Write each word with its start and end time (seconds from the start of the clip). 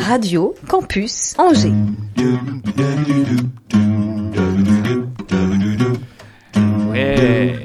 Radio 0.00 0.54
Campus 0.66 1.34
Angers. 1.36 1.72
Ouais, 6.90 7.56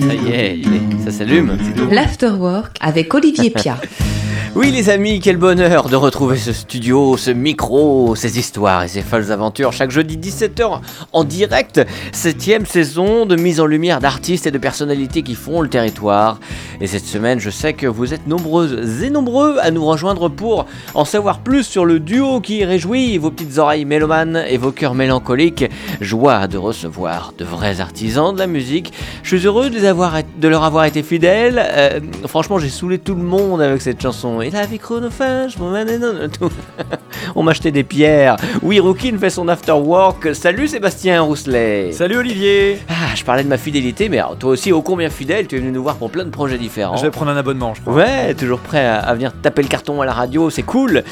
ça 0.00 0.14
y 0.14 0.28
est, 0.32 0.62
ça 1.04 1.10
s'allume. 1.10 1.58
L'Afterwork 1.90 2.78
avec 2.80 3.12
Olivier 3.12 3.50
Pia. 3.50 3.78
Oui 4.56 4.70
les 4.70 4.88
amis, 4.88 5.20
quel 5.20 5.36
bonheur 5.36 5.90
de 5.90 5.96
retrouver 5.96 6.38
ce 6.38 6.54
studio, 6.54 7.18
ce 7.18 7.30
micro, 7.30 8.14
ces 8.16 8.38
histoires 8.38 8.84
et 8.84 8.88
ces 8.88 9.02
folles 9.02 9.30
aventures 9.30 9.74
chaque 9.74 9.90
jeudi 9.90 10.16
17h 10.16 10.80
en 11.12 11.24
direct, 11.24 11.82
septième 12.10 12.64
saison 12.64 13.26
de 13.26 13.36
mise 13.36 13.60
en 13.60 13.66
lumière 13.66 14.00
d'artistes 14.00 14.46
et 14.46 14.50
de 14.50 14.56
personnalités 14.56 15.22
qui 15.22 15.34
font 15.34 15.60
le 15.60 15.68
territoire. 15.68 16.40
Et 16.80 16.86
cette 16.86 17.04
semaine, 17.04 17.38
je 17.38 17.50
sais 17.50 17.74
que 17.74 17.86
vous 17.86 18.14
êtes 18.14 18.26
nombreuses 18.26 19.02
et 19.02 19.10
nombreux 19.10 19.58
à 19.60 19.70
nous 19.70 19.84
rejoindre 19.84 20.30
pour 20.30 20.64
en 20.94 21.04
savoir 21.04 21.40
plus 21.40 21.64
sur 21.64 21.84
le 21.84 22.00
duo 22.00 22.40
qui 22.40 22.64
réjouit 22.64 23.18
vos 23.18 23.30
petites 23.30 23.58
oreilles 23.58 23.84
mélomanes 23.84 24.42
et 24.48 24.56
vos 24.56 24.72
cœurs 24.72 24.94
mélancoliques. 24.94 25.66
Joie 26.00 26.46
de 26.46 26.56
recevoir 26.56 27.34
de 27.36 27.44
vrais 27.44 27.82
artisans 27.82 28.32
de 28.32 28.38
la 28.38 28.46
musique. 28.46 28.94
Je 29.22 29.36
suis 29.36 29.46
heureux 29.46 29.68
de, 29.68 30.48
leur 30.48 30.64
avoir 30.64 30.86
été 30.86 31.02
fidèle. 31.02 31.62
Euh, 31.62 32.00
franchement, 32.26 32.58
j'ai 32.58 32.70
saoulé 32.70 32.98
tout 32.98 33.14
le 33.14 33.22
monde 33.22 33.60
avec 33.60 33.82
cette 33.82 34.00
chanson. 34.00 34.40
Et 34.46 34.50
la 34.50 34.64
vie 34.64 34.78
chronophage, 34.78 35.56
on 37.34 37.42
m'a 37.42 37.50
acheté 37.50 37.72
des 37.72 37.82
pierres. 37.82 38.36
Oui, 38.62 38.78
Rookin 38.78 39.18
fait 39.18 39.30
son 39.30 39.48
after 39.48 39.72
work. 39.72 40.36
Salut 40.36 40.68
Sébastien 40.68 41.20
Rousselet. 41.22 41.90
Salut 41.90 42.18
Olivier. 42.18 42.78
Ah, 42.88 43.12
je 43.16 43.24
parlais 43.24 43.42
de 43.42 43.48
ma 43.48 43.58
fidélité, 43.58 44.08
mais 44.08 44.18
alors, 44.18 44.38
toi 44.38 44.50
aussi, 44.50 44.70
ô 44.70 44.82
combien 44.82 45.10
fidèle, 45.10 45.48
tu 45.48 45.56
es 45.56 45.58
venu 45.58 45.72
nous 45.72 45.82
voir 45.82 45.96
pour 45.96 46.12
plein 46.12 46.24
de 46.24 46.30
projets 46.30 46.58
différents. 46.58 46.96
Je 46.96 47.02
vais 47.02 47.10
prendre 47.10 47.32
un 47.32 47.36
abonnement, 47.36 47.74
je 47.74 47.80
crois. 47.80 47.94
Ouais, 47.94 48.34
toujours 48.34 48.60
prêt 48.60 48.86
à, 48.86 49.12
venir 49.14 49.32
taper 49.42 49.62
le 49.62 49.68
carton 49.68 50.00
à 50.00 50.06
la 50.06 50.12
radio, 50.12 50.48
c'est 50.48 50.62
cool. 50.62 51.02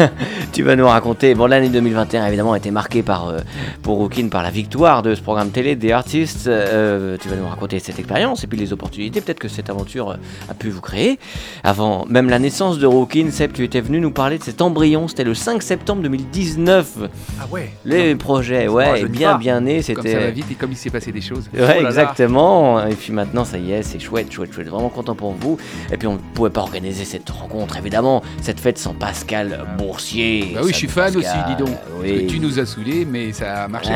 tu 0.52 0.64
vas 0.64 0.74
nous 0.74 0.88
raconter. 0.88 1.36
Bon, 1.36 1.46
l'année 1.46 1.68
2021 1.68 2.26
évidemment 2.26 2.54
a 2.54 2.58
été 2.58 2.72
marquée 2.72 3.04
par 3.04 3.28
euh, 3.28 3.38
pour 3.82 3.98
Rookin 3.98 4.30
par 4.30 4.42
la 4.42 4.50
victoire 4.50 5.02
de 5.02 5.14
ce 5.14 5.20
programme 5.20 5.50
télé 5.50 5.76
des 5.76 5.92
artistes. 5.92 6.48
Euh, 6.48 7.16
tu 7.20 7.28
vas 7.28 7.36
nous 7.36 7.46
raconter 7.46 7.78
cette 7.78 8.00
expérience 8.00 8.42
et 8.42 8.48
puis 8.48 8.58
les 8.58 8.72
opportunités, 8.72 9.20
peut-être 9.20 9.38
que 9.38 9.48
cette 9.48 9.70
aventure 9.70 10.10
euh, 10.10 10.16
a 10.50 10.54
pu 10.54 10.70
vous 10.70 10.80
créer. 10.80 11.20
Avant 11.62 12.04
même 12.08 12.28
la 12.28 12.40
naissance 12.40 12.63
de 12.72 12.86
Rookin, 12.86 13.30
Seb, 13.30 13.52
tu 13.52 13.62
étais 13.62 13.82
venu 13.82 14.00
nous 14.00 14.10
parler 14.10 14.38
de 14.38 14.42
cet 14.42 14.62
embryon. 14.62 15.06
C'était 15.06 15.24
le 15.24 15.34
5 15.34 15.62
septembre 15.62 16.02
2019. 16.02 16.98
Ah 17.38 17.44
ouais. 17.50 17.70
Les 17.84 18.14
projets, 18.14 18.68
ouais, 18.68 19.04
bien 19.04 19.36
bien 19.36 19.60
né. 19.60 19.82
C'était. 19.82 20.00
Comme 20.00 20.10
ça 20.10 20.18
va 20.18 20.30
vite 20.30 20.46
et 20.50 20.54
comme 20.54 20.72
il 20.72 20.76
s'est 20.76 20.88
passé 20.88 21.12
des 21.12 21.20
choses. 21.20 21.50
Ouais, 21.52 21.80
oh 21.82 21.86
exactement. 21.86 22.86
Et 22.86 22.94
puis 22.94 23.12
maintenant, 23.12 23.44
ça 23.44 23.58
y 23.58 23.72
est, 23.72 23.82
c'est 23.82 23.98
chouette, 23.98 24.32
chouette, 24.32 24.52
chouette. 24.52 24.68
Vraiment 24.68 24.88
content 24.88 25.14
pour 25.14 25.32
vous. 25.32 25.58
Et 25.92 25.98
puis 25.98 26.08
on 26.08 26.14
ne 26.14 26.18
pouvait 26.18 26.50
pas 26.50 26.62
organiser 26.62 27.04
cette 27.04 27.28
rencontre, 27.28 27.76
évidemment. 27.76 28.22
Cette 28.40 28.60
fête 28.60 28.78
sans 28.78 28.94
Pascal 28.94 29.66
Boursier. 29.76 30.52
Bah 30.54 30.60
oui, 30.64 30.70
je 30.72 30.76
suis 30.76 30.88
fan 30.88 31.14
aussi, 31.14 31.28
dis 31.48 31.56
donc. 31.56 31.76
Oui. 32.00 32.26
Tu 32.26 32.40
nous 32.40 32.58
as 32.58 32.64
saoulés, 32.64 33.04
mais 33.04 33.32
ça 33.32 33.64
a 33.64 33.68
marché. 33.68 33.92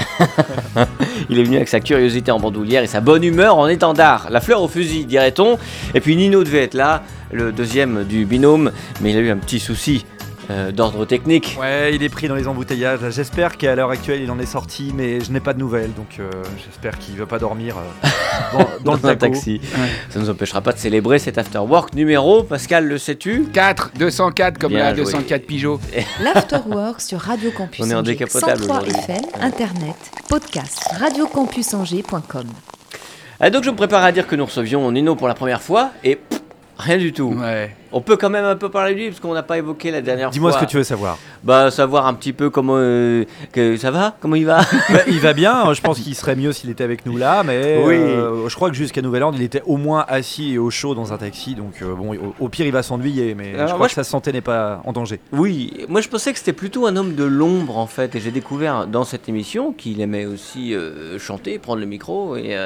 il 1.31 1.39
est 1.39 1.45
venu 1.45 1.57
avec 1.57 1.69
sa 1.69 1.81
curiosité 1.81 2.31
en 2.31 2.39
bandoulière 2.39 2.83
et 2.83 2.87
sa 2.87 3.01
bonne 3.01 3.25
humeur 3.25 3.57
en 3.57 3.67
étendard. 3.67 4.29
La 4.31 4.43
fleur 4.43 4.63
au 4.63 4.69
fusil, 4.69 5.07
dirait-on. 5.07 5.59
Et 5.95 6.01
puis 6.01 6.17
Nino 6.17 6.45
devait 6.45 6.65
être 6.65 6.75
là 6.75 7.03
le 7.33 7.53
deuxième 7.53 8.05
du 8.05 8.25
binôme, 8.25 8.58
mais 9.01 9.11
il 9.11 9.17
a 9.17 9.21
eu 9.21 9.31
un 9.31 9.39
petit 9.39 9.61
souci. 9.61 10.05
Euh, 10.51 10.73
d'ordre 10.73 11.05
technique. 11.05 11.59
Ouais, 11.61 11.95
il 11.95 12.03
est 12.03 12.09
pris 12.09 12.27
dans 12.27 12.35
les 12.35 12.49
embouteillages. 12.49 13.01
J'espère 13.11 13.59
qu'à 13.59 13.75
l'heure 13.75 13.91
actuelle 13.91 14.23
il 14.23 14.31
en 14.31 14.39
est 14.39 14.47
sorti, 14.47 14.93
mais 14.95 15.21
je 15.21 15.31
n'ai 15.31 15.41
pas 15.41 15.53
de 15.53 15.59
nouvelles, 15.59 15.93
donc 15.93 16.17
euh, 16.19 16.31
j'espère 16.65 16.99
qu'il 16.99 17.15
ne 17.15 17.19
va 17.19 17.27
pas 17.27 17.39
dormir 17.39 17.77
euh, 17.77 18.65
dans, 18.83 18.95
le 18.95 19.15
taxi. 19.15 19.61
Ça 20.09 20.19
ne 20.19 20.25
nous 20.25 20.31
empêchera 20.31 20.63
pas 20.63 20.73
de 20.73 20.79
célébrer 20.79 21.19
cet 21.19 21.37
after 21.37 21.59
work 21.59 21.93
numéro. 21.93 22.45
Pascal, 22.45 22.87
le 22.87 22.97
sais-tu? 22.97 23.45
4, 23.53 23.91
204 23.99 24.59
comme 24.59 24.73
la 24.73 24.95
204 24.95 25.45
Pigeot. 25.45 25.81
L'afterwork 26.23 27.03
sur 27.03 27.21
Radio 27.21 27.51
Campus 27.51 27.85
On 27.85 27.91
est 27.91 27.95
en 27.95 28.03
décapotable 28.03 28.65
FM, 28.87 29.43
Internet, 29.43 29.97
podcast, 30.31 30.83
radiocampusangers.com. 30.99 32.47
Ah, 33.41 33.51
donc 33.51 33.65
je 33.65 33.71
me 33.71 33.77
prépare 33.77 34.03
à 34.03 34.13
dire 34.13 34.27
que 34.27 34.35
nous 34.35 34.47
recevions 34.47 34.91
Nino 34.91 35.15
pour 35.15 35.29
la 35.29 35.35
première 35.35 35.61
fois 35.61 35.91
et 36.03 36.19
Rien 36.79 36.97
du 36.97 37.13
tout. 37.13 37.35
Ouais. 37.37 37.75
On 37.93 38.01
peut 38.01 38.17
quand 38.17 38.31
même 38.31 38.45
un 38.45 38.57
peu 38.57 38.69
parler 38.69 38.95
de 38.95 38.99
lui 38.99 39.09
parce 39.09 39.21
qu'on 39.21 39.33
n'a 39.33 39.43
pas 39.43 39.59
évoqué 39.59 39.91
la 39.91 40.03
dernière 40.03 40.29
fois. 40.29 40.33
Dis-moi 40.33 40.53
ce 40.53 40.59
que 40.59 40.67
tu 40.67 40.77
veux 40.77 40.85
savoir. 40.85 41.19
Bah 41.43 41.71
savoir 41.71 42.07
un 42.07 42.15
petit 42.15 42.33
peu 42.33 42.51
comment 42.51 42.75
euh, 42.77 43.25
que 43.53 43.77
ça 43.77 43.91
va, 43.91 44.17
comment 44.21 44.37
il 44.37 44.47
va. 44.47 44.61
Bah, 44.91 45.01
il 45.07 45.21
va 45.21 45.35
bien. 45.35 45.73
Je 45.75 45.81
pense 45.83 46.01
qu'il 46.01 46.15
serait 46.15 46.37
mieux 46.37 46.53
s'il 46.53 46.71
était 46.71 46.85
avec 46.85 47.05
nous 47.05 47.17
là, 47.17 47.43
mais 47.43 47.83
oui. 47.85 47.97
Euh, 47.97 48.49
je 48.49 48.55
crois 48.55 48.71
que 48.71 48.77
jusqu'à 48.77 49.03
Nouvelle-Orleans, 49.03 49.37
il 49.39 49.45
était 49.45 49.63
au 49.67 49.77
moins 49.77 50.05
assis 50.09 50.55
et 50.55 50.59
au 50.59 50.71
chaud 50.71 50.95
dans 50.95 51.13
un 51.13 51.19
taxi. 51.19 51.55
Donc 51.55 51.83
euh, 51.83 51.95
bon, 51.95 52.17
au, 52.39 52.49
pire, 52.49 52.67
il 52.67 52.73
va 52.73 52.83
s'ennuyer, 52.83 53.35
mais 53.35 53.53
je 53.55 53.73
crois 53.73 53.89
que 53.89 53.95
sa 53.95 54.05
santé 54.05 54.33
n'est 54.33 54.41
pas 54.41 54.81
en 54.85 54.93
danger. 54.93 55.21
Oui, 55.33 55.73
moi 55.89 56.01
je 56.01 56.09
pensais 56.09 56.33
que 56.33 56.39
c'était 56.39 56.53
plutôt 56.53 56.87
un 56.87 56.97
homme 56.97 57.15
de 57.15 57.25
l'ombre 57.25 57.77
en 57.77 57.87
fait, 57.87 58.15
et 58.15 58.21
j'ai 58.21 58.31
découvert 58.31 58.87
dans 58.87 59.05
cette 59.05 59.29
émission 59.29 59.73
qu'il 59.73 60.01
aimait 60.01 60.27
aussi 60.27 60.75
chanter, 61.19 61.59
prendre 61.59 61.81
le 61.81 61.87
micro, 61.87 62.37
et, 62.37 62.57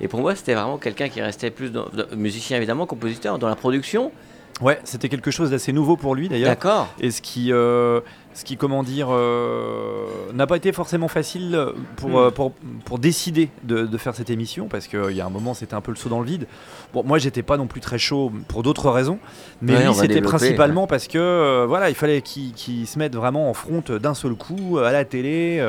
et 0.00 0.08
pour 0.08 0.20
moi 0.20 0.34
c'était 0.34 0.54
vraiment 0.54 0.78
quelqu'un 0.78 1.08
qui 1.08 1.20
restait 1.22 1.50
plus 1.50 1.70
dans, 1.70 1.86
musicien 2.16 2.56
évidemment, 2.56 2.86
compositeur 2.86 3.38
dans 3.38 3.48
la 3.48 3.56
production 3.56 4.12
Ouais, 4.60 4.78
c'était 4.84 5.08
quelque 5.08 5.30
chose 5.30 5.50
d'assez 5.50 5.72
nouveau 5.72 5.96
pour 5.96 6.14
lui 6.14 6.28
d'ailleurs. 6.28 6.50
D'accord. 6.50 6.88
Et 7.00 7.10
ce 7.10 7.22
qui, 7.22 7.50
euh, 7.52 8.00
ce 8.34 8.44
qui 8.44 8.56
comment 8.58 8.82
dire, 8.82 9.08
euh, 9.10 10.06
n'a 10.34 10.46
pas 10.46 10.56
été 10.56 10.72
forcément 10.72 11.08
facile 11.08 11.58
pour, 11.96 12.10
hmm. 12.10 12.16
euh, 12.16 12.30
pour, 12.30 12.52
pour, 12.84 12.98
décider 12.98 13.48
de, 13.64 13.86
de, 13.86 13.98
faire 13.98 14.14
cette 14.14 14.28
émission 14.28 14.68
parce 14.68 14.86
qu'il 14.86 15.12
y 15.12 15.20
a 15.20 15.26
un 15.26 15.30
moment 15.30 15.54
c'était 15.54 15.74
un 15.74 15.80
peu 15.80 15.92
le 15.92 15.96
saut 15.96 16.10
dans 16.10 16.20
le 16.20 16.26
vide. 16.26 16.46
Bon, 16.92 17.02
moi 17.04 17.18
j'étais 17.18 17.42
pas 17.42 17.56
non 17.56 17.66
plus 17.66 17.80
très 17.80 17.98
chaud 17.98 18.30
pour 18.48 18.62
d'autres 18.62 18.90
raisons, 18.90 19.18
mais 19.62 19.82
lui 19.82 19.94
c'était 19.94 20.20
principalement 20.20 20.86
parce 20.86 21.08
que 21.08 21.64
voilà, 21.66 21.88
il 21.88 21.94
fallait 21.94 22.20
qu'il 22.20 22.86
se 22.86 22.98
mette 22.98 23.14
vraiment 23.14 23.48
en 23.48 23.54
front 23.54 23.82
d'un 23.88 24.14
seul 24.14 24.34
coup 24.34 24.78
à 24.78 24.92
la 24.92 25.04
télé 25.04 25.64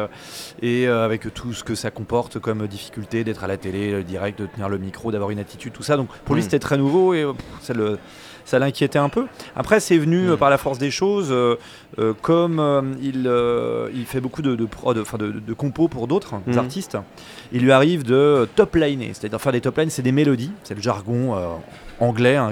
et 0.61 0.87
avec 0.87 1.33
tout 1.33 1.53
ce 1.53 1.63
que 1.63 1.75
ça 1.75 1.91
comporte 1.91 2.39
comme 2.39 2.67
difficulté 2.67 3.23
d'être 3.23 3.43
à 3.43 3.47
la 3.47 3.57
télé, 3.57 4.03
direct, 4.03 4.39
de 4.39 4.47
tenir 4.47 4.67
le 4.67 4.77
micro, 4.77 5.11
d'avoir 5.11 5.29
une 5.29 5.39
attitude, 5.39 5.71
tout 5.71 5.83
ça. 5.83 5.95
Donc 5.95 6.09
pour 6.25 6.35
lui 6.35 6.41
hmm. 6.41 6.45
c'était 6.45 6.59
très 6.59 6.77
nouveau 6.77 7.13
et 7.13 7.25
ça 7.61 7.73
le 7.73 7.97
ça 8.51 8.59
l'inquiétait 8.59 8.99
un 8.99 9.07
peu. 9.07 9.27
Après, 9.55 9.79
c'est 9.79 9.97
venu 9.97 10.29
euh, 10.29 10.35
par 10.35 10.49
la 10.49 10.57
force 10.57 10.77
des 10.77 10.91
choses, 10.91 11.29
euh, 11.31 11.55
euh, 11.99 12.13
comme 12.21 12.97
il, 13.01 13.31
il 13.95 14.05
fait 14.05 14.19
beaucoup 14.19 14.41
de, 14.41 14.55
de, 14.55 14.65
de, 14.65 15.39
de, 15.39 15.53
compos 15.53 15.87
pour 15.87 16.07
d'autres 16.07 16.35
mhm. 16.45 16.57
artistes, 16.57 16.97
il 17.53 17.61
lui 17.61 17.71
arrive 17.71 18.03
de 18.03 18.47
top 18.55 18.75
liner, 18.75 19.11
c'est-à-dire 19.13 19.39
faire 19.39 19.53
des 19.53 19.61
top 19.61 19.77
lines, 19.77 19.89
c'est 19.89 20.01
des 20.01 20.11
mélodies, 20.11 20.51
c'est 20.63 20.75
le 20.75 20.81
jargon 20.81 21.37
anglais 21.99 22.35
hein, 22.35 22.51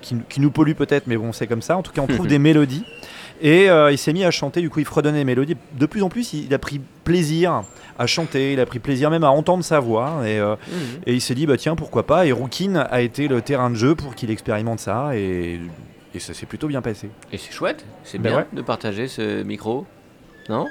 qui, 0.00 0.16
qui, 0.28 0.40
nous 0.40 0.50
pollue 0.50 0.74
peut-être, 0.74 1.06
mais 1.06 1.16
bon, 1.16 1.32
c'est 1.32 1.46
comme 1.46 1.62
ça. 1.62 1.76
En 1.76 1.82
tout 1.82 1.92
cas, 1.92 2.02
on 2.02 2.06
trouve 2.06 2.26
des 2.28 2.38
mélodies. 2.38 2.84
Et 3.46 3.66
il 3.66 3.98
s'est 3.98 4.14
mis 4.14 4.24
à 4.24 4.30
chanter, 4.30 4.62
du 4.62 4.70
coup, 4.70 4.80
il 4.80 4.86
fredonnait 4.86 5.18
les 5.18 5.24
mélodies. 5.24 5.56
De 5.78 5.84
plus 5.84 6.02
en 6.02 6.08
plus, 6.08 6.32
il 6.32 6.52
a 6.54 6.58
pris 6.58 6.80
plaisir 7.04 7.62
à 7.98 8.06
chanter, 8.06 8.54
il 8.54 8.60
a 8.60 8.66
pris 8.66 8.78
plaisir 8.78 9.10
même 9.10 9.22
à 9.22 9.28
entendre 9.28 9.62
sa 9.62 9.80
voix. 9.80 10.22
Et, 10.24 10.40
euh, 10.40 10.56
et 11.06 11.12
il 11.12 11.20
s'est 11.20 11.34
dit 11.34 11.46
bah 11.46 11.58
tiens 11.58 11.76
pourquoi 11.76 12.06
pas. 12.06 12.26
Et 12.26 12.32
Rookin 12.32 12.76
a 12.76 13.02
été 13.02 13.28
le 13.28 13.42
terrain 13.42 13.68
de 13.68 13.74
jeu 13.74 13.94
pour 13.94 14.14
qu'il 14.14 14.30
expérimente 14.30 14.80
ça. 14.80 15.14
Et, 15.14 15.60
et 16.14 16.18
ça 16.18 16.32
s'est 16.32 16.46
plutôt 16.46 16.68
bien 16.68 16.80
passé. 16.80 17.10
Et 17.32 17.38
c'est 17.38 17.52
chouette, 17.52 17.84
c'est 18.02 18.18
ben 18.18 18.30
bien 18.30 18.46
de 18.52 18.62
partager 18.62 19.08
ce 19.08 19.42
micro, 19.42 19.84
non? 20.48 20.66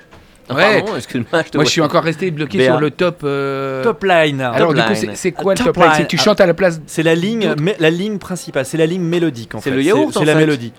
Ouais. 0.50 0.84
moi 0.84 1.64
je, 1.64 1.70
suis 1.70 1.82
encore 1.82 2.04
resté 2.04 2.32
bloqué 2.32 2.66
sur 2.66 2.80
le 2.80 2.92
top. 2.92 3.22
Euh, 3.24 3.84
top 3.84 4.04
line. 4.04 4.42
Alors 4.42 4.74
du 4.74 4.82
coup, 4.82 4.94
c'est 5.14 5.32
quoi 5.32 5.54
le 5.54 5.64
top, 5.64 5.78
line, 5.78 5.92
C'est 5.98 6.08
tu 6.08 6.18
chantes 6.18 6.42
à 6.42 6.46
la 6.46 6.54
place. 6.54 6.82
C'est 6.88 7.04
la 7.04 7.16
ligne, 7.16 7.54
la 7.80 7.90
ligne 7.90 8.18
principale. 8.18 8.66
C'est 8.66 8.78
la 8.78 8.86
ligne 8.86 9.02
mélodique 9.02 9.56
en 9.56 9.62
fait. 9.62 9.70
C'est 9.70 9.76
le 9.76 9.84
yaourt. 9.84 10.14
C'est 10.14 10.26
la 10.26 10.36
mélodie. 10.36 10.74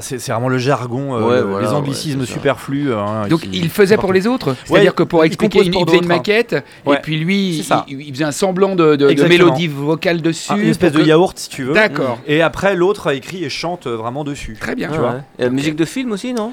c'est 0.00 0.26
vraiment 0.28 0.48
le 0.48 0.58
jargon, 0.58 1.16
euh, 1.16 1.60
les 1.60 1.68
anglicismes 1.68 2.24
superflus. 2.24 2.92
Hein, 2.92 3.28
Donc 3.28 3.46
il 3.52 3.68
faisait 3.68 3.96
pour 3.96 4.12
les 4.12 4.26
autres. 4.26 4.56
C'est-à-dire 4.64 4.94
que 4.94 5.02
pour 5.02 5.24
expliquer, 5.24 5.60
il, 5.64 5.72
faisait 5.72 5.98
une 5.98 6.06
maquette 6.06 6.56
et 6.86 6.96
puis 7.02 7.18
lui, 7.18 7.64
il, 7.88 8.12
faisait 8.12 8.24
un 8.24 8.32
semblant 8.32 8.74
de, 8.74 8.96
mélodie 9.28 9.68
vocale 9.68 10.22
dessus. 10.22 10.52
Une 10.52 10.68
espèce 10.68 10.92
de 10.92 11.02
yaourt 11.02 11.38
si 11.38 11.48
tu 11.48 11.64
veux. 11.64 11.74
D'accord. 11.74 12.18
Et 12.26 12.42
après 12.42 12.74
l'autre 12.74 13.12
écrit 13.12 13.44
et 13.44 13.48
chante 13.50 13.86
vraiment 13.86 14.24
dessus. 14.24 14.56
Très 14.60 14.74
bien. 14.74 14.90
Tu 14.90 14.98
vois. 14.98 15.48
Musique 15.50 15.76
de 15.76 15.84
film 15.84 16.12
aussi 16.12 16.34
non 16.34 16.52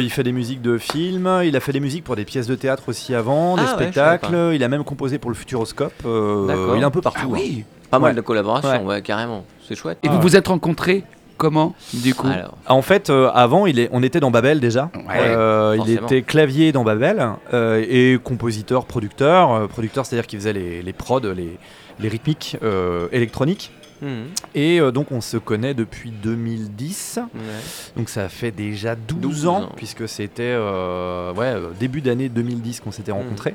Il 0.00 0.10
fait 0.10 0.22
des 0.22 0.32
musiques 0.32 0.62
de 0.62 0.78
film. 0.78 1.30
Il 1.44 1.56
a 1.56 1.60
fait 1.60 1.72
des 1.72 1.80
musique 1.86 2.02
pour 2.02 2.16
des 2.16 2.24
pièces 2.24 2.48
de 2.48 2.56
théâtre 2.56 2.82
aussi 2.88 3.14
avant, 3.14 3.54
des 3.54 3.62
ah 3.64 3.74
spectacles. 3.74 4.50
il 4.54 4.64
a 4.64 4.68
même 4.68 4.82
composé 4.82 5.18
pour 5.18 5.30
le 5.30 5.36
Futuroscope. 5.36 5.92
Euh, 6.04 6.74
il 6.74 6.82
est 6.82 6.84
un 6.84 6.90
peu 6.90 7.00
partout. 7.00 7.20
Ah 7.22 7.28
oui, 7.28 7.64
hein. 7.64 7.86
pas 7.92 8.00
mal 8.00 8.16
de 8.16 8.20
collaborations, 8.20 8.88
carrément. 9.04 9.44
C'est 9.68 9.76
chouette. 9.76 9.98
Et 10.02 10.08
vous 10.08 10.20
vous 10.20 10.34
êtes 10.34 10.48
rencontrés 10.48 11.04
Comment, 11.38 11.74
du 11.92 12.14
coup 12.14 12.28
En 12.66 12.80
fait, 12.80 13.10
euh, 13.10 13.30
avant, 13.34 13.66
il 13.66 13.78
est, 13.78 13.90
on 13.92 14.02
était 14.02 14.20
dans 14.20 14.30
Babel 14.30 14.58
déjà. 14.58 14.90
Euh, 15.10 15.76
il 15.84 15.92
était 15.92 16.22
clavier 16.22 16.72
dans 16.72 16.82
Babel 16.82 17.24
et 17.52 18.18
compositeur, 18.24 18.86
producteur. 18.86 19.68
producteur, 19.68 20.06
c'est-à-dire 20.06 20.26
qu'il 20.26 20.38
faisait 20.38 20.54
les, 20.54 20.82
les 20.82 20.92
prods, 20.92 21.20
les, 21.20 21.58
les 22.00 22.08
rythmiques 22.08 22.56
électroniques. 23.12 23.70
Mhm. 24.02 24.26
Et 24.54 24.80
euh, 24.80 24.90
donc 24.90 25.12
on 25.12 25.20
se 25.20 25.36
connaît 25.36 25.74
depuis 25.74 26.10
2010. 26.10 27.20
Donc 27.96 28.08
ça 28.08 28.28
fait 28.28 28.50
déjà 28.50 28.94
12, 28.94 29.46
ans, 29.46 29.70
puisque 29.76 30.08
c'était 30.08 30.42
euh, 30.44 31.32
ouais, 31.32 31.46
euh, 31.46 31.70
début 31.78 32.00
d'année 32.00 32.28
2010 32.28 32.80
qu'on 32.80 32.92
s'était 32.92 33.12
mhm. 33.12 33.18
rencontrés. 33.18 33.54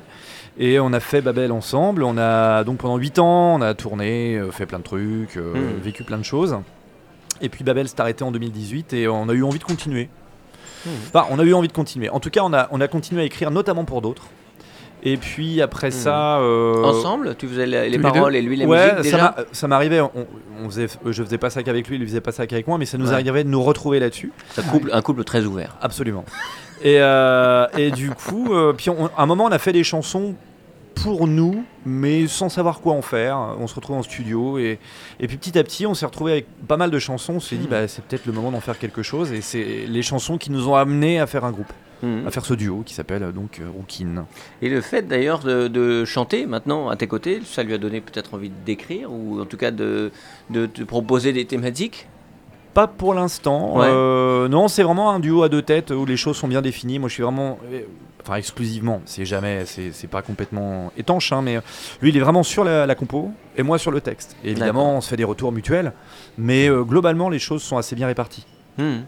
Et 0.58 0.78
on 0.78 0.92
a 0.92 1.00
fait 1.00 1.22
Babel 1.22 1.50
ensemble. 1.50 2.02
On 2.02 2.18
a 2.18 2.64
donc 2.64 2.78
pendant 2.78 2.96
8 2.96 3.18
ans, 3.18 3.54
on 3.54 3.62
a 3.62 3.74
tourné, 3.74 4.40
fait 4.50 4.66
plein 4.66 4.78
de 4.78 4.84
trucs, 4.84 5.36
hmm. 5.36 5.80
vécu 5.82 6.04
plein 6.04 6.18
de 6.18 6.24
choses. 6.24 6.58
Et 7.40 7.48
puis 7.48 7.64
Babel 7.64 7.88
s'est 7.88 8.00
arrêté 8.00 8.22
en 8.22 8.30
2018 8.30 8.92
et 8.92 9.08
on 9.08 9.28
a 9.30 9.32
eu 9.32 9.44
envie 9.44 9.58
de 9.58 9.64
continuer. 9.64 10.10
Hmm. 10.84 10.90
Enfin, 11.08 11.26
on 11.30 11.38
a 11.38 11.42
eu 11.42 11.54
envie 11.54 11.68
de 11.68 11.72
continuer. 11.72 12.10
En 12.10 12.20
tout 12.20 12.28
cas, 12.28 12.42
on 12.42 12.52
a, 12.52 12.68
on 12.70 12.82
a 12.82 12.88
continué 12.88 13.22
à 13.22 13.24
écrire, 13.24 13.50
notamment 13.50 13.84
pour 13.84 14.02
d'autres. 14.02 14.26
Et 15.02 15.16
puis 15.16 15.60
après 15.60 15.88
hmm. 15.88 15.92
ça. 15.92 16.38
Euh, 16.38 16.84
Ensemble 16.84 17.34
Tu 17.36 17.48
faisais 17.48 17.66
les, 17.66 17.98
paroles 17.98 18.36
et 18.36 18.42
lui 18.42 18.56
les 18.56 18.66
musiques 18.66 19.02
déjà 19.02 19.34
Ça 19.52 19.66
m'arrivait, 19.68 20.00
on, 20.00 20.70
faisait, 20.70 20.86
je 21.04 21.22
faisais 21.22 21.38
pas 21.38 21.50
ça 21.50 21.62
qu'avec 21.62 21.88
lui, 21.88 21.96
il 21.96 22.06
faisait 22.06 22.20
pas 22.20 22.32
ça 22.32 22.46
qu'avec 22.46 22.66
moi, 22.66 22.78
mais 22.78 22.86
ça 22.86 22.98
nous 22.98 23.12
arrivait 23.12 23.44
de 23.44 23.48
nous 23.48 23.62
retrouver 23.62 23.98
là-dessus. 23.98 24.32
Un 24.56 24.62
couple, 24.62 24.90
un 24.92 25.02
couple 25.02 25.24
très 25.24 25.44
ouvert. 25.44 25.76
Absolument. 25.80 26.24
et, 26.82 27.00
euh, 27.00 27.66
et 27.76 27.90
du 27.90 28.10
coup, 28.10 28.54
euh, 28.54 28.72
puis 28.72 28.90
à 28.90 29.22
un 29.22 29.26
moment, 29.26 29.44
on 29.44 29.52
a 29.52 29.58
fait 29.58 29.72
des 29.72 29.84
chansons 29.84 30.34
pour 30.94 31.26
nous, 31.26 31.64
mais 31.84 32.26
sans 32.28 32.48
savoir 32.48 32.80
quoi 32.80 32.92
en 32.92 33.02
faire. 33.02 33.36
On 33.58 33.66
se 33.66 33.74
retrouve 33.74 33.96
en 33.96 34.02
studio 34.02 34.58
et, 34.58 34.78
et 35.18 35.26
puis 35.26 35.36
petit 35.36 35.58
à 35.58 35.64
petit, 35.64 35.86
on 35.86 35.94
s'est 35.94 36.06
retrouvé 36.06 36.32
avec 36.32 36.46
pas 36.68 36.76
mal 36.76 36.90
de 36.90 36.98
chansons. 36.98 37.34
On 37.34 37.40
s'est 37.40 37.56
dit, 37.56 37.66
hmm. 37.66 37.70
bah, 37.70 37.88
c'est 37.88 38.04
peut-être 38.04 38.26
le 38.26 38.32
moment 38.32 38.52
d'en 38.52 38.60
faire 38.60 38.78
quelque 38.78 39.02
chose. 39.02 39.32
Et 39.32 39.40
c'est 39.40 39.84
les 39.86 40.02
chansons 40.02 40.38
qui 40.38 40.52
nous 40.52 40.68
ont 40.68 40.76
amenés 40.76 41.18
à 41.18 41.26
faire 41.26 41.44
un 41.44 41.50
groupe. 41.50 41.72
À 42.02 42.30
faire 42.30 42.44
ce 42.44 42.54
duo 42.54 42.82
qui 42.84 42.94
s'appelle 42.94 43.32
donc 43.32 43.60
euh, 43.60 43.70
Rookin. 43.70 44.26
Et 44.60 44.68
le 44.68 44.80
fait 44.80 45.02
d'ailleurs 45.02 45.40
de, 45.40 46.04
chanter 46.04 46.46
maintenant 46.46 46.88
à 46.88 46.96
tes 46.96 47.06
côtés, 47.06 47.40
ça 47.44 47.62
lui 47.62 47.74
a 47.74 47.78
donné 47.78 48.00
peut-être 48.00 48.34
envie 48.34 48.50
d'écrire 48.64 49.12
ou 49.12 49.40
en 49.40 49.44
tout 49.44 49.56
cas 49.56 49.70
de, 49.70 50.10
de 50.50 50.66
te 50.66 50.82
proposer 50.82 51.32
des 51.32 51.44
thématiques? 51.44 52.08
Pas 52.74 52.86
pour 52.86 53.14
l'instant. 53.14 53.74
Euh, 53.82 54.48
non, 54.48 54.66
c'est 54.66 54.82
vraiment 54.82 55.10
un 55.10 55.20
duo 55.20 55.42
à 55.42 55.48
deux 55.48 55.62
têtes 55.62 55.90
où 55.90 56.06
les 56.06 56.16
choses 56.16 56.36
sont 56.36 56.48
bien 56.48 56.62
définies. 56.62 56.98
Moi, 56.98 57.08
je 57.08 57.14
suis 57.14 57.22
vraiment 57.22 57.58
euh, 57.70 57.82
enfin 58.22 58.36
exclusivement, 58.36 59.02
c'est 59.04 59.24
jamais, 59.24 59.64
c'est 59.66 60.06
pas 60.06 60.22
complètement 60.22 60.92
étanche, 60.96 61.32
hein, 61.32 61.42
mais 61.42 61.58
lui 62.00 62.10
il 62.10 62.16
est 62.16 62.20
vraiment 62.20 62.42
sur 62.42 62.64
la, 62.64 62.94
compo 62.94 63.30
et 63.56 63.62
moi 63.62 63.78
sur 63.78 63.90
le 63.90 64.00
texte. 64.00 64.36
Et 64.44 64.50
évidemment, 64.50 64.96
on 64.96 65.00
se 65.00 65.08
fait 65.08 65.16
des 65.16 65.24
retours 65.24 65.52
mutuels, 65.52 65.92
mais 66.38 66.68
euh, 66.68 66.82
globalement 66.82 67.28
les 67.28 67.38
choses 67.38 67.62
sont 67.62 67.76
assez 67.76 67.96
bien 67.96 68.06
réparties. 68.06 68.46
Hmm. 68.78 69.00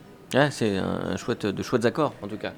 c'est 0.50 0.76
un 0.76 1.16
chouette, 1.16 1.46
de 1.46 1.62
chouettes 1.62 1.86
accords 1.86 2.12
en 2.22 2.28
tout 2.28 2.36
cas, 2.36 2.52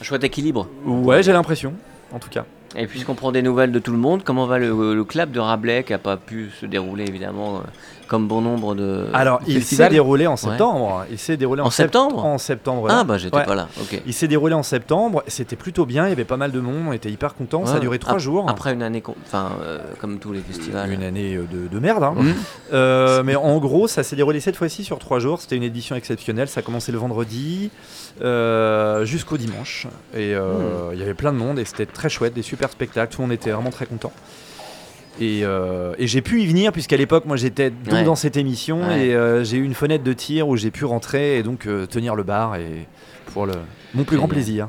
un 0.00 0.04
chouette 0.04 0.24
équilibre. 0.24 0.68
Ouais, 0.84 1.22
j'ai 1.22 1.32
l'impression, 1.32 1.74
en 2.12 2.18
tout 2.18 2.28
cas. 2.28 2.44
Et 2.74 2.86
puisqu'on 2.86 3.14
prend 3.14 3.32
des 3.32 3.42
nouvelles 3.42 3.72
de 3.72 3.78
tout 3.78 3.92
le 3.92 3.98
monde, 3.98 4.22
comment 4.22 4.46
va 4.46 4.58
le, 4.58 4.94
le 4.94 5.04
club 5.04 5.30
de 5.30 5.40
Rabelais 5.40 5.84
qui 5.84 5.92
n'a 5.92 5.98
pas 5.98 6.16
pu 6.16 6.50
se 6.60 6.66
dérouler 6.66 7.04
évidemment 7.06 7.62
comme 8.06 8.28
bon 8.28 8.40
nombre 8.40 8.74
de. 8.74 9.06
Alors, 9.12 9.40
il 9.46 9.64
s'est 9.64 9.88
déroulé 9.88 10.26
en 10.26 10.36
septembre. 10.36 11.04
Il 11.10 11.18
s'est 11.18 11.36
déroulé 11.36 11.62
en, 11.62 11.70
septembre. 11.70 12.24
En 12.24 12.38
septembre. 12.38 12.88
Ah 12.90 13.04
bah 13.04 13.18
j'étais 13.18 13.42
pas 13.42 13.54
là. 13.54 13.68
Il 14.06 14.14
s'est 14.14 14.28
déroulé 14.28 14.54
en 14.54 14.62
septembre. 14.62 15.22
C'était 15.26 15.56
plutôt 15.56 15.86
bien. 15.86 16.06
Il 16.06 16.10
y 16.10 16.12
avait 16.12 16.24
pas 16.24 16.36
mal 16.36 16.52
de 16.52 16.60
monde. 16.60 16.86
On 16.88 16.92
était 16.92 17.10
hyper 17.10 17.34
contents. 17.34 17.66
Ça 17.66 17.76
a 17.76 17.80
duré 17.80 17.98
trois 17.98 18.18
jours. 18.18 18.48
Après 18.48 18.72
une 18.72 18.82
année, 18.82 19.02
enfin 19.24 19.50
euh, 19.62 19.78
comme 20.00 20.18
tous 20.18 20.32
les 20.32 20.40
festivals. 20.40 20.92
Une 20.92 21.02
année 21.02 21.36
euh, 21.36 21.68
de, 21.70 21.78
merde. 21.78 22.02
Hein. 22.02 22.14
Mmh. 22.16 22.32
Euh, 22.72 23.22
mais 23.22 23.36
en 23.36 23.58
gros, 23.58 23.88
ça 23.88 24.02
s'est 24.02 24.16
déroulé 24.16 24.40
cette 24.40 24.56
fois-ci 24.56 24.84
sur 24.84 24.98
trois 24.98 25.18
jours. 25.18 25.40
C'était 25.40 25.56
une 25.56 25.62
édition 25.62 25.96
exceptionnelle. 25.96 26.48
Ça 26.48 26.60
a 26.60 26.62
commencé 26.62 26.92
le 26.92 26.98
vendredi 26.98 27.70
jusqu'au 28.20 29.36
dimanche. 29.36 29.86
Et 30.14 30.34
mmh. 30.34 30.92
il 30.92 30.98
y 30.98 31.02
avait 31.02 31.14
plein 31.14 31.32
de 31.32 31.38
monde. 31.38 31.58
Et 31.58 31.64
c'était 31.64 31.86
très 31.86 32.08
chouette, 32.08 32.34
des 32.34 32.42
super 32.42 32.70
spectacles. 32.70 33.14
Tout 33.14 33.22
le 33.22 33.28
monde 33.28 33.34
était 33.34 33.50
vraiment 33.50 33.70
très 33.70 33.86
content. 33.86 34.12
Euh, 35.22 35.94
et, 35.98 36.06
j'ai 36.06 36.20
pu 36.20 36.42
y 36.42 36.46
venir 36.46 36.72
puisqu'à 36.72 36.96
l'époque 36.96 37.24
moi 37.24 37.36
j'étais 37.36 37.72
dans 38.04 38.16
cette 38.16 38.36
émission 38.36 38.90
et 38.90 39.14
euh, 39.14 39.44
j'ai 39.44 39.56
eu 39.56 39.64
une 39.64 39.74
fenêtre 39.74 40.04
de 40.04 40.12
tir 40.12 40.48
où 40.48 40.56
j'ai 40.56 40.70
pu 40.70 40.84
rentrer 40.84 41.38
et 41.38 41.42
donc 41.42 41.66
euh, 41.66 41.86
tenir 41.86 42.14
le 42.14 42.22
bar 42.22 42.56
et 42.56 42.86
pour 43.32 43.46
le, 43.46 43.54
mon 43.94 44.04
plus 44.04 44.16
grand 44.16 44.28
plaisir. 44.28 44.68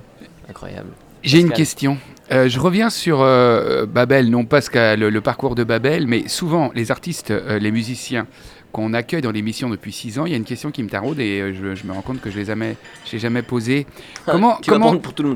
Incroyable. 0.50 0.90
J'ai 1.24 1.42
une 1.42 1.52
question. 1.52 1.98
je 2.30 2.60
reviens 2.60 2.90
sur 2.90 3.20
Babel, 3.20 4.30
non 4.30 4.46
pas 4.46 4.62
le, 4.74 5.10
le, 5.10 5.22
parcours 5.22 5.56
de 5.56 5.64
Babel, 5.66 6.08
mais 6.08 6.28
souvent 6.28 6.72
les 6.74 6.92
artistes, 6.92 7.34
les 7.50 7.72
musiciens 7.72 8.28
qu'on 8.78 8.94
accueille 8.94 9.24
dans 9.24 9.32
l'émission 9.32 9.72
depuis 9.72 9.92
6 9.92 10.20
ans, 10.20 10.28
il 10.28 10.32
y 10.32 10.36
a 10.36 10.38
une 10.38 10.44
question 10.44 10.70
qui 10.70 10.84
me 10.84 10.88
taraude 10.90 11.20
et 11.20 11.42
euh, 11.42 11.52
je, 11.52 11.88
me 11.88 11.94
rends 11.94 12.04
compte 12.04 12.22
que 12.22 12.30
je 12.30 12.38
ne 12.38 12.46
jamais, 12.46 12.76
jamais 13.12 13.42
posée. 13.42 13.88
Comment, 14.28 14.60
comment, 14.68 14.94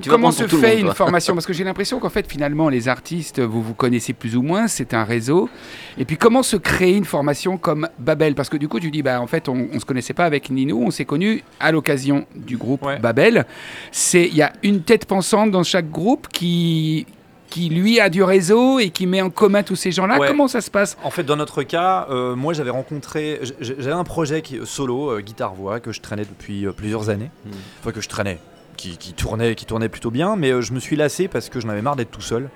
comment 0.07 0.31
se 0.31 0.45
fait 0.47 0.79
une 0.79 0.93
formation? 0.93 1.33
Parce 1.33 1.47
que 1.47 1.53
j'ai 1.53 1.63
l'impression 1.63 1.99
qu'en 1.99 2.09
fait, 2.09 2.29
finalement, 2.29 2.69
les 2.69 2.87
artistes, 2.87 3.39
vous 3.39 3.63
vous 3.63 3.73
connaissez 3.73 4.13
plus 4.13 4.35
ou 4.35 4.43
moins, 4.43 4.67
c'est 4.67 4.93
un 4.93 5.05
réseau. 5.05 5.49
Et 5.97 6.05
puis, 6.05 6.17
comment 6.17 6.43
se 6.43 6.57
créer 6.57 6.95
une 6.95 7.05
formation 7.05 7.57
comme 7.57 7.87
Babel? 7.97 8.35
Parce 8.35 8.49
que 8.49 8.57
du 8.57 8.67
coup, 8.67 8.79
tu 8.79 8.91
dis, 8.91 9.01
bah, 9.01 9.19
en 9.21 9.27
fait, 9.27 9.49
on 9.49 9.55
ne 9.55 9.79
se 9.79 9.85
connaissait 9.85 10.13
pas 10.13 10.25
avec 10.25 10.51
Nino, 10.51 10.77
on 10.77 10.91
s'est 10.91 11.05
connus 11.05 11.41
à 11.59 11.71
l'occasion 11.71 12.27
du 12.35 12.57
groupe 12.57 12.85
Babel. 13.01 13.45
Il 14.13 14.35
y 14.35 14.43
a 14.43 14.53
une 14.61 14.83
tête 14.83 15.05
pensante 15.05 15.49
dans 15.49 15.63
chaque 15.63 15.89
groupe 15.89 16.27
qui 16.27 17.07
qui 17.51 17.69
lui 17.69 17.99
a 17.99 18.09
du 18.09 18.23
réseau 18.23 18.79
et 18.79 18.89
qui 18.89 19.05
met 19.05 19.21
en 19.21 19.29
commun 19.29 19.61
tous 19.61 19.75
ces 19.75 19.91
gens-là. 19.91 20.17
Comment 20.25 20.47
ça 20.47 20.61
se 20.61 20.71
passe? 20.71 20.97
En 21.03 21.11
fait, 21.11 21.23
dans 21.23 21.35
notre 21.35 21.61
cas, 21.61 22.07
euh, 22.09 22.35
moi 22.35 22.53
j'avais 22.53 22.71
rencontré, 22.71 23.41
j'avais 23.59 23.91
un 23.91 24.05
projet 24.05 24.41
qui, 24.41 24.57
solo, 24.63 25.11
euh, 25.11 25.21
guitare-voix, 25.21 25.79
que 25.79 25.91
je 25.91 25.99
traînais 25.99 26.25
depuis 26.25 26.65
euh, 26.65 26.71
plusieurs 26.71 27.09
années. 27.09 27.29
Hmm. 27.45 27.51
Enfin, 27.81 27.91
que 27.91 28.01
je 28.01 28.09
traînais, 28.09 28.39
qui, 28.77 28.97
tournait, 29.13 29.53
qui 29.53 29.65
tournait 29.65 29.89
plutôt 29.89 30.09
bien, 30.09 30.35
mais 30.35 30.61
je 30.61 30.73
me 30.73 30.79
suis 30.79 30.95
lassé 30.95 31.27
parce 31.27 31.49
que 31.49 31.59
j'en 31.59 31.69
avais 31.69 31.83
marre 31.83 31.97
d'être 31.97 32.09
tout 32.09 32.21
seul. 32.21 32.49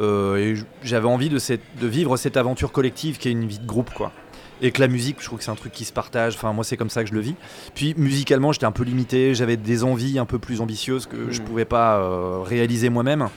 et 0.00 0.54
j'avais 0.82 1.08
envie 1.08 1.30
de, 1.30 1.38
cette, 1.38 1.62
de 1.80 1.86
vivre 1.88 2.16
cette 2.16 2.36
aventure 2.36 2.70
collective 2.70 3.18
qui 3.18 3.28
est 3.28 3.32
une 3.32 3.46
vie 3.48 3.58
de 3.58 3.66
groupe, 3.66 3.92
quoi 3.92 4.12
et 4.60 4.72
que 4.72 4.80
la 4.80 4.88
musique, 4.88 5.18
je 5.20 5.26
trouve 5.26 5.38
que 5.38 5.44
c'est 5.44 5.52
un 5.52 5.54
truc 5.54 5.70
qui 5.70 5.84
se 5.84 5.92
partage. 5.92 6.34
Enfin, 6.34 6.52
moi, 6.52 6.64
c'est 6.64 6.76
comme 6.76 6.90
ça 6.90 7.04
que 7.04 7.08
je 7.08 7.14
le 7.14 7.20
vis. 7.20 7.36
Puis, 7.76 7.94
musicalement, 7.96 8.50
j'étais 8.50 8.66
un 8.66 8.72
peu 8.72 8.82
limité. 8.82 9.32
J'avais 9.32 9.56
des 9.56 9.84
envies 9.84 10.18
un 10.18 10.24
peu 10.24 10.40
plus 10.40 10.60
ambitieuses 10.60 11.06
que 11.06 11.30
je 11.30 11.40
hmm. 11.40 11.44
pouvais 11.44 11.64
pas 11.64 12.42
réaliser 12.42 12.88
moi-même. 12.88 13.28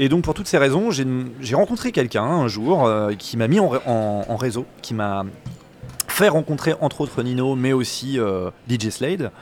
Et 0.00 0.08
donc 0.08 0.22
pour 0.22 0.32
toutes 0.32 0.46
ces 0.46 0.58
raisons, 0.58 0.90
j'ai 0.92 1.54
rencontré 1.56 1.90
quelqu'un 1.90 2.22
un 2.22 2.46
jour 2.46 2.86
euh, 2.86 3.12
qui 3.18 3.36
m'a 3.36 3.48
mis 3.48 3.58
en, 3.58 4.36
réseau, 4.36 4.64
qui 4.80 4.94
m'a 4.94 5.24
fait 6.06 6.28
rencontrer 6.28 6.74
entre 6.80 7.00
autres 7.00 7.20
Nino, 7.24 7.56
mais 7.56 7.72
aussi 7.72 8.18
euh, 8.18 8.50
DJ 8.70 8.90
Slade. 8.90 9.32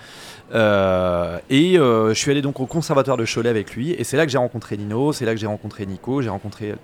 Euh, 0.54 1.38
et 1.50 1.74
je 1.74 2.14
suis 2.14 2.30
allé 2.30 2.40
donc 2.40 2.58
au 2.58 2.66
conservatoire 2.66 3.18
de 3.18 3.26
Cholet 3.26 3.50
avec 3.50 3.76
lui, 3.76 3.92
et 3.92 4.02
c'est 4.02 4.16
là 4.16 4.24
que 4.24 4.32
j'ai 4.32 4.38
rencontré 4.38 4.78
Nino, 4.78 5.12
c'est 5.12 5.26
là 5.26 5.34
que 5.34 5.40
j'ai 5.40 5.46
rencontré 5.46 5.84
Nico, 5.84 6.22
j'ai 6.22 6.30
rencontré 6.30 6.74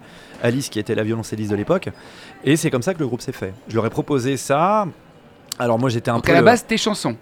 Alice 0.42 0.68
qui 0.68 0.78
était 0.78 0.94
la 0.94 1.02
violoncelliste 1.02 1.50
de 1.50 1.56
l'époque, 1.56 1.88
et 2.44 2.56
c'est 2.56 2.70
comme 2.70 2.82
ça 2.82 2.92
que 2.92 2.98
le 2.98 3.06
groupe 3.06 3.22
s'est 3.22 3.32
fait. 3.32 3.54
Je 3.68 3.74
leur 3.74 3.86
ai 3.86 3.90
proposé 3.90 4.36
ça. 4.36 4.86
Alors 5.58 5.78
moi 5.78 5.88
j'étais 5.88 6.10
un 6.10 6.16
donc 6.16 6.26
peu. 6.26 6.32
à 6.32 6.34
la 6.34 6.42
base, 6.42 6.66
tes 6.66 6.76
chansons. 6.76 7.16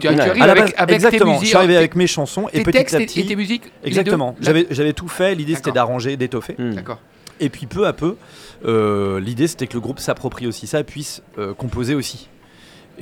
Tu, 0.00 0.08
arrives 0.08 0.42
avec, 0.42 0.74
exactement. 0.90 1.10
Tes 1.10 1.24
musiques, 1.24 1.42
je 1.42 1.46
suis 1.46 1.56
arrivé 1.56 1.76
avec 1.76 1.94
mes 1.94 2.06
chansons 2.06 2.48
et 2.52 2.62
petit 2.62 2.78
à 2.78 2.98
petit. 2.98 3.20
Et 3.20 3.26
tes 3.26 3.36
musiques. 3.36 3.72
Exactement. 3.84 4.36
J'avais 4.40 4.92
tout 4.92 5.08
fait. 5.08 5.34
L'idée 5.34 5.54
c'était 5.54 5.72
d'arranger, 5.72 6.16
d'étoffer. 6.16 6.54
Hmm. 6.58 6.74
D'accord. 6.74 7.00
Et 7.38 7.50
puis 7.50 7.66
peu 7.66 7.86
à 7.86 7.92
peu, 7.92 8.16
euh, 8.64 9.20
l'idée 9.20 9.46
c'était 9.46 9.66
que 9.66 9.74
le 9.74 9.80
groupe 9.80 9.98
s'approprie 9.98 10.46
aussi 10.46 10.66
ça, 10.66 10.82
puisse 10.84 11.22
euh, 11.38 11.52
composer 11.52 11.94
aussi. 11.94 12.28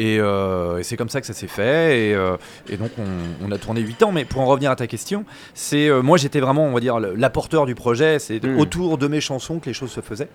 Euh, 0.00 0.78
et, 0.78 0.82
c'est 0.82 0.96
comme 0.96 1.08
ça 1.08 1.20
que 1.20 1.26
ça 1.28 1.32
s'est 1.32 1.46
fait. 1.46 2.10
Et, 2.68 2.76
donc 2.76 2.90
on, 3.42 3.52
a 3.52 3.58
tourné 3.58 3.80
8 3.80 4.02
ans. 4.02 4.12
Mais 4.12 4.24
pour 4.24 4.40
en 4.40 4.46
revenir 4.46 4.70
à 4.70 4.76
ta 4.76 4.86
question, 4.86 5.24
c'est 5.54 5.88
moi 6.02 6.18
j'étais 6.18 6.40
vraiment, 6.40 6.66
on 6.66 6.72
va 6.72 6.80
dire, 6.80 6.98
l'apporteur 6.98 7.64
du 7.66 7.74
projet. 7.74 8.18
C'est 8.18 8.44
hmm. 8.44 8.58
autour 8.58 8.98
de 8.98 9.06
mes 9.06 9.20
chansons 9.20 9.60
que 9.60 9.66
les 9.66 9.74
choses 9.74 9.92
se 9.92 10.00
faisaient. 10.00 10.28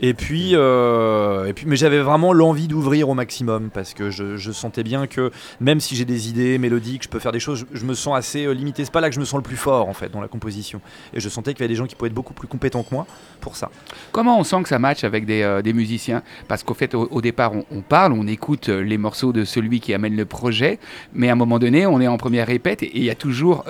Et 0.00 0.14
puis, 0.14 0.50
euh, 0.54 1.46
et 1.46 1.52
puis 1.52 1.66
mais 1.66 1.76
j'avais 1.76 2.00
vraiment 2.00 2.32
l'envie 2.32 2.66
d'ouvrir 2.66 3.08
au 3.08 3.14
maximum 3.14 3.70
parce 3.72 3.94
que 3.94 4.10
je, 4.10 4.52
sentais 4.52 4.82
bien 4.82 5.06
que 5.06 5.30
même 5.60 5.80
si 5.80 5.96
j'ai 5.96 6.04
des 6.04 6.28
idées 6.28 6.58
mélodiques, 6.58 7.04
je 7.04 7.08
peux 7.08 7.18
faire 7.18 7.32
des 7.32 7.40
choses, 7.40 7.66
je, 7.72 7.84
me 7.84 7.94
sens 7.94 8.16
assez 8.16 8.44
euh, 8.44 8.52
limité. 8.52 8.84
C'est 8.84 8.92
pas 8.92 9.00
là 9.00 9.08
que 9.08 9.14
je 9.14 9.20
me 9.20 9.24
sens 9.24 9.36
le 9.38 9.42
plus 9.42 9.56
fort 9.56 9.88
en 9.88 9.92
fait 9.92 10.08
dans 10.08 10.20
la 10.20 10.28
composition. 10.28 10.80
Et 11.14 11.20
je 11.20 11.28
sentais 11.28 11.52
qu'il 11.52 11.60
y 11.60 11.64
avait 11.64 11.72
des 11.72 11.76
gens 11.76 11.86
qui 11.86 11.94
pouvaient 11.94 12.08
être 12.08 12.14
beaucoup 12.14 12.34
plus 12.34 12.48
compétents 12.48 12.82
que 12.82 12.94
moi 12.94 13.06
pour 13.40 13.56
ça. 13.56 13.70
Comment 14.12 14.38
on 14.38 14.44
sent 14.44 14.62
que 14.62 14.68
ça 14.68 14.78
match 14.78 15.04
avec 15.04 15.26
des, 15.26 15.42
euh, 15.42 15.62
des 15.62 15.72
musiciens? 15.72 16.22
Parce 16.48 16.62
qu'au 16.62 16.74
fait, 16.74 16.94
au, 16.94 17.20
départ, 17.20 17.52
on, 17.70 17.80
parle, 17.80 18.12
on 18.12 18.26
écoute 18.26 18.68
les 18.68 18.98
morceaux 18.98 19.32
de 19.32 19.44
celui 19.44 19.80
qui 19.80 19.94
amène 19.94 20.16
le 20.16 20.24
projet, 20.24 20.78
mais 21.12 21.28
à 21.28 21.32
un 21.32 21.36
moment 21.36 21.58
donné, 21.58 21.86
on 21.86 22.00
est 22.00 22.08
en 22.08 22.18
première 22.18 22.46
répète 22.46 22.82
et 22.82 22.90
il 22.94 23.04
y 23.04 23.10
a 23.10 23.14
toujours 23.14 23.64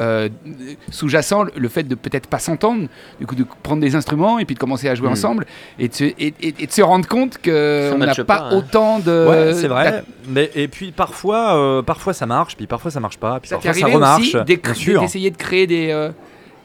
sous-jacent 0.91 1.45
le 1.55 1.69
fait 1.69 1.85
de 1.85 1.95
peut-être 1.95 2.27
pas 2.27 2.39
s'entendre, 2.39 2.89
du 3.19 3.27
coup 3.27 3.35
de 3.35 3.45
prendre 3.63 3.81
des 3.81 3.95
instruments 3.95 4.39
et 4.39 4.45
puis 4.45 4.55
de 4.55 4.61
commencer 4.61 4.89
à 4.89 4.95
jouer 4.95 5.09
hmm. 5.09 5.13
ensemble 5.13 5.47
et 5.79 5.89
de 5.89 5.95
se, 5.95 6.12
et, 6.19 6.53
de 6.53 6.71
se 6.71 6.83
rendre 6.83 7.07
compte 7.07 7.39
qu'on 7.43 7.99
n'a 7.99 8.15
pas, 8.15 8.49
hein. 8.51 8.57
autant 8.57 8.99
de. 8.99 9.27
Ouais, 9.29 9.55
c'est 9.55 9.69
vrai. 9.69 10.05
Mais, 10.29 10.51
et 10.55 10.69
puis 10.69 10.93
parfois, 10.93 11.57
euh, 11.57 11.83
parfois 11.83 12.13
ça 12.13 12.27
marche, 12.27 12.57
puis 12.57 12.67
parfois 12.67 12.91
ça 12.91 13.01
marche 13.01 13.19
pas, 13.19 13.41
puis 13.41 13.49
ça 13.49 13.57
parfois 13.57 13.75
ça 13.75 13.87
remarche. 13.87 14.33
d'essayer 14.33 15.31
de 15.31 15.37
créer 15.37 15.67
des, 15.67 15.91
euh, 15.91 16.11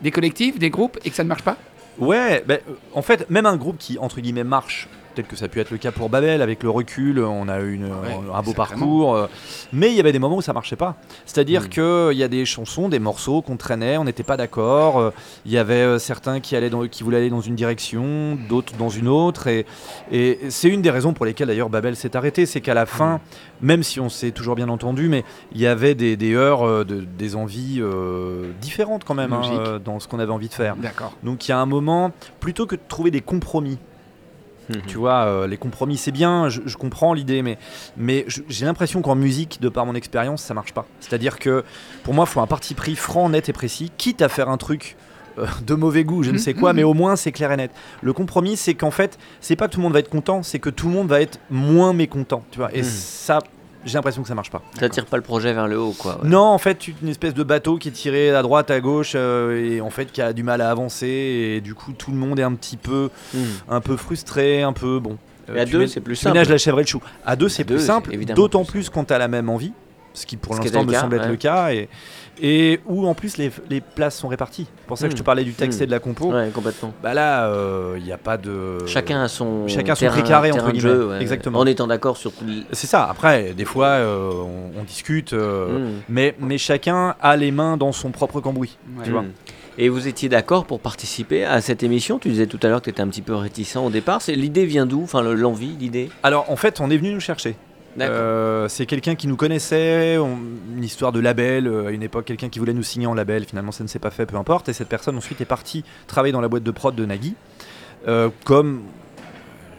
des 0.01 0.11
collectifs, 0.11 0.59
des 0.59 0.69
groupes, 0.69 0.97
et 1.03 1.09
que 1.09 1.15
ça 1.15 1.23
ne 1.23 1.29
marche 1.29 1.43
pas? 1.43 1.57
Ouais, 1.99 2.43
ben, 2.45 2.59
en 2.93 3.01
fait, 3.01 3.29
même 3.29 3.45
un 3.45 3.55
groupe 3.55 3.77
qui, 3.77 3.97
entre 3.99 4.21
guillemets, 4.21 4.43
marche 4.43 4.87
peut-être 5.17 5.29
que 5.29 5.35
ça 5.35 5.45
a 5.45 5.47
pu 5.47 5.59
être 5.59 5.71
le 5.71 5.79
cas 5.79 5.91
pour 5.91 6.09
Babel. 6.09 6.43
Avec 6.43 6.61
le 6.61 6.69
recul, 6.69 7.19
on 7.19 7.49
a 7.49 7.59
eu 7.59 7.73
une, 7.73 7.89
un 8.33 8.41
beau 8.43 8.53
parcours. 8.53 9.27
mais 9.73 9.89
il 9.89 9.95
y 9.95 9.99
avait 9.99 10.11
des 10.11 10.19
moments 10.19 10.37
où 10.37 10.41
ça 10.41 10.53
marchait 10.53 10.75
pas. 10.75 10.95
C'est-à-dire 11.25 11.63
mm. 11.63 11.69
qu'il 11.69 12.17
y 12.17 12.23
a 12.23 12.27
des 12.27 12.45
chansons, 12.45 12.87
des 12.87 12.99
morceaux 12.99 13.41
qu'on 13.41 13.57
traînait, 13.57 13.97
on 13.97 14.03
n'était 14.03 14.23
pas 14.23 14.37
d'accord. 14.37 15.11
Il 15.45 15.51
y 15.51 15.57
avait 15.57 15.97
certains 15.97 16.39
qui, 16.39 16.55
allaient 16.55 16.69
qui 16.91 17.03
voulaient 17.03 17.17
aller 17.17 17.29
dans 17.31 17.41
une 17.41 17.55
direction, 17.55 18.37
d'autres 18.47 18.73
dans 18.77 18.89
une 18.89 19.07
autre. 19.07 19.47
Et, 19.47 19.65
et 20.11 20.39
c'est 20.49 20.69
une 20.69 20.83
des 20.83 20.91
raisons 20.91 21.13
pour 21.13 21.25
lesquelles 21.25 21.47
d'ailleurs 21.47 21.69
Babel 21.69 21.95
s'est 21.95 22.15
arrêté. 22.15 22.45
C'est 22.45 22.61
qu'à 22.61 22.75
la 22.75 22.85
fin, 22.85 23.15
mm. 23.15 23.19
même 23.65 23.83
si 23.83 23.99
on 23.99 24.09
s'est 24.09 24.31
toujours 24.31 24.55
bien 24.55 24.69
entendu, 24.69 25.09
mais 25.09 25.23
il 25.51 25.59
y 25.59 25.65
avait 25.65 25.95
des, 25.95 26.15
des 26.15 26.35
heures, 26.35 26.85
de, 26.85 27.01
des 27.01 27.35
envies 27.35 27.81
différentes 28.61 29.03
quand 29.03 29.15
même 29.15 29.33
hein, 29.33 29.79
dans 29.83 29.99
ce 29.99 30.07
qu'on 30.07 30.19
avait 30.19 30.31
envie 30.31 30.49
de 30.49 30.53
faire. 30.53 30.75
D'accord. 30.75 31.13
Donc 31.23 31.47
il 31.47 31.51
y 31.51 31.53
a 31.53 31.59
un 31.59 31.65
moment, 31.65 32.11
plutôt 32.39 32.67
que 32.67 32.75
de 32.75 32.81
trouver 32.87 33.09
des 33.09 33.21
compromis, 33.21 33.79
tu 34.87 34.97
vois, 34.97 35.25
euh, 35.25 35.47
les 35.47 35.57
compromis 35.57 35.97
c'est 35.97 36.11
bien, 36.11 36.49
je, 36.49 36.75
comprends 36.75 37.13
l'idée, 37.13 37.41
mais, 37.41 37.57
mais 37.95 38.25
j'ai 38.49 38.65
l'impression 38.65 39.01
qu'en 39.01 39.15
musique, 39.15 39.59
de 39.61 39.69
par 39.69 39.85
mon 39.85 39.95
expérience, 39.95 40.41
ça 40.41 40.53
marche 40.53 40.73
pas. 40.73 40.85
C'est-à-dire 40.99 41.39
que 41.39 41.63
pour 42.03 42.13
moi, 42.13 42.25
il 42.27 42.31
faut 42.31 42.41
un 42.41 42.47
parti 42.47 42.73
pris 42.73 42.95
franc, 42.95 43.29
net 43.29 43.49
et 43.49 43.53
précis, 43.53 43.91
quitte 43.97 44.21
à 44.21 44.29
faire 44.29 44.49
un 44.49 44.57
truc 44.57 44.95
euh, 45.37 45.45
de 45.65 45.73
mauvais 45.73 46.03
goût, 46.03 46.23
je 46.23 46.29
ne 46.29 46.35
mhm. 46.35 46.39
sais 46.39 46.53
quoi, 46.53 46.73
mais 46.73 46.83
au 46.83 46.93
moins 46.93 47.15
c'est 47.15 47.31
clair 47.31 47.51
et 47.51 47.57
net. 47.57 47.71
Le 48.01 48.13
compromis, 48.13 48.57
c'est 48.57 48.73
qu'en 48.73 48.91
fait, 48.91 49.17
c'est 49.39 49.55
pas 49.55 49.67
que 49.67 49.73
tout 49.73 49.79
le 49.79 49.83
monde 49.83 49.93
va 49.93 49.99
être 49.99 50.09
content, 50.09 50.43
c'est 50.43 50.59
que 50.59 50.69
tout 50.69 50.87
le 50.87 50.93
monde 50.93 51.07
va 51.07 51.21
être 51.21 51.39
moins 51.49 51.93
mécontent, 51.93 52.43
tu 52.51 52.59
vois. 52.59 52.73
Et 52.73 52.81
mhm. 52.81 52.87
ça, 52.87 53.39
j'ai 53.87 53.93
l'impression 53.93 54.21
que 54.21 54.27
ça 54.27 54.35
marche 54.35 54.51
pas. 54.51 54.61
Ça 54.79 54.89
tire 54.89 55.05
pas 55.05 55.17
le 55.17 55.23
projet 55.23 55.53
vers 55.53 55.67
le 55.67 55.79
haut, 55.79 55.95
quoi. 55.97 56.19
Non, 56.23 56.43
en 56.43 56.57
fait, 56.57 56.87
une 56.87 57.07
espèce 57.07 57.33
de 57.33 57.43
bateau 57.43 57.77
qui 57.77 57.87
est 57.87 57.91
tiré 57.91 58.31
à 58.31 58.41
droite, 58.41 58.69
à 58.69 58.79
gauche, 58.79 59.13
euh, 59.15 59.75
et 59.75 59.81
en 59.81 59.89
fait 59.89 60.11
qui 60.11 60.21
a 60.21 60.33
du 60.33 60.43
mal 60.43 60.61
à 60.61 60.69
avancer, 60.69 61.07
et 61.07 61.61
du 61.61 61.73
coup 61.73 61.93
tout 61.93 62.11
le 62.11 62.17
monde 62.17 62.39
est 62.39 62.43
un 62.43 62.53
petit 62.53 62.77
peu, 62.77 63.09
hmm. 63.33 63.39
un 63.69 63.81
peu 63.81 63.97
frustré, 63.97 64.61
un 64.61 64.73
peu 64.73 64.99
bon. 64.99 65.17
à 65.55 65.65
deux, 65.65 65.87
c'est 65.87 66.01
plus 66.01 66.15
simple. 66.15 66.33
Ménage 66.33 66.49
la 66.49 66.57
chèvre 66.57 66.79
et 66.79 66.83
le 66.83 66.87
chou. 66.87 67.01
À 67.25 67.35
deux, 67.35 67.49
c'est 67.49 67.63
plus 67.63 67.79
simple, 67.79 68.15
d'autant 68.35 68.65
plus 68.65 68.89
quand 68.89 69.05
tu 69.05 69.13
as 69.13 69.17
la 69.17 69.27
même 69.27 69.49
envie, 69.49 69.71
ce 70.13 70.25
qui 70.25 70.37
pour 70.37 70.55
l'instant 70.55 70.83
me 70.83 70.93
semble 70.93 71.15
être 71.15 71.29
le 71.29 71.37
cas. 71.37 71.71
Et, 71.71 71.89
et 72.41 72.79
où 72.85 73.07
en 73.07 73.13
plus 73.13 73.37
les, 73.37 73.51
les 73.69 73.81
places 73.81 74.17
sont 74.17 74.27
réparties. 74.27 74.67
C'est 74.79 74.87
pour 74.87 74.97
ça 74.97 75.05
que 75.05 75.11
je 75.11 75.17
te 75.17 75.21
hmm. 75.21 75.25
parlais 75.25 75.43
du 75.43 75.53
texte 75.53 75.79
hmm. 75.79 75.83
et 75.83 75.85
de 75.87 75.91
la 75.91 75.99
compo. 75.99 76.31
Ouais, 76.31 76.49
complètement. 76.53 76.93
Bah 77.01 77.13
là, 77.13 77.51
il 77.97 78.03
n'y 78.03 78.11
a 78.11 78.17
pas 78.17 78.37
de. 78.37 78.85
Chacun 78.85 79.23
a 79.23 79.27
son. 79.27 79.67
Chacun 79.67 79.95
son 79.95 80.07
précaré 80.07 80.51
entre 80.51 80.71
guillemets. 80.71 80.89
Jeu, 80.89 81.17
Exactement. 81.19 81.59
En 81.59 81.65
étant 81.65 81.87
d'accord 81.87 82.17
sur. 82.17 82.31
C'est 82.71 82.87
ça. 82.87 83.05
Après, 83.05 83.53
des 83.53 83.65
fois, 83.65 83.87
euh, 83.87 84.31
on, 84.77 84.83
discute, 84.83 85.33
euh, 85.33 85.79
hmm. 85.79 86.01
mais, 86.09 86.35
mais 86.39 86.57
chacun 86.57 87.15
a 87.21 87.35
les 87.35 87.51
mains 87.51 87.77
dans 87.77 87.91
son 87.91 88.11
propre 88.11 88.41
cambouis. 88.41 88.77
Tu 89.03 89.11
vois. 89.11 89.25
Et 89.79 89.89
vous 89.89 90.07
étiez 90.07 90.27
d'accord 90.27 90.65
pour 90.65 90.79
participer 90.79 91.45
à 91.45 91.61
cette 91.61 91.83
émission? 91.83 92.17
Tu 92.17 92.29
disais 92.29 92.47
tout 92.47 92.59
à 92.63 92.67
l'heure 92.67 92.79
que 92.79 92.85
tu 92.85 92.89
étais 92.89 93.01
un 93.01 93.07
petit 93.07 93.21
peu 93.21 93.35
réticent 93.35 93.75
au 93.75 93.91
départ. 93.91 94.21
L'idée 94.27 94.65
vient 94.65 94.87
d'où? 94.87 95.03
Enfin, 95.03 95.21
l'envie, 95.21 95.75
l'idée? 95.79 96.09
Alors, 96.23 96.49
en 96.49 96.55
fait, 96.55 96.81
on 96.81 96.89
est 96.89 96.97
venu 96.97 97.13
nous 97.13 97.19
chercher. 97.19 97.55
Euh, 97.99 98.67
c'est 98.67 98.85
quelqu'un 98.85 99.15
qui 99.15 99.27
nous 99.27 99.35
connaissait, 99.35 100.15
une 100.15 100.83
histoire 100.83 101.11
de 101.11 101.19
label, 101.19 101.67
euh, 101.67 101.87
à 101.87 101.91
une 101.91 102.03
époque 102.03 102.25
quelqu'un 102.25 102.49
qui 102.49 102.59
voulait 102.59 102.73
nous 102.73 102.83
signer 102.83 103.07
en 103.07 103.13
label, 103.13 103.45
finalement 103.45 103.71
ça 103.71 103.83
ne 103.83 103.89
s'est 103.89 103.99
pas 103.99 104.11
fait, 104.11 104.25
peu 104.25 104.37
importe, 104.37 104.69
et 104.69 104.73
cette 104.73 104.89
personne 104.89 105.17
ensuite 105.17 105.41
est 105.41 105.45
partie 105.45 105.83
travailler 106.07 106.31
dans 106.31 106.41
la 106.41 106.47
boîte 106.47 106.63
de 106.63 106.71
prod 106.71 106.95
de 106.95 107.05
Nagui, 107.05 107.35
euh, 108.07 108.29
comme, 108.43 108.81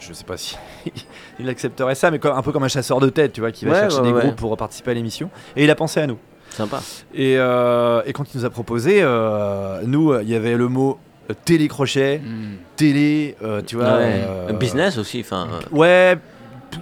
je 0.00 0.12
sais 0.12 0.24
pas 0.24 0.36
si 0.36 0.56
il 1.40 1.48
accepterait 1.48 1.94
ça, 1.94 2.10
mais 2.10 2.24
un 2.26 2.42
peu 2.42 2.52
comme 2.52 2.64
un 2.64 2.68
chasseur 2.68 3.00
de 3.00 3.08
tête, 3.08 3.32
tu 3.32 3.40
vois, 3.40 3.52
qui 3.52 3.64
va 3.64 3.88
chercher 3.88 4.02
des 4.02 4.12
groupes 4.12 4.36
pour 4.36 4.56
participer 4.56 4.90
à 4.90 4.94
l'émission, 4.94 5.30
et 5.56 5.64
il 5.64 5.70
a 5.70 5.74
pensé 5.74 6.00
à 6.00 6.06
nous. 6.06 6.18
Sympa. 6.50 6.80
Et, 7.14 7.34
et 7.34 8.12
quand 8.12 8.34
il 8.34 8.38
nous 8.38 8.44
a 8.44 8.50
proposé, 8.50 9.02
nous, 9.84 10.18
il 10.18 10.28
y 10.28 10.34
avait 10.34 10.56
le 10.56 10.68
mot 10.68 10.98
télécrochet, 11.44 12.22
hmm. 12.24 12.56
télé, 12.74 13.36
tu 13.66 13.76
vois. 13.76 14.00
business 14.58 14.98
aussi, 14.98 15.20
enfin. 15.20 15.46
Ouais, 15.70 16.16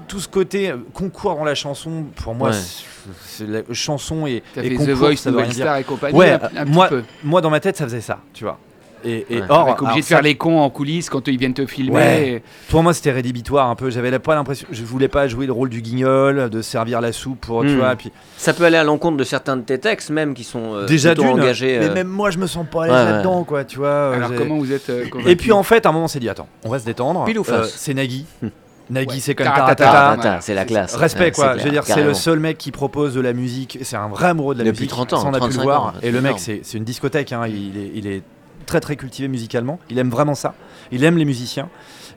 tout, 0.09 0.21
ce 0.21 0.29
côté 0.29 0.71
euh, 0.71 0.77
concours 0.93 1.37
dans 1.37 1.45
la 1.45 1.55
chanson, 1.55 2.05
pour 2.23 2.35
moi, 2.35 2.51
c'est 2.53 3.47
la 3.47 3.63
chanson 3.73 4.27
et, 4.27 4.43
et 4.57 4.75
concours, 4.75 4.87
The 4.87 4.91
Voice, 4.91 5.17
ça 5.17 5.31
veut 5.31 5.51
Star 5.51 5.77
et 5.77 5.85
compagnie. 5.85 6.17
Ouais, 6.17 6.39
moi, 6.67 6.89
moi, 7.23 7.41
dans 7.41 7.51
ma 7.51 7.61
tête, 7.61 7.77
ça 7.77 7.85
faisait 7.85 8.01
ça, 8.01 8.19
tu 8.33 8.45
vois. 8.45 8.59
Et, 9.05 9.27
et 9.31 9.43
or, 9.49 9.77
obligé 9.81 10.01
de 10.01 10.05
faire 10.05 10.23
les 10.23 10.35
cons 10.35 10.59
en 10.59 10.71
coulisses 10.71 11.11
quand 11.11 11.29
ils 11.29 11.39
viennent 11.39 11.55
te 11.55 11.67
filmer. 11.67 12.43
Pour 12.69 12.83
moi, 12.83 12.93
c'était 12.93 13.13
rédhibitoire 13.13 13.69
un 13.69 13.77
peu. 13.77 13.91
J'avais 13.91 14.19
pas 14.19 14.35
l'impression, 14.35 14.67
je 14.71 14.85
voulais 14.85 15.09
pas 15.09 15.29
jouer 15.29 15.47
le 15.47 15.53
rôle 15.53 15.69
du 15.69 15.81
guignol, 15.81 16.51
de 16.51 16.63
servir 16.63 17.01
la 17.01 17.13
soupe 17.13 17.41
pour, 17.41 17.63
tu 17.63 17.69
hmm. 17.69 17.79
vois. 17.79 17.95
Puis 17.95 18.11
ça 18.37 18.53
peut 18.53 18.65
aller 18.65 18.77
à 18.77 18.85
l'encontre 18.85 19.17
de 19.17 19.25
certains 19.25 19.57
de 19.57 19.63
tes 19.63 19.79
textes, 19.79 20.11
même 20.11 20.35
qui 20.35 20.45
sont 20.45 20.75
euh, 20.75 20.87
déjà 20.87 21.13
engagés. 21.13 21.79
Mais 21.79 21.91
euh. 21.91 21.95
même 21.95 22.09
moi, 22.09 22.31
je 22.31 22.39
me 22.39 22.47
sens 22.47 22.67
pas 22.69 22.85
à 22.85 22.87
l'aise 22.87 23.13
là-dedans, 23.13 23.45
quoi, 23.45 23.65
tu 23.65 23.79
vois. 23.79 24.15
Alors 24.15 24.35
comment 24.37 24.57
vous 24.57 24.73
êtes 24.73 24.91
Et 25.27 25.37
puis 25.37 25.53
en 25.53 25.63
fait, 25.63 25.87
à 25.87 25.91
un 25.91 25.93
moment, 25.93 26.07
on 26.07 26.09
s'est 26.09 26.21
dit 26.21 26.29
attends, 26.29 26.49
on 26.65 26.71
va 26.71 26.79
se 26.79 26.85
détendre. 26.85 27.25
Pile 27.25 27.39
ou 27.39 27.45
face. 27.45 27.75
c'est 27.77 27.95
Nagui. 27.95 28.27
Nagui, 28.91 29.21
c'est 29.21 29.35
comme 29.35 29.47
taratata. 29.47 30.41
C'est 30.41 30.55
la 30.55 30.65
classe. 30.65 30.95
Respect, 30.95 31.33
quoi. 31.33 31.57
Je 31.59 31.65
veux 31.65 31.71
dire, 31.71 31.85
c'est 31.85 32.05
le 32.05 32.15
seul 32.15 32.39
mec 32.39 32.59
qui 32.59 32.73
propose 32.73 33.15
de 33.15 33.21
la 33.21 33.33
musique. 33.33 33.79
C'est 33.83 33.97
un 33.97 34.09
vrai 34.09 34.29
amoureux 34.29 34.55
de 34.55 34.61
la 34.61 34.71
musique. 34.71 34.77
Depuis 34.77 34.89
30 34.89 35.13
ans. 35.15 35.25
on 35.27 35.35
a 35.35 35.41
pu 35.41 35.57
le 35.57 35.63
voir. 35.63 35.95
Et 36.03 36.11
le 36.11 36.21
mec, 36.21 36.39
c'est 36.39 36.75
une 36.75 36.85
discothèque. 36.85 37.33
Hein. 37.33 37.47
Il, 37.47 37.77
est, 37.77 37.91
il, 37.95 38.07
est, 38.07 38.23
très, 38.67 38.81
très 38.81 38.97
cultivé 38.97 39.29
musicalement. 39.29 39.79
Il 39.91 39.99
aime 39.99 40.11
vraiment 40.11 40.35
ça. 40.35 40.55
Il 40.91 41.05
aime 41.05 41.17
les 41.17 41.25
musiciens. 41.25 41.69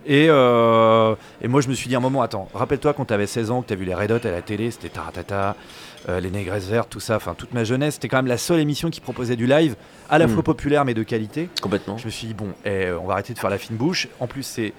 Et, 0.06 0.28
euh, 0.30 1.16
et 1.42 1.48
moi, 1.48 1.62
je 1.62 1.68
me 1.68 1.74
suis 1.74 1.90
dit 1.90 1.96
un 1.96 2.00
moment, 2.00 2.22
attends, 2.22 2.48
rappelle-toi 2.54 2.94
quand 2.94 3.06
tu 3.06 3.14
avais 3.14 3.28
16 3.28 3.52
ans, 3.52 3.62
que 3.62 3.68
tu 3.68 3.74
as 3.74 3.76
vu 3.76 3.86
les 3.86 3.94
Red 3.94 4.12
Hot 4.12 4.26
à 4.26 4.32
la 4.32 4.42
télé, 4.42 4.72
c'était 4.72 4.90
Taratata. 4.90 5.56
Euh, 6.08 6.22
les 6.22 6.32
Négresses 6.32 6.68
Vertes, 6.68 6.90
tout 6.90 7.02
ça, 7.02 7.18
enfin 7.18 7.36
toute 7.38 7.54
ma 7.54 7.66
jeunesse, 7.66 7.96
c'était 7.96 8.08
quand 8.08 8.18
même 8.18 8.28
la 8.28 8.38
seule 8.38 8.62
émission 8.62 8.90
qui 8.90 9.02
proposait 9.02 9.36
du 9.36 9.46
live, 9.46 9.76
à 10.10 10.18
la 10.18 10.28
hmm. 10.28 10.30
fois 10.30 10.44
populaire 10.44 10.86
mais 10.86 10.94
de 10.94 11.04
qualité. 11.04 11.50
Complètement. 11.62 11.98
Je 11.98 12.06
me 12.06 12.10
suis 12.10 12.28
dit, 12.28 12.34
bon, 12.34 12.54
eh, 12.64 12.92
on 12.92 13.06
va 13.06 13.14
arrêter 13.14 13.34
de 13.34 13.40
faire 13.40 13.50
la 13.50 13.58
fine 13.58 13.76
bouche. 13.76 14.08
En 14.22 14.28
plus, 14.28 14.44
c'est 14.44 14.74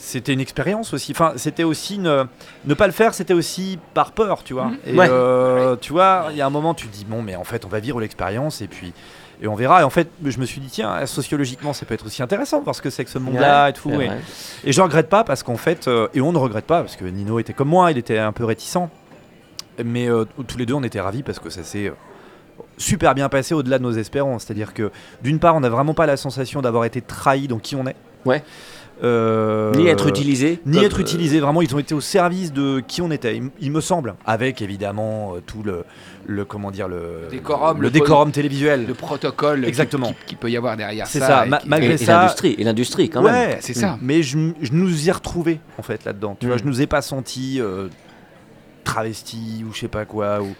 c'était 0.00 0.32
une 0.32 0.40
expérience 0.40 0.94
aussi. 0.94 1.12
Enfin, 1.12 1.34
c'était 1.36 1.62
aussi 1.62 1.98
ne, 1.98 2.24
ne 2.64 2.74
pas 2.74 2.86
le 2.86 2.92
faire, 2.92 3.12
c'était 3.12 3.34
aussi 3.34 3.78
par 3.92 4.12
peur, 4.12 4.42
tu 4.42 4.54
vois. 4.54 4.66
Mhm. 4.66 4.78
Et 4.86 4.96
euh, 4.98 5.76
tu 5.76 5.92
vois, 5.92 6.28
il 6.30 6.36
y 6.36 6.40
a 6.40 6.46
un 6.46 6.50
moment, 6.50 6.72
tu 6.72 6.88
te 6.88 6.96
dis 6.96 7.04
bon, 7.04 7.22
mais 7.22 7.36
en 7.36 7.44
fait, 7.44 7.66
on 7.66 7.68
va 7.68 7.80
vivre 7.80 8.00
l'expérience 8.00 8.62
et 8.62 8.66
puis 8.66 8.94
et 9.42 9.46
on 9.46 9.54
verra. 9.54 9.82
Et 9.82 9.84
en 9.84 9.90
fait, 9.90 10.08
je 10.24 10.38
me 10.38 10.46
suis 10.46 10.60
dit 10.60 10.68
tiens, 10.70 11.04
sociologiquement, 11.04 11.74
ça 11.74 11.84
peut 11.84 11.94
être 11.94 12.06
aussi 12.06 12.22
intéressant 12.22 12.62
parce 12.62 12.80
que 12.80 12.88
c'est 12.88 13.04
que 13.04 13.10
ce 13.10 13.18
monde-là 13.18 13.68
et 13.68 13.72
tout. 13.74 13.90
Et, 14.00 14.10
et, 14.64 14.72
je 14.72 14.80
regrette 14.80 15.10
pas 15.10 15.22
parce 15.22 15.42
qu'en 15.42 15.58
fait, 15.58 15.86
euh, 15.86 16.08
et 16.14 16.22
on 16.22 16.32
ne 16.32 16.38
regrette 16.38 16.66
pas 16.66 16.80
parce 16.80 16.96
que 16.96 17.04
Nino 17.04 17.38
était 17.38 17.52
comme 17.52 17.68
moi, 17.68 17.90
il 17.90 17.98
était 17.98 18.18
un 18.18 18.32
peu 18.32 18.44
réticent, 18.44 18.88
mais 19.84 20.08
euh, 20.08 20.24
tous 20.46 20.56
les 20.56 20.64
deux, 20.64 20.74
on 20.74 20.82
était 20.82 21.00
ravis 21.00 21.22
parce 21.22 21.38
que 21.38 21.50
ça 21.50 21.62
s'est 21.62 21.92
super 22.78 23.14
bien 23.14 23.28
passé 23.28 23.54
au-delà 23.54 23.78
de 23.78 23.82
nos 23.82 23.92
espérances. 23.92 24.44
C'est-à-dire 24.44 24.72
que 24.72 24.90
d'une 25.22 25.38
part, 25.38 25.54
on 25.56 25.60
n'a 25.60 25.68
vraiment 25.68 25.94
pas 25.94 26.06
la 26.06 26.16
sensation 26.16 26.62
d'avoir 26.62 26.86
été 26.86 27.02
trahi 27.02 27.48
dans 27.48 27.58
qui 27.58 27.76
on 27.76 27.86
est. 27.86 27.96
Ouais. 28.24 28.42
Euh, 29.02 29.72
ni 29.74 29.86
être 29.86 30.08
utilisé. 30.08 30.60
Ni 30.66 30.78
être 30.78 31.00
utilisé. 31.00 31.40
Vraiment, 31.40 31.62
ils 31.62 31.74
ont 31.74 31.78
été 31.78 31.94
au 31.94 32.00
service 32.00 32.52
de 32.52 32.80
qui 32.80 33.00
on 33.00 33.10
était, 33.10 33.40
il, 33.60 33.70
me 33.70 33.80
semble. 33.80 34.14
Avec 34.26 34.60
évidemment 34.62 35.34
euh, 35.34 35.40
tout 35.44 35.62
le, 35.62 35.84
le, 36.26 36.44
comment 36.44 36.70
dire 36.70 36.88
le 36.88 37.28
décorum, 37.30 37.80
le, 37.80 37.90
décorum 37.90 38.30
télévisuel, 38.30 38.86
le 38.86 38.94
protocole, 38.94 39.64
exactement, 39.64 40.14
qui, 40.26 40.36
peut 40.36 40.50
y 40.50 40.56
avoir 40.56 40.76
derrière 40.76 41.06
ça. 41.06 41.12
C'est 41.12 41.20
ça. 41.20 41.44
malgré 41.66 41.96
ça, 41.96 42.20
l'industrie 42.20 42.54
et 42.58 42.64
l'industrie 42.64 43.08
quand 43.08 43.22
ouais, 43.22 43.32
même. 43.32 43.56
c'est 43.60 43.74
ça. 43.74 43.98
Mais 44.02 44.22
je, 44.22 44.36
nous 44.36 45.04
y 45.04 45.08
ai 45.08 45.12
retrouvé 45.12 45.60
en 45.78 45.82
fait 45.82 46.04
là-dedans. 46.04 46.36
Tu 46.38 46.46
vois, 46.46 46.56
mm. 46.56 46.60
je 46.60 46.64
nous 46.64 46.82
ai 46.82 46.86
pas 46.86 47.02
senti 47.02 47.60
euh, 47.60 47.88
travesti 48.84 49.64
ou 49.66 49.72
je 49.72 49.80
sais 49.80 49.88
pas 49.88 50.04
quoi 50.04 50.42
ou 50.42 50.54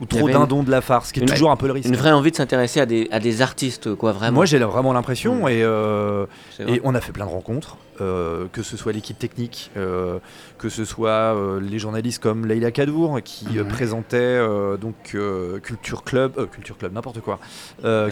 ou 0.00 0.06
trop 0.06 0.28
dindon 0.28 0.62
de 0.62 0.70
la 0.70 0.80
farce, 0.80 1.12
qui 1.12 1.20
est 1.20 1.26
toujours 1.26 1.50
un 1.50 1.56
peu 1.56 1.66
le 1.66 1.72
risque. 1.72 1.88
Une 1.88 1.96
vraie 1.96 2.12
envie 2.12 2.30
de 2.30 2.36
s'intéresser 2.36 2.80
à 2.80 2.86
des, 2.86 3.08
à 3.10 3.20
des 3.20 3.42
artistes, 3.42 3.94
quoi, 3.94 4.12
vraiment. 4.12 4.36
Moi, 4.36 4.46
j'ai 4.46 4.58
vraiment 4.58 4.92
l'impression, 4.92 5.46
mm. 5.46 5.48
et, 5.48 5.62
euh, 5.62 6.26
et 6.66 6.80
on 6.84 6.94
a 6.94 7.00
fait 7.00 7.12
plein 7.12 7.26
de 7.26 7.30
rencontres, 7.30 7.76
euh, 8.00 8.46
que 8.52 8.62
ce 8.62 8.76
soit 8.76 8.92
l'équipe 8.92 9.18
technique, 9.18 9.70
euh, 9.76 10.18
que 10.58 10.68
ce 10.68 10.84
soit 10.84 11.36
les 11.60 11.78
journalistes 11.78 12.22
comme 12.22 12.46
Leila 12.46 12.70
Kadour, 12.70 13.20
qui 13.22 13.46
mm-hmm. 13.46 13.68
présentait 13.68 14.38
donc 14.80 15.16
Culture 15.62 16.02
Club, 16.04 16.48
Culture 16.50 16.76
Club, 16.78 16.92
n'importe 16.92 17.20
quoi, 17.20 17.38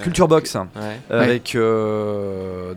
Culture 0.03 0.29
Box, 0.29 0.57
avec 1.11 1.57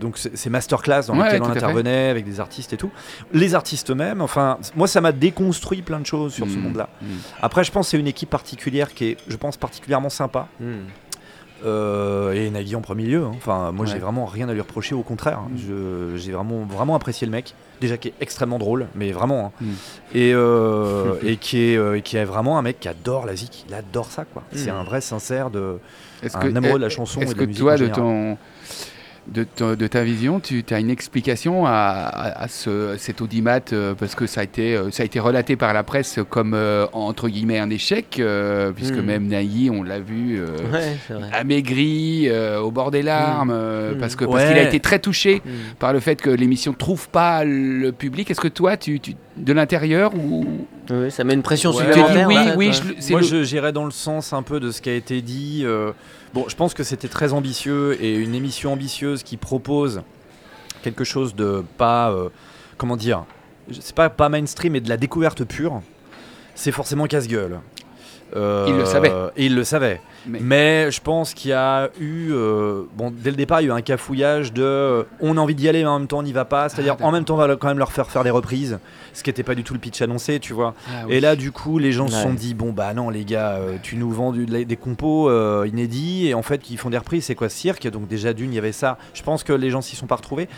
donc 0.00 0.18
ces 0.18 0.50
masterclass 0.50 1.06
dans 1.06 1.14
lesquelles 1.14 1.42
on 1.42 1.50
intervenait 1.50 2.08
avec 2.08 2.24
des 2.24 2.40
artistes 2.40 2.72
et 2.72 2.76
tout. 2.76 2.90
Les 3.32 3.54
artistes 3.54 3.90
eux-mêmes, 3.90 4.20
enfin, 4.20 4.58
moi, 4.74 4.88
ça 4.88 5.00
m'a 5.00 5.12
déconstruit 5.12 5.82
plein 5.82 6.00
de 6.00 6.06
choses 6.06 6.32
sur 6.32 6.46
ce 6.46 6.56
mm. 6.56 6.60
monde-là. 6.60 6.88
Mm. 7.00 7.06
Après, 7.42 7.64
je 7.64 7.72
pense 7.72 7.86
que 7.86 7.90
c'est 7.92 7.98
une 7.98 8.06
équipe 8.06 8.30
particulière 8.30 8.94
qui 8.96 9.04
est, 9.10 9.16
je 9.28 9.36
pense, 9.36 9.56
particulièrement 9.56 10.10
sympa. 10.10 10.48
Hmm. 10.58 10.86
Euh, 11.64 12.32
et 12.32 12.50
Nagui 12.50 12.76
en 12.76 12.82
premier 12.82 13.04
lieu. 13.04 13.24
Hein. 13.24 13.32
Enfin, 13.36 13.72
moi, 13.72 13.86
j'ai 13.86 13.98
vraiment 13.98 14.26
rien 14.26 14.48
à 14.48 14.52
lui 14.52 14.60
reprocher. 14.60 14.94
Au 14.94 15.02
contraire, 15.02 15.40
hmm. 15.40 16.16
j'ai 16.16 16.32
vraiment, 16.32 16.64
vraiment 16.64 16.94
apprécié 16.94 17.26
le 17.26 17.30
mec. 17.30 17.54
Déjà, 17.80 17.98
qui 17.98 18.08
est 18.08 18.14
extrêmement 18.20 18.58
drôle, 18.58 18.86
mais 18.94 19.12
vraiment. 19.12 19.46
Hein. 19.46 19.64
Hmm. 19.64 19.74
Et, 20.14 20.32
euh, 20.34 21.14
et, 21.22 21.36
qui 21.36 21.70
est, 21.70 21.76
euh, 21.76 22.00
qui 22.00 22.16
est 22.16 22.24
vraiment 22.24 22.58
un 22.58 22.62
mec 22.62 22.80
qui 22.80 22.88
adore 22.88 23.26
la 23.26 23.36
zik. 23.36 23.64
Il 23.68 23.74
adore 23.74 24.10
ça, 24.10 24.24
quoi. 24.24 24.42
C'est 24.52 24.70
un 24.70 24.82
vrai 24.82 25.00
sincère 25.00 25.50
de, 25.50 25.78
un 26.34 26.56
amoureux 26.56 26.78
de 26.78 26.84
la 26.84 26.90
chanson 26.90 27.20
et 27.20 27.26
de 27.26 27.34
la 27.34 27.46
musique. 27.46 27.60
Toi, 27.60 27.76
de 27.76 27.86
ton 27.86 28.36
de, 29.28 29.86
ta 29.86 30.04
vision, 30.04 30.40
tu 30.40 30.64
as 30.70 30.78
une 30.78 30.90
explication 30.90 31.66
à, 31.66 32.46
ce, 32.48 32.96
cet 32.98 33.20
audimat 33.20 33.60
euh, 33.72 33.94
parce 33.94 34.14
que 34.14 34.26
ça 34.26 34.40
a, 34.40 34.44
été, 34.44 34.76
euh, 34.76 34.90
ça 34.90 35.02
a 35.02 35.06
été 35.06 35.18
relaté 35.20 35.56
par 35.56 35.72
la 35.72 35.82
presse 35.82 36.20
comme 36.30 36.54
euh, 36.54 36.86
entre 36.92 37.28
guillemets 37.28 37.58
un 37.58 37.70
échec, 37.70 38.20
puisque 38.74 38.94
hmm. 38.94 39.04
même 39.04 39.26
Naï, 39.26 39.70
on 39.70 39.82
l'a 39.82 39.98
vu 39.98 40.40
amaigri, 41.32 42.30
au 42.62 42.70
bord 42.70 42.90
des 42.90 43.02
larmes, 43.02 43.52
hmm. 43.52 43.98
parce 43.98 44.16
qu'il 44.16 44.28
a 44.28 44.62
été 44.62 44.80
très 44.80 44.98
touché 44.98 45.42
hmm. 45.44 45.74
par 45.78 45.92
le 45.92 46.00
fait 46.00 46.20
que 46.20 46.30
l'émission 46.30 46.72
ne 46.72 46.76
trouve 46.76 47.08
pas 47.08 47.44
le 47.44 47.90
public. 47.90 48.30
Est-ce 48.30 48.40
que 48.40 48.48
toi, 48.48 48.76
tu, 48.76 49.00
de 49.36 49.52
l'intérieur 49.52 50.14
ou 50.14 50.46
oui, 50.88 51.10
ça 51.10 51.24
met 51.24 51.34
une 51.34 51.42
pression 51.42 51.72
sur 51.72 51.84
Oui, 52.26 52.36
oui, 52.56 52.70
Moi, 53.10 53.20
j'irais 53.22 53.72
dans 53.72 53.84
le 53.84 53.90
sens 53.90 54.32
un 54.32 54.42
peu 54.42 54.60
de 54.60 54.70
ce 54.70 54.80
qui 54.80 54.90
a 54.90 54.94
été 54.94 55.20
dit. 55.20 55.66
Bon, 56.34 56.46
je 56.48 56.56
pense 56.56 56.74
que 56.74 56.82
c'était 56.82 57.08
très 57.08 57.32
ambitieux 57.32 58.02
et 58.02 58.16
une 58.16 58.34
émission 58.34 58.72
ambitieuse 58.72 59.22
qui 59.22 59.36
propose 59.36 60.02
quelque 60.82 61.04
chose 61.04 61.34
de 61.34 61.64
pas, 61.78 62.10
euh, 62.10 62.28
comment 62.76 62.96
dire, 62.96 63.24
c'est 63.72 63.94
pas, 63.94 64.10
pas 64.10 64.28
mainstream 64.28 64.74
mais 64.74 64.80
de 64.80 64.88
la 64.88 64.96
découverte 64.96 65.44
pure, 65.44 65.82
c'est 66.54 66.72
forcément 66.72 67.06
casse-gueule. 67.06 67.60
Il 68.34 68.76
le 68.76 68.84
savait. 68.84 69.12
Et 69.36 69.46
il 69.46 69.54
le 69.54 69.64
savait. 69.64 70.00
Mais, 70.26 70.90
je 70.90 71.00
pense 71.00 71.34
qu'il 71.34 71.50
y 71.50 71.54
a 71.54 71.90
eu, 72.00 72.30
euh, 72.32 72.82
bon, 72.96 73.12
dès 73.14 73.30
le 73.30 73.36
départ, 73.36 73.60
il 73.60 73.68
y 73.68 73.70
a 73.70 73.74
eu 73.74 73.76
un 73.76 73.82
cafouillage 73.82 74.52
de 74.52 74.62
euh, 74.62 75.02
on 75.20 75.36
a 75.36 75.40
envie 75.40 75.54
d'y 75.54 75.68
aller, 75.68 75.82
mais 75.82 75.88
en 75.88 75.98
même 75.98 76.08
temps 76.08 76.18
on 76.18 76.22
n'y 76.22 76.32
va 76.32 76.44
pas. 76.44 76.68
C'est-à-dire, 76.68 76.96
ah, 77.00 77.04
en 77.04 77.12
même 77.12 77.24
temps, 77.24 77.34
on 77.34 77.38
va 77.38 77.56
quand 77.56 77.68
même 77.68 77.78
leur 77.78 77.92
faire 77.92 78.10
faire 78.10 78.24
des 78.24 78.30
reprises, 78.30 78.78
ce 79.12 79.22
qui 79.22 79.30
n'était 79.30 79.42
pas 79.42 79.54
du 79.54 79.64
tout 79.64 79.74
le 79.74 79.80
pitch 79.80 80.02
annoncé, 80.02 80.40
tu 80.40 80.52
vois. 80.52 80.74
Ah 80.88 81.04
et 81.08 81.20
là, 81.20 81.36
du 81.36 81.52
coup, 81.52 81.78
les 81.78 81.92
gens 81.92 82.08
se 82.08 82.20
sont 82.20 82.32
dit 82.32 82.54
bon, 82.54 82.72
bah 82.72 82.94
non, 82.94 83.10
les 83.10 83.24
gars, 83.24 83.52
euh, 83.52 83.76
tu 83.82 83.96
nous 83.96 84.10
vends 84.10 84.32
des 84.32 84.76
compos 84.76 85.30
inédits, 85.64 86.28
et 86.28 86.34
en 86.34 86.42
fait, 86.42 86.58
qui 86.58 86.76
font 86.76 86.90
des 86.90 86.98
reprises, 86.98 87.24
c'est 87.24 87.34
quoi 87.34 87.48
ce 87.48 87.56
cirque? 87.56 87.86
Donc, 87.88 88.08
déjà, 88.08 88.32
d'une, 88.32 88.52
il 88.52 88.56
y 88.56 88.58
avait 88.58 88.72
ça. 88.72 88.98
Je 89.14 89.22
pense 89.22 89.44
que 89.44 89.52
les 89.52 89.70
gens 89.70 89.80
s'y 89.80 89.96
sont 89.96 90.06
pas 90.06 90.16
retrouvés. 90.16 90.48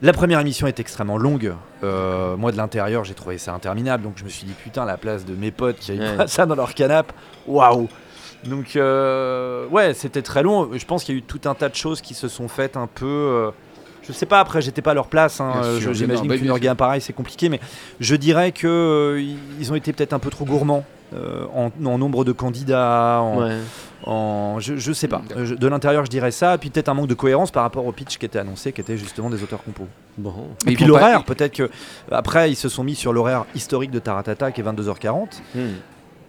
La 0.00 0.12
première 0.12 0.38
émission 0.40 0.66
est 0.66 0.78
extrêmement 0.78 1.18
longue. 1.18 1.54
moi, 1.82 2.52
de 2.52 2.56
l'intérieur, 2.56 3.04
j'ai 3.04 3.14
trouvé 3.14 3.38
ça 3.38 3.52
interminable. 3.52 4.04
Donc, 4.04 4.14
je 4.16 4.24
me 4.24 4.28
suis 4.28 4.46
dit, 4.46 4.54
putain, 4.54 4.84
la 4.84 4.96
place 4.96 5.24
de 5.24 5.34
mes 5.34 5.50
potes 5.50 5.78
qui 5.78 5.92
avaient 5.92 6.26
ça 6.28 6.46
dans 6.46 6.54
leur 6.54 6.74
canapé, 6.74 7.12
waouh! 7.46 7.88
Donc, 8.44 8.76
euh, 8.76 9.66
ouais, 9.68 9.94
c'était 9.94 10.22
très 10.22 10.42
long. 10.42 10.70
Je 10.72 10.84
pense 10.84 11.04
qu'il 11.04 11.14
y 11.14 11.18
a 11.18 11.20
eu 11.20 11.22
tout 11.22 11.40
un 11.46 11.54
tas 11.54 11.68
de 11.68 11.74
choses 11.74 12.00
qui 12.00 12.14
se 12.14 12.28
sont 12.28 12.48
faites 12.48 12.76
un 12.76 12.86
peu. 12.86 13.06
Euh, 13.06 13.50
je 14.02 14.12
sais 14.12 14.26
pas, 14.26 14.40
après, 14.40 14.62
j'étais 14.62 14.82
pas 14.82 14.92
à 14.92 14.94
leur 14.94 15.08
place. 15.08 15.40
Hein, 15.40 15.62
J'imagine 15.92 16.28
qu'une 16.28 16.50
organe 16.50 16.76
pareil, 16.76 17.00
c'est 17.00 17.12
compliqué. 17.12 17.48
Mais 17.48 17.60
je 18.00 18.14
dirais 18.14 18.52
qu'ils 18.52 18.68
euh, 18.68 19.34
ils 19.58 19.72
ont 19.72 19.74
été 19.74 19.92
peut-être 19.92 20.12
un 20.12 20.18
peu 20.18 20.30
trop 20.30 20.44
gourmands 20.44 20.84
en, 21.14 21.98
nombre 21.98 22.24
de 22.24 22.32
candidats. 22.32 23.22
En, 24.04 24.58
je, 24.60 24.76
je, 24.76 24.92
sais 24.92 25.08
pas. 25.08 25.22
de 25.36 25.66
l'intérieur, 25.66 26.04
je 26.04 26.10
dirais 26.10 26.30
ça. 26.30 26.54
Et 26.54 26.58
puis 26.58 26.70
peut-être 26.70 26.88
un 26.88 26.94
manque 26.94 27.08
de 27.08 27.14
cohérence 27.14 27.50
par 27.50 27.62
rapport 27.62 27.84
au 27.86 27.92
pitch 27.92 28.18
qui 28.18 28.26
était 28.26 28.38
annoncé, 28.38 28.72
qui 28.72 28.80
était 28.80 28.96
justement 28.96 29.28
des 29.30 29.42
auteurs 29.42 29.62
compos. 29.62 29.88
Bon. 30.16 30.34
Et 30.66 30.74
puis 30.74 30.84
l'horaire, 30.84 31.24
peut-être 31.24 31.54
que. 31.54 31.70
Après, 32.10 32.50
ils 32.50 32.56
se 32.56 32.68
sont 32.68 32.84
mis 32.84 32.94
sur 32.94 33.12
l'horaire 33.12 33.44
historique 33.54 33.90
de 33.90 33.98
Taratata 33.98 34.52
qui 34.52 34.60
est 34.60 34.64
22h40 34.64 35.28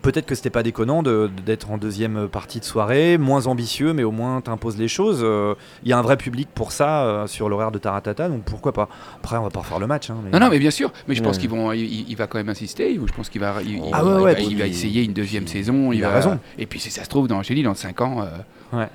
peut-être 0.01 0.25
que 0.25 0.35
c'était 0.35 0.49
pas 0.49 0.63
déconnant 0.63 1.03
d'être 1.03 1.71
en 1.71 1.77
deuxième 1.77 2.27
partie 2.27 2.59
de 2.59 2.65
soirée, 2.65 3.17
moins 3.17 3.47
ambitieux, 3.47 3.93
mais 3.93 4.03
au 4.03 4.11
moins 4.11 4.41
t'imposes 4.41 4.77
les 4.77 4.87
choses. 4.87 5.19
Il 5.19 5.25
euh, 5.25 5.53
y 5.85 5.93
a 5.93 5.97
un 5.97 6.01
vrai 6.01 6.17
public 6.17 6.47
pour 6.53 6.71
ça 6.71 7.03
euh, 7.03 7.27
sur 7.27 7.49
l'horaire 7.49 7.71
de 7.71 7.77
Taratata, 7.77 8.29
donc 8.29 8.43
pourquoi 8.43 8.71
pas. 8.71 8.89
Après, 9.17 9.37
on 9.37 9.43
va 9.43 9.49
pas 9.49 9.59
refaire 9.59 9.79
le 9.79 9.87
match. 9.87 10.09
Hein, 10.09 10.17
non, 10.31 10.39
non, 10.39 10.49
mais 10.49 10.59
bien 10.59 10.71
sûr. 10.71 10.91
Mais 11.07 11.15
je 11.15 11.23
pense 11.23 11.37
qu'il 11.37 11.49
vont, 11.49 11.71
il, 11.73 12.15
va 12.15 12.27
quand 12.27 12.37
même 12.37 12.49
insister. 12.49 12.93
Je 12.95 13.13
pense 13.13 13.29
qu'il 13.29 13.41
va, 13.41 13.55
il, 13.63 13.81
ah 13.91 14.03
va, 14.03 14.31
essayer 14.31 15.03
une 15.03 15.13
deuxième 15.13 15.47
saison. 15.47 15.91
Il, 15.91 16.03
a 16.03 16.09
raison. 16.09 16.39
Et 16.57 16.65
puis 16.65 16.79
si 16.79 16.91
ça 16.91 17.03
se 17.03 17.09
trouve, 17.09 17.27
dans, 17.27 17.41
j'ai 17.43 17.55
dit, 17.55 17.63
dans 17.63 17.75
5 17.75 18.01
ans. 18.01 18.21
Euh, 18.21 18.77
ouais. 18.77 18.87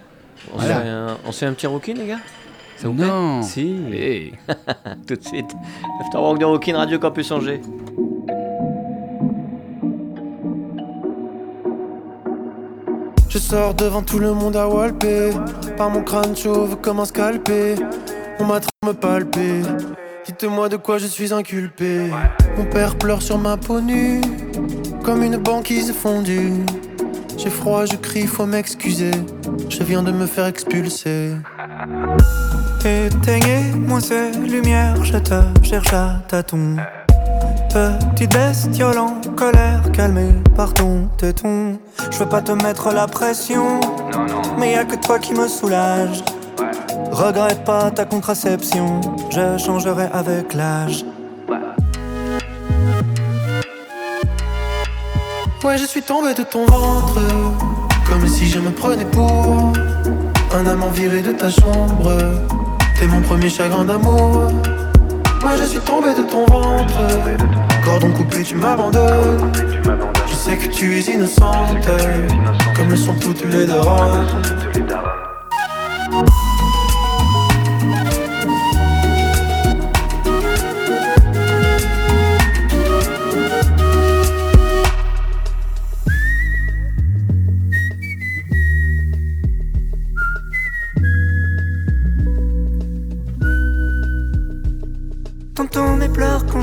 On, 0.52 0.58
voilà. 0.58 0.80
fait 0.80 0.88
un, 0.88 1.18
on 1.26 1.32
fait 1.32 1.46
un 1.46 1.52
petit 1.52 1.66
rookie, 1.66 1.94
les 1.94 2.06
gars? 2.06 2.18
Ça 2.76 2.88
vous 2.88 2.94
Non. 2.94 3.42
Si. 3.42 4.32
Tout 5.06 5.16
de 5.16 5.25
suite. 5.25 5.50
After 6.00 6.18
de 6.38 6.44
Rookie 6.44 6.73
Radio 6.73 6.99
Campus 6.99 7.30
Angers. 7.30 7.61
Je 13.34 13.40
sors 13.40 13.74
devant 13.74 14.02
tout 14.02 14.20
le 14.20 14.32
monde 14.32 14.54
à 14.54 14.68
walper. 14.68 15.32
Par 15.76 15.90
mon 15.90 16.04
crâne 16.04 16.36
chauve 16.36 16.76
comme 16.76 17.00
un 17.00 17.04
scalpé. 17.04 17.74
On 18.38 18.44
m'a 18.44 18.60
me 18.86 18.92
palper. 18.92 19.62
Dites-moi 20.24 20.68
de 20.68 20.76
quoi 20.76 20.98
je 20.98 21.06
suis 21.06 21.34
inculpé. 21.34 22.12
Mon 22.56 22.64
père 22.66 22.94
pleure 22.94 23.22
sur 23.22 23.38
ma 23.38 23.56
peau 23.56 23.80
nue. 23.80 24.20
Comme 25.02 25.24
une 25.24 25.38
banquise 25.38 25.92
fondue. 25.92 26.64
J'ai 27.36 27.50
froid, 27.50 27.86
je 27.86 27.96
crie, 27.96 28.28
faut 28.28 28.46
m'excuser. 28.46 29.10
Je 29.68 29.82
viens 29.82 30.04
de 30.04 30.12
me 30.12 30.26
faire 30.26 30.46
expulser. 30.46 31.32
Éteignez-moi 32.84 34.00
ces 34.00 34.30
lumières, 34.30 35.04
je 35.04 35.18
te 35.18 35.42
cherche 35.64 35.92
à 35.92 36.22
tâton. 36.28 36.76
Petite 37.75 38.33
bestiole 38.33 38.99
en 38.99 39.21
colère, 39.35 39.83
calmée 39.93 40.33
par 40.54 40.73
ton 40.73 41.09
téton. 41.16 41.76
Je 42.09 42.19
veux 42.19 42.28
pas 42.28 42.40
te 42.40 42.52
mettre 42.52 42.93
la 42.93 43.09
pression, 43.09 43.81
mais 44.57 44.75
y 44.75 44.76
a 44.76 44.85
que 44.85 44.95
toi 44.95 45.19
qui 45.19 45.33
me 45.33 45.49
soulage. 45.49 46.23
Regrette 47.11 47.64
pas 47.64 47.90
ta 47.90 48.04
contraception, 48.04 49.00
je 49.28 49.59
changerai 49.59 50.07
avec 50.12 50.54
l'âge. 50.54 51.04
Ouais, 55.64 55.76
je 55.76 55.85
suis 55.85 56.02
tombé 56.02 56.33
de 56.33 56.45
ton 56.45 56.67
ventre, 56.67 57.19
comme 58.08 58.28
si 58.28 58.47
je 58.47 58.60
me 58.60 58.71
prenais 58.71 59.06
pour 59.06 59.73
un 60.54 60.67
amant 60.69 60.91
viré 60.91 61.23
de 61.23 61.32
ta 61.32 61.50
chambre. 61.50 62.13
T'es 63.00 63.08
mon 63.08 63.21
premier 63.21 63.50
chagrin 63.50 63.84
d'amour. 63.84 64.52
Moi 65.45 65.57
je 65.61 65.65
suis 65.65 65.80
tombé 65.80 66.15
de 66.15 66.23
ton 66.23 66.47
ventre. 66.47 66.95
Cordon 67.85 68.11
coupé 68.13 68.43
tu 68.43 68.54
m'abandonnes. 68.54 69.52
Je 70.26 70.35
sais 70.35 70.57
que 70.57 70.69
tu 70.69 70.97
es 70.97 71.02
innocente. 71.02 71.87
Comme 72.75 72.89
le 72.89 72.97
sont 72.97 73.15
toutes 73.21 73.45
les 73.45 73.67
darons 73.67 74.25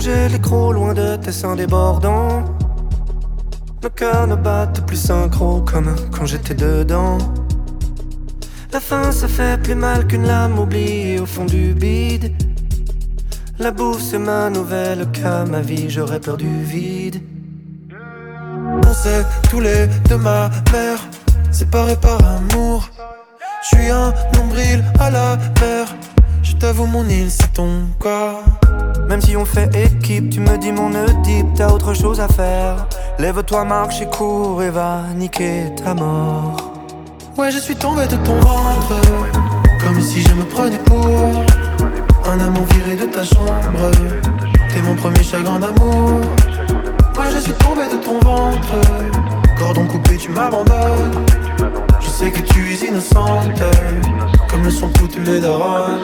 j'ai 0.01 0.29
les 0.29 0.39
crocs 0.39 0.73
loin 0.73 0.93
de 0.93 1.15
tes 1.15 1.31
seins 1.31 1.55
débordants. 1.55 2.43
Nos 3.83 3.89
cœurs 3.89 4.27
ne 4.27 4.35
battent 4.35 4.85
plus 4.87 4.97
synchro 4.97 5.61
comme 5.61 5.95
quand 6.11 6.25
j'étais 6.25 6.55
dedans. 6.55 7.19
La 8.73 8.79
fin 8.79 9.11
ça 9.11 9.27
fait 9.27 9.61
plus 9.61 9.75
mal 9.75 10.07
qu'une 10.07 10.25
lame 10.25 10.57
oubliée 10.57 11.19
au 11.19 11.25
fond 11.25 11.45
du 11.45 11.73
bide. 11.73 12.33
La 13.59 13.71
bouffe 13.71 14.01
c'est 14.01 14.17
ma 14.17 14.49
nouvelle 14.49 15.05
cas, 15.11 15.45
ma 15.45 15.61
vie 15.61 15.89
j'aurais 15.89 16.19
peur 16.19 16.37
du 16.37 16.63
vide. 16.63 17.21
On 18.87 18.93
sait 18.93 19.23
tous 19.49 19.59
les 19.59 19.87
deux 20.09 20.17
ma 20.17 20.49
mère, 20.71 20.99
séparés 21.51 21.97
par 21.97 22.19
amour. 22.25 22.89
Je 23.63 23.75
suis 23.75 23.89
un 23.89 24.11
nombril 24.35 24.83
à 24.99 25.11
la 25.11 25.37
mer, 25.61 25.85
je 26.41 26.53
t'avoue 26.53 26.87
mon 26.87 27.07
île 27.07 27.29
c'est 27.29 27.53
ton 27.53 27.87
corps. 27.99 28.43
Même 29.11 29.19
si 29.19 29.35
on 29.35 29.43
fait 29.43 29.69
équipe, 29.75 30.29
tu 30.29 30.39
me 30.39 30.57
dis 30.57 30.71
mon 30.71 30.95
Oedipe, 30.95 31.47
t'as 31.53 31.67
autre 31.67 31.93
chose 31.93 32.21
à 32.21 32.29
faire. 32.29 32.87
Lève-toi, 33.19 33.65
marche 33.65 34.01
et 34.01 34.05
cours 34.05 34.63
et 34.63 34.69
va 34.69 35.01
niquer 35.17 35.65
ta 35.83 35.93
mort. 35.93 36.55
Ouais, 37.37 37.51
je 37.51 37.57
suis 37.57 37.75
tombé 37.75 38.07
de 38.07 38.15
ton 38.15 38.39
ventre, 38.39 39.01
comme 39.83 39.99
si 39.99 40.21
je 40.21 40.33
me 40.33 40.45
prenais 40.45 40.77
pour 40.77 41.05
un 41.05 42.39
amant 42.39 42.65
viré 42.73 42.95
de 42.95 43.11
ta 43.11 43.25
chambre. 43.25 43.91
T'es 44.73 44.81
mon 44.81 44.95
premier 44.95 45.23
chagrin 45.23 45.59
d'amour. 45.59 46.21
Ouais, 47.17 47.31
je 47.33 47.39
suis 47.39 47.53
tombé 47.55 47.81
de 47.91 47.97
ton 47.97 48.17
ventre, 48.21 48.75
cordon 49.59 49.87
coupé, 49.87 50.15
tu 50.15 50.31
m'abandonnes. 50.31 51.25
Je 51.99 52.07
sais 52.07 52.31
que 52.31 52.39
tu 52.39 52.71
es 52.71 52.87
innocente, 52.87 53.61
comme 54.49 54.63
le 54.63 54.71
sont 54.71 54.87
toutes 54.87 55.17
les 55.27 55.41
darons. 55.41 55.99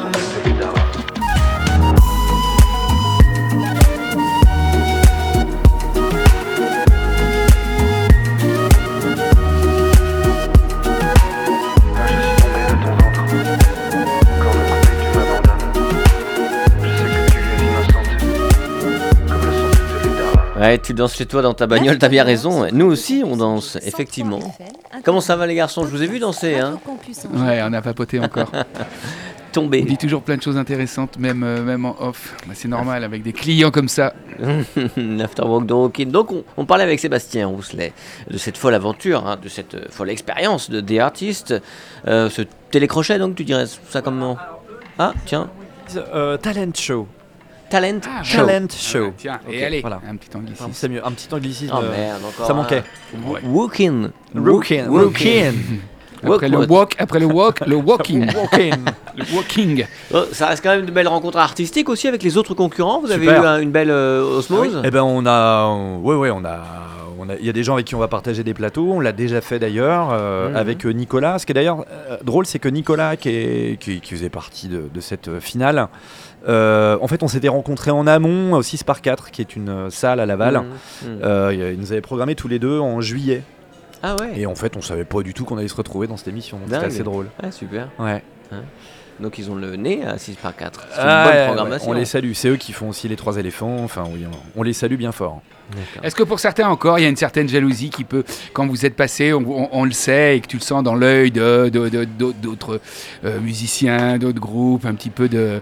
Ouais, 20.60 20.80
tu 20.80 20.94
danses 20.94 21.16
chez 21.16 21.26
toi 21.26 21.42
dans 21.42 21.54
ta 21.54 21.68
bagnole, 21.68 21.98
t'as 21.98 22.10
bien 22.10 22.24
raison. 22.24 22.68
Nous 22.72 22.86
aussi, 22.86 23.24
on 23.26 23.38
danse, 23.38 23.78
effectivement. 23.84 24.40
Comment 25.04 25.22
ça 25.22 25.36
va 25.36 25.46
les 25.46 25.56
garçons? 25.56 25.84
Je 25.84 25.90
vous 25.90 26.02
ai 26.02 26.08
vu 26.08 26.20
danser, 26.20 26.56
hein 26.56 26.80
Ouais, 27.34 27.62
on 27.64 27.74
a 27.74 27.82
papoté 27.82 28.20
encore. 28.20 28.52
tomber. 29.52 29.82
On 29.84 29.86
dit 29.86 29.98
toujours 29.98 30.22
plein 30.22 30.38
de 30.38 30.42
choses 30.42 30.58
intéressantes, 30.58 31.18
même, 31.18 31.44
euh, 31.44 31.64
même 31.64 31.86
en 31.86 31.96
off. 32.00 32.36
Bah, 32.46 32.54
c'est 32.56 32.68
normal, 32.68 33.04
avec 33.04 33.24
des 33.24 33.34
clients 33.34 33.72
comme 33.72 33.88
ça. 33.88 34.14
Afterwork 35.20 35.66
de 35.66 35.74
Rockin. 35.74 36.06
Donc, 36.06 36.32
on, 36.58 36.66
parlait 36.66 36.84
avec 36.84 37.00
Sébastien 37.00 37.48
Rousselet 37.48 37.94
de 38.30 38.38
cette 38.38 38.58
folle 38.58 38.76
aventure, 38.76 39.26
hein, 39.26 39.38
de 39.42 39.50
cette 39.50 39.76
euh, 39.76 39.86
folle 39.90 40.10
expérience 40.10 40.70
de 40.70 40.82
des 40.82 41.00
artistes. 41.00 41.56
Euh, 42.08 42.30
ce 42.30 42.44
télécrochet, 42.72 43.18
donc, 43.18 43.36
tu 43.36 43.44
dirais 43.44 43.66
ça 43.90 44.02
comment? 44.02 44.38
Ah, 45.00 45.14
tiens. 45.26 45.50
talent 46.42 46.74
show. 46.76 47.08
Talent 47.70 48.00
ah, 48.08 48.24
Show. 48.24 48.46
Talent 48.46 48.68
Show. 48.70 49.14
tiens, 49.18 49.40
et 49.50 49.64
allez, 49.64 49.82
voilà. 49.82 50.02
un 50.08 50.16
petit 50.16 50.36
anglicisme. 50.36 50.70
C'est 50.74 50.90
mieux, 50.90 51.06
un 51.06 51.12
petit 51.12 51.34
anglicisme. 51.34 51.74
Oh 51.78 51.82
merde, 51.90 52.22
encore. 52.26 52.48
Ça 52.48 52.54
manquait. 52.54 52.84
Walking. 53.44 54.10
Walking. 54.36 54.88
Walking. 54.88 55.54
Après, 56.24 56.50
le 56.50 56.66
walk, 56.66 56.96
après 56.98 57.20
le 57.20 57.26
walk, 57.26 57.62
le 57.66 57.76
walking. 57.76 58.26
le 59.16 59.36
walking. 59.36 59.86
Oh, 60.14 60.24
ça 60.32 60.48
reste 60.48 60.64
quand 60.64 60.76
même 60.76 60.86
de 60.86 60.92
belles 60.92 61.08
rencontres 61.08 61.38
artistiques 61.38 61.90
aussi 61.90 62.08
avec 62.08 62.24
les 62.24 62.38
autres 62.38 62.54
concurrents. 62.54 63.02
Vous 63.02 63.12
avez 63.12 63.26
eu 63.26 63.62
une 63.62 63.72
belle 63.72 63.92
euh, 63.92 64.38
osmose 64.38 64.78
ah 64.78 64.82
Eh 64.86 64.92
ben 64.92 65.04
on 65.04 65.26
a, 65.26 65.72
ouais 66.02 66.16
ouais, 66.16 66.32
on 66.32 66.44
a, 66.46 66.64
il 67.40 67.46
y 67.46 67.50
a 67.50 67.54
des 67.54 67.64
gens 67.64 67.74
avec 67.74 67.86
qui 67.86 67.96
on 67.96 68.00
va 68.00 68.08
partager 68.08 68.44
des 68.44 68.54
plateaux. 68.54 68.88
On 68.92 69.00
l'a 69.00 69.12
déjà 69.12 69.42
fait 69.42 69.60
d'ailleurs 69.60 70.10
euh, 70.12 70.50
mhm. 70.50 70.56
avec 70.56 70.86
euh, 70.86 70.92
Nicolas. 70.92 71.40
Ce 71.40 71.46
qui 71.46 71.52
est 71.52 71.56
d'ailleurs 71.56 71.86
drôle, 72.24 72.46
c'est 72.46 72.60
que 72.60 72.70
Nicolas, 72.70 73.16
qui, 73.16 73.78
qui, 73.80 74.02
faisait 74.02 74.30
partie 74.30 74.68
de, 74.68 75.02
cette 75.02 75.40
finale, 75.40 75.88
en 76.46 77.08
fait, 77.08 77.24
on 77.24 77.28
s'était 77.28 77.48
rencontrés 77.48 77.92
en 77.92 78.08
amont 78.08 78.54
au 78.54 78.62
6 78.62 78.84
par 78.84 79.02
4, 79.02 79.32
qui 79.32 79.42
est 79.42 79.56
une 79.56 79.90
salle 79.90 80.20
à 80.20 80.26
Laval. 80.26 80.64
Mhm. 81.04 81.12
Mhm. 81.12 81.52
il 81.74 81.80
nous 81.80 81.92
avait 81.92 82.02
programmé 82.02 82.36
tous 82.36 82.48
les 82.48 82.60
deux 82.60 82.80
en 82.80 83.02
juillet. 83.02 83.44
Ah 84.04 84.16
ouais 84.20 84.40
Et 84.40 84.46
en 84.46 84.56
fait, 84.56 84.78
on 84.78 84.82
savait 84.82 85.06
pas 85.06 85.22
du 85.24 85.34
tout 85.34 85.44
qu'on 85.44 85.58
allait 85.58 85.68
se 85.68 85.76
retrouver 85.76 86.08
dans 86.08 86.18
cette 86.18 86.28
émission. 86.28 86.60
C'était 86.66 86.86
assez 86.86 87.04
drôle. 87.04 87.28
Ah, 87.42 87.52
super. 87.52 87.90
Ouais. 88.00 88.24
Hein 88.52 88.62
donc 89.20 89.38
ils 89.38 89.50
ont 89.50 89.56
le 89.56 89.76
nez 89.76 90.06
à 90.06 90.18
6 90.18 90.36
par 90.36 90.56
4. 90.56 90.88
C'est 90.92 91.02
une 91.02 91.08
ah, 91.08 91.32
bonne 91.32 91.46
programmation. 91.46 91.90
On 91.90 91.94
les 91.94 92.06
salue. 92.06 92.34
C'est 92.34 92.50
eux 92.50 92.58
qui 92.58 92.74
font 92.74 92.90
aussi 92.90 93.08
les 93.08 93.16
trois 93.16 93.38
éléphants. 93.38 93.78
Enfin, 93.84 94.04
oui, 94.12 94.26
on 94.56 94.64
les 94.64 94.74
salue 94.74 94.96
bien 94.96 95.12
fort. 95.12 95.42
Est-ce 96.04 96.16
que 96.16 96.24
pour 96.24 96.40
certains 96.40 96.70
encore, 96.70 97.00
il 97.00 97.04
y 97.04 97.06
a 97.06 97.10
une 97.10 97.16
certaine 97.16 97.50
jalousie 97.50 97.90
qui 97.90 98.04
peut, 98.04 98.24
quand 98.54 98.68
vous 98.68 98.86
êtes 98.86 98.96
passé, 98.96 99.34
on, 99.34 99.84
le 99.84 99.92
sait 99.92 100.38
et 100.38 100.42
que 100.42 100.48
tu 100.48 100.58
le 100.58 100.62
sens 100.62 100.84
dans 100.84 100.96
l'œil 100.96 101.32
d'autres 101.32 102.80
euh, 103.26 103.40
musiciens, 103.40 104.18
d'autres 104.18 104.40
groupes, 104.40 104.86
un 104.86 104.94
petit 104.94 105.10
peu 105.10 105.28
de, 105.30 105.62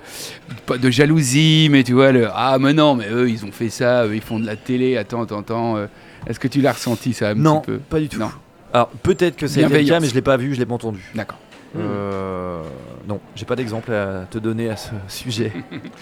de 0.70 0.90
jalousie, 0.90 1.70
mais 1.72 1.84
tu 1.84 1.94
vois, 1.94 2.12
le, 2.12 2.28
ah 2.34 2.58
mais 2.60 2.74
non, 2.74 2.96
mais 2.96 3.10
eux 3.10 3.30
ils 3.30 3.46
ont 3.46 3.52
fait 3.52 3.70
ça, 3.70 4.06
ils 4.08 4.22
font 4.22 4.40
de 4.40 4.46
la 4.46 4.56
télé, 4.56 4.98
attends, 4.98 5.24
attends, 5.24 5.40
attends. 5.40 5.78
Euh, 5.78 5.88
est-ce 6.28 6.40
que 6.40 6.48
tu 6.48 6.62
l'as 6.62 6.74
ressenti 6.74 7.14
ça 7.14 7.30
un 7.30 7.36
non, 7.36 7.60
petit 7.60 7.72
peu? 7.72 7.78
pas 7.78 8.00
du 8.00 8.10
tout. 8.10 8.20
Non. 8.20 8.32
Alors 8.74 8.90
peut-être 8.90 9.38
que 9.38 9.48
c'est 9.48 9.62
le 9.62 9.84
cas, 9.88 10.00
mais 10.00 10.08
je 10.08 10.16
l'ai 10.16 10.22
pas 10.22 10.38
vu, 10.38 10.54
je 10.54 10.60
l'ai 10.60 10.66
pas 10.66 10.76
entendu. 10.76 11.02
D'accord. 11.14 11.38
Euh, 11.78 12.62
non, 13.08 13.20
j'ai 13.36 13.46
pas 13.46 13.56
d'exemple 13.56 13.92
à 13.94 14.26
te 14.30 14.38
donner 14.38 14.70
à 14.70 14.78
ce 14.78 14.92
sujet. 15.08 15.52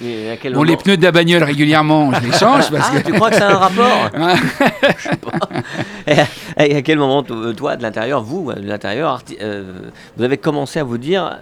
bon, 0.53 0.63
les 0.63 0.77
pneus 0.77 0.97
de 0.97 1.03
la 1.03 1.11
bagnole 1.11 1.43
régulièrement, 1.43 2.11
je 2.13 2.27
les 2.27 2.31
change 2.31 2.71
parce 2.71 2.91
ah, 2.91 2.99
que. 2.99 3.07
Tu 3.07 3.13
crois 3.13 3.29
que 3.29 3.35
ça 3.35 3.49
a 3.49 3.53
un 3.53 3.57
rapport 3.57 4.09
Je 4.97 5.09
sais 5.09 5.15
pas. 5.17 6.63
Et 6.63 6.75
à 6.75 6.81
quel 6.81 6.97
moment, 6.97 7.23
toi, 7.23 7.75
de 7.75 7.81
l'intérieur, 7.81 8.23
vous, 8.23 8.53
de 8.53 8.67
l'intérieur, 8.67 9.21
euh, 9.41 9.89
vous 10.15 10.23
avez 10.23 10.37
commencé 10.37 10.79
à 10.79 10.83
vous 10.83 10.97
dire 10.97 11.39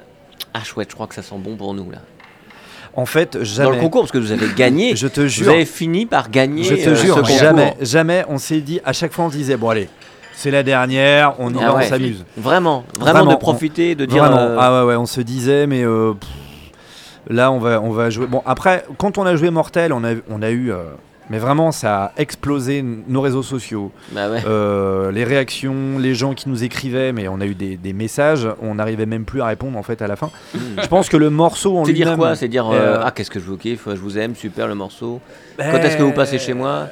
Ah, 0.54 0.64
chouette, 0.64 0.90
je 0.90 0.96
crois 0.96 1.08
que 1.08 1.16
ça 1.16 1.22
sent 1.22 1.36
bon 1.38 1.56
pour 1.56 1.74
nous 1.74 1.92
là 1.92 2.00
en 2.94 3.06
fait, 3.06 3.42
jamais. 3.44 3.70
Dans 3.70 3.76
le 3.76 3.82
concours, 3.82 4.02
parce 4.02 4.12
que 4.12 4.18
vous 4.18 4.32
avez 4.32 4.48
gagné. 4.56 4.96
je 4.96 5.08
te 5.08 5.28
jure. 5.28 5.46
Vous 5.46 5.52
avez 5.52 5.66
fini 5.66 6.06
par 6.06 6.30
gagner. 6.30 6.64
Je 6.64 6.76
te 6.76 6.90
euh, 6.90 6.96
jure, 6.96 7.24
jamais, 7.24 7.76
jamais. 7.80 8.26
On 8.28 8.38
s'est 8.38 8.60
dit, 8.60 8.82
à 8.84 8.94
chaque 8.94 9.14
fois, 9.14 9.26
on 9.26 9.30
disait, 9.30 9.56
bon, 9.56 9.70
allez, 9.70 9.88
c'est 10.42 10.50
la 10.50 10.64
dernière, 10.64 11.36
on 11.38 11.54
y 11.54 11.58
ah 11.62 11.72
va, 11.72 11.76
on 11.76 11.82
s'amuse. 11.82 12.26
Vraiment, 12.36 12.84
vraiment, 13.00 13.28
de 13.28 13.36
profiter, 13.36 13.94
de 13.94 14.06
dire. 14.06 14.24
Euh, 14.24 14.58
ah 14.60 14.82
ouais, 14.82 14.90
ouais, 14.90 14.96
on 14.96 15.06
se 15.06 15.22
disait, 15.22 15.68
mais 15.68 15.84
euh, 15.84 16.14
là, 17.30 17.52
on 17.52 17.60
va, 17.60 17.80
on 17.80 17.92
va 17.92 18.10
jouer. 18.10 18.26
Bon, 18.26 18.42
après, 18.48 18.84
quand 18.98 19.20
on 19.20 19.26
a 19.28 19.36
joué 19.36 19.52
Mortel, 19.52 19.94
on 19.94 20.04
a, 20.04 20.14
on 20.32 20.42
a 20.42 20.50
eu. 20.50 20.72
mais 21.30 21.38
vraiment, 21.38 21.72
ça 21.72 22.06
a 22.06 22.12
explosé 22.18 22.84
nos 22.84 23.22
réseaux 23.22 23.44
sociaux. 23.44 23.92
Bah 24.14 24.30
les 25.12 25.24
réactions, 25.24 26.00
les 26.00 26.16
gens 26.16 26.34
qui 26.34 26.50
nous 26.50 26.64
écrivaient, 26.64 27.14
mais 27.14 27.28
on 27.28 27.40
a 27.40 27.46
eu 27.46 27.54
des, 27.54 27.78
des 27.78 27.94
messages, 27.94 28.48
on 28.64 28.76
n'arrivait 28.76 29.06
même 29.06 29.26
plus 29.26 29.44
à 29.44 29.46
répondre 29.46 29.78
en 29.78 29.84
fait 29.84 30.02
à 30.02 30.08
la 30.08 30.16
fin. 30.16 30.32
Hmm. 30.56 30.82
Je 30.82 30.88
pense 30.88 31.08
que 31.08 31.18
le 31.18 31.30
morceau 31.30 31.78
en 31.78 31.82
lui 31.82 31.88
C'est 31.88 31.94
dire 31.94 32.18
quoi? 32.18 32.36
C'est 32.36 32.48
dire 32.48 32.68
ah 32.68 33.12
qu'est-ce 33.12 33.30
que 33.30 33.40
je 33.40 33.46
vous 33.46 33.58
kiffe, 33.58 33.88
je 33.88 34.02
vous 34.02 34.18
aime, 34.18 34.34
super 34.36 34.68
le 34.68 34.74
morceau. 34.74 35.22
Quand 35.58 35.78
est-ce 35.78 35.98
que 35.98 36.04
vous 36.04 36.14
passez 36.14 36.40
chez 36.40 36.56
moi? 36.56 36.88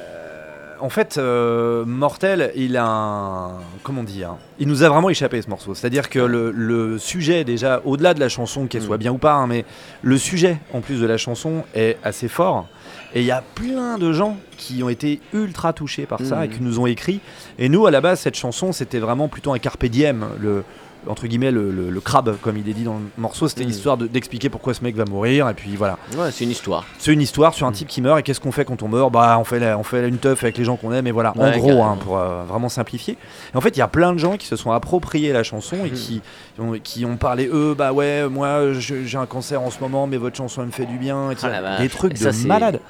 En 0.80 0.88
fait, 0.88 1.18
euh, 1.18 1.84
Mortel, 1.84 2.52
il 2.56 2.76
a 2.76 2.84
un. 2.84 3.50
Comment 3.82 4.02
dire 4.02 4.36
Il 4.58 4.68
nous 4.68 4.82
a 4.82 4.88
vraiment 4.88 5.10
échappé 5.10 5.40
ce 5.40 5.48
morceau. 5.48 5.74
C'est-à-dire 5.74 6.08
que 6.08 6.18
le, 6.18 6.98
sujet, 6.98 7.44
déjà, 7.44 7.80
au-delà 7.84 8.14
de 8.14 8.20
la 8.20 8.28
chanson, 8.28 8.66
qu'elle 8.66 8.82
soit 8.82 8.96
mm. 8.96 9.00
bien 9.00 9.12
ou 9.12 9.18
pas, 9.18 9.34
hein, 9.34 9.46
mais 9.46 9.64
le 10.02 10.18
sujet, 10.18 10.58
en 10.72 10.80
plus 10.80 11.00
de 11.00 11.06
la 11.06 11.16
chanson, 11.16 11.64
est 11.74 11.98
assez 12.02 12.28
fort. 12.28 12.66
Et 13.14 13.20
il 13.20 13.26
y 13.26 13.30
a 13.30 13.42
plein 13.54 13.98
de 13.98 14.12
gens 14.12 14.36
qui 14.56 14.82
ont 14.82 14.88
été 14.88 15.20
ultra 15.32 15.72
touchés 15.72 16.06
par 16.06 16.20
ça 16.20 16.44
et 16.44 16.48
mm. 16.48 16.52
qui 16.52 16.62
nous 16.62 16.80
ont 16.80 16.86
écrit. 16.86 17.20
Et 17.58 17.68
nous, 17.68 17.86
à 17.86 17.90
la 17.90 18.00
base, 18.00 18.20
cette 18.20 18.36
chanson, 18.36 18.72
c'était 18.72 18.98
vraiment 18.98 19.28
plutôt 19.28 19.52
un 19.52 19.58
carpe 19.58 19.84
diem. 19.86 20.26
Le, 20.40 20.64
entre 21.06 21.26
guillemets 21.26 21.50
le, 21.50 22.00
crabe 22.00 22.36
comme 22.40 22.56
il 22.56 22.68
est 22.68 22.72
dit 22.72 22.84
dans 22.84 22.94
le 22.94 23.04
morceau 23.18 23.48
c'était 23.48 23.64
l'histoire 23.64 23.96
mm. 23.96 24.08
d'expliquer 24.08 24.48
pourquoi 24.48 24.74
ce 24.74 24.82
mec 24.82 24.96
va 24.96 25.04
mourir 25.04 25.48
et 25.48 25.54
puis 25.54 25.76
voilà. 25.76 25.98
Ouais 26.16 26.30
c'est 26.30 26.44
une 26.44 26.50
histoire. 26.50 26.84
C'est 26.98 27.12
une 27.12 27.20
histoire 27.20 27.54
sur 27.54 27.66
un 27.66 27.70
mm. 27.70 27.74
type 27.74 27.88
qui 27.88 28.00
meurt 28.00 28.18
et 28.18 28.22
qu'est-ce 28.22 28.40
qu'on 28.40 28.52
fait 28.52 28.64
quand 28.64 28.82
on 28.82 28.88
meurt? 28.88 29.12
Bah 29.12 29.36
on 29.38 29.44
fait 29.44 29.74
on 29.74 29.82
fait 29.82 30.08
une 30.08 30.18
teuf 30.18 30.42
avec 30.42 30.58
les 30.58 30.64
gens 30.64 30.76
qu'on 30.76 30.92
aime 30.92 31.06
et 31.06 31.10
voilà. 31.10 31.32
En 31.38 31.50
gros 31.58 31.82
hein, 31.82 31.98
pour 32.02 32.18
euh, 32.18 32.42
vraiment 32.44 32.68
simplifier. 32.68 33.16
Et 33.52 33.56
en 33.56 33.60
fait 33.60 33.76
il 33.76 33.78
y 33.78 33.82
a 33.82 33.88
plein 33.88 34.12
de 34.12 34.18
gens 34.18 34.36
qui 34.36 34.46
se 34.46 34.56
sont 34.56 34.72
appropriés 34.72 35.32
la 35.32 35.42
chanson 35.42 35.76
et 35.84 35.90
mm. 35.90 35.94
qui 35.94 36.22
ont, 36.58 36.72
qui 36.82 37.04
ont 37.04 37.16
parlé 37.16 37.48
eux 37.52 37.74
bah 37.76 37.92
ouais 37.92 38.28
moi 38.28 38.72
j'ai 38.72 39.16
un 39.16 39.26
cancer 39.26 39.60
en 39.60 39.70
ce 39.70 39.80
moment 39.80 40.06
mais 40.06 40.16
votre 40.16 40.36
chanson 40.36 40.62
elle 40.62 40.68
me 40.68 40.72
fait 40.72 40.86
du 40.86 40.98
bien 40.98 41.30
et 41.30 41.36
oh 41.42 41.46
des 41.80 41.88
trucs 41.88 42.18
de 42.18 42.46
malade. 42.46 42.80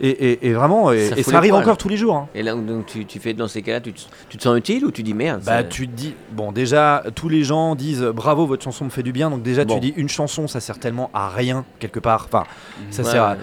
Et, 0.00 0.52
vraiment 0.52 0.92
et, 0.92 1.22
ça, 1.22 1.36
arrive 1.36 1.54
encore 1.54 1.76
tous 1.76 1.88
les 1.88 1.96
jours 1.96 2.14
hein. 2.14 2.28
et 2.34 2.42
là 2.42 2.54
donc 2.54 2.86
tu, 2.86 3.04
tu 3.04 3.18
fais 3.18 3.34
dans 3.34 3.48
ces 3.48 3.62
cas-là 3.62 3.80
tu, 3.80 3.92
tu, 4.28 4.38
te 4.38 4.42
sens 4.42 4.56
utile 4.56 4.84
ou 4.84 4.90
tu 4.90 5.02
dis 5.02 5.14
merde 5.14 5.42
bah 5.44 5.64
tu 5.64 5.88
te 5.88 5.92
dis 5.92 6.14
bon 6.32 6.52
déjà 6.52 7.02
tous 7.14 7.28
les 7.28 7.44
gens 7.44 7.57
disent 7.74 8.02
bravo, 8.02 8.46
votre 8.46 8.62
chanson 8.62 8.84
me 8.84 8.90
fait 8.90 9.02
du 9.02 9.12
bien. 9.12 9.30
Donc 9.30 9.42
déjà, 9.42 9.64
tu 9.64 9.78
dis 9.80 9.94
une 9.96 10.08
chanson, 10.08 10.48
ça 10.48 10.60
sert 10.60 10.78
tellement 10.78 11.10
à 11.14 11.28
rien 11.28 11.64
quelque 11.78 12.00
part. 12.00 12.26
Enfin, 12.28 12.44
ça 12.90 13.04
sert 13.04 13.22
à. 13.22 13.36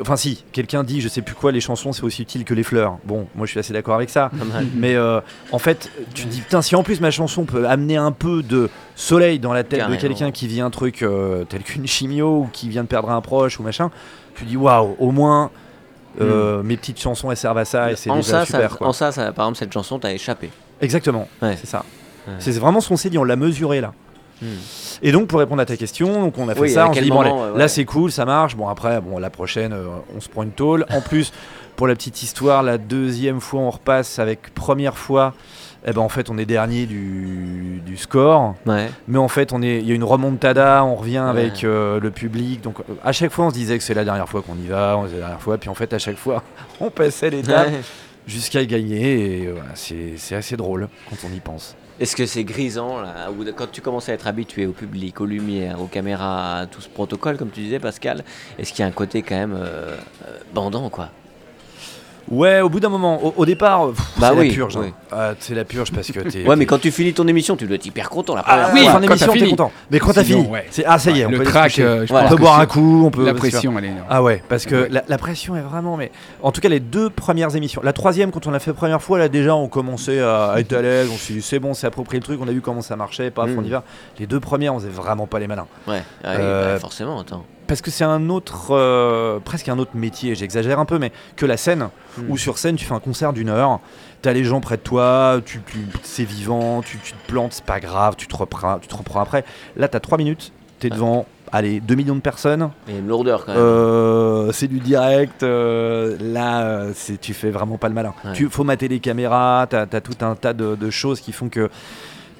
Enfin, 0.00 0.16
si, 0.16 0.44
quelqu'un 0.52 0.84
dit, 0.84 1.00
je 1.00 1.08
sais 1.08 1.22
plus 1.22 1.34
quoi, 1.34 1.50
les 1.50 1.60
chansons 1.60 1.92
c'est 1.92 2.02
aussi 2.04 2.22
utile 2.22 2.44
que 2.44 2.52
les 2.52 2.62
fleurs. 2.62 2.98
Bon, 3.04 3.26
moi 3.34 3.46
je 3.46 3.52
suis 3.52 3.60
assez 3.60 3.72
d'accord 3.72 3.94
avec 3.94 4.10
ça. 4.10 4.30
Mais 4.74 4.94
euh, 4.94 5.20
en 5.50 5.58
fait, 5.58 5.90
tu 6.14 6.24
te 6.24 6.28
dis, 6.28 6.40
putain, 6.40 6.62
si 6.62 6.76
en 6.76 6.82
plus 6.82 7.00
ma 7.00 7.10
chanson 7.10 7.44
peut 7.44 7.66
amener 7.66 7.96
un 7.96 8.12
peu 8.12 8.42
de 8.42 8.68
soleil 8.96 9.38
dans 9.38 9.52
la 9.52 9.64
tête 9.64 9.88
de 9.88 9.96
quelqu'un 9.96 10.30
qui 10.30 10.46
vit 10.46 10.60
un 10.60 10.70
truc 10.70 11.02
euh, 11.02 11.44
tel 11.44 11.62
qu'une 11.62 11.86
chimio 11.86 12.40
ou 12.40 12.48
qui 12.52 12.68
vient 12.68 12.82
de 12.82 12.88
perdre 12.88 13.10
un 13.10 13.20
proche 13.20 13.58
ou 13.58 13.62
machin, 13.62 13.90
tu 14.34 14.44
dis, 14.44 14.56
waouh, 14.56 14.96
au 14.98 15.10
moins. 15.10 15.50
Euh, 16.20 16.62
hmm. 16.62 16.66
Mes 16.66 16.76
petites 16.76 17.00
chansons 17.00 17.30
elles 17.30 17.38
servent 17.38 17.56
à 17.56 17.64
ça 17.64 17.90
et 17.90 17.96
c'est 17.96 18.10
déjà 18.10 18.44
super. 18.44 18.76
En 18.82 18.92
ça, 18.92 19.12
ça, 19.12 19.32
par 19.32 19.46
exemple, 19.46 19.58
cette 19.58 19.72
chanson 19.72 19.98
t'a 19.98 20.12
échappé. 20.12 20.50
Exactement, 20.82 21.26
c'est 21.40 21.64
ça. 21.64 21.86
C'est 22.38 22.52
vraiment 22.58 22.80
ce 22.80 22.88
qu'on 22.88 22.96
s'est 22.96 23.10
dit, 23.10 23.18
on 23.18 23.24
l'a 23.24 23.36
mesuré 23.36 23.80
là. 23.80 23.92
Hmm. 24.40 24.46
Et 25.02 25.12
donc 25.12 25.28
pour 25.28 25.38
répondre 25.38 25.62
à 25.62 25.66
ta 25.66 25.76
question, 25.76 26.20
donc 26.20 26.38
on 26.38 26.48
a 26.48 26.54
fait 26.54 26.68
ça, 26.68 26.88
on 26.88 26.92
s'est 26.92 27.02
dit 27.02 27.10
bon, 27.10 27.54
là 27.54 27.68
c'est 27.68 27.84
cool, 27.84 28.10
ça 28.10 28.24
marche. 28.24 28.56
Bon 28.56 28.68
après, 28.68 29.00
bon 29.00 29.18
la 29.18 29.30
prochaine, 29.30 29.72
euh, 29.72 29.86
on 30.16 30.20
se 30.20 30.28
prend 30.28 30.42
une 30.42 30.52
tôle. 30.52 30.84
En 30.90 31.00
plus, 31.00 31.32
pour 31.76 31.86
la 31.86 31.94
petite 31.94 32.22
histoire, 32.22 32.62
la 32.62 32.78
deuxième 32.78 33.40
fois 33.40 33.60
on 33.60 33.70
repasse 33.70 34.18
avec 34.18 34.52
première 34.54 34.96
fois. 34.96 35.34
Eh 35.84 35.92
ben 35.92 36.00
en 36.00 36.08
fait 36.08 36.30
on 36.30 36.38
est 36.38 36.44
dernier 36.44 36.86
du, 36.86 37.82
du 37.84 37.96
score, 37.96 38.54
mais 39.08 39.18
en 39.18 39.26
fait 39.26 39.52
on 39.52 39.62
est, 39.62 39.78
il 39.78 39.88
y 39.88 39.90
a 39.90 39.94
une 39.96 40.04
remontada, 40.04 40.84
on 40.84 40.94
revient 40.94 41.16
avec 41.16 41.64
euh, 41.64 41.98
le 41.98 42.12
public, 42.12 42.60
donc 42.60 42.78
euh, 42.78 42.94
à 43.02 43.10
chaque 43.10 43.32
fois 43.32 43.46
on 43.46 43.50
se 43.50 43.54
disait 43.54 43.78
que 43.78 43.82
c'est 43.82 43.94
la 43.94 44.04
dernière 44.04 44.28
fois 44.28 44.42
qu'on 44.42 44.54
y 44.54 44.68
va, 44.68 44.96
on 44.96 45.02
la 45.02 45.08
dernière 45.08 45.40
fois, 45.40 45.58
puis 45.58 45.68
en 45.68 45.74
fait 45.74 45.92
à 45.92 45.98
chaque 45.98 46.18
fois 46.18 46.44
on 46.80 46.88
passait 46.88 47.30
les 47.30 47.42
dates 47.42 47.72
jusqu'à 48.28 48.64
gagner, 48.64 49.42
et 49.42 49.54
c'est 49.74 50.36
assez 50.36 50.56
drôle 50.56 50.88
quand 51.10 51.16
on 51.28 51.34
y 51.34 51.40
pense. 51.40 51.74
Est-ce 52.02 52.16
que 52.16 52.26
c'est 52.26 52.42
grisant 52.42 53.00
là, 53.00 53.28
quand 53.54 53.70
tu 53.70 53.80
commences 53.80 54.08
à 54.08 54.12
être 54.12 54.26
habitué 54.26 54.66
au 54.66 54.72
public, 54.72 55.20
aux 55.20 55.24
lumières, 55.24 55.80
aux 55.80 55.86
caméras, 55.86 56.62
à 56.62 56.66
tout 56.66 56.80
ce 56.80 56.88
protocole, 56.88 57.36
comme 57.36 57.50
tu 57.50 57.60
disais 57.60 57.78
Pascal, 57.78 58.24
est-ce 58.58 58.72
qu'il 58.72 58.80
y 58.80 58.82
a 58.82 58.88
un 58.88 58.90
côté 58.90 59.22
quand 59.22 59.36
même 59.36 59.54
euh, 59.54 59.94
euh, 60.26 60.38
bandant 60.52 60.90
quoi? 60.90 61.10
Ouais, 62.32 62.62
au 62.62 62.70
bout 62.70 62.80
d'un 62.80 62.88
moment, 62.88 63.20
au, 63.36 63.44
départ, 63.44 63.88
bah 64.16 64.30
c'est 64.30 64.44
la 64.44 64.50
purge. 64.50 64.78
Hein. 64.78 64.92
Ah, 65.12 65.34
c'est 65.38 65.54
la 65.54 65.66
purge 65.66 65.92
parce 65.92 66.10
que 66.10 66.20
t'es. 66.20 66.46
ouais, 66.46 66.56
mais 66.56 66.64
quand 66.64 66.78
tu 66.78 66.90
finis 66.90 67.12
ton 67.12 67.28
émission, 67.28 67.56
tu 67.56 67.66
dois 67.66 67.74
être 67.76 67.84
hyper 67.84 68.08
content 68.08 68.34
la 68.34 68.42
ah, 68.46 68.70
oui, 68.72 68.86
émission, 69.04 69.32
t'es 69.34 69.50
content. 69.50 69.70
Mais 69.90 69.98
quand 69.98 70.14
t'as 70.14 70.24
fini, 70.24 70.48
c'est 70.70 70.86
ah 70.86 70.98
ça 70.98 71.10
y 71.10 71.20
est, 71.20 71.26
on 71.26 71.30
le 71.30 71.38
peut 71.38 71.44
track, 71.44 71.78
euh, 71.78 72.06
on 72.08 72.28
peut 72.30 72.36
boire 72.36 72.58
un 72.58 72.64
coup, 72.64 73.02
on 73.04 73.10
peut. 73.10 73.26
La 73.26 73.34
pression, 73.34 73.78
elle 73.78 73.84
est. 73.84 73.92
Ah 74.08 74.22
ouais, 74.22 74.42
parce 74.48 74.64
que 74.64 74.88
la, 74.90 75.18
pression 75.18 75.56
est 75.56 75.60
vraiment. 75.60 75.98
Mais 75.98 76.10
en 76.42 76.52
tout 76.52 76.62
cas, 76.62 76.70
les 76.70 76.80
deux 76.80 77.10
premières 77.10 77.54
émissions, 77.54 77.82
la 77.84 77.92
troisième 77.92 78.30
quand 78.30 78.46
on 78.46 78.50
l'a 78.50 78.60
fait 78.60 78.70
la 78.70 78.76
première 78.76 79.02
fois, 79.02 79.18
là 79.18 79.28
déjà, 79.28 79.54
on 79.54 79.68
commençait 79.68 80.20
à 80.20 80.54
être 80.56 80.72
à 80.72 80.80
l'aise, 80.80 81.10
on 81.12 81.18
s'est 81.18 81.34
dit 81.34 81.42
c'est 81.42 81.58
bon, 81.58 81.74
c'est 81.74 81.86
approprié 81.86 82.18
le 82.18 82.24
truc, 82.24 82.40
on 82.40 82.48
a 82.48 82.52
vu 82.52 82.62
comment 82.62 82.80
ça 82.80 82.96
marchait, 82.96 83.30
paf, 83.30 83.50
on 83.54 83.62
y 83.62 83.68
va. 83.68 83.84
Les 84.18 84.26
deux 84.26 84.40
premières, 84.40 84.74
on 84.74 84.78
faisait 84.78 84.88
vraiment 84.88 85.26
pas 85.26 85.38
les 85.38 85.48
malins. 85.48 85.66
Ouais, 85.86 86.02
euh, 86.24 86.72
bah, 86.72 86.80
forcément, 86.80 87.20
attends 87.20 87.44
parce 87.66 87.80
que 87.82 87.90
c'est 87.90 88.04
un 88.04 88.28
autre, 88.28 88.68
euh, 88.70 89.38
presque 89.40 89.68
un 89.68 89.78
autre 89.78 89.92
métier, 89.94 90.34
j'exagère 90.34 90.78
un 90.78 90.84
peu, 90.84 90.98
mais 90.98 91.12
que 91.36 91.46
la 91.46 91.56
scène, 91.56 91.88
hmm. 92.18 92.30
où 92.30 92.36
sur 92.36 92.58
scène 92.58 92.76
tu 92.76 92.84
fais 92.84 92.94
un 92.94 93.00
concert 93.00 93.32
d'une 93.32 93.48
heure, 93.48 93.80
t'as 94.22 94.32
les 94.32 94.44
gens 94.44 94.60
près 94.60 94.76
de 94.76 94.82
toi, 94.82 95.40
tu, 95.44 95.60
c'est 96.02 96.24
vivant, 96.24 96.82
tu, 96.82 96.98
te 96.98 97.14
plantes, 97.26 97.52
c'est 97.54 97.64
pas 97.64 97.80
grave, 97.80 98.14
tu 98.16 98.26
te, 98.26 98.36
reprends, 98.36 98.78
tu 98.78 98.88
te 98.88 98.96
reprends 98.96 99.20
après. 99.20 99.44
Là, 99.76 99.88
t'as 99.88 100.00
trois 100.00 100.18
minutes, 100.18 100.52
t'es 100.78 100.90
devant 100.90 101.26
allez, 101.52 101.80
2 101.80 101.94
millions 101.94 102.14
de 102.16 102.20
personnes. 102.20 102.70
Et 102.88 102.96
une 102.98 103.06
lourdeur 103.06 103.44
quand 103.44 103.52
même. 103.52 103.60
Euh, 103.60 104.52
c'est 104.52 104.68
du 104.68 104.80
direct. 104.80 105.42
euh, 105.42 106.16
là, 106.20 106.86
c'est- 106.94 107.20
tu 107.20 107.34
fais 107.34 107.50
vraiment 107.50 107.76
pas 107.76 107.88
le 107.88 107.94
malin. 107.94 108.14
Ouais. 108.24 108.32
Tu 108.32 108.48
faut 108.48 108.64
mater 108.64 108.88
les 108.88 109.00
caméras. 109.00 109.66
T'as 109.68 109.82
as 109.82 110.00
tout 110.00 110.24
un 110.24 110.34
tas 110.34 110.54
de, 110.54 110.74
de 110.74 110.90
choses 110.90 111.20
qui 111.20 111.32
font 111.32 111.48
que 111.48 111.70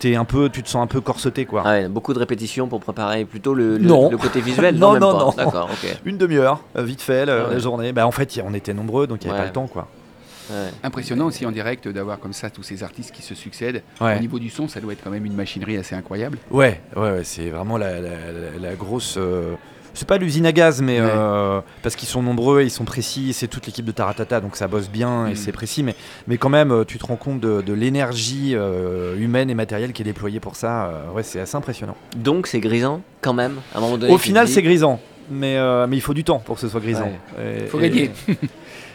t'es 0.03 0.17
un 0.17 0.25
peu, 0.25 0.49
tu 0.51 0.63
te 0.65 0.69
sens 0.69 0.83
un 0.83 0.87
peu 0.89 1.01
corseté, 1.01 1.47
quoi. 1.47 1.63
Ah 1.65 1.71
ouais, 1.71 1.89
beaucoup 1.89 2.13
de 2.13 2.19
répétitions 2.19 2.67
pour 2.67 2.81
préparer 2.81 3.25
plutôt 3.25 3.55
le, 3.55 3.79
le- 3.79 3.85
Non. 3.87 4.11
le 4.11 4.17
côté 4.19 4.41
visuel. 4.41 4.75
Non, 4.79 4.93
même 4.95 5.01
non, 5.01 5.13
pas. 5.13 5.19
non. 5.25 5.31
D'accord, 5.37 5.69
ok. 5.73 5.97
Une 6.05 6.19
demi-heure, 6.19 6.61
euh, 6.77 6.83
vite 6.83 7.01
fait, 7.03 7.25
la, 7.25 7.45
ouais. 7.47 7.53
la 7.55 7.59
journée. 7.61 7.93
Bah, 7.93 8.05
en 8.07 8.11
fait, 8.11 8.41
on 8.45 8.53
était 8.53 8.75
nombreux, 8.75 9.07
donc 9.07 9.23
il 9.23 9.27
n'y 9.29 9.31
avait 9.31 9.39
Ouais. 9.39 9.45
pas 9.45 9.49
le 9.49 9.53
temps, 9.53 9.69
quoi. 9.69 9.87
Ouais. 10.51 10.57
Impressionnant 10.83 11.27
aussi 11.27 11.47
en 11.47 11.53
direct 11.53 11.87
d'avoir 11.89 12.19
comme 12.19 12.33
ça 12.33 12.51
tous 12.51 12.65
ces 12.65 12.83
artistes 12.83 13.13
qui 13.13 13.23
se 13.23 13.35
succèdent. 13.37 13.83
Ouais. 14.01 14.17
Au 14.17 14.21
niveau 14.21 14.41
du 14.41 14.51
son, 14.51 14.67
ça 14.67 14.81
doit 14.81 14.93
être 14.93 15.03
quand 15.05 15.11
même 15.11 15.25
une 15.25 15.35
machinerie 15.35 15.77
assez 15.77 15.95
incroyable. 15.95 16.39
Ouais, 16.51 16.81
ouais, 16.97 17.03
ouais, 17.13 17.21
c'est 17.25 17.49
vraiment 17.51 17.79
la, 17.79 18.01
la- 18.01 18.09
la- 18.11 18.59
la 18.61 18.75
grosse. 18.75 19.15
euh, 19.19 19.55
c'est 19.95 20.07
pas 20.09 20.19
l'usine 20.19 20.47
à 20.47 20.53
gaz, 20.53 20.81
mais 20.83 21.01
Ouais. 21.01 21.07
euh, 21.11 21.61
parce 21.83 21.97
qu'ils 21.97 22.09
sont 22.09 22.23
nombreux, 22.23 22.63
ils 22.63 22.71
sont 22.71 22.85
précis, 22.85 23.33
c'est 23.33 23.49
toute 23.49 23.67
l'équipe 23.67 23.85
de 23.85 23.93
Taratata, 23.93 24.41
donc 24.41 24.57
ça 24.57 24.69
bosse 24.69 24.89
bien 24.89 25.27
et 25.27 25.33
Mm. 25.33 25.37
c'est 25.37 25.53
précis, 25.53 25.83
mais, 25.83 25.95
mais 26.27 26.39
quand 26.39 26.49
même, 26.49 26.71
euh, 26.73 26.85
tu 26.85 26.99
te 26.99 27.07
rends 27.07 27.17
compte 27.17 27.41
de, 27.41 27.61
de 27.61 27.73
l'énergie 27.73 28.53
euh, 28.55 29.17
humaine 29.17 29.51
et 29.51 29.55
matérielle 29.55 29.93
qui 29.93 30.03
est 30.03 30.05
déployée 30.05 30.41
pour 30.41 30.57
ça. 30.57 30.87
euh, 30.87 31.11
ouais, 31.15 31.23
c'est 31.23 31.41
assez 31.41 31.57
impressionnant. 31.57 31.97
Donc 32.17 32.47
c'est 32.47 32.61
grisant 32.61 33.03
quand 33.21 33.35
même. 33.35 33.57
À 33.75 33.79
un 33.79 33.81
moment 33.81 33.99
donné, 33.99 34.13
Au 34.13 34.19
final, 34.19 34.49
c'est 34.49 34.63
grisant, 34.63 34.99
mais, 35.31 35.57
euh, 35.57 35.87
mais 35.87 35.97
il 35.97 36.01
faut 36.03 36.15
du 36.15 36.25
temps 36.25 36.39
pour 36.39 36.55
que 36.57 36.61
ce 36.61 36.69
soit 36.69 36.81
grisant. 36.81 37.11
Et- 37.39 37.67
Faut 37.67 37.79
et- 37.81 37.89
gagner. 37.89 38.11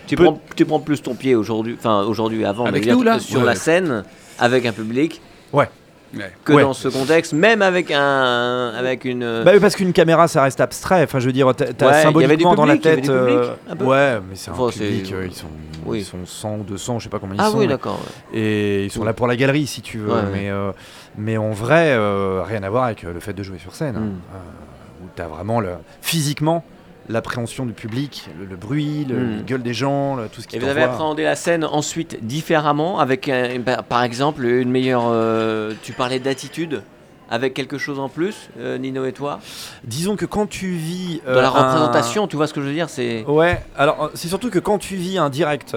Tu 0.07 0.15
Peu- 0.15 0.23
prends, 0.23 0.41
tu 0.55 0.63
prends 0.65 0.79
plus 0.79 1.01
ton 1.01 1.15
pied 1.15 1.36
aujourd'hui, 1.36 1.75
enfin 1.77 2.03
aujourd'hui 2.03 2.45
avant, 2.45 2.65
Avec 2.65 2.86
nous, 2.88 3.03
là 3.03 3.19
sur 3.19 3.41
Ouais. 3.41 3.45
la 3.45 3.55
scène 3.55 4.05
avec 4.39 4.65
un 4.65 4.71
public 4.71 5.21
Ouais. 5.51 5.67
Ouais. 6.15 6.32
que 6.46 6.54
Ouais. 6.54 6.62
dans 6.63 6.74
ce 6.74 6.88
contexte, 6.88 7.34
même 7.34 7.62
avec 7.62 7.91
un, 7.91 8.70
avec 8.78 9.04
une. 9.06 9.43
Bah 9.43 9.52
oui, 9.54 9.60
parce 9.60 9.76
qu'une 9.76 9.91
caméra, 9.93 10.28
ça 10.28 10.41
reste 10.43 10.62
abstrait. 10.62 11.04
Enfin, 11.04 11.20
je 11.20 11.26
veux 11.26 11.34
dire, 11.34 11.54
t'as 11.56 11.74
t'as 11.74 11.88
Ouais, 11.88 12.12
il 12.15 12.22
y 12.22 12.24
avait 12.24 12.38
du 12.38 12.43
symboliquement 12.43 12.56
dans 12.56 12.65
la 12.65 12.74
public, 12.76 12.86
y 12.86 12.88
avait 12.89 13.02
tête. 13.02 13.12
public, 13.12 13.82
euh, 13.82 13.86
ouais, 14.17 14.22
mais 14.30 14.36
c'est 14.36 14.52
un 14.52 14.54
Enfin, 14.54 14.70
public. 14.72 15.12
euh, 15.13 15.26
ils 15.28 15.36
sont, 15.36 15.48
Oui. 15.86 16.00
ils 16.00 16.06
sont 16.06 16.26
100 16.26 16.56
ou 16.60 16.63
200, 16.63 17.00
je 17.00 17.04
sais 17.04 17.10
pas 17.10 17.20
combien 17.20 17.36
ils 17.36 17.41
ah 17.41 17.50
sont. 17.52 17.58
oui, 17.58 17.65
mais- 17.67 17.74
d'accord. 17.74 18.00
ouais. 18.34 18.39
Et 18.39 18.86
ils 18.86 18.91
sont 18.91 19.04
là 19.04 19.13
pour 19.13 19.28
la 19.28 19.36
galerie, 19.36 19.67
si 19.67 19.82
tu 19.82 19.98
veux. 19.98 20.08
Ouais, 20.10 20.15
ouais. 20.15 20.22
mais, 20.32 20.50
euh, 20.50 20.72
mais 21.17 21.36
en 21.38 21.52
vrai, 21.52 21.89
euh, 21.91 22.41
rien 22.46 22.63
à 22.63 22.70
voir 22.70 22.86
avec 22.86 23.04
le 23.04 23.20
fait 23.20 23.34
de 23.34 23.43
jouer 23.43 23.58
sur 23.60 23.76
scène. 23.76 23.96
hein. 23.98 24.00
Mm. 24.00 24.06
Euh, 24.34 25.04
où 25.04 25.10
tu 25.15 25.22
as 25.22 25.28
vraiment 25.28 25.60
le, 25.60 25.72
physiquement 26.02 26.63
l'appréhension 27.10 27.65
du 27.65 27.74
public, 27.74 28.30
le, 28.39 28.46
le 28.46 28.56
bruit, 28.56 29.06
le, 29.08 29.15
Mm. 29.15 29.38
les 29.38 29.43
gueules 29.43 29.63
des 29.63 29.74
gens, 29.74 30.15
le- 30.15 30.28
tout 30.28 30.41
ce 30.41 30.48
qui 30.48 30.56
Et 30.56 30.60
vous 30.60 30.67
avez 30.67 30.84
appréhendé 30.84 31.24
la 31.24 31.36
scène 31.36 31.63
ensuite 31.65 32.26
différemment, 32.26 33.00
avec 33.00 33.30
un- 33.30 33.62
par- 33.62 33.84
par 33.84 34.04
exemple 34.04 34.43
une 34.46 34.70
meilleure. 34.72 35.04
euh, 35.08 35.74
tu 35.84 35.93
parlais 35.93 36.20
d'attitude, 36.20 36.82
avec 37.30 37.54
quelque 37.54 37.78
chose 37.78 38.00
en 38.00 38.08
plus, 38.10 38.50
euh, 38.60 38.78
Nino 38.78 39.06
et 39.06 39.12
toi? 39.13 39.39
Disons 39.84 40.15
que 40.15 40.26
quand 40.26 40.48
tu 40.48 40.72
vis. 40.72 41.22
Dans 41.26 41.32
euh, 41.34 41.41
la 41.41 41.48
un- 41.50 41.52
représentation, 41.52 42.28
tu 42.28 42.36
vois 42.36 42.48
ce 42.48 42.54
que 42.54 42.62
je 42.62 42.67
veux 42.67 42.74
dire 42.74 42.89
C'est. 42.89 43.26
Ouais, 43.26 43.62
alors 43.78 44.12
c'est 44.13 44.28
surtout 44.28 44.50
que 44.50 44.60
quand 44.60 44.78
tu 44.78 44.96
vis 44.96 45.17
un 45.17 45.30
direct, 45.30 45.76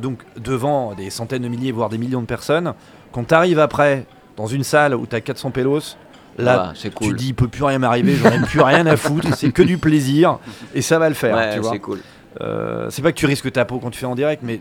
donc 0.00 0.18
devant 0.36 0.94
des 0.94 1.10
centaines 1.10 1.42
de 1.42 1.48
milliers, 1.48 1.72
voire 1.72 1.88
des 1.88 1.98
millions 1.98 2.20
de 2.20 2.26
personnes, 2.26 2.74
quand 3.12 3.24
tu 3.28 3.34
arrives 3.34 3.58
après 3.58 4.04
dans 4.36 4.46
une 4.46 4.64
salle 4.64 4.94
où 4.94 5.06
tu 5.06 5.14
as 5.14 5.20
400 5.20 5.50
pélos, 5.50 5.96
là 6.38 6.66
Ah, 6.68 6.72
c'est 6.74 6.90
tu 6.90 6.94
cool. 6.94 7.16
dis 7.16 7.28
il 7.28 7.34
peut 7.34 7.48
plus 7.48 7.64
rien 7.64 7.78
m'arriver, 7.78 8.14
j'en 8.16 8.30
ai 8.30 8.38
plus 8.40 8.60
rien 8.60 8.86
à 8.86 8.96
foutre, 8.96 9.28
c'est 9.36 9.52
que 9.52 9.62
du 9.62 9.78
plaisir 9.78 10.38
et 10.74 10.82
ça 10.82 10.98
va 10.98 11.08
le 11.08 11.14
faire, 11.14 11.36
ouais, 11.36 11.54
tu 11.54 11.60
vois. 11.60 11.72
c'est 11.72 11.78
cool. 11.78 11.98
Euh, 12.40 12.86
c'est 12.88 13.02
pas 13.02 13.12
que 13.12 13.18
tu 13.18 13.26
risques 13.26 13.52
ta 13.52 13.66
peau 13.66 13.78
quand 13.78 13.90
tu 13.90 13.98
fais 13.98 14.06
en 14.06 14.14
direct, 14.14 14.42
mais 14.42 14.58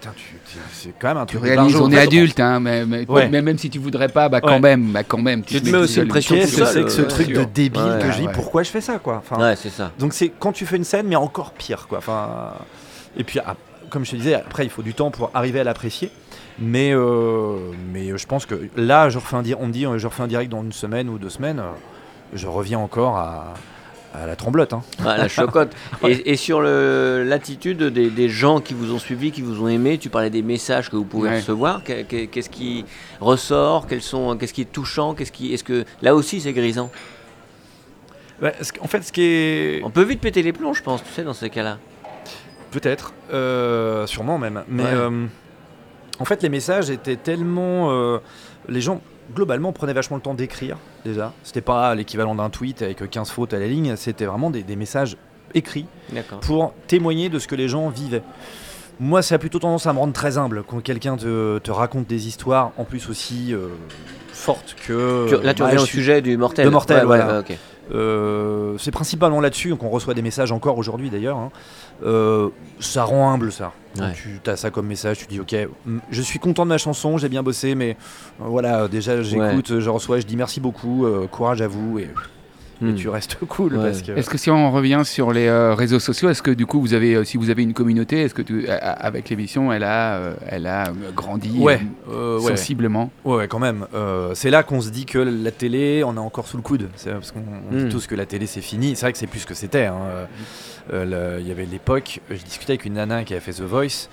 tu- 0.00 0.08
tu- 0.46 0.58
c'est 0.72 0.94
quand 0.98 1.08
même 1.08 1.18
un 1.18 1.26
Tu 1.26 1.36
truc. 1.36 1.50
de 1.50 1.54
réalises, 1.54 1.76
on 1.76 1.90
est 1.92 1.98
adulte, 1.98 2.40
hein, 2.40 2.60
mais, 2.60 2.86
mais- 2.86 3.06
Ouais. 3.10 3.28
mais 3.28 3.42
même 3.42 3.58
si 3.58 3.68
tu 3.68 3.78
voudrais 3.78 4.08
pas, 4.08 4.30
bah 4.30 4.40
quand 4.40 4.54
Ouais. 4.54 4.58
même, 4.60 4.90
bah 4.92 5.02
quand 5.04 5.18
même. 5.20 5.42
Tu 5.44 5.60
te 5.60 5.68
mets 5.68 5.76
aussi 5.76 6.00
une 6.00 6.08
pression 6.08 6.34
tout 6.36 6.40
que 6.40 6.64
c'est 6.64 6.82
que 6.82 6.88
ce 6.88 7.02
truc 7.02 7.28
ouais. 7.28 7.34
de 7.34 7.44
débile 7.44 7.82
Ouais, 7.82 7.98
que 8.02 8.10
je 8.12 8.20
dis 8.20 8.26
ouais. 8.26 8.32
Pourquoi 8.32 8.62
je 8.62 8.70
fais 8.70 8.80
ça, 8.80 8.98
quoi 8.98 9.18
Enfin, 9.22 9.38
Ouais, 9.40 9.54
c'est 9.56 9.68
ça. 9.68 9.92
Donc 9.98 10.14
c'est 10.14 10.30
quand 10.38 10.52
tu 10.52 10.64
fais 10.64 10.76
une 10.76 10.84
scène, 10.84 11.06
mais 11.08 11.16
encore 11.16 11.52
pire, 11.52 11.86
quoi. 11.88 11.98
Enfin, 11.98 12.54
et 13.18 13.22
puis 13.24 13.38
ah, 13.44 13.54
comme 13.90 14.06
je 14.06 14.12
te 14.12 14.16
disais, 14.16 14.34
après 14.34 14.64
il 14.64 14.70
faut 14.70 14.82
du 14.82 14.94
temps 14.94 15.10
pour 15.10 15.30
arriver 15.34 15.60
à 15.60 15.64
l'apprécier. 15.64 16.10
Mais 16.60 16.92
euh, 16.94 17.56
mais 17.92 18.16
je 18.16 18.26
pense 18.26 18.44
que 18.46 18.54
là, 18.76 19.08
je 19.08 19.18
refais 19.18 19.36
un 19.36 19.42
on 19.58 19.66
me 19.66 19.72
dit, 19.72 19.86
je 19.96 20.06
refais 20.06 20.22
un 20.22 20.26
direct 20.26 20.50
dans 20.50 20.62
une 20.62 20.72
semaine 20.72 21.08
ou 21.08 21.18
deux 21.18 21.30
semaines, 21.30 21.62
je 22.34 22.46
reviens 22.46 22.78
encore 22.78 23.16
à, 23.16 23.54
à 24.14 24.26
la 24.26 24.36
tremblote. 24.36 24.72
Hein. 24.74 24.82
Ouais, 25.00 25.16
la 25.16 25.28
chocotte. 25.28 25.72
et, 26.06 26.32
et 26.32 26.36
sur 26.36 26.60
l'attitude 26.60 27.82
des, 27.84 28.10
des 28.10 28.28
gens 28.28 28.60
qui 28.60 28.74
vous 28.74 28.92
ont 28.92 28.98
suivi, 28.98 29.30
qui 29.32 29.40
vous 29.40 29.62
ont 29.62 29.68
aimé, 29.68 29.96
tu 29.98 30.10
parlais 30.10 30.28
des 30.30 30.42
messages 30.42 30.90
que 30.90 30.96
vous 30.96 31.04
pouvez 31.04 31.30
Ouais. 31.30 31.36
recevoir. 31.36 31.82
Que- 31.82 32.02
que- 32.02 32.26
Qu'est-ce 32.26 32.50
qui 32.50 32.84
ressort 33.20 33.86
Qu'est-ce 33.86 34.52
qui 34.52 34.60
est 34.62 34.72
touchant 34.72 35.14
Qu'est-ce 35.14 35.32
qui 35.32 35.54
Est-ce 35.54 35.64
que 35.64 35.84
là 36.02 36.14
aussi 36.14 36.40
c'est 36.42 36.52
grisant? 36.52 36.90
Qu- 38.42 38.80
en 38.80 38.86
fait, 38.86 39.02
ce 39.02 39.12
qui 39.12 39.22
est 39.22 39.80
On 39.84 39.90
peut 39.90 40.02
vite 40.02 40.20
péter 40.20 40.42
les 40.42 40.52
plombs, 40.52 40.72
je 40.74 40.82
pense. 40.82 41.02
Tu 41.04 41.10
sais, 41.10 41.22
dans 41.22 41.34
ces 41.34 41.50
cas-là. 41.50 41.78
Peut-être, 42.70 43.12
euh, 43.32 44.06
sûrement 44.06 44.38
même. 44.38 44.62
Mais 44.68 44.82
Ouais. 44.84 44.88
euh, 44.92 45.26
en 46.20 46.24
fait, 46.24 46.42
les 46.42 46.48
messages 46.48 46.90
étaient 46.90 47.16
tellement. 47.16 47.90
euh, 47.90 48.18
les 48.68 48.80
gens, 48.80 49.00
globalement, 49.34 49.72
prenaient 49.72 49.92
vachement 49.92 50.16
le 50.16 50.22
temps 50.22 50.34
d'écrire, 50.34 50.76
déjà. 51.04 51.32
C'était 51.42 51.60
pas 51.60 51.94
l'équivalent 51.94 52.34
d'un 52.34 52.50
tweet 52.50 52.82
avec 52.82 53.08
15 53.10 53.30
fautes 53.30 53.54
à 53.54 53.58
la 53.58 53.66
ligne, 53.66 53.96
c'était 53.96 54.26
vraiment 54.26 54.50
des, 54.50 54.62
des 54.62 54.76
messages 54.76 55.16
écrits 55.54 55.86
pour 56.42 56.74
témoigner 56.86 57.28
de 57.28 57.38
ce 57.38 57.48
que 57.48 57.54
les 57.56 57.68
gens 57.68 57.88
vivaient. 57.88 58.22
Moi, 59.00 59.22
ça 59.22 59.36
a 59.36 59.38
plutôt 59.38 59.58
tendance 59.58 59.86
à 59.86 59.92
me 59.94 59.98
rendre 59.98 60.12
très 60.12 60.36
humble 60.36 60.62
quand 60.62 60.80
quelqu'un 60.82 61.16
te, 61.16 61.58
te 61.58 61.70
raconte 61.70 62.06
des 62.06 62.28
histoires, 62.28 62.72
en 62.76 62.84
plus 62.84 63.08
aussi 63.08 63.54
euh, 63.54 63.68
fortes 64.32 64.76
que. 64.86 65.26
Tu- 65.28 65.42
là, 65.42 65.54
tu 65.54 65.62
reviens 65.62 65.78
je 65.78 65.82
au 65.84 65.86
sujet 65.86 66.20
du 66.20 66.36
mortel. 66.36 66.66
de 66.66 66.70
mortel, 66.70 66.96
Ouais, 66.98 67.02
ouais, 67.12 67.24
voilà. 67.24 67.38
ouais. 67.40 67.58
Euh, 67.92 68.76
c'est 68.78 68.90
principalement 68.90 69.40
là-dessus 69.40 69.74
qu'on 69.76 69.88
reçoit 69.88 70.14
des 70.14 70.22
messages 70.22 70.52
encore 70.52 70.78
aujourd'hui 70.78 71.10
d'ailleurs. 71.10 71.36
hein. 71.36 71.50
Euh, 72.04 72.48
ça 72.78 73.04
rend 73.04 73.32
humble 73.32 73.52
ça. 73.52 73.72
Tu 74.14 74.40
as 74.46 74.56
ça 74.56 74.70
comme 74.70 74.86
message, 74.86 75.18
tu 75.18 75.26
dis 75.26 75.40
ok, 75.40 75.54
je 76.10 76.22
suis 76.22 76.38
content 76.38 76.64
de 76.64 76.68
ma 76.70 76.78
chanson, 76.78 77.18
j'ai 77.18 77.28
bien 77.28 77.42
bossé, 77.42 77.74
mais 77.74 77.96
euh, 78.40 78.44
voilà, 78.46 78.88
déjà 78.88 79.22
j'écoute, 79.22 79.80
je 79.80 79.90
reçois, 79.90 80.20
je 80.20 80.26
dis 80.26 80.36
merci 80.36 80.60
beaucoup, 80.60 81.06
courage 81.30 81.60
à 81.62 81.68
vous 81.68 81.98
et, 81.98 82.08
et 82.82 82.84
Hmm. 82.84 82.94
tu 82.94 83.08
restes 83.08 83.36
cool 83.48 83.76
Ouais. 83.76 83.84
parce 83.90 84.02
que. 84.02 84.12
Est-ce 84.12 84.30
que 84.30 84.38
si 84.38 84.50
on 84.50 84.70
revient 84.70 85.02
sur 85.04 85.32
les 85.32 85.46
euh, 85.48 85.74
réseaux 85.74 85.98
sociaux, 86.00 86.30
est-ce 86.30 86.42
que 86.42 86.50
du 86.50 86.66
coup 86.66 86.80
vous 86.80 86.94
avez, 86.94 87.14
euh, 87.14 87.24
si 87.24 87.36
vous 87.36 87.50
avez 87.50 87.62
une 87.62 87.74
communauté, 87.74 88.22
est-ce 88.22 88.34
que 88.34 88.42
tu, 88.42 88.66
avec 88.68 89.28
l'émission, 89.28 89.72
elle 89.72 89.84
a, 89.84 90.14
euh, 90.16 90.34
elle 90.46 90.66
a 90.66 90.92
grandi 91.14 91.50
Ouais, 91.58 91.80
sensiblement? 92.40 93.10
Ouais, 93.24 93.36
ouais, 93.36 93.48
quand 93.48 93.58
même. 93.58 93.86
C'est 94.34 94.50
là 94.50 94.62
qu'on 94.62 94.80
se 94.80 94.90
dit 94.90 95.06
que 95.06 95.18
la 95.18 95.50
télé, 95.50 96.02
on 96.04 96.16
a 96.16 96.20
encore 96.20 96.46
sous 96.46 96.56
le 96.56 96.62
coude. 96.62 96.88
C'est 96.96 97.10
parce 97.12 97.32
qu'on 97.32 97.42
on 97.70 97.76
dit 97.76 97.84
Mm. 97.84 97.88
tous 97.90 98.06
que 98.06 98.14
la 98.14 98.26
télé 98.26 98.46
c'est 98.46 98.60
fini. 98.60 98.96
C'est 98.96 99.02
vrai 99.06 99.12
que 99.12 99.18
c'est 99.18 99.26
plus 99.26 99.40
ce 99.40 99.46
que 99.46 99.54
c'était. 99.54 99.86
hein. 99.86 99.96
Il 100.92 101.46
y 101.46 101.50
avait 101.50 101.66
l'époque, 101.66 102.20
je 102.30 102.42
discutais 102.42 102.72
avec 102.72 102.84
une 102.84 102.94
nana 102.94 103.24
qui 103.24 103.32
avait 103.34 103.40
fait 103.42 103.52
The 103.52 103.60
Voice. 103.62 104.08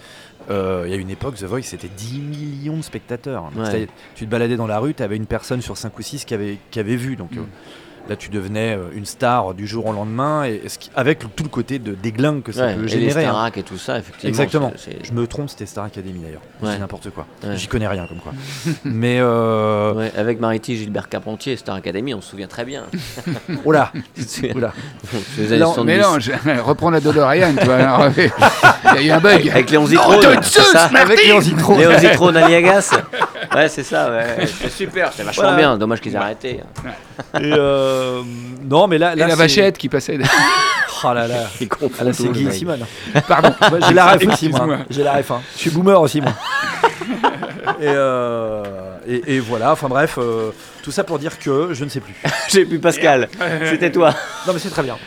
Euh, 0.49 0.84
Il 0.86 0.91
y 0.91 0.93
a 0.93 0.97
une 0.97 1.10
époque, 1.10 1.36
The 1.36 1.43
Voice, 1.43 1.63
c'était 1.63 1.89
10 1.89 2.19
millions 2.19 2.77
de 2.77 2.82
spectateurs. 2.82 3.49
Ouais. 3.56 3.88
Tu 4.15 4.25
te 4.25 4.30
baladais 4.32 4.56
dans 4.56 4.67
la 4.67 4.80
rue, 4.80 4.93
tu 4.93 5.03
avais 5.03 5.15
une 5.17 5.25
personne 5.25 5.62
sur 5.62 5.77
5 5.77 5.97
ou 5.97 6.01
6 6.01 6.23
qui 6.25 6.34
avait, 6.34 6.58
qui 6.71 6.80
avait 6.80 6.95
vu. 6.95 7.15
Donc 7.15 7.32
Mm. 7.34 7.39
euh, 7.39 7.41
là, 8.10 8.15
tu 8.15 8.30
devenais 8.30 8.76
euh, 8.76 8.89
une 8.93 9.06
star 9.06 9.54
du 9.54 9.67
jour 9.67 9.86
au 9.88 9.93
lendemain, 9.93 10.46
et, 10.46 10.62
et 10.65 10.70
ce 10.70 10.78
qui- 10.80 10.89
avec 10.96 11.20
tout 11.36 11.43
le 11.43 11.50
côté 11.50 11.80
de 11.80 11.93
déglingue 11.93 12.41
que 12.43 12.52
ça 12.52 12.65
Ouais, 12.67 12.74
peut 12.76 12.80
et 12.82 12.84
les 12.84 12.88
générer. 12.89 13.26
hein. 13.26 13.30
Starac 13.32 13.58
et 13.58 13.63
tout 13.63 13.78
ça, 13.78 13.98
effectivement. 13.98 14.30
Exactement. 14.30 14.74
c'est- 14.78 14.91
c'est- 14.91 15.06
Je 15.06 15.13
me 15.13 15.28
trompe, 15.28 15.50
c'était 15.50 15.65
Star 15.65 15.86
Academy 15.86 16.20
d'ailleurs. 16.20 16.41
Ouais. 16.62 16.72
C'est 16.74 16.80
n'importe 16.80 17.10
quoi. 17.12 17.26
Ouais. 17.43 17.56
J'y 17.58 17.67
connais 17.67 17.88
rien 17.88 18.06
comme 18.08 18.20
quoi. 18.20 18.34
Mais 18.86 19.17
euh, 19.20 19.93
Ouais, 19.93 20.12
avec 20.17 20.39
Mariti, 20.39 20.76
Gilbert 20.78 21.10
Carpentier, 21.10 21.56
Star 21.58 21.76
Academy, 21.76 22.13
on 22.13 22.22
se 22.22 22.30
souvient 22.32 22.48
très 22.48 22.65
bien. 22.65 22.84
oh 23.65 23.72
là, 23.72 23.91
années 23.96 25.58
Non, 25.60 25.74
70. 25.74 25.86
Mélange, 25.86 26.32
reprends 26.63 26.89
la 26.89 27.00
DeLorean, 27.00 27.56
tu 27.60 27.65
vois. 27.65 27.76
alors, 27.76 28.08
Il 28.17 28.96
y 28.96 28.98
a 28.98 29.02
eu 29.02 29.12
un 29.12 29.20
bug. 29.20 29.50
Avec 29.50 29.70
Léon 29.72 29.86
Zitrone, 29.86 30.26
Avec 30.96 31.24
Léon 31.26 31.41
Zitrone. 31.41 31.80
Léon 31.80 31.91
Zitrone, 32.00 32.38
Aliagas. 32.38 32.91
Ouais, 33.56 33.70
c'est 33.70 33.84
ça, 33.84 34.10
ouais. 34.12 34.46
C'est 34.46 34.70
super, 34.72 35.12
c'est 35.13 35.24
vachement 35.24 35.43
Voilà. 35.43 35.58
bien. 35.58 35.78
Dommage 35.78 36.02
qu'ils 36.02 36.13
aient 36.13 36.17
arrêté. 36.17 36.60
Et 37.39 37.54
euh, 37.54 37.96
non, 38.69 38.88
mais 38.88 38.97
là, 38.97 39.13
Et 39.13 39.17
la 39.17 39.36
vachette 39.36 39.77
qui 39.77 39.89
passait. 39.89 40.17
Oh 41.03 41.13
là 41.13 41.27
là. 41.27 41.43
Ah 41.99 42.03
là, 42.03 42.12
c'est 42.12 42.27
Guy 42.29 42.45
mec. 42.45 42.53
Simone. 42.55 42.79
Pardon. 43.27 43.53
J'ai 43.88 43.93
la 43.93 44.13
ref 44.13 44.27
aussi, 44.27 44.49
moi. 44.49 44.67
J'ai 44.89 45.03
la 45.03 45.13
ref. 45.13 45.29
hein. 45.29 45.41
Je 45.53 45.60
suis 45.60 45.69
boomer 45.69 46.01
aussi, 46.01 46.21
moi. 46.21 46.33
et, 47.79 47.83
euh, 47.86 48.63
et, 49.07 49.36
et 49.36 49.39
voilà, 49.39 49.71
enfin 49.73 49.89
bref, 49.89 50.17
euh, 50.17 50.49
tout 50.81 50.89
ça 50.91 51.03
pour 51.03 51.19
dire 51.19 51.38
que 51.38 51.69
je 51.73 51.83
ne 51.83 51.89
sais 51.89 51.99
plus. 51.99 52.15
J'ai 52.49 52.65
plus 52.65 52.79
Pascal. 52.79 53.29
C'était 53.69 53.91
toi. 53.91 54.10
Non, 54.47 54.53
mais 54.53 54.60
c'est 54.60 54.71
très 54.71 54.81
bien. 54.81 54.97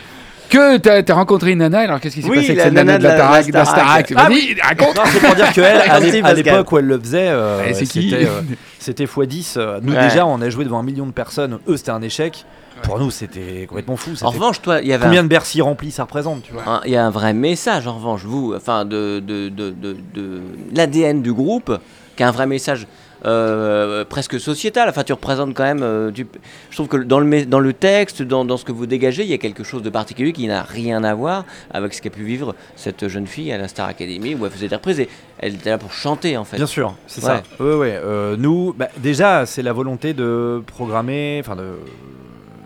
Que 0.51 0.77
t'as 0.77 1.01
as 1.11 1.15
rencontré 1.15 1.51
une 1.53 1.59
nana, 1.59 1.79
alors 1.79 1.99
qu'est-ce 1.99 2.15
qui 2.15 2.21
s'est 2.21 2.29
Oui, 2.29 2.37
passé 2.37 2.49
avec 2.51 2.57
la 2.57 2.63
cette 2.65 2.73
nana 2.73 2.97
de 2.97 3.03
la 3.03 3.15
Starac 3.15 3.47
de 3.47 3.53
la 3.53 3.59
la 3.59 3.65
Starac. 3.65 4.05
Starac 4.07 4.13
Ah 4.15 4.29
Vas-y, 4.29 4.61
raconte 4.61 4.95
Non, 4.97 5.03
c'est 5.05 5.19
pour 5.21 5.35
dire 5.35 5.51
qu'elle, 5.53 5.81
à 6.25 6.33
l'époque 6.33 6.71
où 6.71 6.77
elle 6.77 6.85
le 6.85 6.99
faisait, 6.99 7.29
euh, 7.29 7.71
qui 7.71 7.85
c'était 7.85 8.25
euh, 8.25 8.41
c'était 8.77 9.05
x10. 9.05 9.53
Euh, 9.57 9.79
Nous, 9.81 9.93
Ouais. 9.93 10.01
déjà, 10.03 10.25
on 10.25 10.41
a 10.41 10.49
joué 10.49 10.65
devant 10.65 10.79
un 10.79 10.83
million 10.83 11.05
de 11.05 11.11
personnes. 11.11 11.59
Eux, 11.67 11.77
c'était 11.77 11.91
un 11.91 12.01
échec. 12.01 12.45
Pour 12.83 12.99
nous, 12.99 13.11
c'était 13.11 13.65
complètement 13.67 13.95
fou. 13.95 14.11
En 14.23 14.29
revanche, 14.31 14.61
toi, 14.61 14.81
il 14.81 14.87
y 14.87 14.93
avait 14.93 15.03
Combien 15.05 15.19
un, 15.21 15.23
de 15.23 15.27
Bercy 15.29 15.61
remplis 15.61 15.91
ça 15.91 16.03
représente, 16.03 16.43
tu 16.43 16.51
vois 16.53 16.81
il 16.85 16.91
y 16.91 16.95
a 16.97 17.05
un 17.05 17.11
vrai 17.11 17.31
message, 17.33 17.85
en 17.87 17.93
revanche, 17.95 18.23
vous, 18.25 18.53
enfin, 18.55 18.85
de, 18.85 19.19
de, 19.19 19.49
de, 19.49 19.69
de, 19.69 19.95
de 20.15 20.41
l'ADN 20.73 21.21
du 21.21 21.31
groupe, 21.31 21.77
qui 22.17 22.23
a 22.23 22.27
un 22.27 22.31
vrai 22.31 22.47
message 22.47 22.87
euh, 23.25 24.03
presque 24.05 24.39
sociétal. 24.39 24.89
Enfin, 24.89 25.03
tu 25.03 25.13
représentes 25.13 25.53
quand 25.53 25.63
même. 25.63 25.83
Euh, 25.83 26.11
je 26.13 26.75
trouve 26.75 26.87
que 26.87 26.97
dans 26.97 27.19
le, 27.19 27.45
dans 27.45 27.59
le 27.59 27.73
texte, 27.73 28.21
dans, 28.21 28.45
dans, 28.45 28.57
ce 28.57 28.65
que 28.65 28.71
vous 28.71 28.85
dégagez, 28.85 29.23
il 29.23 29.29
y 29.29 29.33
a 29.33 29.37
quelque 29.37 29.63
chose 29.63 29.83
de 29.83 29.89
particulier 29.89 30.33
qui 30.33 30.47
n'a 30.47 30.63
rien 30.63 31.03
à 31.03 31.13
voir 31.13 31.45
avec 31.71 31.93
ce 31.93 32.01
qu'a 32.01 32.09
pu 32.09 32.23
vivre 32.23 32.55
cette 32.75 33.07
jeune 33.07 33.27
fille 33.27 33.51
à 33.51 33.57
la 33.57 33.67
Star 33.67 33.87
Academy 33.87 34.35
où 34.35 34.45
elle 34.45 34.51
faisait 34.51 34.67
des 34.67 34.75
reprises 34.75 34.99
et 34.99 35.09
elle 35.37 35.55
était 35.55 35.69
là 35.69 35.77
pour 35.77 35.93
chanter 35.93 36.37
en 36.37 36.45
fait. 36.45 36.57
Bien 36.57 36.65
sûr, 36.65 36.95
c'est 37.07 37.21
ça. 37.21 37.43
Ouais, 37.59 37.75
ouais. 37.75 37.99
Euh, 38.03 38.35
nous, 38.37 38.73
bah, 38.73 38.87
déjà, 38.97 39.45
c'est 39.45 39.61
la 39.61 39.73
volonté 39.73 40.13
de 40.13 40.63
programmer, 40.65 41.41
enfin 41.43 41.55
de 41.55 41.73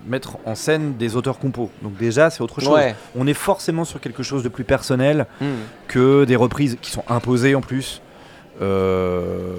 mettre 0.07 0.37
en 0.45 0.55
scène 0.55 0.95
des 0.97 1.15
auteurs 1.15 1.39
compos. 1.39 1.69
Donc 1.81 1.97
déjà, 1.97 2.29
c'est 2.29 2.41
autre 2.41 2.61
chose. 2.61 2.79
On 3.15 3.27
est 3.27 3.33
forcément 3.33 3.85
sur 3.85 3.99
quelque 3.99 4.23
chose 4.23 4.43
de 4.43 4.49
plus 4.49 4.63
personnel 4.63 5.25
hmm. 5.41 5.45
que 5.87 6.25
des 6.25 6.35
reprises 6.35 6.77
qui 6.81 6.91
sont 6.91 7.03
imposées 7.09 7.55
en 7.55 7.61
plus. 7.61 8.01
Euh, 8.61 9.53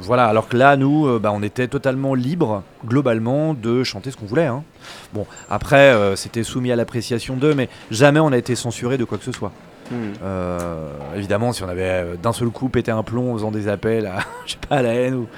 voilà, 0.00 0.26
alors 0.26 0.48
que 0.48 0.56
là, 0.56 0.76
nous, 0.76 1.06
euh, 1.06 1.18
bah, 1.18 1.32
on 1.34 1.42
était 1.42 1.68
totalement 1.68 2.14
libre, 2.14 2.62
globalement, 2.86 3.54
de 3.54 3.84
chanter 3.84 4.10
ce 4.10 4.16
qu'on 4.16 4.26
voulait. 4.26 4.46
Hein. 4.46 4.62
Bon, 5.12 5.26
après, 5.50 5.92
euh, 5.92 6.16
c'était 6.16 6.42
soumis 6.42 6.72
à 6.72 6.76
l'appréciation 6.76 7.36
d'eux, 7.36 7.54
mais 7.54 7.68
jamais 7.90 8.20
on 8.20 8.32
a 8.32 8.38
été 8.38 8.54
censuré 8.54 8.96
de 8.96 9.04
quoi 9.04 9.18
que 9.18 9.24
ce 9.24 9.32
soit. 9.32 9.52
Hmm. 9.90 10.12
évidemment, 11.16 11.54
si 11.54 11.62
on 11.62 11.68
avait 11.68 12.18
d'un 12.22 12.34
seul 12.34 12.50
coup 12.50 12.68
pété 12.68 12.90
un 12.90 13.02
plomb 13.02 13.32
en 13.32 13.34
faisant 13.36 13.50
des 13.50 13.68
appels 13.68 14.04
à, 14.04 14.18
je 14.44 14.52
sais 14.52 14.58
pas, 14.68 14.76
à 14.76 14.82
la 14.82 14.92
haine 14.92 15.14
ou, 15.14 15.28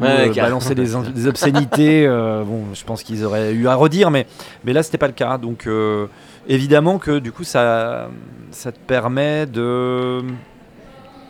balancer 0.00 0.74
des, 0.74 0.88
des, 1.14 1.28
obscénités, 1.28 2.08
bon, 2.08 2.64
je 2.74 2.82
pense 2.82 3.04
qu'ils 3.04 3.24
auraient 3.24 3.52
eu 3.52 3.68
à 3.68 3.76
redire, 3.76 4.10
mais, 4.10 4.26
mais 4.64 4.72
là, 4.72 4.82
c'était 4.82 4.98
pas 4.98 5.06
le 5.06 5.12
cas. 5.12 5.38
Donc, 5.38 5.68
évidemment 6.48 6.98
que 6.98 7.20
du 7.20 7.30
coup, 7.30 7.44
ça, 7.44 8.08
ça 8.50 8.72
te 8.72 8.80
permet 8.80 9.46
de 9.46 10.24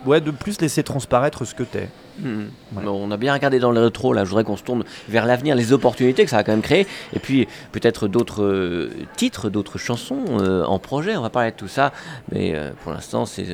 ouais, 0.05 0.21
de 0.21 0.31
plus 0.31 0.59
laisser 0.61 0.83
transparaître 0.83 1.45
ce 1.45 1.53
que 1.55 1.63
t'es. 1.63 1.89
Hmm. 2.17 2.45
on 2.87 3.11
a 3.11 3.17
bien 3.17 3.33
regardé 3.33 3.59
dans 3.59 3.71
le 3.71 3.81
rétro, 3.81 4.13
là. 4.13 4.23
Je 4.23 4.29
voudrais 4.29 4.45
qu'on 4.45 4.55
se 4.55 4.63
tourne 4.63 4.85
vers 5.09 5.25
l'avenir, 5.25 5.55
les 5.55 5.73
opportunités 5.73 6.23
que 6.23 6.29
ça 6.29 6.37
va 6.37 6.43
quand 6.43 6.53
même 6.53 6.61
créer, 6.61 6.87
et 7.13 7.19
puis 7.19 7.47
peut-être 7.73 8.07
d'autres 8.07 8.43
euh, 8.43 8.89
titres, 9.17 9.49
d'autres 9.49 9.77
chansons 9.77 10.23
euh, 10.39 10.63
en 10.63 10.79
projet. 10.79 11.17
On 11.17 11.21
va 11.21 11.29
parler 11.29 11.51
de 11.51 11.57
tout 11.57 11.67
ça, 11.67 11.91
mais 12.31 12.53
euh, 12.55 12.71
pour 12.83 12.93
l'instant, 12.93 13.25
c'est 13.25 13.47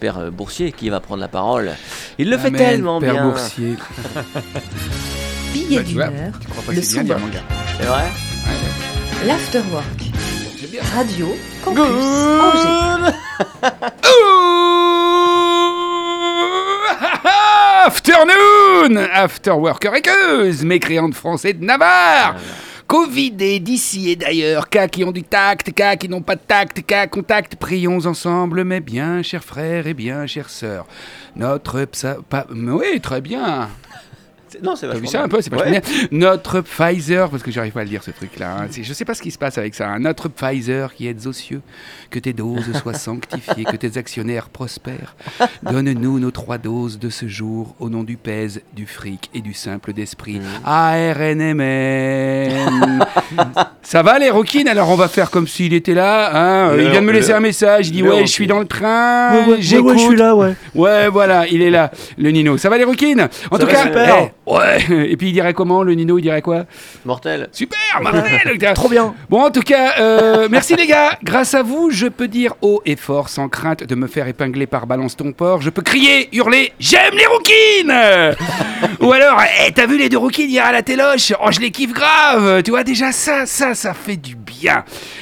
Père 0.00 0.32
Boursier 0.32 0.72
qui 0.72 0.88
va 0.90 0.98
prendre 1.00 1.20
la 1.20 1.28
parole. 1.28 1.70
Il 2.18 2.28
le 2.28 2.38
fait 2.38 2.50
tellement 2.50 3.00
Père 3.00 3.12
bien. 3.12 3.28
Boursier. 3.28 3.76
Billet 5.52 5.82
bah, 5.94 6.06
heure, 6.06 6.32
le 6.70 6.82
C'est 6.82 7.02
vrai? 7.04 8.04
L'afterwork. 9.26 10.10
Radio 10.94 11.34
Campus 11.64 11.80
Angers. 12.40 13.12
Afternoon! 17.88 18.98
After 19.14 19.52
Worker 19.52 19.94
équeuse, 19.94 20.62
mécréante 20.62 21.14
français 21.14 21.54
de 21.54 21.64
Navarre. 21.64 22.36
Covid 22.86 23.34
et 23.40 23.60
d'ici 23.60 24.10
et 24.10 24.16
d'ailleurs, 24.16 24.68
cas 24.68 24.88
qui 24.88 25.04
ont 25.04 25.10
du 25.10 25.22
tact, 25.22 25.72
cas 25.72 25.96
qui 25.96 26.06
n'ont 26.06 26.20
pas 26.20 26.36
de 26.36 26.42
tact, 26.46 26.84
cas 26.84 27.06
contact, 27.06 27.56
prions 27.56 28.04
ensemble, 28.04 28.64
mais 28.64 28.80
bien, 28.80 29.22
chers 29.22 29.42
frères 29.42 29.86
et 29.86 29.94
bien, 29.94 30.26
chères 30.26 30.50
sœurs. 30.50 30.86
Notre 31.34 31.82
psa... 31.86 32.18
Oui, 32.50 33.00
très 33.00 33.22
bien 33.22 33.70
non, 34.62 34.76
c'est 34.76 34.88
vu 34.98 35.06
ça 35.06 35.22
un 35.22 35.28
peu, 35.28 35.40
c'est 35.40 35.50
pas 35.50 35.58
ouais. 35.58 35.82
Notre 36.10 36.60
Pfizer, 36.60 37.30
parce 37.30 37.42
que 37.42 37.50
j'arrive 37.50 37.72
pas 37.72 37.80
à 37.80 37.84
le 37.84 37.90
dire 37.90 38.02
ce 38.02 38.10
truc-là. 38.10 38.62
Hein. 38.62 38.68
Je 38.70 38.92
sais 38.92 39.04
pas 39.04 39.14
ce 39.14 39.22
qui 39.22 39.30
se 39.30 39.38
passe 39.38 39.58
avec 39.58 39.74
ça. 39.74 39.88
Hein. 39.88 39.98
Notre 40.00 40.28
Pfizer 40.28 40.94
qui 40.94 41.06
est 41.06 41.26
aux 41.26 41.32
cieux, 41.32 41.60
que 42.10 42.18
tes 42.18 42.32
doses 42.32 42.72
soient 42.80 42.94
sanctifiées, 42.98 43.64
que 43.64 43.76
tes 43.76 43.98
actionnaires 43.98 44.48
prospèrent. 44.48 45.16
Donne-nous 45.62 46.18
nos 46.18 46.30
trois 46.30 46.58
doses 46.58 46.98
de 46.98 47.10
ce 47.10 47.26
jour 47.28 47.74
au 47.78 47.90
nom 47.90 48.02
du 48.02 48.16
pèse, 48.16 48.62
du 48.74 48.86
fric 48.86 49.30
et 49.34 49.40
du 49.40 49.54
simple 49.54 49.92
d'esprit. 49.92 50.40
Mmh. 50.40 50.44
ARNMN. 50.64 51.58
ça 53.82 54.02
va 54.02 54.18
les 54.18 54.30
roquines 54.30 54.68
Alors 54.68 54.90
on 54.90 54.96
va 54.96 55.08
faire 55.08 55.30
comme 55.30 55.46
s'il 55.46 55.74
était 55.74 55.94
là. 55.94 56.30
Hein. 56.34 56.76
il 56.78 56.90
vient 56.90 57.00
de 57.00 57.06
me 57.06 57.12
laisser 57.12 57.32
un 57.32 57.40
message. 57.40 57.88
Il 57.88 57.92
dit 57.92 58.02
ouais, 58.02 58.22
je 58.22 58.32
suis 58.32 58.46
dans 58.46 58.58
le 58.58 58.66
train. 58.66 59.34
Ouais, 59.34 59.46
ouais, 59.52 59.56
je 59.60 59.98
suis 59.98 60.16
là, 60.16 60.34
ouais. 60.34 60.54
Ouais, 60.74 61.08
voilà, 61.08 61.46
il 61.46 61.62
est 61.62 61.70
là, 61.70 61.90
le 62.16 62.30
Nino. 62.30 62.56
Ça 62.58 62.68
va 62.68 62.78
les 62.78 62.84
roquines 62.84 63.28
En 63.50 63.58
tout 63.58 63.66
cas, 63.66 63.84
super. 63.84 64.30
Ouais. 64.48 64.78
Et 65.10 65.16
puis 65.16 65.28
il 65.28 65.32
dirait 65.32 65.54
comment 65.54 65.82
Le 65.82 65.94
Nino, 65.94 66.18
il 66.18 66.22
dirait 66.22 66.42
quoi? 66.42 66.64
Mortel. 67.04 67.48
Super, 67.52 67.78
mortel. 68.00 68.58
Trop 68.74 68.88
bien. 68.88 69.14
Bon, 69.28 69.42
en 69.42 69.50
tout 69.50 69.62
cas, 69.62 69.98
euh, 70.00 70.48
merci 70.50 70.74
les 70.74 70.86
gars. 70.86 71.18
Grâce 71.22 71.54
à 71.54 71.62
vous, 71.62 71.90
je 71.90 72.06
peux 72.06 72.28
dire 72.28 72.54
haut 72.62 72.82
et 72.86 72.96
fort, 72.96 73.28
sans 73.28 73.48
crainte 73.48 73.84
de 73.84 73.94
me 73.94 74.06
faire 74.06 74.26
épingler 74.26 74.66
par 74.66 74.86
Balance 74.86 75.16
ton 75.16 75.32
port. 75.32 75.60
Je 75.60 75.70
peux 75.70 75.82
crier, 75.82 76.28
hurler, 76.32 76.72
j'aime 76.78 77.14
les 77.14 77.26
rouquines 77.26 78.36
Ou 79.00 79.12
alors, 79.12 79.40
hey, 79.40 79.68
eh, 79.68 79.72
t'as 79.72 79.86
vu 79.86 79.98
les 79.98 80.08
deux 80.08 80.18
rouquines 80.18 80.48
hier 80.48 80.64
à 80.64 80.72
la 80.72 80.82
téloche? 80.82 81.32
Oh, 81.44 81.50
je 81.50 81.60
les 81.60 81.70
kiffe 81.70 81.92
grave. 81.92 82.62
Tu 82.62 82.70
vois 82.70 82.84
déjà 82.84 83.12
ça, 83.12 83.46
ça, 83.46 83.74
ça 83.74 83.94
fait 83.94 84.16
du 84.16 84.34
bien. 84.34 84.47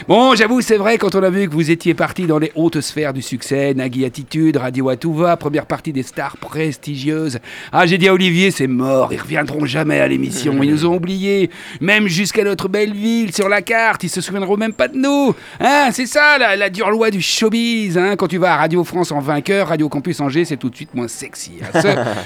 Bon, 0.09 0.35
j'avoue, 0.35 0.61
c'est 0.61 0.77
vrai 0.77 0.99
quand 0.99 1.14
on 1.14 1.22
a 1.22 1.31
vu 1.31 1.49
que 1.49 1.53
vous 1.53 1.70
étiez 1.70 1.94
parti 1.94 2.27
dans 2.27 2.38
les 2.38 2.53
hautes 2.55 2.81
sphères 2.81 3.12
du 3.12 3.22
succès, 3.22 3.75
Nagui 3.75 4.05
Attitude, 4.05 4.57
Radio 4.57 4.88
à 4.88 4.96
tout 4.96 5.14
va, 5.14 5.37
première 5.37 5.66
partie 5.66 5.92
des 5.92 6.03
stars 6.03 6.37
prestigieuses. 6.37 7.38
Ah, 7.72 7.87
j'ai 7.87 7.99
dit 7.99 8.09
à 8.09 8.14
Olivier, 8.14 8.51
c'est 8.51 8.66
mort 8.66 9.07
ils 9.11 9.20
reviendront 9.20 9.64
jamais 9.64 10.01
à 10.01 10.09
l'émission. 10.09 10.62
Ils 10.62 10.70
nous 10.70 10.87
ont 10.87 10.96
oubliés. 10.96 11.51
Même 11.81 12.07
jusqu'à 12.07 12.44
notre 12.44 12.68
belle 12.68 12.92
ville 12.92 13.35
sur 13.35 13.49
la 13.49 13.62
carte, 13.62 14.05
ils 14.05 14.09
se 14.09 14.20
souviendront 14.20 14.57
même 14.57 14.72
pas 14.72 14.88
de 14.88 14.96
nous. 14.96 15.35
Hein, 15.61 15.88
c'est 15.92 16.07
ça 16.07 16.38
la, 16.38 16.70
dure 16.70 16.90
loi 16.90 17.11
du 17.11 17.20
showbiz. 17.20 17.99
Hein. 17.99 18.16
Quand 18.16 18.29
tu 18.29 18.38
vas 18.38 18.55
à 18.55 18.57
Radio 18.57 18.85
France 18.85 19.12
en 19.12 19.20
vainqueur, 19.20 19.68
Radio 19.68 19.88
Campus 19.88 20.20
Angers, 20.20 20.44
c'est 20.44 20.57
tout 20.57 20.70
de 20.70 20.77
suite 20.77 20.94
moins 20.94 21.09
sexy. 21.09 21.53
Hein. 21.62 21.81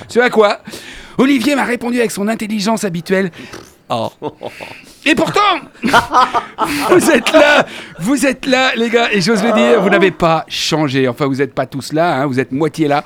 Ce, 0.08 0.20
à 0.20 0.30
quoi 0.30 0.60
Olivier 1.18 1.54
m'a 1.54 1.64
répondu 1.64 1.98
avec 1.98 2.10
son 2.10 2.28
intelligence 2.28 2.84
habituelle. 2.84 3.30
Oh. 3.90 4.08
Et 5.04 5.16
pourtant, 5.16 5.40
vous 6.90 7.10
êtes 7.10 7.32
là, 7.32 7.66
vous 7.98 8.24
êtes 8.24 8.46
là, 8.46 8.72
les 8.76 8.88
gars, 8.88 9.08
et 9.10 9.20
j'ose 9.20 9.42
le 9.42 9.52
dire, 9.52 9.80
vous 9.80 9.90
n'avez 9.90 10.12
pas 10.12 10.44
changé. 10.46 11.08
Enfin, 11.08 11.26
vous 11.26 11.36
n'êtes 11.36 11.54
pas 11.54 11.66
tous 11.66 11.92
là, 11.92 12.24
vous 12.26 12.38
êtes 12.38 12.52
moitié 12.52 12.86
là. 12.86 13.02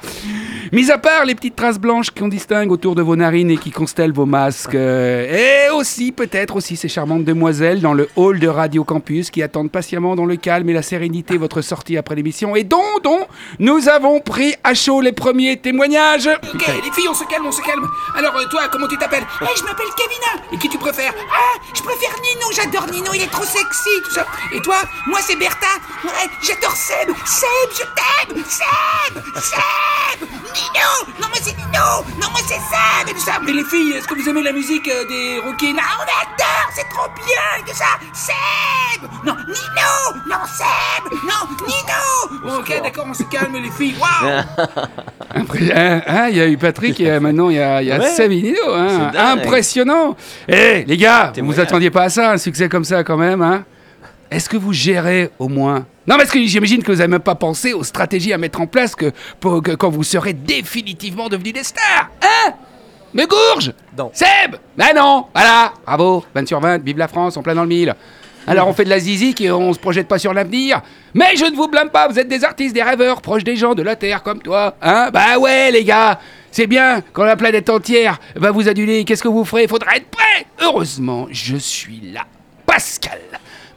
Mis 0.75 0.91
à 0.91 0.99
part 0.99 1.25
les 1.25 1.37
petites 1.37 1.55
traces 1.55 1.79
blanches 1.79 2.11
qu'on 2.11 2.27
distingue 2.27 2.73
autour 2.73 2.97
de 2.97 3.03
vos 3.03 3.15
narines 3.15 3.49
et 3.49 3.59
qui 3.59 3.71
constellent 3.71 4.13
vos 4.13 4.27
masques, 4.27 4.75
euh, 4.75 5.69
et 5.69 5.71
aussi 5.71 6.11
peut-être 6.11 6.57
aussi 6.57 6.75
ces 6.75 6.89
charmantes 6.89 7.23
demoiselles 7.23 7.81
dans 7.81 7.95
le 7.95 8.09
hall 8.17 8.41
de 8.41 8.49
Radio 8.49 8.83
Campus 8.83 9.31
qui 9.31 9.41
attendent 9.41 9.71
patiemment 9.71 10.17
dans 10.17 10.27
le 10.27 10.35
calme 10.35 10.69
et 10.69 10.73
la 10.73 10.83
sérénité 10.83 11.37
votre 11.37 11.61
sortie 11.61 11.97
après 11.97 12.17
l'émission 12.17 12.57
et 12.57 12.65
dont, 12.65 12.83
dont 13.05 13.21
nous 13.61 13.89
avons 13.89 14.19
pris 14.19 14.57
à 14.65 14.75
chaud 14.75 15.01
les 15.01 15.13
premiers 15.13 15.59
témoignages. 15.59 16.29
Ok, 16.53 16.67
les 16.67 16.91
filles, 16.91 17.09
on 17.09 17.15
se 17.15 17.23
calme, 17.23 17.47
on 17.47 17.53
se 17.53 17.63
calme. 17.63 17.87
Alors 18.17 18.35
euh, 18.35 18.45
toi, 18.51 18.63
comment 18.73 18.89
tu 18.89 18.99
t'appelles 18.99 19.23
eh, 19.43 19.57
je 19.57 19.63
m'appelle 19.63 19.87
Kevina. 19.97 20.43
Et 20.53 20.59
qui 20.59 20.69
tu 20.69 20.79
préfères 20.79 21.15
Ah, 21.33 21.61
je 21.73 21.83
préfère 21.83 22.17
Nino, 22.21 22.51
j'adore 22.53 22.91
Nino, 22.93 23.13
il 23.15 23.23
est 23.23 23.31
trop 23.31 23.45
sexy, 23.45 23.91
tout 24.07 24.11
ça. 24.11 24.27
Et 24.53 24.61
toi 24.61 24.79
Moi 25.07 25.21
c'est 25.23 25.37
Bertha. 25.37 25.69
Ouais, 26.03 26.29
j'adore 26.43 26.75
Seb. 26.75 27.15
Seb, 27.27 27.71
je 27.71 28.35
t'aime. 28.35 28.45
Seb, 28.45 29.23
Seb. 29.41 30.29
Nino 30.55 31.15
Non, 31.21 31.29
moi 31.29 31.39
c'est 31.43 31.57
Nino 31.57 32.05
Non, 32.21 32.29
moi 32.31 32.41
c'est 32.47 32.55
Sam 32.55 33.09
et 33.09 33.13
tout 33.13 33.21
ça. 33.21 33.33
Mais 33.45 33.53
les 33.53 33.65
filles, 33.65 33.93
est-ce 33.93 34.07
que 34.07 34.15
vous 34.15 34.29
aimez 34.29 34.43
la 34.43 34.53
musique 34.53 34.89
euh, 34.89 35.05
des 35.09 35.39
Rockin' 35.45 35.77
Ah, 35.79 35.99
on 35.99 36.03
adore 36.03 36.71
C'est 36.75 36.89
trop 36.89 37.09
bien 37.17 37.45
et 37.59 37.71
tout 37.71 37.77
ça. 37.77 37.99
Seb! 38.13 39.03
Non, 39.25 39.35
Nino 39.35 40.23
Non, 40.29 40.45
Seb! 40.47 41.13
Non, 41.25 41.67
Nino 41.67 42.59
Ok, 42.59 42.81
d'accord, 42.83 43.07
on 43.09 43.15
se 43.15 43.25
calme 43.25 43.57
les 43.63 43.71
filles. 43.71 43.97
Waouh! 44.01 44.43
Hein, 45.37 46.01
hein, 46.07 46.29
Il 46.31 46.37
y 46.37 46.41
a 46.41 46.47
eu 46.47 46.57
Patrick 46.57 47.01
et 47.01 47.19
maintenant 47.19 47.51
il 47.51 47.57
y 47.57 47.61
a, 47.61 47.83
y 47.83 47.91
a 47.91 48.01
Seb 48.01 48.31
et 48.31 48.41
Nino. 48.41 48.73
Hein. 48.73 49.11
Impressionnant. 49.17 50.17
Eh, 50.47 50.85
les 50.85 50.97
gars, 50.97 51.33
vous 51.37 51.47
vous 51.47 51.61
attendiez 51.61 51.91
pas 51.91 52.05
à 52.05 52.09
ça, 52.09 52.31
un 52.33 52.39
succès 52.39 52.69
comme 52.69 52.85
ça 52.85 53.03
quand 53.03 53.17
même, 53.17 53.43
hein. 53.43 53.65
Est-ce 54.31 54.49
que 54.49 54.57
vous 54.57 54.73
gérez 54.73 55.31
au 55.39 55.49
moins 55.49 55.87
Non, 56.07 56.19
est-ce 56.19 56.33
que 56.33 56.45
j'imagine 56.45 56.83
que 56.83 56.93
vous 56.93 56.99
n'avez 56.99 57.09
même 57.11 57.21
pas 57.21 57.35
pensé 57.35 57.73
aux 57.73 57.85
stratégies 57.85 58.33
à 58.33 58.39
mettre 58.39 58.61
en 58.61 58.67
place 58.67 58.95
que, 58.95 59.11
pour, 59.41 59.63
quand 59.79 59.89
vous 59.91 60.03
serez 60.05 60.33
définitivement 60.35 61.29
devenus 61.29 61.55
des 61.55 61.65
stars 61.65 62.11
Hein? 62.23 62.53
Mais 63.15 63.27
Gourge 63.27 63.73
Non. 63.97 64.11
Seb! 64.13 64.57
Ben 64.77 64.95
non! 64.95 65.27
Voilà. 65.35 65.73
Bravo. 65.87 66.25
20 66.35 66.49
sur 66.49 66.61
20, 66.61 66.83
vive 66.85 66.99
la 66.99 67.09
France, 67.09 67.37
en 67.37 67.43
plein 67.43 67.55
dans 67.55 67.63
le 67.63 67.69
mille. 67.69 67.95
Alors 68.47 68.69
on 68.69 68.75
fait 68.75 68.85
de 68.85 68.91
la 68.91 68.99
zizi 68.99 69.35
et 69.41 69.51
on 69.51 69.73
se 69.73 69.79
projette 69.79 70.07
pas 70.07 70.19
sur 70.19 70.35
l'avenir. 70.35 70.83
Mais 71.15 71.35
je 71.37 71.47
ne 71.47 71.57
vous 71.57 71.69
blâme 71.69 71.89
pas, 71.89 72.09
vous 72.09 72.19
êtes 72.19 72.29
des 72.29 72.45
artistes, 72.45 72.75
des 72.75 72.83
rêveurs, 72.83 73.23
proches 73.23 73.45
des 73.45 73.57
gens 73.57 73.75
de 73.75 73.83
la 73.83 73.97
Terre 73.97 74.23
comme 74.23 74.43
toi. 74.43 74.77
Hein? 74.83 75.09
Bah 75.13 75.39
ouais 75.39 75.71
les 75.71 75.85
gars. 75.85 76.21
C'est 76.51 76.67
bien, 76.67 77.01
quand 77.15 77.25
la 77.25 77.37
planète 77.37 77.71
entière 77.71 78.21
va 78.37 78.51
vous 78.51 78.69
aduler, 78.69 79.05
qu'est-ce 79.05 79.23
que 79.23 79.29
vous 79.29 79.45
ferez? 79.47 79.67
Faudra 79.67 79.97
être 79.97 80.09
prêt. 80.11 80.47
Heureusement, 80.61 81.27
je 81.31 81.57
suis 81.57 82.01
là. 82.13 82.27
Pascal. 82.67 83.19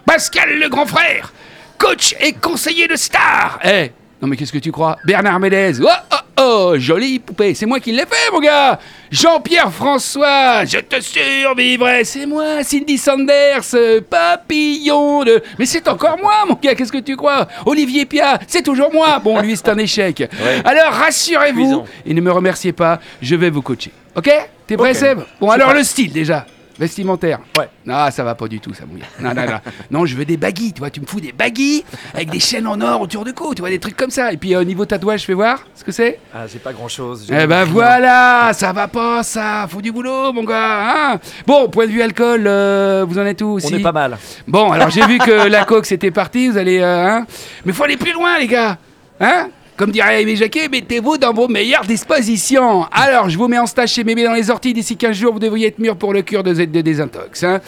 Pascal 0.05 0.59
le 0.59 0.67
grand 0.69 0.85
frère, 0.85 1.31
coach 1.77 2.15
et 2.19 2.33
conseiller 2.33 2.87
de 2.87 2.95
star. 2.95 3.59
Eh, 3.63 3.91
non 4.21 4.27
mais 4.27 4.35
qu'est-ce 4.35 4.51
que 4.51 4.57
tu 4.57 4.71
crois? 4.71 4.97
Bernard 5.05 5.39
Médez. 5.39 5.73
Oh, 5.81 5.87
oh, 6.11 6.15
Oh, 6.39 6.75
jolie 6.77 7.17
poupée, 7.17 7.55
c'est 7.55 7.65
moi 7.65 7.79
qui 7.79 7.91
l'ai 7.91 8.05
fait, 8.05 8.31
mon 8.31 8.39
gars. 8.39 8.77
Jean-Pierre 9.09 9.73
François, 9.73 10.65
je 10.65 10.77
te 10.77 11.01
survivrai, 11.01 12.03
c'est 12.03 12.27
moi, 12.27 12.63
Cindy 12.63 12.95
Sanders, 12.99 13.63
papillon 14.07 15.23
de... 15.23 15.41
Mais 15.57 15.65
c'est 15.65 15.87
encore 15.87 16.15
moi, 16.21 16.45
mon 16.47 16.53
gars, 16.53 16.75
qu'est-ce 16.75 16.91
que 16.91 16.99
tu 16.99 17.15
crois? 17.15 17.47
Olivier 17.65 18.05
Pia, 18.05 18.37
c'est 18.47 18.61
toujours 18.61 18.93
moi. 18.93 19.17
Bon, 19.17 19.41
lui, 19.41 19.57
c'est 19.57 19.69
un 19.69 19.77
échec. 19.79 20.29
Alors, 20.63 20.93
rassurez-vous, 20.93 21.85
et 22.05 22.13
ne 22.13 22.21
me 22.21 22.31
remerciez 22.31 22.71
pas, 22.71 22.99
je 23.19 23.35
vais 23.35 23.49
vous 23.49 23.63
coacher. 23.63 23.91
Ok? 24.15 24.29
T'es 24.67 24.77
prêt, 24.77 24.93
Seb? 24.93 25.21
Bon, 25.39 25.49
alors 25.49 25.73
le 25.73 25.81
style, 25.81 26.11
déjà 26.11 26.45
Vestimentaire 26.79 27.39
Ouais. 27.57 27.69
Non, 27.85 28.09
ça 28.11 28.23
va 28.23 28.35
pas 28.35 28.47
du 28.47 28.59
tout, 28.59 28.73
ça 28.73 28.85
mouille. 28.85 29.01
Non, 29.19 29.33
non, 29.33 29.45
non. 29.45 29.59
non, 29.91 30.05
je 30.05 30.15
veux 30.15 30.25
des 30.25 30.37
baguilles, 30.37 30.73
tu 30.73 30.79
vois. 30.79 30.89
Tu 30.89 31.01
me 31.01 31.05
fous 31.05 31.19
des 31.19 31.31
baguilles 31.31 31.83
avec 32.13 32.29
des 32.29 32.39
chaînes 32.39 32.67
en 32.67 32.79
or 32.81 33.01
autour 33.01 33.25
du 33.25 33.33
cou, 33.33 33.55
tu 33.55 33.61
vois, 33.61 33.69
des 33.69 33.79
trucs 33.79 33.97
comme 33.97 34.11
ça. 34.11 34.31
Et 34.31 34.37
puis 34.37 34.55
au 34.55 34.63
niveau 34.63 34.85
tatouage, 34.85 35.21
je 35.21 35.25
fais 35.25 35.33
voir 35.33 35.65
ce 35.73 35.83
que 35.83 35.91
c'est. 35.91 36.19
Ah, 36.33 36.45
j'ai 36.51 36.59
pas 36.59 36.73
grand 36.73 36.87
chose. 36.87 37.27
Eh 37.31 37.47
ben 37.47 37.65
voilà, 37.65 38.51
ça 38.53 38.73
va 38.73 38.87
pas, 38.87 39.23
ça. 39.23 39.67
Faut 39.69 39.81
du 39.81 39.91
boulot, 39.91 40.31
mon 40.33 40.43
gars. 40.43 41.13
Hein 41.13 41.19
bon, 41.45 41.69
point 41.69 41.87
de 41.87 41.91
vue 41.91 42.01
alcool, 42.01 42.43
euh, 42.45 43.05
vous 43.07 43.17
en 43.17 43.25
êtes 43.25 43.41
où 43.41 43.53
aussi 43.53 43.73
On 43.73 43.77
est 43.77 43.81
pas 43.83 43.91
mal. 43.91 44.17
Bon, 44.47 44.71
alors 44.71 44.89
j'ai 44.89 45.05
vu 45.05 45.17
que 45.17 45.47
la 45.47 45.65
coque 45.65 45.85
c'était 45.85 46.11
parti, 46.11 46.49
vous 46.49 46.57
allez. 46.57 46.79
Euh, 46.79 47.07
hein 47.07 47.25
Mais 47.65 47.73
faut 47.73 47.83
aller 47.83 47.97
plus 47.97 48.13
loin, 48.13 48.37
les 48.39 48.47
gars. 48.47 48.77
Hein 49.19 49.49
comme 49.77 49.91
dirait 49.91 50.23
Aimé 50.23 50.35
Jacquet, 50.35 50.67
mettez-vous 50.69 51.19
dans 51.19 51.33
vos 51.33 51.47
meilleures 51.47 51.85
dispositions. 51.85 52.85
Alors, 52.91 53.29
je 53.29 53.37
vous 53.37 53.47
mets 53.47 53.59
en 53.59 53.67
stage 53.67 53.91
chez 53.93 54.03
Mémé 54.03 54.23
dans 54.23 54.33
les 54.33 54.49
orties. 54.49 54.73
D'ici 54.73 54.97
15 54.97 55.15
jours, 55.15 55.33
vous 55.33 55.39
devriez 55.39 55.67
être 55.67 55.77
mûr 55.77 55.95
pour 55.95 56.13
le 56.13 56.23
cure 56.23 56.43
de 56.43 56.51
Z 56.51 56.71
de 56.71 56.81
désintox. 56.81 57.43
Hein. 57.43 57.61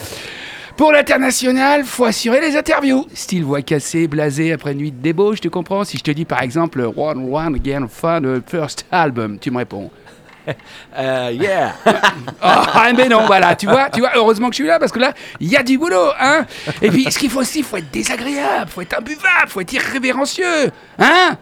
Pour 0.76 0.90
l'international, 0.90 1.84
faut 1.84 2.04
assurer 2.04 2.40
les 2.40 2.56
interviews. 2.56 3.06
Style 3.14 3.44
voix 3.44 3.62
cassée, 3.62 4.08
blasé 4.08 4.52
après 4.52 4.72
une 4.72 4.78
nuit 4.78 4.90
de 4.90 5.00
débauche, 5.00 5.40
tu 5.40 5.50
comprends? 5.50 5.84
Si 5.84 5.98
je 5.98 6.02
te 6.02 6.10
dis 6.10 6.24
par 6.24 6.42
exemple 6.42 6.80
One 6.96 7.32
One 7.32 7.54
Again 7.54 7.86
Fun 7.88 8.22
First 8.44 8.86
Album, 8.90 9.38
tu 9.38 9.50
me 9.52 9.58
réponds. 9.58 9.90
Euh, 10.98 11.30
yeah. 11.32 11.74
oh, 12.42 12.48
mais 12.96 13.08
non, 13.08 13.26
voilà, 13.26 13.54
tu 13.54 13.66
vois, 13.66 13.88
tu 13.90 14.00
vois, 14.00 14.10
heureusement 14.16 14.48
que 14.48 14.54
je 14.54 14.62
suis 14.62 14.66
là 14.66 14.80
parce 14.80 14.90
que 14.90 14.98
là, 14.98 15.12
il 15.38 15.48
y 15.48 15.56
a 15.56 15.62
du 15.62 15.78
boulot, 15.78 16.08
hein. 16.18 16.44
Et 16.82 16.90
puis, 16.90 17.04
ce 17.08 17.18
qu'il 17.18 17.30
faut 17.30 17.40
aussi, 17.40 17.62
faut 17.62 17.76
être 17.76 17.90
désagréable, 17.90 18.68
faut 18.68 18.80
être 18.80 18.98
imbuvable, 18.98 19.48
faut 19.48 19.60
être 19.60 19.72
irrévérencieux, 19.72 20.70
hein. 20.98 21.36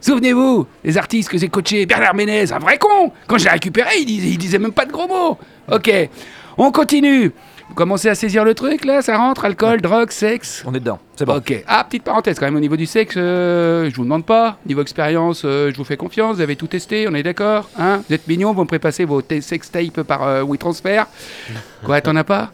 Souvenez-vous, 0.00 0.66
les 0.84 0.98
artistes 0.98 1.28
que 1.28 1.38
j'ai 1.38 1.48
coachés, 1.48 1.86
Bernard 1.86 2.14
Ménez, 2.14 2.52
un 2.52 2.58
vrai 2.58 2.78
con. 2.78 3.12
Quand 3.26 3.38
je 3.38 3.44
l'ai 3.44 3.50
récupéré, 3.50 3.90
il 4.00 4.06
disait, 4.06 4.28
il 4.28 4.38
disait 4.38 4.58
même 4.58 4.72
pas 4.72 4.84
de 4.84 4.92
gros 4.92 5.08
mots. 5.08 5.38
Ok, 5.72 5.90
on 6.58 6.70
continue. 6.70 7.32
Vous 7.68 7.74
commencez 7.74 8.08
à 8.08 8.14
saisir 8.14 8.44
le 8.44 8.54
truc 8.54 8.84
là 8.84 9.02
Ça 9.02 9.16
rentre 9.18 9.44
Alcool, 9.44 9.80
drogue, 9.80 10.10
sexe 10.10 10.62
On 10.66 10.74
est 10.74 10.78
dedans, 10.78 11.00
c'est 11.16 11.24
bon. 11.24 11.36
Ok. 11.36 11.64
Ah, 11.66 11.82
petite 11.82 12.04
parenthèse 12.04 12.38
quand 12.38 12.46
même 12.46 12.54
au 12.54 12.60
niveau 12.60 12.76
du 12.76 12.86
sexe, 12.86 13.16
euh, 13.16 13.90
je 13.90 13.96
vous 13.96 14.04
demande 14.04 14.24
pas. 14.24 14.58
Niveau 14.66 14.82
expérience, 14.82 15.42
euh, 15.44 15.70
je 15.72 15.76
vous 15.76 15.84
fais 15.84 15.96
confiance. 15.96 16.36
Vous 16.36 16.42
avez 16.42 16.54
tout 16.54 16.68
testé, 16.68 17.08
on 17.08 17.14
est 17.14 17.24
d'accord 17.24 17.68
hein 17.76 18.02
Vous 18.08 18.14
êtes 18.14 18.28
mignon, 18.28 18.52
vous 18.52 18.62
me 18.62 18.68
prépasser 18.68 19.04
vos 19.04 19.20
sex 19.40 19.70
tapes 19.70 20.02
par 20.02 20.22
euh, 20.22 20.44
WeTransfer. 20.44 21.04
Quoi, 21.84 22.00
t'en 22.00 22.14
as 22.14 22.24
pas? 22.24 22.52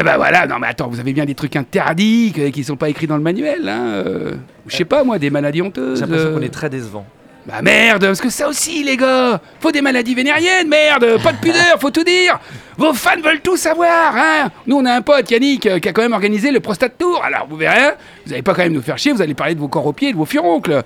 Eh 0.00 0.02
ben 0.02 0.16
voilà, 0.16 0.46
non 0.46 0.58
mais 0.58 0.68
attends, 0.68 0.88
vous 0.88 1.00
avez 1.00 1.12
bien 1.12 1.24
des 1.24 1.34
trucs 1.34 1.56
interdits 1.56 2.32
qui 2.34 2.52
qui 2.52 2.64
sont 2.64 2.76
pas 2.76 2.88
écrits 2.88 3.06
dans 3.06 3.16
le 3.16 3.22
manuel, 3.22 3.68
hein 3.68 3.86
euh, 3.86 4.34
Je 4.66 4.76
sais 4.76 4.84
pas 4.84 5.04
moi, 5.04 5.18
des 5.18 5.30
maladies 5.30 5.62
honteuses. 5.62 5.98
J'ai 5.98 6.06
l'impression 6.06 6.28
euh. 6.28 6.34
qu'on 6.34 6.42
est 6.42 6.52
très 6.52 6.70
décevant. 6.70 7.04
Bah 7.44 7.60
merde, 7.60 8.06
parce 8.06 8.20
que 8.20 8.30
ça 8.30 8.48
aussi 8.48 8.84
les 8.84 8.96
gars 8.96 9.40
Faut 9.58 9.72
des 9.72 9.82
maladies 9.82 10.14
vénériennes, 10.14 10.68
merde 10.68 11.20
Pas 11.20 11.32
de 11.32 11.38
pudeur, 11.38 11.76
faut 11.80 11.90
tout 11.90 12.04
dire 12.04 12.38
Vos 12.76 12.94
fans 12.94 13.20
veulent 13.20 13.40
tout 13.40 13.56
savoir, 13.56 14.14
hein 14.16 14.48
Nous 14.68 14.76
on 14.76 14.84
a 14.84 14.92
un 14.92 15.02
pote, 15.02 15.28
Yannick, 15.28 15.66
euh, 15.66 15.80
qui 15.80 15.88
a 15.88 15.92
quand 15.92 16.02
même 16.02 16.12
organisé 16.12 16.52
le 16.52 16.60
Prostate 16.60 16.96
Tour, 16.96 17.20
alors 17.24 17.48
vous 17.50 17.56
verrez, 17.56 17.86
hein, 17.86 17.94
vous 18.24 18.32
allez 18.32 18.42
pas 18.42 18.54
quand 18.54 18.62
même 18.62 18.72
nous 18.72 18.80
faire 18.80 18.96
chier, 18.96 19.10
vous 19.10 19.22
allez 19.22 19.34
parler 19.34 19.56
de 19.56 19.60
vos 19.60 19.66
corps 19.66 19.86
aux 19.86 19.92
pieds, 19.92 20.12
de 20.12 20.16
vos 20.16 20.24
furoncles 20.24 20.84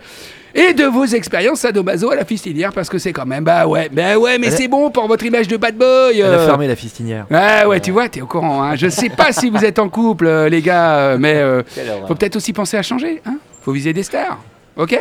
et 0.57 0.72
de 0.72 0.84
vos 0.84 1.04
expériences 1.04 1.61
sadomaso 1.61 2.11
à 2.11 2.16
la 2.16 2.24
fistinière 2.24 2.72
parce 2.72 2.88
que 2.88 2.98
c'est 2.98 3.12
quand 3.12 3.26
même 3.26 3.44
bah 3.44 3.66
ouais 3.66 3.88
bah 3.92 4.18
ouais 4.18 4.38
mais 4.38 4.50
c'est 4.50 4.68
bon 4.68 4.90
pour 4.90 5.07
votre 5.07 5.24
image 5.24 5.46
de 5.48 5.57
bad 5.57 5.76
boy 5.76 6.18
Elle 6.18 6.24
a 6.24 6.28
euh. 6.28 6.46
fermé 6.46 6.66
la 6.66 6.76
fistinière. 6.76 7.26
Ouais, 7.30 7.64
ouais, 7.66 7.80
tu 7.80 7.90
vois, 7.90 8.09
t'es 8.09 8.20
au 8.20 8.26
courant. 8.26 8.62
Hein. 8.62 8.76
Je 8.76 8.88
sais 8.88 9.09
pas 9.09 9.32
si 9.32 9.50
vous 9.50 9.64
êtes 9.64 9.78
en 9.78 9.88
couple, 9.88 10.26
euh, 10.26 10.48
les 10.48 10.62
gars, 10.62 10.96
euh, 10.96 11.16
mais 11.18 11.36
euh, 11.36 11.62
faut 12.09 12.14
peut-être 12.14 12.36
aussi 12.36 12.52
penser 12.52 12.76
à 12.76 12.82
changer. 12.82 13.20
Hein 13.26 13.36
faut 13.62 13.72
viser 13.72 13.92
des 13.92 14.02
stars. 14.02 14.38
Ok? 14.76 14.98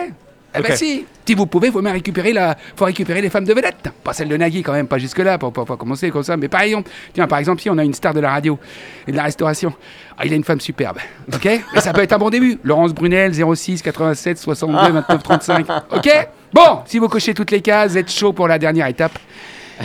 Eh 0.57 0.61
ben 0.61 0.75
si. 0.75 1.05
Si 1.25 1.33
vous 1.33 1.47
pouvez, 1.47 1.71
faut 1.71 1.81
même 1.81 1.93
récupérer 1.93 2.33
la, 2.33 2.55
faut 2.75 2.85
récupérer 2.85 3.19
les 3.19 3.31
femmes 3.31 3.45
de 3.45 3.53
vedette. 3.53 3.89
Pas 4.03 4.13
celle 4.13 4.27
de 4.27 4.37
Nagui 4.37 4.61
quand 4.61 4.73
même, 4.73 4.87
pas 4.87 4.99
jusque 4.99 5.17
là, 5.17 5.39
pour, 5.39 5.51
pour, 5.51 5.65
pour 5.65 5.77
commencer 5.77 6.11
comme 6.11 6.21
ça. 6.23 6.37
Mais 6.37 6.47
par 6.47 6.61
exemple, 6.61 6.89
tiens, 7.13 7.27
par 7.27 7.39
exemple, 7.39 7.61
si 7.61 7.69
on 7.69 7.77
a 7.79 7.83
une 7.83 7.95
star 7.95 8.13
de 8.13 8.19
la 8.19 8.29
radio 8.29 8.59
et 9.07 9.11
de 9.11 9.17
la 9.17 9.23
restauration, 9.23 9.73
ah, 10.17 10.25
il 10.25 10.33
a 10.33 10.35
une 10.35 10.43
femme 10.43 10.61
superbe. 10.61 10.97
Ok? 11.33 11.49
Mais 11.73 11.81
ça 11.81 11.93
peut 11.93 12.01
être 12.01 12.13
un 12.13 12.19
bon 12.19 12.29
début. 12.29 12.59
Laurence 12.63 12.93
Brunel, 12.93 13.33
06 13.33 13.81
87 13.81 14.37
62 14.37 14.93
29 14.93 15.23
35. 15.23 15.65
Ok? 15.95 16.27
Bon, 16.53 16.81
si 16.85 16.99
vous 16.99 17.09
cochez 17.09 17.33
toutes 17.33 17.51
les 17.51 17.61
cases, 17.61 17.93
vous 17.93 17.97
êtes 17.97 18.11
chaud 18.11 18.31
pour 18.31 18.47
la 18.47 18.59
dernière 18.59 18.85
étape. 18.87 19.17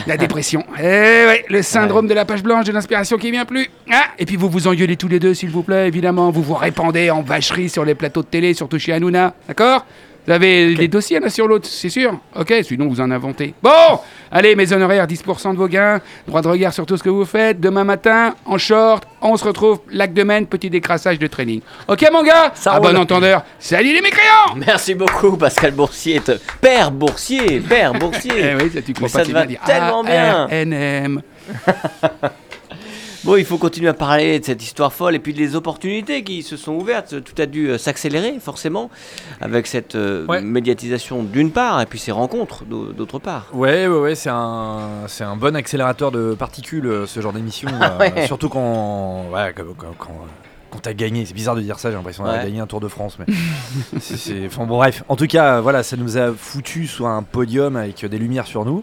La 0.07 0.17
dépression. 0.17 0.65
Eh 0.79 0.83
ouais, 0.83 1.45
le 1.49 1.63
syndrome 1.63 2.07
de 2.07 2.15
la 2.15 2.25
page 2.25 2.45
blanche 2.45 2.65
de 2.65 2.71
l'inspiration 2.73 3.17
qui 3.17 3.31
vient 3.33 3.45
plus. 3.45 3.69
Ah, 3.91 4.05
et 4.21 4.25
puis 4.25 4.37
vous 4.37 4.49
vous 4.49 4.69
engueulez 4.69 4.97
tous 4.97 5.09
les 5.09 5.19
deux, 5.19 5.35
s'il 5.35 5.51
vous 5.51 5.65
plaît, 5.65 5.89
évidemment. 5.89 6.31
Vous 6.31 6.43
vous 6.43 6.55
répandez 6.55 7.11
en 7.11 7.23
vacherie 7.23 7.69
sur 7.69 7.85
les 7.85 7.97
plateaux 7.97 8.23
de 8.23 8.29
télé, 8.29 8.55
surtout 8.55 8.79
chez 8.79 8.93
Hanouna. 8.93 9.35
D'accord? 9.49 9.85
Vous 10.27 10.33
avez 10.33 10.75
des 10.75 10.87
dossiers 10.89 11.19
l'un 11.19 11.29
sur 11.29 11.49
l'autre, 11.49 11.67
c'est 11.69 11.89
sûr 11.89 12.19
Ok, 12.39 12.55
sinon 12.63 12.89
vous 12.89 13.01
en 13.01 13.11
inventez. 13.11 13.55
Bon 13.63 13.99
Allez, 14.31 14.55
mes 14.55 14.73
honoraires, 14.73 15.07
10% 15.09 15.53
de 15.53 15.57
vos 15.57 15.67
gains. 15.67 16.01
Droit 16.29 16.41
de 16.41 16.47
regard 16.49 16.73
sur 16.73 16.87
tout 16.87 16.97
ce 16.97 17.03
que 17.03 17.09
vous 17.09 17.25
faites. 17.25 17.59
Demain 17.59 17.83
matin, 17.83 18.35
en 18.47 18.59
short, 18.59 19.03
on 19.23 19.37
se 19.37 19.45
retrouve, 19.45 19.81
lac 19.91 20.13
de 20.15 20.23
Maine, 20.23 20.47
petit 20.47 20.71
décrassage 20.71 21.19
de 21.19 21.27
training. 21.27 21.61
Ok, 21.89 22.07
mon 22.13 22.23
gars 22.23 22.53
Ça 22.55 22.75
À 22.75 22.81
bon 22.81 22.97
entendeur. 22.97 23.43
Salut 23.59 23.93
les 23.93 24.01
mécréants 24.03 24.55
Merci 24.57 24.95
beaucoup, 24.95 25.37
Pascal 25.37 25.73
Boursier. 25.73 26.21
te- 26.21 26.39
Père 26.61 26.93
Boursier, 26.93 27.59
Père 27.61 27.93
Boursier. 27.95 28.33
Eh 28.37 28.55
oui, 28.63 28.71
ça, 28.73 28.83
tu 28.83 28.93
crois 28.93 29.09
Mais 29.09 29.13
pas 29.13 29.19
ça 29.19 29.25
qu'il 29.25 29.33
te 29.33 29.39
va 29.39 29.41
va 29.41 29.47
dire 29.47 29.61
tellement 29.67 30.05
bien. 30.05 30.47
ARNM. 30.49 31.23
Bon, 33.25 33.37
il 33.37 33.45
faut 33.45 33.59
continuer 33.59 33.89
à 33.89 33.93
parler 33.95 34.41
de 34.41 34.45
cette 34.47 34.63
histoire 34.63 34.95
folle 34.95 35.15
et 35.15 35.19
puis 35.19 35.35
des 35.35 35.55
opportunités 35.55 36.25
qui 36.25 36.43
se 36.43 36.57
sont 36.57 36.73
ouvertes. 36.73 37.23
Tout 37.23 37.35
a 37.43 37.45
dû 37.45 37.69
euh, 37.69 37.77
s'accélérer, 37.77 38.39
forcément, 38.41 38.91
avec 39.43 39.67
cette 39.67 39.95
euh, 39.95 40.25
Ouais. 40.27 40.41
médiatisation 40.41 41.23
d'une 41.23 41.51
part 41.51 41.83
et 41.83 41.87
puis 41.87 41.99
ces 41.99 42.13
rencontres 42.13 42.65
d'au- 42.65 42.93
d'autre 42.93 43.19
part. 43.19 43.49
Ouais, 43.53 43.87
ouais, 43.87 43.99
ouais, 43.99 44.15
c'est 44.15 44.31
un, 44.31 45.03
c'est 45.07 45.25
un 45.25 45.37
bon 45.37 45.55
accélérateur 45.55 46.11
de 46.13 46.33
particules, 46.35 46.87
euh, 46.87 47.07
ce 47.07 47.21
genre 47.21 47.35
d'émission. 47.35 47.69
euh, 47.83 47.99
Ouais. 47.99 48.27
Surtout 48.27 48.49
quand, 48.49 49.27
ouais, 49.35 49.53
quand, 49.55 49.65
quand, 49.77 49.95
quand, 49.99 50.17
quand 50.71 50.79
t'as 50.81 50.95
gagné. 50.95 51.27
C'est 51.27 51.35
bizarre 51.35 51.57
de 51.57 51.61
dire 51.61 51.79
ça, 51.79 51.91
j'ai 51.91 51.97
l'impression 51.99 52.25
d'avoir 52.25 52.41
Ouais. 52.43 52.49
gagné 52.49 52.61
un 52.61 52.67
Tour 52.67 52.81
de 52.81 52.89
France. 52.89 53.19
Mais 53.19 53.27
c'est, 54.01 54.47
enfin, 54.47 54.65
bon, 54.65 54.79
bref. 54.79 55.05
En 55.11 55.17
tout 55.17 55.27
cas, 55.27 55.61
voilà, 55.61 55.83
ça 55.83 55.99
nous 55.99 56.17
a 56.17 56.33
foutu 56.33 56.87
sur 56.87 57.07
un 57.07 57.23
podium 57.23 57.77
avec 57.77 58.03
des 58.03 58.19
lumières 58.19 58.47
sur 58.47 58.65
nous. 58.65 58.83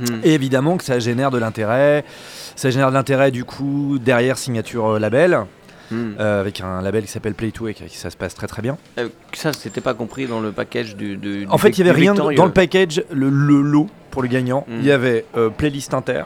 Hmm. 0.00 0.20
Et 0.24 0.34
évidemment 0.34 0.76
que 0.76 0.84
ça 0.84 0.98
génère 0.98 1.30
de 1.30 1.38
l'intérêt. 1.38 2.04
Ça 2.56 2.70
génère 2.70 2.88
de 2.90 2.94
l'intérêt, 2.94 3.30
du 3.30 3.44
coup, 3.44 3.98
derrière 3.98 4.38
signature 4.38 4.86
euh, 4.94 4.98
label, 4.98 5.40
Hmm. 5.90 6.12
euh, 6.20 6.40
avec 6.42 6.60
un 6.60 6.82
label 6.82 7.04
qui 7.04 7.10
s'appelle 7.10 7.32
Play2 7.32 7.70
et 7.70 7.72
qui 7.74 7.96
ça 7.96 8.10
se 8.10 8.16
passe 8.18 8.34
très 8.34 8.46
très 8.46 8.60
bien. 8.60 8.76
Euh, 8.98 9.08
ça, 9.32 9.54
c'était 9.54 9.80
pas 9.80 9.94
compris 9.94 10.26
dans 10.26 10.38
le 10.40 10.52
package 10.52 10.96
du. 10.96 11.16
du- 11.16 11.46
En 11.48 11.56
fait, 11.56 11.70
il 11.70 11.78
y 11.78 11.80
avait 11.82 11.92
rien 11.98 12.12
victorieux. 12.12 12.36
dans 12.36 12.44
le 12.44 12.52
package, 12.52 13.02
le, 13.10 13.30
le 13.30 13.62
lot 13.62 13.88
pour 14.10 14.20
le 14.20 14.28
gagnant. 14.28 14.66
Il 14.68 14.84
y 14.84 14.92
avait 14.92 15.24
euh, 15.36 15.48
playlist 15.48 15.94
inter, 15.94 16.24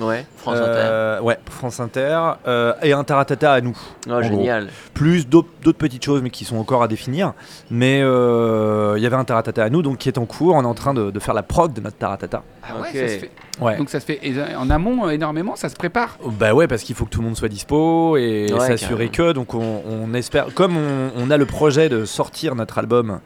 Ouais, 0.00 0.24
France 0.36 0.56
euh, 0.60 1.20
ouais, 1.20 1.38
France 1.50 1.78
Inter, 1.78 2.18
euh, 2.48 2.72
et 2.82 2.92
un 2.92 3.04
taratata 3.04 3.52
à 3.52 3.60
nous. 3.60 3.76
Inter. 4.06 4.16
Oh, 4.18 4.22
génial. 4.22 4.68
Plus 4.94 5.28
d'autres 5.28 5.72
petites 5.72 6.04
choses, 6.04 6.22
mais 6.22 6.30
qui 6.30 6.44
sont 6.44 6.56
encore 6.56 6.82
à 6.82 6.88
définir. 6.88 7.34
Mais 7.70 8.00
euh, 8.02 8.94
il 8.96 9.02
y 9.02 9.06
avait 9.06 9.16
un 9.16 9.24
taratata 9.24 9.62
à 9.64 9.68
nous, 9.68 9.82
donc 9.82 9.98
qui 9.98 10.08
est 10.08 10.18
en 10.18 10.24
cours. 10.26 10.54
On 10.54 10.62
est 10.62 10.66
en 10.66 10.74
train 10.74 10.94
de, 10.94 11.10
de 11.10 11.18
faire 11.20 11.34
la 11.34 11.42
prog 11.42 11.72
de 11.72 11.80
notre 11.80 11.98
taratata. 11.98 12.42
Ah 12.62 12.80
ouais, 12.80 12.88
ça 12.92 13.08
se 13.08 13.18
fait. 13.18 13.30
Ouais. 13.60 13.76
Donc 13.76 13.90
ça 13.90 14.00
se 14.00 14.06
fait 14.06 14.20
en 14.56 14.70
amont 14.70 15.10
énormément, 15.10 15.54
ça 15.54 15.68
se 15.68 15.76
prépare. 15.76 16.16
Bah 16.38 16.54
ouais, 16.54 16.66
parce 16.66 16.82
qu'il 16.82 16.94
faut 16.94 17.04
que 17.04 17.10
tout 17.10 17.20
le 17.20 17.26
monde 17.26 17.36
soit 17.36 17.48
dispo 17.48 18.16
et 18.16 18.50
Ouais, 18.52 18.66
s'assurer 18.66 19.10
que. 19.10 19.32
Donc 19.32 19.54
on, 19.54 19.82
on 19.86 20.14
espère, 20.14 20.54
comme 20.54 20.76
on, 20.76 21.10
on 21.16 21.30
a 21.30 21.36
le 21.36 21.46
projet 21.46 21.88
de 21.88 22.04
sortir 22.06 22.54
notre 22.54 22.78
album 22.78 23.20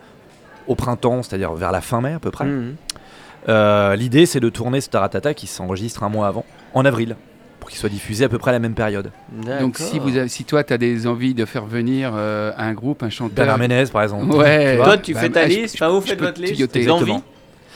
au 0.67 0.75
printemps, 0.75 1.23
c'est-à-dire 1.23 1.53
vers 1.53 1.73
la 1.73 1.81
fin 1.81 2.01
mai 2.01 2.15
à 2.15 2.19
peu 2.19 2.31
près. 2.31 2.47
Mhm. 2.47 2.77
Euh, 3.49 3.95
L'idée, 3.97 4.27
c'est 4.27 4.41
de 4.41 4.49
tourner 4.49 4.81
ce 4.81 4.89
Taratata 4.89 5.35
qui 5.35 5.47
s'enregistre 5.47 6.03
un 6.03 6.09
mois 6.09 6.27
avant, 6.29 6.45
en 6.73 6.85
avril, 6.85 7.17
pour 7.61 7.69
qu'il 7.71 7.79
soit 7.79 7.89
diffusé 7.89 8.25
à 8.25 8.29
peu 8.29 8.39
près 8.39 8.51
à 8.51 8.53
la 8.53 8.59
même 8.59 8.75
période. 8.75 9.11
Donc 9.61 9.79
si, 9.79 9.99
vous 9.99 10.17
avez- 10.17 10.29
si 10.29 10.45
toi 10.45 10.65
tu 10.65 10.73
as 10.73 10.79
des 10.79 11.07
envies 11.07 11.35
de 11.35 11.45
faire 11.45 11.67
venir 11.67 12.13
euh, 12.15 12.53
un 12.57 12.73
groupe, 12.73 13.03
un 13.03 13.11
chanteur. 13.11 13.35
Bernard 13.35 13.59
Ménez, 13.59 13.85
par 13.93 14.03
exemple. 14.03 14.35
Ouais. 14.35 14.73
Tu 14.73 14.77
vois 14.77 14.85
Toi, 14.87 14.99
tu 14.99 15.15
Bah, 15.15 15.21
fais 15.21 15.29
bah, 15.29 15.41
ta 15.43 15.49
je- 15.49 15.55
liste, 15.61 15.79
je- 15.79 15.85
enfin, 15.85 15.93
vous 15.93 16.01
faites 16.01 16.21
votre 16.21 16.41
liste. 16.41 16.73
Des 16.73 16.91
envies. 16.91 17.13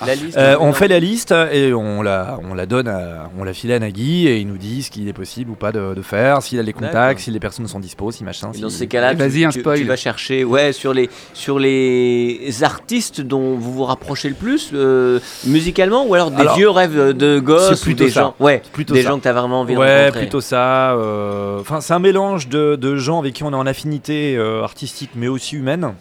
La 0.06 0.14
liste. 0.14 0.36
Euh, 0.38 0.56
on 0.60 0.72
fait 0.72 0.86
la 0.88 1.00
liste 1.00 1.32
et 1.52 1.72
on 1.74 2.02
la, 2.02 2.38
on 2.48 2.54
la 2.54 2.66
donne, 2.66 2.86
à- 2.88 3.30
on 3.38 3.42
la 3.44 3.52
file 3.52 3.72
à 3.72 3.78
Nagui 3.78 4.26
et 4.28 4.38
il 4.38 4.46
nous 4.46 4.56
dit 4.58 4.82
ce 4.82 4.90
qu'il 4.90 5.08
est 5.08 5.12
possible 5.12 5.50
ou 5.50 5.54
pas 5.54 5.72
de, 5.72 5.94
de 5.94 6.02
faire, 6.02 6.40
s'il 6.42 6.58
a 6.58 6.62
les 6.62 6.72
contacts, 6.72 7.20
si 7.20 7.30
les 7.30 7.40
personnes 7.40 7.66
sont 7.66 7.80
dispo, 7.80 8.10
si 8.12 8.22
machin. 8.24 8.52
Si- 8.52 8.60
dans 8.60 8.70
ces 8.70 8.86
cas-là, 8.86 9.10
tu, 9.14 9.16
Vas-y, 9.18 9.44
un 9.44 9.50
spoil. 9.50 9.78
tu 9.78 9.84
vas 9.84 9.96
chercher 9.96 10.44
ouais, 10.44 10.72
sur, 10.72 10.92
les, 10.94 11.10
sur 11.34 11.58
les 11.58 12.62
artistes 12.62 13.20
dont 13.20 13.56
vous 13.56 13.72
vous 13.72 13.84
rapprochez 13.84 14.28
le 14.28 14.34
plus, 14.34 14.70
euh, 14.74 15.18
musicalement, 15.46 16.06
ou 16.06 16.14
alors 16.14 16.30
des 16.30 16.40
Alors, 16.42 16.56
vieux 16.56 16.70
rêves 16.70 17.12
de 17.16 17.38
gosses 17.40 17.80
ou 17.82 17.84
plutôt 17.84 18.04
des 18.04 18.10
ça. 18.10 18.20
gens, 18.20 18.34
ouais, 18.40 18.62
plutôt 18.72 18.94
des 18.94 19.02
ça. 19.02 19.08
gens 19.10 19.18
que 19.18 19.22
tu 19.22 19.28
as 19.28 19.32
vraiment 19.32 19.60
envie 19.62 19.74
de 19.74 19.78
Ouais, 19.80 20.00
rencontrer. 20.04 20.20
plutôt 20.20 20.40
ça. 20.40 20.92
euh, 20.92 21.60
Enfin, 21.60 21.80
c'est 21.80 21.92
un 21.94 21.98
mélange 21.98 22.48
de, 22.48 22.76
de 22.76 22.96
gens 22.96 23.18
avec 23.18 23.34
qui 23.34 23.42
on 23.42 23.50
est 23.50 23.56
en 23.56 23.66
affinité 23.66 24.36
euh, 24.36 24.62
artistique, 24.62 25.10
mais 25.16 25.28
aussi 25.28 25.56
humaine. 25.56 25.92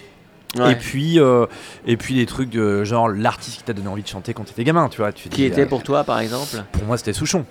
Et 0.55 0.75
puis, 0.75 1.19
euh, 1.19 1.45
et 1.85 1.97
puis 1.97 2.15
des 2.15 2.25
trucs 2.25 2.49
de 2.49 2.83
genre 2.83 3.09
l'artiste 3.09 3.57
qui 3.57 3.63
t'a 3.63 3.73
donné 3.73 3.87
envie 3.87 4.03
de 4.03 4.07
chanter 4.07 4.33
quand 4.33 4.43
t'étais 4.43 4.63
gamin, 4.63 4.89
tu 4.89 4.97
vois. 4.97 5.11
Tu 5.11 5.29
qui 5.29 5.43
était 5.43 5.65
pour 5.65 5.83
toi, 5.83 6.03
par 6.03 6.19
exemple 6.19 6.63
Pour 6.71 6.85
moi, 6.85 6.97
c'était 6.97 7.13
Souchon. 7.13 7.45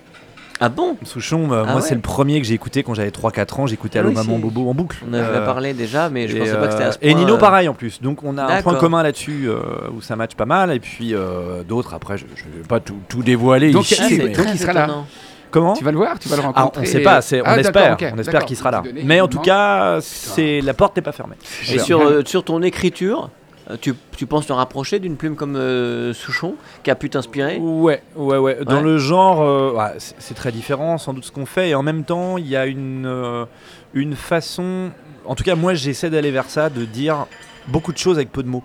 Ah 0.59 0.69
bon? 0.69 0.97
Souchon, 1.03 1.49
ah 1.51 1.71
moi 1.71 1.81
c'est 1.81 1.93
le 1.93 2.01
premier 2.01 2.41
que 2.41 2.47
j'ai 2.47 2.55
écouté 2.55 2.81
quand 2.81 2.95
j'avais 2.95 3.11
3-4 3.11 3.61
ans, 3.61 3.67
j'écoutais 3.67 3.99
Allo 3.99 4.11
Maman 4.11 4.39
Bobo 4.39 4.67
en 4.67 4.73
boucle. 4.73 4.97
On 5.07 5.13
avait 5.13 5.45
parlé 5.45 5.75
déjà, 5.75 6.09
mais 6.09 6.27
je 6.27 6.35
pensais 6.35 6.53
pas 6.55 6.65
que 6.65 6.71
c'était 6.71 6.83
à 6.83 6.91
ce 6.93 6.97
point. 6.97 7.09
Et 7.09 7.13
Nino 7.13 7.37
pareil 7.37 7.67
en 7.67 7.75
plus, 7.75 8.01
donc 8.01 8.23
on 8.23 8.39
a 8.39 8.45
un 8.45 8.61
point 8.63 8.73
commun 8.75 9.03
là-dessus 9.03 9.47
où 9.95 10.01
ça 10.01 10.15
match 10.15 10.33
pas 10.33 10.45
mal, 10.45 10.71
et 10.71 10.79
puis 10.79 11.13
d'autres 11.67 11.93
après, 11.93 12.17
je, 12.17 12.25
ne 12.25 12.61
vais 12.61 12.67
pas 12.67 12.79
tout, 12.79 12.97
tout 13.07 13.21
dévoiler 13.21 13.69
donc, 13.71 13.91
ici. 13.91 14.17
donc 14.17 14.47
il 14.51 14.59
sera 14.59 14.73
là. 14.73 14.89
Comment 15.51 15.73
Tu 15.73 15.83
vas 15.83 15.91
le 15.91 15.97
voir 15.97 16.19
Tu 16.19 16.29
vas 16.29 16.35
le 16.35 16.41
rencontrer 16.41 16.71
ah, 16.75 16.77
On 16.77 16.81
ne 16.81 16.85
sait 16.85 17.01
pas, 17.01 17.19
on 17.19 17.41
ah, 17.45 17.59
espère, 17.59 17.97
on 18.13 18.17
espère 18.17 18.45
qu'il 18.45 18.57
sera 18.57 18.71
là. 18.71 18.83
Mais 19.03 19.21
en 19.21 19.27
tout 19.27 19.39
cas, 19.39 19.99
c'est 20.01 20.61
la 20.61 20.73
porte 20.73 20.95
n'est 20.95 21.01
pas 21.01 21.11
fermée. 21.11 21.35
Et 21.71 21.79
sur, 21.79 22.01
euh, 22.01 22.23
sur 22.25 22.43
ton 22.43 22.61
écriture, 22.61 23.29
euh, 23.69 23.77
tu, 23.79 23.93
tu, 24.15 24.25
penses 24.25 24.47
te 24.47 24.53
rapprocher 24.53 24.99
d'une 24.99 25.17
plume 25.17 25.35
comme 25.35 25.55
euh, 25.55 26.13
Souchon 26.13 26.55
qui 26.83 26.91
a 26.91 26.95
pu 26.95 27.09
t'inspirer? 27.09 27.57
Ouais, 27.57 28.01
ouais, 28.15 28.37
ouais. 28.37 28.59
Dans 28.65 28.81
le 28.81 28.97
genre, 28.97 29.91
c'est 29.99 30.35
très 30.35 30.51
différent 30.51 30.97
sans 30.97 31.13
doute 31.13 31.25
ce 31.25 31.31
qu'on 31.31 31.45
fait 31.45 31.69
et 31.69 31.75
en 31.75 31.83
même 31.83 32.03
temps, 32.03 32.37
il 32.37 32.47
y 32.47 32.55
a 32.55 32.65
une, 32.65 33.45
une 33.93 34.15
façon. 34.15 34.89
En 35.25 35.35
tout 35.35 35.43
cas, 35.43 35.55
moi, 35.55 35.73
j'essaie 35.73 36.09
d'aller 36.09 36.31
vers 36.31 36.49
ça, 36.49 36.69
de 36.69 36.85
dire 36.85 37.25
beaucoup 37.67 37.91
de 37.91 37.97
choses 37.97 38.17
avec 38.17 38.31
peu 38.31 38.43
de 38.43 38.47
mots, 38.47 38.63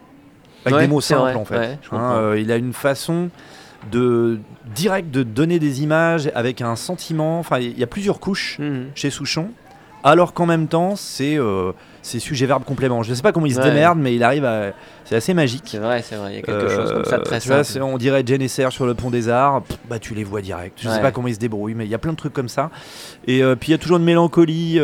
avec 0.64 0.78
des 0.78 0.88
mots 0.88 1.00
simples 1.00 1.36
en 1.36 1.44
fait. 1.44 1.78
Hein, 1.90 2.34
il 2.36 2.52
a 2.52 2.56
une 2.56 2.72
façon 2.72 3.30
de 3.90 4.38
direct 4.74 5.10
de 5.10 5.22
donner 5.22 5.58
des 5.58 5.82
images 5.82 6.30
avec 6.34 6.60
un 6.60 6.76
sentiment. 6.76 7.38
Enfin, 7.38 7.58
il 7.58 7.78
y 7.78 7.82
a 7.82 7.86
plusieurs 7.86 8.20
couches 8.20 8.58
mhm. 8.58 8.86
chez 8.94 9.10
Souchon, 9.10 9.50
alors 10.04 10.32
qu'en 10.32 10.46
même 10.46 10.68
temps, 10.68 10.96
c'est 10.96 11.36
euh, 11.38 11.72
sujet 12.02 12.46
verbe 12.46 12.64
complément. 12.64 13.02
Je 13.02 13.10
ne 13.10 13.14
sais 13.14 13.22
pas 13.22 13.32
comment 13.32 13.46
il 13.46 13.54
se 13.54 13.60
démerde, 13.60 13.98
mais 13.98 14.14
il 14.14 14.22
arrive 14.22 14.44
à. 14.44 14.72
C'est 15.04 15.16
assez 15.16 15.34
magique. 15.34 15.64
C'est 15.66 15.78
vrai, 15.78 16.02
c'est 16.02 16.16
vrai. 16.16 16.32
Il 16.32 16.36
y 16.36 16.38
a 16.38 16.42
quelque 16.42 16.68
chose 16.68 16.92
comme 16.92 17.04
ça 17.04 17.18
de 17.18 17.24
très 17.24 17.50
euh, 17.50 17.62
simple. 17.64 17.84
on 17.84 17.98
dirait 17.98 18.22
Jane 18.24 18.42
et 18.42 18.48
Serge 18.48 18.74
sur 18.74 18.86
le 18.86 18.94
pont 18.94 19.10
des 19.10 19.28
Arts. 19.28 19.62
bah, 19.88 19.98
tu 19.98 20.14
les 20.14 20.24
vois 20.24 20.40
direct. 20.40 20.78
Je 20.80 20.88
ne 20.88 20.94
sais 20.94 21.00
pas 21.00 21.12
comment 21.12 21.28
ils 21.28 21.34
se 21.34 21.40
débrouillent, 21.40 21.74
mais 21.74 21.84
il 21.84 21.90
y 21.90 21.94
a 21.94 21.98
plein 21.98 22.12
de 22.12 22.16
trucs 22.16 22.32
comme 22.32 22.48
ça. 22.48 22.70
Et 23.26 23.42
euh, 23.42 23.56
puis 23.56 23.68
il 23.68 23.72
y 23.72 23.74
a 23.74 23.78
toujours 23.78 23.98
une 23.98 24.04
mélancolie. 24.04 24.80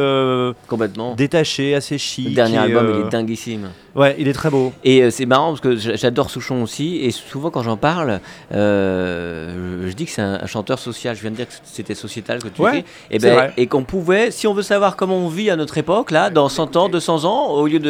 Complètement. 0.68 1.14
Détachée, 1.14 1.74
assez 1.74 1.98
chic. 1.98 2.28
Le 2.28 2.34
dernier 2.34 2.58
album, 2.58 2.92
il 2.94 3.06
est 3.06 3.10
dinguissime. 3.10 3.68
Ouais, 3.98 4.14
il 4.16 4.28
est 4.28 4.32
très 4.32 4.48
beau. 4.48 4.72
Et 4.84 5.02
euh, 5.02 5.10
c'est 5.10 5.26
marrant 5.26 5.48
parce 5.48 5.60
que 5.60 5.76
j'adore 5.76 6.30
Souchon 6.30 6.62
aussi. 6.62 6.98
Et 7.02 7.10
souvent, 7.10 7.50
quand 7.50 7.64
j'en 7.64 7.76
parle, 7.76 8.20
euh, 8.54 9.88
je 9.88 9.92
dis 9.92 10.04
que 10.04 10.12
c'est 10.12 10.22
un, 10.22 10.46
chanteur 10.46 10.78
social. 10.78 11.16
Je 11.16 11.22
viens 11.22 11.32
de 11.32 11.36
dire 11.36 11.48
que 11.48 11.54
c'était 11.64 11.96
sociétal 11.96 12.40
que 12.40 12.46
tu 12.46 12.62
ouais, 12.62 12.84
Et, 13.10 13.18
ben, 13.18 13.50
et 13.56 13.66
qu'on 13.66 13.82
pouvait, 13.82 14.30
si 14.30 14.46
on 14.46 14.54
veut 14.54 14.62
savoir 14.62 14.94
comment 14.94 15.16
on 15.16 15.28
vit 15.28 15.50
à 15.50 15.56
notre 15.56 15.78
époque, 15.78 16.12
là, 16.12 16.30
dans 16.30 16.48
100 16.48 16.76
ans, 16.76 16.88
200 16.88 17.24
ans, 17.24 17.50
au 17.50 17.66
lieu 17.66 17.80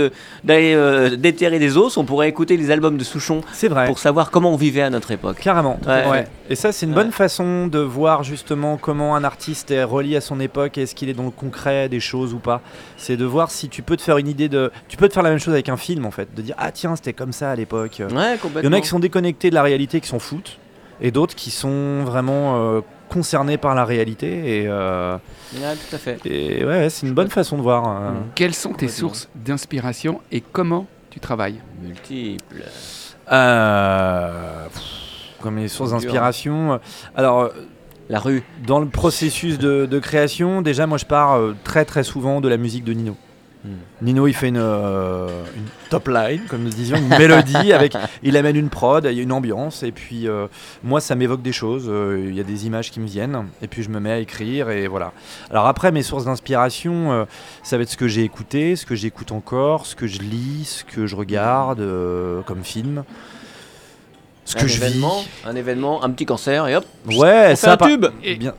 d'aller 0.45 0.73
euh, 0.75 1.15
déterrer 1.15 1.59
des 1.59 1.77
os, 1.77 1.99
on 1.99 2.05
pourrait 2.05 2.18
écouter 2.27 2.57
les 2.57 2.71
albums 2.71 2.97
de 2.97 3.05
Souchon. 3.05 3.43
Vrai. 3.69 3.87
Pour 3.87 3.99
savoir 3.99 4.31
comment 4.31 4.53
on 4.53 4.57
vivait 4.57 4.83
à 4.83 4.91
notre 4.91 5.11
époque. 5.11 5.39
Carrément. 5.41 5.79
Ouais. 5.87 6.27
Et 6.51 6.55
ça, 6.55 6.73
c'est 6.73 6.87
une 6.87 6.95
bonne 6.95 7.13
façon 7.13 7.67
de 7.67 7.79
voir 7.79 8.23
justement 8.23 8.79
comment 8.79 9.15
un 9.15 9.25
artiste 9.25 9.71
est 9.71 9.85
relié 9.85 10.17
à 10.17 10.21
son 10.21 10.41
époque. 10.41 10.79
Est-ce 10.79 10.95
qu'il 10.95 11.09
est 11.09 11.15
dans 11.15 11.25
le 11.25 11.31
concret 11.31 11.89
des 11.89 12.01
choses 12.01 12.33
ou 12.35 12.39
pas 12.39 12.63
C'est 12.97 13.17
de 13.17 13.25
voir 13.25 13.51
si 13.51 13.69
tu 13.69 13.83
peux 13.83 13.97
te 13.97 14.03
faire 14.03 14.19
une 14.19 14.29
idée 14.29 14.49
de. 14.49 14.71
Tu 14.89 14.97
peux 14.97 15.09
te 15.09 15.15
faire 15.15 15.23
la 15.23 15.31
même 15.31 15.39
chose 15.39 15.55
avec 15.55 15.69
un 15.69 15.77
film 15.77 16.07
en 16.07 16.11
fait, 16.11 16.35
de 16.35 16.43
dire 16.43 16.55
ah 16.59 16.73
tiens 16.73 16.97
c'était 16.97 17.13
comme 17.13 17.33
ça 17.33 17.51
à 17.51 17.57
l'époque. 17.57 18.01
Ouais, 18.01 18.39
Il 18.57 18.65
y 18.65 18.69
en 18.69 18.73
a 18.73 18.81
qui 18.81 18.89
sont 18.89 18.99
déconnectés 18.99 19.51
de 19.51 19.55
la 19.55 19.63
réalité, 19.63 20.01
qui 20.01 20.09
s'en 20.09 20.19
foutent, 20.19 20.59
et 21.01 21.11
d'autres 21.11 21.35
qui 21.35 21.51
sont 21.51 22.05
vraiment 22.05 22.57
euh, 22.57 22.81
concernés 23.09 23.59
par 23.59 23.75
la 23.75 23.85
réalité. 23.85 24.63
Et, 24.63 24.65
euh, 24.67 25.17
tout 25.53 25.95
à 25.95 25.99
fait. 25.99 26.19
Et 26.25 26.65
ouais, 26.65 26.91
c'est 26.91 27.07
une 27.07 27.15
bonne 27.15 27.31
façon 27.31 27.57
de 27.57 27.63
voir. 27.63 27.89
Euh. 27.89 28.11
Quelles 28.35 28.55
sont 28.55 28.73
tes 28.73 28.89
sources 28.89 29.29
d'inspiration 29.35 30.21
et 30.33 30.41
comment 30.41 30.87
tu 31.19 31.21
travailles 31.21 31.61
Multiples. 31.83 32.65
comme 35.41 35.57
les 35.57 35.69
sources 35.69 35.91
d'inspiration. 35.91 36.81
Alors. 37.17 37.51
La 38.11 38.21
rue. 38.21 38.43
Dans 38.67 38.81
le 38.81 38.89
processus 38.89 39.59
de, 39.59 39.85
de, 39.85 39.99
création, 39.99 40.63
déjà, 40.63 40.87
moi, 40.87 40.97
je 40.97 41.05
pars 41.05 41.39
très 41.63 41.85
très 41.85 42.03
souvent 42.03 42.41
de 42.41 42.49
la 42.49 42.57
musique 42.57 42.83
de 42.83 42.95
Nino. 42.95 43.19
Hmm. 43.65 43.71
Nino, 44.03 44.29
il 44.29 44.35
fait 44.35 44.53
euh, 44.55 45.45
une, 45.57 45.65
top 45.91 46.07
line, 46.07 46.43
comme 46.49 46.63
nous 46.63 46.71
disions, 46.71 46.97
une 46.97 47.09
mélodie, 47.09 47.73
avec, 47.73 47.97
il 48.23 48.37
amène 48.37 48.55
une 48.55 48.69
prod, 48.69 49.05
il 49.05 49.17
y 49.17 49.19
a 49.19 49.23
une 49.23 49.33
ambiance, 49.33 49.83
et 49.83 49.91
puis 49.91 50.29
euh, 50.29 50.47
moi, 50.85 51.01
ça 51.01 51.17
m'évoque 51.17 51.43
des 51.43 51.53
choses, 51.53 51.87
euh, 51.89 52.25
il 52.29 52.37
y 52.37 52.41
a 52.41 52.45
des 52.45 52.67
images 52.67 52.93
qui 52.93 53.01
me 53.01 53.07
viennent, 53.07 53.47
et 53.61 53.67
puis 53.67 53.83
je 53.83 53.89
me 53.89 53.99
mets 53.99 54.13
à 54.13 54.19
écrire, 54.19 54.71
et 54.71 54.87
voilà. 54.87 55.13
Alors 55.51 55.67
après, 55.67 55.91
mes 55.91 56.05
sources 56.05 56.27
d'inspiration, 56.27 57.27
ça 57.65 57.77
va 57.77 57.83
être 57.83 57.91
ce 57.91 57.97
que 57.97 58.09
j'ai 58.09 58.23
écouté, 58.23 58.77
ce 58.77 58.87
que 58.87 58.95
j'écoute 58.95 59.33
encore, 59.33 59.87
ce 59.87 59.97
que 59.97 60.07
je 60.07 60.21
lis, 60.21 60.65
ce 60.65 60.85
que 60.85 61.07
je 61.07 61.17
regarde 61.17 61.85
comme 62.47 62.63
film 62.63 63.05
un 64.57 64.67
événement, 64.67 65.25
un 65.45 65.57
événement, 65.57 66.05
un 66.05 66.11
petit 66.11 66.27
cancer 66.27 66.67
et 66.69 66.77
hop. 66.77 66.85
Ouais, 67.07 67.57
ça 67.57 67.73
un 67.73 67.77
tube. 67.77 68.07
Et 68.25 68.37
bien. 68.37 68.55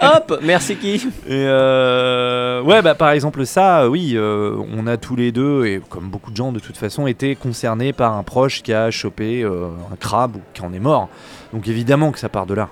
hop, 0.00 0.40
merci 0.42 0.76
qui. 0.76 0.96
Et 1.26 1.46
euh, 1.46 2.62
ouais, 2.62 2.82
bah 2.82 2.94
par 2.94 3.10
exemple 3.10 3.46
ça, 3.46 3.88
oui, 3.88 4.12
euh, 4.14 4.56
on 4.76 4.86
a 4.86 4.96
tous 4.96 5.16
les 5.16 5.32
deux 5.32 5.66
et 5.66 5.80
comme 5.88 6.08
beaucoup 6.08 6.30
de 6.30 6.36
gens 6.36 6.52
de 6.52 6.58
toute 6.58 6.76
façon 6.76 7.06
été 7.06 7.34
concernés 7.34 7.92
par 7.92 8.14
un 8.14 8.22
proche 8.22 8.62
qui 8.62 8.72
a 8.72 8.90
chopé 8.90 9.42
euh, 9.42 9.68
un 9.92 9.96
crabe 9.96 10.36
ou 10.36 10.40
qui 10.54 10.62
en 10.62 10.72
est 10.72 10.80
mort. 10.80 11.08
Donc 11.52 11.68
évidemment 11.68 12.12
que 12.12 12.18
ça 12.18 12.28
part 12.28 12.46
de 12.46 12.54
là. 12.54 12.68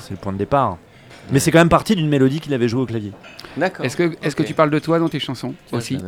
C'est 0.00 0.12
le 0.12 0.16
point 0.16 0.32
de 0.32 0.38
départ. 0.38 0.78
Mais 1.32 1.38
c'est 1.38 1.52
quand 1.52 1.58
même 1.58 1.68
parti 1.68 1.94
d'une 1.94 2.08
mélodie 2.08 2.40
qu'il 2.40 2.52
avait 2.54 2.68
jouée 2.68 2.82
au 2.82 2.86
clavier. 2.86 3.12
D'accord. 3.56 3.84
Est-ce 3.84 3.96
que, 3.96 4.12
est-ce 4.22 4.34
que 4.34 4.42
tu 4.42 4.54
parles 4.54 4.70
de 4.70 4.78
toi 4.78 4.98
dans 4.98 5.08
tes 5.08 5.20
chansons 5.20 5.54
aussi 5.72 5.98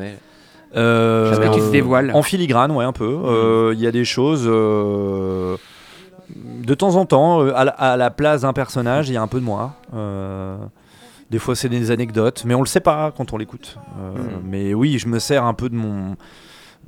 euh, 0.76 1.36
que 1.36 1.54
tu 1.54 1.60
te 1.60 1.70
dévoiles 1.70 2.10
En 2.14 2.22
filigrane, 2.22 2.70
ouais, 2.72 2.84
un 2.84 2.92
peu. 2.92 3.20
Euh, 3.24 3.72
il 3.74 3.80
y 3.80 3.86
a 3.86 3.92
des 3.92 4.04
choses. 4.04 4.44
Euh, 4.46 5.56
de 6.34 6.74
temps 6.74 6.96
en 6.96 7.04
temps, 7.04 7.40
à 7.40 7.96
la, 7.96 8.10
place 8.10 8.42
d'un 8.42 8.52
personnage, 8.52 9.08
il 9.08 9.14
y 9.14 9.16
a 9.16 9.22
un 9.22 9.26
peu 9.26 9.40
de 9.40 9.44
moi. 9.44 9.74
des 11.30 11.38
fois, 11.38 11.56
c'est 11.56 11.68
des 11.68 11.90
anecdotes, 11.90 12.44
mais 12.46 12.54
on 12.54 12.60
le 12.60 12.66
sait 12.66 12.80
pas 12.80 13.12
quand 13.16 13.32
on 13.32 13.36
l'écoute. 13.36 13.78
Hmm. 13.96 14.40
Mais 14.44 14.74
oui, 14.74 14.98
je 14.98 15.08
me 15.08 15.18
sers 15.18 15.44
un 15.44 15.54
peu 15.54 15.68
de 15.68 15.74
mon. 15.74 16.16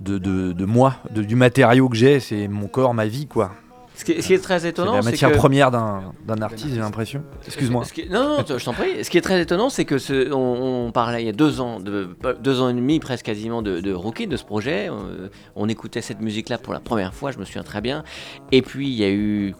De, 0.01 0.19
de, 0.19 0.53
de 0.53 0.65
moi, 0.65 0.97
du 1.13 1.37
matériau 1.37 1.89
que 1.89 1.95
j'ai, 1.95 2.19
c'est 2.19 2.49
mon 2.49 2.67
corps, 2.67 2.95
ma 2.95 3.07
vie, 3.07 3.29
quoi. 3.29 3.53
Ce 3.97 4.05
qui, 4.05 4.13
est, 4.13 4.43
très 4.43 4.67
étonnant, 4.67 4.93
c'est 4.93 5.05
la 5.05 5.11
matière 5.11 5.33
première 5.33 5.71
d'un 5.71 6.43
artiste, 6.43 6.75
j'ai 6.75 6.81
l'impression. 6.81 7.23
Excuse-moi. 7.47 7.85
Non, 8.11 8.39
non, 8.39 8.45
je 8.47 8.65
t'en 8.65 8.73
prie. 8.73 9.05
Ce 9.05 9.09
qui 9.09 9.19
est 9.19 9.23
très 9.23 9.41
étonnant, 9.41 9.71
c'est 9.71 9.85
que 9.85 9.99
ce, 9.99 10.33
on, 10.33 10.91
parlait 10.91 11.23
il 11.23 11.27
y 11.27 11.29
a 11.29 11.33
deux 11.33 11.61
ans, 11.61 11.79
de, 11.79 12.17
deux 12.41 12.61
ans 12.61 12.69
et 12.69 12.75
demi 12.75 12.99
presque 12.99 13.27
quasiment 13.27 13.63
de, 13.63 13.81
de 13.81 13.93
Rookie, 13.93 14.27
de 14.27 14.37
ce 14.37 14.45
projet. 14.45 14.89
Euh, 14.91 15.29
on, 15.55 15.69
écoutait 15.69 16.03
cette 16.03 16.21
musique-là 16.21 16.59
pour 16.59 16.73
la 16.73 16.81
première 16.81 17.15
fois, 17.15 17.31
je 17.31 17.39
me 17.39 17.45
souviens 17.45 17.63
très 17.63 17.81
bien. 17.81 18.03
Et 18.51 18.63
puis 18.63 18.89
il 18.89 18.95
y 18.95 19.05
a 19.05 19.11
eu 19.11 19.55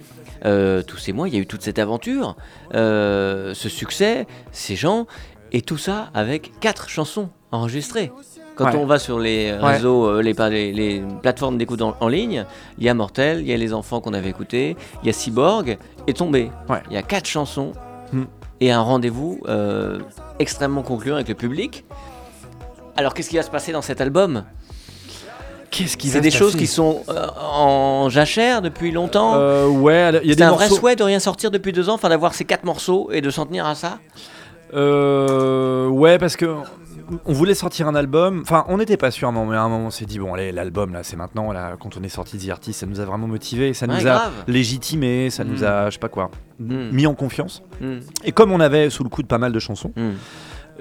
euh, 0.45 0.83
tous 0.83 0.99
ces 0.99 1.13
mois, 1.13 1.29
il 1.29 1.35
y 1.35 1.39
a 1.39 1.41
eu 1.41 1.47
toute 1.47 1.63
cette 1.63 1.79
aventure, 1.79 2.37
euh, 2.75 3.55
ce 3.55 3.69
succès, 3.69 4.27
ces 4.51 4.75
gens, 4.75 5.07
et 5.53 5.63
tout 5.63 5.79
ça 5.79 6.11
avec 6.13 6.59
quatre 6.59 6.89
chansons 6.89 7.31
enregistrées. 7.53 8.11
Quand 8.57 8.75
on 8.75 8.87
va 8.87 8.99
sur 8.99 9.19
les 9.19 9.53
réseaux, 9.53 10.07
euh, 10.07 10.23
les, 10.23 10.33
les, 10.73 11.03
plateformes 11.23 11.59
d'écoute 11.59 11.83
en, 11.83 12.09
ligne, 12.09 12.45
il 12.79 12.85
y 12.85 12.89
a 12.89 12.95
Mortel, 12.95 13.41
il 13.41 13.49
y 13.49 13.53
a 13.53 13.57
Les 13.57 13.75
Enfants 13.75 14.01
qu'on 14.01 14.15
avait 14.15 14.31
écoutés, 14.31 14.77
il 15.03 15.07
y 15.07 15.11
a 15.11 15.13
Cyborg 15.13 15.77
et 16.07 16.13
Tombé. 16.13 16.51
Il 16.91 16.95
y 16.95 16.97
a 16.97 17.03
quatre 17.03 17.27
chansons 17.27 17.73
hmm. 18.13 18.25
et 18.61 18.71
un 18.71 18.81
rendez-vous 18.81 19.41
euh, 19.49 19.99
extrêmement 20.39 20.83
concluant 20.83 21.17
avec 21.17 21.29
le 21.29 21.35
public. 21.35 21.85
Alors 22.97 23.15
qu'est-ce 23.15 23.31
qui 23.31 23.37
va 23.37 23.43
se 23.43 23.51
passer 23.51 23.73
dans 23.73 23.83
cet 23.83 24.01
album? 24.01 24.45
Qu'est-ce 25.73 25.97
qui 25.97 26.09
C'est 26.09 26.21
des 26.21 26.31
choses 26.31 26.55
qui 26.55 26.69
sont 26.69 27.03
euh, 27.09 27.27
en 27.41 28.09
jachère 28.09 28.63
depuis 28.63 28.93
longtemps? 28.93 29.37
ouais, 29.67 30.13
il 30.23 30.29
y 30.29 30.33
a 30.33 30.37
des 30.37 30.43
un 30.45 30.53
vrai 30.53 30.69
souhait 30.69 30.95
de 30.95 31.03
rien 31.03 31.19
sortir 31.19 31.51
depuis 31.51 31.73
deux 31.73 31.89
ans, 31.89 31.95
enfin 31.95 32.09
d'avoir 32.09 32.35
ces 32.35 32.45
quatre 32.45 32.63
morceaux 32.63 33.11
et 33.11 33.21
de 33.21 33.31
s'en 33.31 33.47
tenir 33.47 33.67
à 33.67 33.75
ça? 33.75 33.99
ouais, 34.73 36.19
parce 36.19 36.37
que 36.37 36.55
on 37.25 37.33
voulait 37.33 37.55
sortir 37.55 37.89
un 37.89 37.95
album. 37.95 38.41
Enfin, 38.43 38.65
on 38.69 38.79
n'était 38.79 38.97
pas 38.97 39.11
sûr, 39.11 39.31
mais 39.33 39.57
à 39.57 39.63
un 39.63 39.69
moment, 39.69 39.87
on 39.87 39.91
s'est 39.91 40.07
dit 40.07 40.19
bon, 40.19 40.35
allez, 40.35 40.53
l'album 40.53 40.93
là, 40.93 41.03
c'est 41.03 41.17
maintenant. 41.17 41.53
Là, 41.53 41.77
quand 41.79 41.97
on 41.97 42.03
est 42.03 42.09
sorti 42.09 42.39
The 42.39 42.51
Artist, 42.51 42.81
ça 42.81 42.87
nous 42.87 43.01
a 43.01 43.05
vraiment 43.05 43.27
motivé, 43.27 43.75
ça 43.75 43.87
nous 43.87 44.07
a 44.07 44.31
légitimé, 44.47 45.31
ça 45.31 45.45
nous 45.45 45.65
a, 45.65 45.87
mm. 45.87 45.87
je 45.87 45.91
sais 45.95 45.99
pas 45.99 46.09
quoi, 46.09 46.31
mm. 46.59 46.91
mis 46.91 47.07
en 47.07 47.15
confiance. 47.15 47.63
Mm. 47.81 47.99
Et 48.25 48.33
comme 48.33 48.53
on 48.53 48.61
avait 48.61 48.91
sous 48.91 49.05
le 49.05 49.09
coup 49.09 49.23
de 49.23 49.29
pas 49.29 49.39
mal 49.39 49.53
de 49.53 49.59
chansons. 49.59 49.93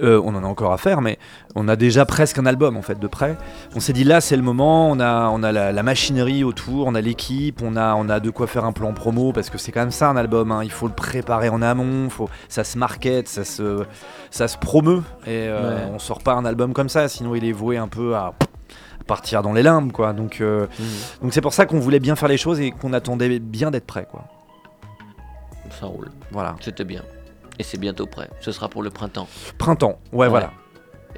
Euh, 0.02 0.20
on 0.24 0.34
en 0.36 0.44
a 0.44 0.48
encore 0.48 0.74
à 0.74 0.78
faire, 0.78 1.02
mais 1.02 1.20
on 1.56 1.68
a 1.68 1.76
déjà 1.76 2.06
presque 2.06 2.40
un 2.40 2.46
album 2.46 2.78
en 2.78 2.82
fait 2.82 3.00
de 3.00 3.08
près. 3.08 3.38
On 3.76 3.80
s'est 3.80 3.94
dit 3.94 4.04
là 4.04 4.22
c'est 4.22 4.36
le 4.36 4.42
moment, 4.42 4.90
on 4.90 5.00
a, 5.00 5.28
on 5.30 5.44
a 5.44 5.52
la, 5.52 5.84
machinerie 5.84 6.44
autour, 6.44 6.88
on 6.88 6.96
a 6.96 7.02
l'équipe, 7.02 7.62
on 7.64 7.76
a, 7.76 7.94
on 7.96 8.10
a 8.10 8.20
de 8.20 8.30
quoi 8.30 8.48
faire 8.48 8.66
un 8.66 8.72
plan 8.72 8.94
promo 8.94 9.34
parce 9.34 9.50
que 9.50 9.58
c'est 9.58 9.72
quand 9.72 9.82
même 9.82 9.92
ça 9.92 10.10
un 10.10 10.18
album, 10.18 10.52
hein. 10.52 10.64
il 10.64 10.72
faut 10.72 10.88
le 10.88 10.94
préparer 10.94 11.50
en 11.50 11.62
amont, 11.62 12.10
faut, 12.10 12.30
ça 12.50 12.64
se 12.64 12.78
market, 12.78 13.28
ça 13.28 13.44
se, 13.44 13.84
ça 14.32 14.48
se 14.48 14.58
promeut 14.58 15.04
et 15.28 15.48
euh, 15.48 15.88
on 15.94 16.00
sort 16.00 16.24
pas 16.24 16.34
un 16.34 16.46
album 16.46 16.74
comme 16.74 16.90
ça, 16.90 17.08
sinon 17.08 17.36
il 17.36 17.46
est 17.46 17.52
voué 17.52 17.78
un 17.78 17.88
peu 17.88 18.16
à 18.16 18.34
partir 19.06 19.44
dans 19.44 19.54
les 19.54 19.64
limbes 19.64 19.92
quoi. 19.92 20.14
Donc 20.14 20.42
euh, 20.42 20.66
mmh. 20.66 20.84
donc 21.22 21.34
c'est 21.34 21.42
pour 21.42 21.54
ça 21.54 21.66
qu'on 21.68 21.80
voulait 21.80 22.00
bien 22.00 22.16
faire 22.16 22.30
les 22.30 22.38
choses 22.38 22.60
et 22.60 22.72
qu'on 22.72 22.94
attendait 22.94 23.38
bien 23.40 23.70
d'être 23.70 23.86
prêt 23.86 24.08
quoi. 24.10 24.24
Ça 25.80 25.88
roule. 25.88 26.12
Voilà. 26.32 26.56
C'était 26.62 26.84
bien. 26.84 27.02
Et 27.60 27.64
c'est 27.64 27.78
bientôt 27.78 28.06
prêt. 28.06 28.30
Ce 28.42 28.52
sera 28.52 28.68
pour 28.70 28.84
le 28.84 28.90
printemps. 28.90 29.28
Printemps, 29.58 30.00
ouais, 30.12 30.28
voilà. 30.28 30.52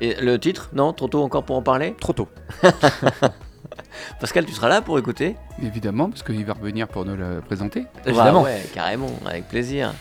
Et 0.01 0.15
le 0.15 0.38
titre 0.38 0.69
Non 0.73 0.91
Trop 0.91 1.07
tôt 1.07 1.23
encore 1.23 1.43
pour 1.43 1.55
en 1.55 1.61
parler 1.61 1.95
Trop 1.99 2.13
tôt. 2.13 2.27
Pascal, 4.19 4.45
tu 4.45 4.51
seras 4.53 4.67
là 4.67 4.81
pour 4.81 4.99
écouter 4.99 5.36
Évidemment, 5.63 6.09
parce 6.09 6.23
qu'il 6.23 6.43
va 6.45 6.53
revenir 6.53 6.88
pour 6.88 7.05
nous 7.05 7.15
le 7.15 7.41
présenter. 7.41 7.86
Évidemment. 8.05 8.43
ouais, 8.43 8.61
carrément, 8.73 9.09
avec 9.25 9.47
plaisir. 9.47 9.93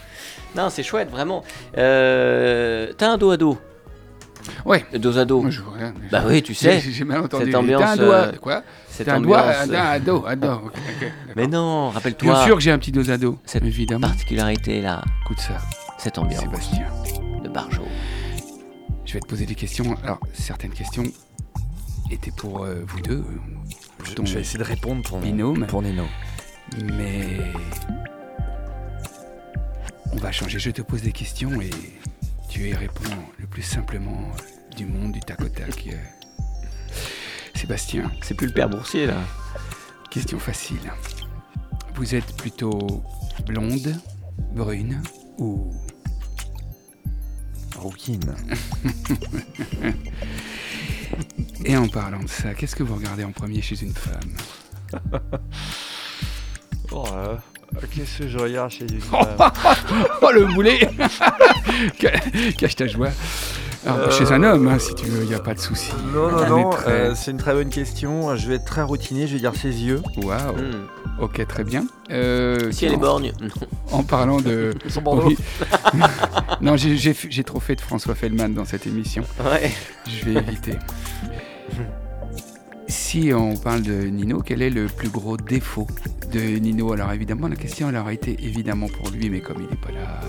Non, 0.57 0.69
c'est 0.71 0.83
chouette, 0.83 1.11
vraiment. 1.11 1.45
Euh, 1.79 2.93
T'as 2.97 3.11
un 3.11 3.19
dos 3.19 3.31
à 3.31 3.37
dos 3.37 3.59
Ouais. 4.67 4.85
Dos 4.95 5.19
à 5.19 5.25
dos. 5.25 5.41
Moi, 5.41 5.51
je 5.51 5.61
bah 6.11 6.23
oui, 6.27 6.43
tu 6.43 6.55
sais. 6.55 6.81
J'ai 6.87 7.05
mal 7.05 7.23
entendu. 7.23 7.47
Cette 7.47 7.55
ambiance. 7.55 7.83
un 7.83 7.97
doigt. 7.97 8.33
Quoi 8.41 8.63
C'est 8.89 9.09
un 9.09 9.21
doigt, 9.21 9.43
un, 9.43 9.99
dos, 10.01 10.25
un 10.27 10.37
dos. 10.37 10.71
Mais 11.35 11.47
non, 11.47 11.91
rappelle-toi. 11.91 12.33
Bien 12.33 12.45
sûr 12.45 12.57
que 12.57 12.63
j'ai 12.63 12.71
un 12.71 12.79
petit 12.79 12.93
dos 12.93 13.11
à 13.11 13.17
dos. 13.17 13.39
Cette 13.47 13.65
évidemment. 13.65 14.07
particularité 14.09 14.83
là. 14.83 15.03
Écoute 15.25 15.41
ça. 15.41 15.59
Cette 16.05 16.19
ambiance. 16.19 16.43
Sébastien. 16.43 16.87
De 17.43 17.49
Barjo. 17.49 17.83
Je 19.07 19.15
vais 19.15 19.21
te 19.21 19.27
poser 19.27 19.47
des 19.47 19.55
questions. 19.55 19.97
Alors, 20.03 20.21
certaines 20.35 20.75
questions 20.75 21.05
étaient 22.11 22.31
pour 22.31 22.63
euh, 22.63 22.85
vous 22.87 23.01
deux. 23.01 23.25
Je, 24.05 24.23
je, 24.23 24.35
vais 24.35 24.43
essayer 24.43 24.59
de 24.59 24.65
répondre 24.65 25.03
pour 25.03 25.19
binôme. 25.19 25.67
Pour 25.67 25.81
Nino. 25.81 26.05
Mais. 26.93 27.39
On 30.13 30.17
va 30.17 30.31
changer. 30.31 30.59
Je 30.59 30.73
te 30.73 30.83
pose 30.83 31.01
des 31.01 31.13
questions 31.13 31.59
et 31.63 31.71
tu 32.51 32.69
y 32.69 32.75
réponds 32.75 33.09
le 33.39 33.47
plus 33.47 33.63
simplement 33.63 34.31
du 34.77 34.85
monde, 34.85 35.13
du 35.13 35.21
tac 35.21 35.41
au 35.41 35.49
tac. 35.49 35.89
Euh, 35.91 35.97
Sébastien. 37.55 38.13
C'est 38.21 38.35
plus 38.35 38.49
le 38.49 38.53
père 38.53 38.69
boursier 38.69 39.07
là. 39.07 39.17
Question 40.11 40.39
facile. 40.39 40.93
Vous 41.95 42.15
êtes 42.15 42.37
plutôt 42.37 43.03
blonde, 43.47 43.99
brune 44.53 45.01
ou 45.39 45.71
rouquine 47.85 48.35
Et 51.65 51.77
en 51.77 51.89
parlant 51.89 52.23
de 52.23 52.29
ça, 52.29 52.55
qu'est-ce 52.55 52.75
que 52.77 52.83
vous 52.83 52.95
regardez 52.97 53.25
en 53.25 53.33
premier 53.33 53.63
chez 53.63 53.81
une 53.83 53.95
femme 53.95 54.35
Oh, 56.93 57.05
euh, 57.13 57.37
qu'est-ce 57.95 58.19
que 58.19 58.29
je 58.29 58.39
regarde 58.39 58.71
chez 58.71 58.87
une 58.91 59.01
femme 59.01 59.37
Oh 60.23 60.31
le 60.33 60.47
boulet 60.55 60.89
Cache 62.59 62.77
ta 62.77 62.87
joie. 62.87 63.11
Euh, 63.87 64.11
chez 64.11 64.33
un 64.33 64.43
homme, 64.43 64.69
hein, 64.69 64.79
si 64.79 64.95
tu 64.95 65.07
veux, 65.07 65.23
il 65.23 65.29
n'y 65.29 65.35
a 65.35 65.41
pas 65.41 65.55
de 65.55 65.61
souci. 65.61 65.93
Non, 66.15 66.31
non, 66.31 66.49
non, 66.49 66.71
euh, 66.87 67.15
c'est 67.15 67.31
une 67.31 67.37
très 67.37 67.53
bonne 67.53 67.69
question. 67.69 68.35
Je 68.37 68.49
vais 68.49 68.55
être 68.57 68.65
très 68.65 68.83
routinier, 68.83 69.27
je 69.27 69.35
vais 69.35 69.41
dire 69.41 69.55
ses 69.55 69.83
yeux. 69.83 70.03
Waouh 70.23 70.53
hmm. 70.53 70.87
Ok, 71.21 71.47
très 71.47 71.65
bien. 71.65 71.85
si 72.09 72.87
elle 72.87 72.95
est 72.95 72.97
borgne. 72.97 73.33
En 73.93 74.03
parlant 74.03 74.41
de. 74.41 74.73
Son 74.89 75.03
Bordeaux. 75.03 75.33
non, 76.61 76.77
j'ai 76.77 77.45
trop 77.45 77.61
fait 77.61 77.77
de 77.77 77.81
François 77.81 78.15
Fellman 78.15 78.49
dans 78.49 78.65
cette 78.65 78.87
émission. 78.87 79.25
Ouais. 79.45 79.71
Je 80.09 80.25
vais 80.25 80.41
éviter. 80.41 80.79
Si 82.87 83.33
on 83.35 83.57
parle 83.57 83.83
de 83.83 84.05
Nino, 84.05 84.43
quel 84.45 84.61
est 84.63 84.71
le 84.71 84.87
plus 84.87 85.09
gros 85.09 85.37
défaut 85.37 85.87
de 86.33 86.41
Nino? 86.41 86.93
Alors 86.93 87.13
évidemment, 87.13 87.49
la 87.49 87.57
question 87.57 87.89
elle 87.89 87.97
aurait 87.97 88.15
été 88.15 88.37
évidemment 88.43 88.89
pour 88.89 89.11
lui, 89.11 89.31
mais 89.31 89.41
comme 89.41 89.59
il 89.61 89.69
n'est 89.69 89.77
pas 89.77 89.93
là, 89.93 90.21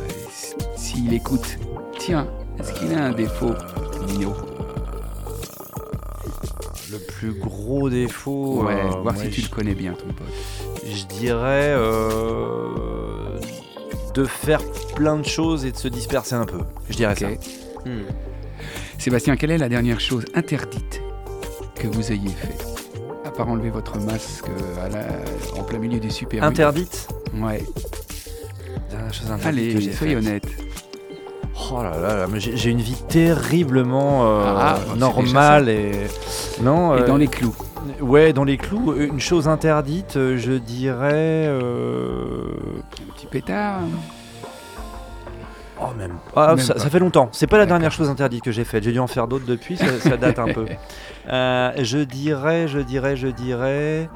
s'il 0.75 1.13
écoute, 1.13 1.57
tiens, 1.97 2.27
est-ce 2.59 2.73
qu'il 2.73 2.93
a 2.93 3.03
un 3.05 3.11
défaut, 3.11 3.53
Nino 4.07 4.33
Le 6.91 6.97
plus 6.97 7.33
gros 7.33 7.89
défaut 7.89 8.63
Ouais, 8.63 8.73
euh, 8.73 9.01
voir 9.01 9.17
si 9.17 9.29
tu 9.29 9.41
le 9.41 9.49
connais 9.49 9.75
bien, 9.75 9.93
ton 9.93 10.07
pote. 10.07 10.27
Je 10.85 11.05
dirais 11.05 11.73
euh, 11.75 13.39
de 14.13 14.25
faire 14.25 14.61
plein 14.95 15.17
de 15.17 15.25
choses 15.25 15.65
et 15.65 15.71
de 15.71 15.77
se 15.77 15.87
disperser 15.87 16.35
un 16.35 16.45
peu. 16.45 16.59
Je 16.89 16.95
dirais 16.95 17.15
ça. 17.15 17.27
Hmm. 17.85 18.03
Sébastien, 18.97 19.35
quelle 19.35 19.51
est 19.51 19.57
la 19.57 19.69
dernière 19.69 19.99
chose 19.99 20.25
interdite 20.33 21.01
que 21.75 21.87
vous 21.87 22.11
ayez 22.11 22.29
fait? 22.29 22.57
À 23.25 23.31
part 23.31 23.49
enlever 23.49 23.69
votre 23.69 23.99
masque 23.99 24.45
en 25.57 25.63
plein 25.63 25.79
milieu 25.79 25.99
du 25.99 26.09
super. 26.09 26.43
Interdite? 26.43 27.07
Ouais. 27.35 27.63
Chose 29.11 29.29
interdite 29.31 29.75
Allez, 29.75 29.93
soyez 29.93 30.15
honnête. 30.15 30.47
Oh 31.57 31.81
là 31.81 31.97
là, 31.97 32.27
j'ai 32.37 32.69
une 32.69 32.81
vie 32.81 33.01
terriblement 33.07 34.25
euh, 34.25 34.43
ah, 34.45 34.77
bah, 34.87 34.95
normale 34.97 35.69
et 35.69 35.91
non. 36.61 36.97
Et 36.97 37.03
dans 37.03 37.15
euh, 37.15 37.17
les 37.17 37.27
clous. 37.27 37.55
Ouais, 38.01 38.33
dans 38.33 38.43
les 38.43 38.57
clous. 38.57 38.93
Une 38.97 39.19
chose 39.19 39.47
interdite, 39.47 40.17
euh, 40.17 40.37
je 40.37 40.51
dirais. 40.51 41.47
Un 41.47 43.13
petit 43.13 43.27
pétard. 43.27 43.81
Oh, 45.79 45.93
même 45.97 46.17
pas. 46.33 46.57
ça, 46.57 46.75
fait 46.89 46.99
longtemps. 46.99 47.29
C'est 47.31 47.47
pas 47.47 47.57
la 47.57 47.65
dernière 47.65 47.91
chose 47.91 48.09
interdite 48.09 48.43
que 48.43 48.51
j'ai 48.51 48.63
faite. 48.63 48.83
J'ai 48.83 48.91
dû 48.91 48.99
en 48.99 49.07
faire 49.07 49.27
d'autres 49.27 49.45
depuis. 49.45 49.77
Ça, 49.77 50.17
date 50.17 50.39
un 50.39 50.53
peu. 50.53 50.65
Euh, 51.27 51.71
je 51.81 51.97
dirais, 51.97 52.67
je 52.67 52.77
dirais, 52.77 53.15
je 53.15 53.27
dirais. 53.27 54.07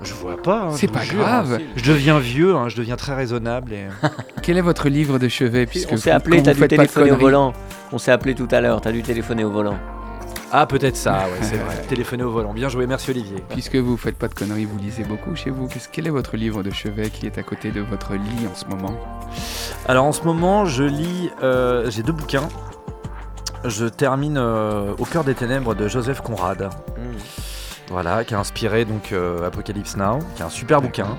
Euh, 0.00 0.04
je 0.04 0.14
vois 0.14 0.36
pas. 0.36 0.64
Hein, 0.64 0.72
c'est 0.76 0.90
pas 0.90 1.04
grave. 1.04 1.58
Je 1.76 1.90
deviens 1.90 2.18
vieux, 2.18 2.54
hein, 2.54 2.68
je 2.68 2.76
deviens 2.76 2.96
très 2.96 3.14
raisonnable. 3.14 3.72
Et... 3.72 3.86
Quel 4.42 4.58
est 4.58 4.62
votre 4.62 4.88
livre 4.88 5.18
de 5.18 5.28
chevet 5.28 5.66
puisque 5.66 5.92
On 5.92 5.96
s'est 5.96 6.10
appelé, 6.10 6.42
t'as 6.42 6.54
dû 6.54 6.66
téléphoner 6.66 7.12
au 7.12 7.16
volant. 7.16 7.52
On 7.92 7.98
s'est 7.98 8.12
appelé 8.12 8.34
tout 8.34 8.48
à 8.50 8.60
l'heure, 8.60 8.80
t'as 8.80 8.92
dû 8.92 9.02
téléphoner 9.02 9.44
au 9.44 9.50
volant. 9.50 9.78
Ah, 10.52 10.66
peut-être 10.66 10.96
ça, 10.96 11.24
ouais, 11.24 11.38
c'est 11.40 11.56
vrai. 11.64 11.74
Téléphoner 11.88 12.22
au 12.22 12.30
volant. 12.30 12.54
Bien 12.54 12.68
joué, 12.68 12.86
merci 12.86 13.10
Olivier. 13.10 13.42
Puisque 13.50 13.76
vous 13.76 13.96
faites 13.96 14.16
pas 14.16 14.28
de 14.28 14.34
conneries, 14.34 14.64
vous 14.64 14.78
lisez 14.78 15.02
beaucoup 15.04 15.34
chez 15.34 15.50
vous. 15.50 15.68
Quel 15.92 16.06
est 16.06 16.10
votre 16.10 16.36
livre 16.36 16.62
de 16.62 16.70
chevet 16.70 17.10
qui 17.10 17.26
est 17.26 17.38
à 17.38 17.42
côté 17.42 17.70
de 17.70 17.80
votre 17.80 18.14
lit 18.14 18.46
en 18.50 18.54
ce 18.54 18.64
moment? 18.66 18.96
Alors 19.88 20.04
en 20.04 20.12
ce 20.12 20.22
moment, 20.22 20.64
je 20.64 20.84
lis. 20.84 21.30
Euh, 21.42 21.90
j'ai 21.90 22.02
deux 22.02 22.12
bouquins. 22.12 22.48
Je 23.64 23.86
termine 23.86 24.36
euh, 24.38 24.92
Au 24.98 25.04
cœur 25.04 25.24
des 25.24 25.34
ténèbres 25.34 25.74
de 25.74 25.88
Joseph 25.88 26.20
Conrad. 26.20 26.70
Hmm. 26.96 27.18
Voilà, 27.90 28.24
qui 28.24 28.34
a 28.34 28.38
inspiré 28.38 28.84
donc 28.84 29.12
euh, 29.12 29.46
Apocalypse 29.46 29.96
Now, 29.96 30.18
qui 30.34 30.42
est 30.42 30.44
un 30.44 30.50
super 30.50 30.82
bouquin. 30.82 31.16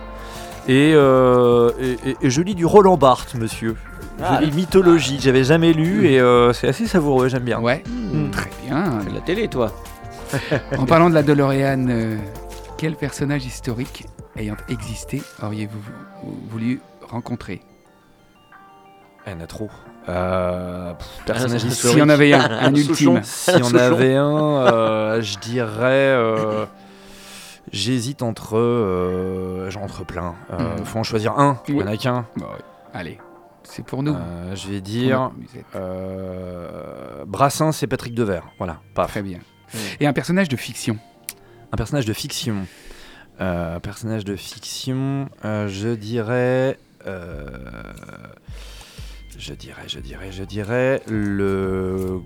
Et, 0.67 0.91
et, 0.91 2.29
je 2.29 2.41
lis 2.41 2.55
du 2.55 2.65
Roland 2.65 2.97
Barthes, 2.97 3.35
monsieur. 3.35 3.77
Ah, 4.21 4.39
je 4.41 4.45
lis 4.45 4.51
Mythologie, 4.51 5.17
j'avais 5.21 5.45
jamais 5.45 5.71
lu 5.71 6.07
et 6.07 6.19
c'est 6.53 6.67
assez 6.67 6.87
savoureux, 6.87 7.29
j'aime 7.29 7.43
bien. 7.43 7.61
Ouais. 7.61 7.83
Hmm. 7.87 8.31
Très 8.31 8.49
bien. 8.65 8.99
C'est 9.01 9.09
de 9.09 9.15
la 9.15 9.21
télé, 9.21 9.47
toi. 9.47 9.71
en 10.77 10.85
parlant 10.85 11.09
de 11.09 11.15
la 11.15 11.23
DeLorean, 11.23 11.87
euh, 11.89 12.17
quel 12.77 12.95
personnage 12.95 13.45
historique 13.45 14.05
ayant 14.35 14.57
existé 14.69 15.21
auriez-vous 15.41 15.79
voulu 16.49 16.81
rencontrer? 17.01 17.61
Il 19.25 19.33
y 19.33 19.35
en 19.35 19.39
a 19.41 19.47
trop. 19.47 19.69
Euh, 20.09 20.93
personnage 21.25 21.63
historique. 21.63 21.93
S'il 21.93 21.99
y 21.99 22.01
en 22.01 22.09
avait 22.09 22.33
un, 22.33 22.39
un 22.41 22.75
ultime. 22.75 23.21
Si 23.23 23.51
on 23.61 23.75
avait 23.75 24.15
un, 24.15 24.67
euh, 24.67 25.21
je 25.21 25.37
dirais. 25.39 26.67
J'hésite 27.73 28.21
entre, 28.21 28.57
entre 29.81 30.05
plein. 30.05 30.35
Hmm. 30.49 30.83
Faut 30.85 30.99
en 30.99 31.03
choisir 31.03 31.37
un. 31.37 31.61
Il 31.67 31.75
n'y 31.75 31.83
en 31.83 31.87
a 31.87 31.97
qu'un. 31.97 32.25
Bah 32.37 32.57
Allez. 32.93 33.19
C'est 33.69 33.83
pour 33.83 34.01
nous. 34.01 34.13
Euh, 34.13 34.55
je 34.55 34.69
vais 34.69 34.81
dire 34.81 35.31
euh, 35.75 37.25
Brassens 37.27 37.83
et 37.83 37.87
Patrick 37.87 38.15
Devers. 38.15 38.47
Voilà, 38.57 38.79
pas 38.95 39.05
Très 39.05 39.21
bien. 39.21 39.39
Et 39.99 40.07
un 40.07 40.13
personnage 40.13 40.47
de 40.47 40.55
fiction 40.55 40.97
Un 41.71 41.77
personnage 41.77 42.05
de 42.05 42.13
fiction. 42.13 42.65
Euh, 43.41 43.75
un 43.75 43.79
personnage 43.79 44.23
de 44.25 44.35
fiction, 44.35 45.29
je 45.43 45.93
dirais. 45.93 46.79
Je 49.37 49.53
dirais, 49.53 49.87
je 49.87 49.99
dirais, 49.99 50.31
je 50.31 50.43
dirais 50.43 51.01
le 51.07 52.21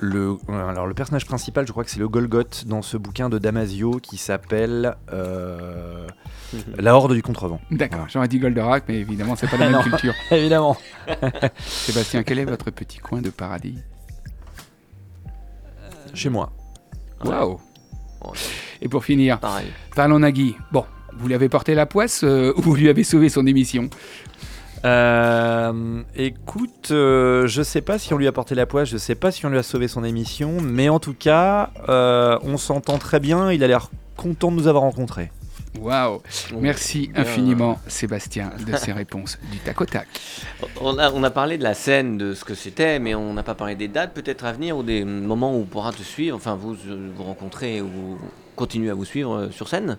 le, 0.00 0.36
alors 0.48 0.86
le 0.86 0.94
personnage 0.94 1.26
principal, 1.26 1.66
je 1.66 1.72
crois 1.72 1.82
que 1.82 1.90
c'est 1.90 1.98
le 1.98 2.08
Golgoth 2.08 2.64
dans 2.66 2.82
ce 2.82 2.96
bouquin 2.96 3.28
de 3.28 3.38
Damasio 3.38 3.98
qui 4.00 4.16
s'appelle 4.16 4.94
euh, 5.12 6.06
La 6.78 6.94
Horde 6.94 7.14
du 7.14 7.22
Contrevent. 7.22 7.60
D'accord, 7.72 8.06
j'aurais 8.08 8.28
dit 8.28 8.38
Goldorak, 8.38 8.84
mais 8.86 8.96
évidemment, 9.00 9.34
c'est 9.34 9.50
pas 9.50 9.56
la 9.56 9.70
même 9.70 9.82
culture. 9.82 10.14
évidemment. 10.30 10.76
Sébastien, 11.58 12.22
quel 12.22 12.38
est 12.38 12.44
votre 12.44 12.70
petit 12.70 12.98
coin 12.98 13.20
de 13.20 13.30
paradis? 13.30 13.78
Chez 16.14 16.28
moi. 16.28 16.52
Waouh 17.24 17.58
Et 18.80 18.88
pour 18.88 19.04
finir, 19.04 19.40
parlons 19.94 20.20
Nagui. 20.20 20.54
Bon, 20.70 20.84
vous 21.18 21.26
lui 21.26 21.34
avez 21.34 21.48
porté 21.48 21.74
la 21.74 21.86
poisse 21.86 22.22
euh, 22.22 22.52
ou 22.56 22.62
vous 22.62 22.76
lui 22.76 22.88
avez 22.88 23.02
sauvé 23.02 23.28
son 23.28 23.46
émission 23.46 23.90
euh, 24.84 26.02
écoute, 26.14 26.90
euh, 26.90 27.46
je 27.46 27.62
sais 27.62 27.80
pas 27.80 27.98
si 27.98 28.14
on 28.14 28.18
lui 28.18 28.26
a 28.26 28.32
porté 28.32 28.54
la 28.54 28.66
poisse, 28.66 28.88
je 28.88 28.96
sais 28.96 29.14
pas 29.14 29.30
si 29.30 29.44
on 29.46 29.50
lui 29.50 29.58
a 29.58 29.62
sauvé 29.62 29.88
son 29.88 30.04
émission, 30.04 30.60
mais 30.60 30.88
en 30.88 31.00
tout 31.00 31.14
cas, 31.14 31.70
euh, 31.88 32.38
on 32.42 32.56
s'entend 32.56 32.98
très 32.98 33.20
bien. 33.20 33.50
Il 33.52 33.64
a 33.64 33.66
l'air 33.66 33.90
content 34.16 34.50
de 34.50 34.56
nous 34.56 34.68
avoir 34.68 34.82
rencontrés. 34.82 35.30
Waouh 35.80 36.22
Merci 36.58 37.10
infiniment 37.14 37.78
Sébastien 37.86 38.50
de 38.66 38.76
ces 38.76 38.90
réponses 38.90 39.38
du 39.52 39.58
tac 39.58 39.80
au 39.80 39.86
tac. 39.86 40.08
On 40.80 40.98
a, 40.98 41.12
on 41.12 41.22
a 41.22 41.30
parlé 41.30 41.56
de 41.56 41.62
la 41.62 41.74
scène, 41.74 42.18
de 42.18 42.34
ce 42.34 42.44
que 42.44 42.54
c'était, 42.54 42.98
mais 42.98 43.14
on 43.14 43.34
n'a 43.34 43.42
pas 43.42 43.54
parlé 43.54 43.76
des 43.76 43.86
dates 43.86 44.12
peut-être 44.12 44.44
à 44.44 44.52
venir 44.52 44.76
ou 44.76 44.82
des 44.82 45.04
moments 45.04 45.54
où 45.54 45.60
on 45.60 45.66
pourra 45.66 45.92
te 45.92 46.02
suivre, 46.02 46.36
enfin 46.36 46.56
vous 46.56 46.74
vous 46.74 47.22
rencontrer 47.22 47.80
ou 47.80 48.18
continuer 48.56 48.90
à 48.90 48.94
vous 48.94 49.04
suivre 49.04 49.50
sur 49.52 49.68
scène 49.68 49.98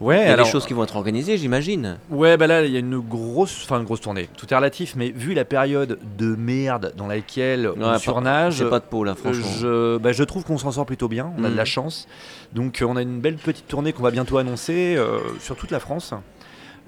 Ouais, 0.00 0.26
il 0.26 0.28
y 0.28 0.32
a 0.32 0.36
des 0.36 0.44
choses 0.44 0.64
qui 0.64 0.74
vont 0.74 0.84
être 0.84 0.94
organisées, 0.96 1.36
j'imagine. 1.38 1.98
Ouais, 2.10 2.36
bah 2.36 2.46
là, 2.46 2.64
il 2.64 2.72
y 2.72 2.76
a 2.76 2.78
une 2.78 3.00
grosse, 3.00 3.64
enfin 3.64 3.80
une 3.80 3.84
grosse 3.84 4.00
tournée. 4.00 4.28
Tout 4.36 4.46
est 4.52 4.54
relatif, 4.54 4.94
mais 4.96 5.10
vu 5.10 5.34
la 5.34 5.44
période 5.44 5.98
de 6.16 6.36
merde 6.36 6.92
dans 6.96 7.08
laquelle 7.08 7.68
on 7.76 7.98
surnage, 7.98 8.64
pas 8.68 8.78
de 8.78 8.84
peau 8.84 9.02
là, 9.02 9.14
franchement. 9.16 9.44
Je, 9.58 9.98
bah, 9.98 10.12
je 10.12 10.22
trouve 10.22 10.44
qu'on 10.44 10.58
s'en 10.58 10.70
sort 10.70 10.86
plutôt 10.86 11.08
bien. 11.08 11.32
On 11.36 11.42
a 11.42 11.50
de 11.50 11.56
la 11.56 11.64
mm. 11.64 11.66
chance. 11.66 12.08
Donc, 12.52 12.84
on 12.86 12.96
a 12.96 13.02
une 13.02 13.20
belle 13.20 13.36
petite 13.36 13.66
tournée 13.66 13.92
qu'on 13.92 14.04
va 14.04 14.12
bientôt 14.12 14.38
annoncer 14.38 14.96
sur 15.40 15.56
toute 15.56 15.72
la 15.72 15.80
France. 15.80 16.14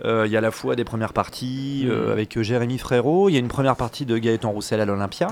Il 0.05 0.31
y 0.31 0.37
a 0.37 0.39
à 0.39 0.43
la 0.43 0.53
fois 0.53 0.77
des 0.77 0.85
premières 0.85 1.13
parties 1.13 1.89
mm. 1.89 2.13
avec 2.13 2.41
Jérémy 2.41 2.79
Frérot. 2.79 3.29
Il 3.29 3.33
y 3.33 3.37
a 3.37 3.41
une 3.41 3.49
première 3.49 3.77
partie 3.77 4.07
de 4.07 4.19
Gaëtan 4.19 4.53
Roussel 4.53 4.81
à 4.81 4.85
l'Olympia. 4.85 5.29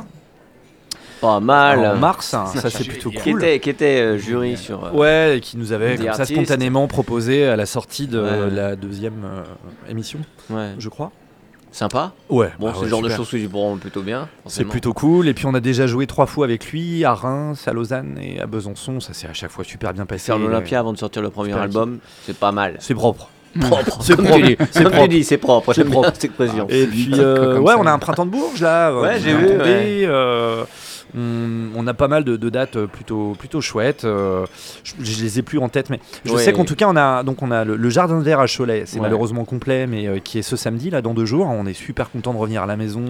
Pas 1.20 1.40
mal. 1.40 1.80
En 1.80 1.96
mars, 1.96 2.34
hein, 2.34 2.46
ça 2.46 2.70
c'est 2.70 2.84
plutôt 2.84 3.10
cool. 3.10 3.20
Qui 3.22 3.30
était, 3.30 3.60
qui 3.60 3.70
était 3.70 4.00
euh, 4.00 4.18
jury 4.18 4.56
sur. 4.56 4.84
Euh, 4.84 4.90
ouais, 4.92 5.38
et 5.38 5.40
qui 5.40 5.56
nous 5.56 5.72
avait 5.72 5.96
comme 5.96 6.12
ça 6.12 6.24
spontanément 6.24 6.86
proposé 6.86 7.44
à 7.44 7.56
la 7.56 7.66
sortie 7.66 8.06
de 8.06 8.18
la 8.18 8.76
deuxième 8.76 9.24
euh, 9.24 9.90
émission, 9.90 10.20
ouais. 10.50 10.74
je 10.78 10.88
crois. 10.88 11.10
Sympa 11.70 12.12
Ouais. 12.30 12.50
Bon, 12.58 12.68
bah 12.68 12.72
c'est 12.76 12.84
le 12.84 12.88
genre 12.88 13.02
de 13.02 13.10
choses 13.10 13.28
qui 13.28 13.46
pourront 13.46 13.76
plutôt 13.76 14.02
bien. 14.02 14.28
C'est 14.46 14.64
plutôt 14.64 14.94
cool. 14.94 15.28
Et 15.28 15.34
puis 15.34 15.46
on 15.46 15.54
a 15.54 15.60
déjà 15.60 15.86
joué 15.86 16.06
trois 16.06 16.26
fois 16.26 16.46
avec 16.46 16.70
lui 16.72 17.04
à 17.04 17.14
Reims, 17.14 17.68
à 17.68 17.72
Lausanne 17.72 18.18
et 18.20 18.40
à 18.40 18.46
Besançon. 18.46 19.00
Ça 19.00 19.12
s'est 19.12 19.28
à 19.28 19.34
chaque 19.34 19.50
fois 19.50 19.64
super 19.64 19.92
bien 19.92 20.06
passé. 20.06 20.26
Faire 20.26 20.38
l'Olympia 20.38 20.80
avant 20.80 20.92
de 20.92 20.98
sortir 20.98 21.20
le 21.20 21.30
premier 21.30 21.52
album, 21.52 21.98
c'est 22.24 22.36
pas 22.36 22.52
mal. 22.52 22.76
C'est 22.80 22.94
propre. 22.94 23.28
Propre. 23.60 23.98
C'est 24.02 24.16
propre. 24.16 24.46
C'est 24.70 24.84
propre. 24.84 25.22
c'est 25.22 25.38
propre. 25.38 25.72
C'est 25.74 25.84
propre. 25.84 26.12
Et 26.70 26.86
puis, 26.86 27.14
ouais, 27.14 27.74
on 27.78 27.86
a 27.86 27.92
un 27.92 27.98
printemps 27.98 28.26
de 28.26 28.30
Bourges 28.30 28.62
là. 28.62 28.92
Ouais, 28.98 29.20
j'ai 29.20 29.34
vu. 29.34 30.06
On, 31.16 31.86
a 31.86 31.94
pas 31.94 32.08
mal 32.08 32.24
de, 32.24 32.36
dates 32.48 32.78
plutôt, 32.86 33.34
plutôt 33.38 33.60
chouettes. 33.60 34.04
Euh, 34.04 34.46
je, 34.84 35.22
les 35.22 35.38
ai 35.38 35.42
plus 35.42 35.58
en 35.58 35.68
tête, 35.68 35.90
mais 35.90 36.00
je 36.24 36.36
sais 36.36 36.52
qu'en 36.52 36.64
tout 36.64 36.76
cas, 36.76 36.86
on 36.88 36.96
a, 36.96 37.22
donc 37.22 37.42
on 37.42 37.50
a 37.50 37.64
le, 37.64 37.90
jardin 37.90 38.20
vert 38.20 38.40
à 38.40 38.46
Cholet. 38.46 38.84
C'est 38.86 39.00
malheureusement 39.00 39.44
complet, 39.44 39.86
mais 39.86 40.06
euh, 40.06 40.18
qui 40.18 40.38
est 40.38 40.42
ce 40.42 40.56
samedi, 40.56 40.90
là, 40.90 41.02
dans 41.02 41.14
deux 41.14 41.24
jours. 41.24 41.46
On 41.46 41.66
est 41.66 41.74
super 41.74 42.10
content 42.10 42.32
de 42.32 42.38
revenir 42.38 42.62
à 42.62 42.66
la 42.66 42.76
maison 42.76 43.04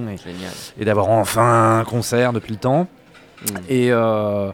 et, 0.78 0.84
d'avoir 0.84 1.10
enfin 1.10 1.80
un 1.80 1.84
concert 1.84 2.32
depuis 2.32 2.52
le 2.52 2.58
temps. 2.58 2.86
Mm. 3.42 3.56
Et. 3.68 3.88
Euh, 3.92 4.50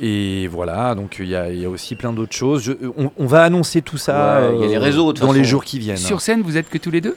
et 0.00 0.46
voilà, 0.46 0.94
donc 0.94 1.16
il 1.18 1.26
y, 1.26 1.34
a 1.34 1.68
aussi 1.68 1.96
plein 1.96 2.12
d'autres 2.12 2.36
choses. 2.36 2.72
on, 3.18 3.26
va 3.26 3.42
annoncer 3.42 3.82
tout 3.82 3.98
ça 3.98 4.48
les 4.52 4.78
réseaux, 4.78 5.12
dans 5.12 5.32
les 5.32 5.42
jours 5.42 5.64
qui 5.64 5.80
viennent. 5.80 5.96
Sur 5.96 6.20
scène, 6.20 6.42
vous 6.42 6.56
êtes 6.56 6.68
que 6.68 6.78
tous 6.78 6.92
les 6.92 7.00
deux? 7.00 7.16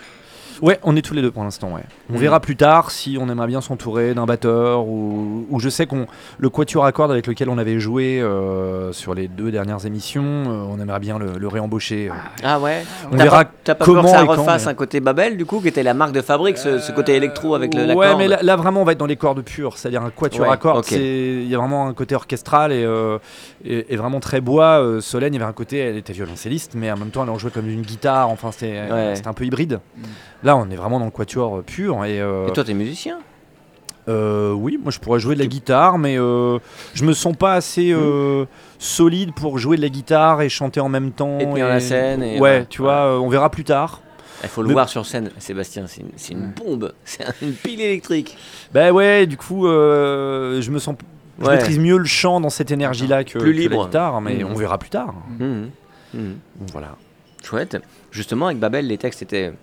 Ouais, 0.61 0.79
on 0.83 0.95
est 0.95 1.01
tous 1.01 1.13
les 1.13 1.21
deux 1.21 1.31
pour 1.31 1.43
l'instant. 1.43 1.73
Ouais. 1.73 1.81
On 2.09 2.13
mm. 2.13 2.17
verra 2.17 2.39
plus 2.39 2.55
tard 2.55 2.91
si 2.91 3.17
on 3.19 3.29
aimerait 3.29 3.47
bien 3.47 3.61
s'entourer 3.61 4.13
d'un 4.13 4.25
batteur 4.25 4.85
ou, 4.85 5.59
je 5.59 5.69
sais 5.69 5.85
qu'on 5.85 6.07
le 6.37 6.49
quatuor 6.49 6.85
à 6.85 6.91
cordes 6.91 7.11
avec 7.11 7.27
lequel 7.27 7.49
on 7.49 7.57
avait 7.57 7.79
joué 7.79 8.21
euh, 8.21 8.91
sur 8.93 9.13
les 9.13 9.27
deux 9.27 9.51
dernières 9.51 9.85
émissions, 9.85 10.23
euh, 10.23 10.63
on 10.69 10.79
aimerait 10.79 10.99
bien 10.99 11.19
le, 11.19 11.47
réembaucher. 11.47 12.09
Euh. 12.09 12.13
Ah 12.43 12.59
ouais. 12.59 12.83
On 13.11 13.17
verra 13.17 13.45
pas, 13.45 13.75
pas 13.75 13.85
comment 13.85 14.01
peur 14.03 14.11
que 14.11 14.17
ça 14.17 14.23
refasse 14.23 14.67
un 14.67 14.73
côté 14.73 14.99
Babel 14.99 15.37
du 15.37 15.45
coup 15.45 15.59
qui 15.59 15.67
était 15.67 15.83
la 15.83 15.93
marque 15.93 16.13
de 16.13 16.21
fabrique, 16.21 16.57
ce, 16.57 16.91
côté 16.91 17.15
électro 17.15 17.55
avec 17.55 17.73
le. 17.73 17.85
La 17.85 17.95
ouais, 17.95 18.15
mais 18.15 18.27
là, 18.27 18.55
vraiment 18.55 18.81
on 18.81 18.85
va 18.85 18.93
être 18.93 18.97
dans 18.97 19.05
les 19.05 19.17
cordes 19.17 19.41
pures, 19.41 19.77
c'est-à-dire 19.77 20.03
un 20.03 20.09
quatuor 20.09 20.51
à 20.51 20.57
cordes. 20.57 20.85
Il 20.91 21.47
y 21.47 21.55
a 21.55 21.57
vraiment 21.57 21.87
un 21.87 21.93
côté 21.93 22.15
orchestral 22.15 22.71
et, 22.71 22.87
et, 23.65 23.95
vraiment 23.95 24.19
très 24.19 24.41
bois. 24.41 24.99
Solène, 25.01 25.33
il 25.33 25.37
y 25.37 25.41
avait 25.41 25.49
un 25.49 25.53
côté, 25.53 25.77
elle 25.77 25.97
était 25.97 26.13
violoncelliste, 26.13 26.73
mais 26.75 26.91
en 26.91 26.97
même 26.97 27.09
temps 27.09 27.23
elle 27.23 27.29
en 27.29 27.37
jouait 27.37 27.51
comme 27.51 27.69
une 27.69 27.81
guitare. 27.81 28.29
Enfin 28.29 28.51
c'était 28.51 28.77
un 29.25 29.33
peu 29.33 29.45
hybride. 29.45 29.79
Mm. 29.97 30.03
Là, 30.51 30.57
on 30.57 30.69
est 30.69 30.75
vraiment 30.75 30.99
dans 30.99 31.05
le 31.05 31.11
quatuor 31.11 31.59
euh, 31.59 31.61
pur. 31.61 32.03
Et, 32.03 32.19
euh, 32.19 32.49
et 32.49 32.51
toi, 32.51 32.65
t'es 32.65 32.73
musicien? 32.73 33.19
euh, 34.09 34.51
oui, 34.51 34.77
moi 34.81 34.91
je 34.91 34.99
pourrais 34.99 35.19
jouer 35.19 35.35
de 35.35 35.39
la 35.39 35.45
guitare, 35.45 35.97
mais 35.97 36.15
je 36.15 37.03
me 37.03 37.13
sens 37.13 37.37
pas 37.37 37.53
assez 37.53 37.93
hmm. 37.93 38.47
solide 38.79 39.33
pour 39.33 39.59
jouer 39.59 39.77
de 39.77 39.81
la 39.81 39.87
guitare 39.87 40.41
et 40.41 40.49
chanter 40.49 40.81
en 40.81 40.89
même 40.89 41.11
temps. 41.11 41.39
Et 41.39 41.45
tenir 41.45 41.69
la 41.69 41.79
scène. 41.79 42.41
ouais, 42.41 42.65
tu 42.69 42.81
vois, 42.81 43.21
on 43.21 43.29
verra 43.29 43.49
plus 43.49 43.63
tard. 43.63 44.01
Il 44.43 44.49
faut 44.49 44.61
le 44.61 44.73
voir 44.73 44.89
sur 44.89 45.05
scène, 45.05 45.29
Sébastien, 45.37 45.85
c'est 45.87 46.33
une, 46.33 46.51
bombe, 46.51 46.91
c'est 47.05 47.23
une 47.41 47.53
pile 47.53 47.79
électrique. 47.79 48.37
Ben 48.73 48.91
ouais, 48.91 49.25
du 49.25 49.37
coup, 49.37 49.67
je 49.67 50.69
me 50.69 50.79
sens. 50.79 50.95
Je 51.39 51.47
maîtrise 51.47 51.79
mieux 51.79 51.97
le 51.97 52.05
chant 52.05 52.41
dans 52.41 52.49
cette 52.49 52.71
énergie-là 52.71 53.23
que, 53.23 53.39
plus 53.39 53.53
libre. 53.53 53.77
la 53.77 53.85
guitare, 53.85 54.19
mais 54.19 54.43
hmm. 54.43 54.47
on 54.51 54.55
verra 54.55 54.77
plus 54.77 54.89
tard. 54.89 55.13
Mmh. 55.39 56.23
voilà. 56.73 56.97
Chouette. 57.41 57.77
Justement, 58.11 58.47
avec 58.47 58.59
Babel, 58.59 58.87
les 58.87 58.97
textes 58.97 59.21
étaient 59.21 59.53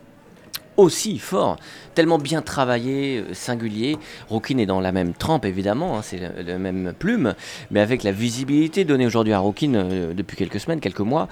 aussi 0.78 1.18
fort, 1.18 1.58
tellement 1.94 2.18
bien 2.18 2.40
travaillé, 2.40 3.18
euh, 3.18 3.34
singulier. 3.34 3.98
Rockin 4.30 4.56
est 4.58 4.66
dans 4.66 4.80
la 4.80 4.92
même 4.92 5.12
trempe 5.12 5.44
évidemment, 5.44 5.98
hein, 5.98 6.02
c'est 6.02 6.20
la, 6.46 6.56
même 6.56 6.94
plume, 6.98 7.34
mais 7.70 7.80
avec 7.80 8.04
la 8.04 8.12
visibilité 8.12 8.84
donnée 8.84 9.04
aujourd'hui 9.04 9.34
à 9.34 9.40
Rockin 9.40 9.74
euh, 9.74 10.14
depuis 10.14 10.36
quelques 10.36 10.60
semaines, 10.60 10.80
quelques 10.80 11.00
mois. 11.00 11.28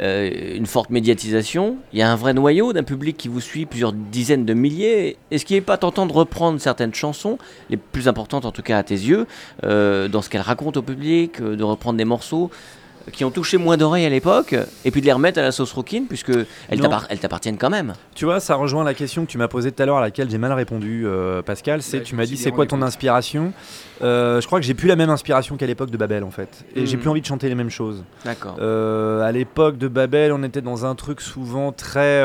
Euh, 0.00 0.54
une 0.54 0.66
forte 0.66 0.90
médiatisation, 0.90 1.76
il 1.92 1.98
y 1.98 2.02
a 2.02 2.10
un 2.10 2.14
vrai 2.14 2.32
noyau 2.32 2.72
d'un 2.72 2.84
public 2.84 3.16
qui 3.16 3.28
vous 3.28 3.40
suit, 3.40 3.66
plusieurs 3.66 3.92
dizaines 3.92 4.46
de 4.46 4.54
milliers. 4.54 5.16
Est-ce 5.30 5.44
qu'il 5.44 5.56
n'est 5.56 5.60
pas 5.60 5.76
tentant 5.76 6.06
de 6.06 6.12
reprendre 6.12 6.60
certaines 6.60 6.94
chansons, 6.94 7.36
les 7.68 7.76
plus 7.76 8.08
importantes 8.08 8.44
en 8.44 8.52
tout 8.52 8.62
cas 8.62 8.78
à 8.78 8.82
tes 8.84 8.94
yeux, 8.94 9.26
dans 9.64 10.22
ce 10.22 10.30
qu'elles 10.30 10.40
racontent 10.40 10.78
au 10.78 10.84
public, 10.84 11.42
de 11.42 11.64
reprendre 11.64 11.98
des 11.98 12.04
morceaux 12.04 12.48
qui 13.12 13.24
ont 13.24 13.30
touché 13.30 13.56
moins 13.56 13.76
d'oreilles 13.76 14.06
à 14.06 14.08
l'époque, 14.08 14.54
et 14.84 14.90
puis 14.90 15.00
de 15.00 15.06
les 15.06 15.12
remettre 15.12 15.38
à 15.38 15.42
la 15.42 15.52
sauce 15.52 15.72
rouquine, 15.72 16.06
puisque 16.06 16.32
elles 16.68 16.80
t'appartiennent 17.20 17.58
quand 17.58 17.70
même. 17.70 17.94
Tu 18.14 18.24
vois, 18.24 18.40
ça 18.40 18.54
rejoint 18.54 18.84
la 18.84 18.94
question 18.94 19.24
que 19.24 19.30
tu 19.30 19.38
m'as 19.38 19.48
posée 19.48 19.72
tout 19.72 19.82
à 19.82 19.86
l'heure, 19.86 19.98
à 19.98 20.00
laquelle 20.00 20.30
j'ai 20.30 20.38
mal 20.38 20.52
répondu, 20.52 21.04
euh, 21.06 21.42
Pascal. 21.42 21.82
C'est, 21.82 22.02
tu 22.02 22.14
m'as 22.14 22.26
dit, 22.26 22.36
c'est 22.36 22.50
quoi 22.50 22.66
ton 22.66 22.82
inspiration? 22.82 23.52
Euh, 24.02 24.40
Je 24.40 24.46
crois 24.46 24.60
que 24.60 24.66
j'ai 24.66 24.74
plus 24.74 24.88
la 24.88 24.96
même 24.96 25.10
inspiration 25.10 25.56
qu'à 25.56 25.66
l'époque 25.66 25.90
de 25.90 25.96
Babel, 25.96 26.24
en 26.24 26.30
fait, 26.30 26.64
et 26.74 26.86
j'ai 26.86 26.96
hmm. 26.96 27.00
plus 27.00 27.10
envie 27.10 27.20
de 27.20 27.26
chanter 27.26 27.48
les 27.48 27.54
mêmes 27.54 27.70
choses. 27.70 28.04
D'accord. 28.24 28.56
Euh, 28.60 29.22
à 29.22 29.32
l'époque 29.32 29.78
de 29.78 29.88
Babel, 29.88 30.32
on 30.32 30.42
était 30.42 30.62
dans 30.62 30.86
un 30.86 30.94
truc 30.94 31.20
souvent 31.20 31.72
très 31.72 32.24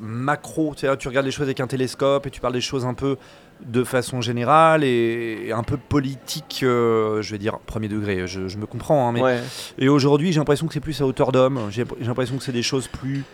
macro. 0.00 0.74
Tu, 0.74 0.86
sais, 0.86 0.96
tu 0.96 1.08
regardes 1.08 1.26
les 1.26 1.32
choses 1.32 1.46
avec 1.46 1.60
un 1.60 1.66
télescope 1.66 2.26
et 2.26 2.30
tu 2.30 2.40
parles 2.40 2.54
des 2.54 2.60
choses 2.60 2.84
un 2.84 2.94
peu 2.94 3.16
de 3.64 3.84
façon 3.84 4.20
générale 4.20 4.84
et, 4.84 5.50
un 5.54 5.62
peu 5.62 5.76
politique, 5.76 6.60
euh, 6.62 7.22
je 7.22 7.32
vais 7.32 7.38
dire 7.38 7.58
premier 7.58 7.88
degré, 7.88 8.26
je, 8.26 8.40
me 8.56 8.66
comprends. 8.66 9.08
Hein, 9.08 9.12
mais 9.12 9.40
Et 9.78 9.88
aujourd'hui, 9.88 10.32
j'ai 10.32 10.38
l'impression 10.38 10.66
que 10.66 10.74
c'est 10.74 10.80
plus 10.80 11.00
à 11.00 11.06
hauteur 11.06 11.32
d'homme, 11.32 11.68
j'ai 11.70 11.84
l'impression 12.00 12.36
que 12.36 12.42
c'est 12.42 12.52
des 12.52 12.62
choses 12.62 12.88
plus 12.88 13.24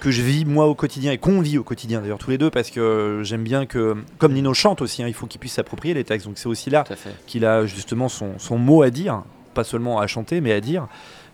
que 0.00 0.10
je 0.10 0.22
vis 0.22 0.44
moi 0.44 0.66
au 0.66 0.74
quotidien 0.74 1.12
et 1.12 1.18
qu'on 1.18 1.40
vit 1.40 1.56
au 1.56 1.62
quotidien 1.62 2.00
d'ailleurs 2.00 2.18
tous 2.18 2.30
les 2.30 2.36
deux 2.36 2.50
parce 2.50 2.70
que 2.70 3.20
j'aime 3.22 3.44
bien 3.44 3.64
que, 3.64 3.96
comme 4.18 4.32
Nino 4.32 4.52
chante 4.52 4.82
aussi, 4.82 5.02
hein, 5.02 5.08
il 5.08 5.14
faut 5.14 5.26
qu'il 5.26 5.40
puisse 5.40 5.54
s'approprier 5.54 5.94
les 5.94 6.04
textes, 6.04 6.26
donc 6.26 6.36
c'est 6.36 6.48
aussi 6.48 6.68
là 6.68 6.84
qu'il 7.26 7.44
a 7.46 7.64
justement 7.64 8.08
son, 8.08 8.58
mot 8.58 8.82
à 8.82 8.90
dire, 8.90 9.22
pas 9.54 9.64
seulement 9.64 10.00
à 10.00 10.06
chanter 10.06 10.40
mais 10.40 10.52
à 10.52 10.60
dire. 10.60 10.88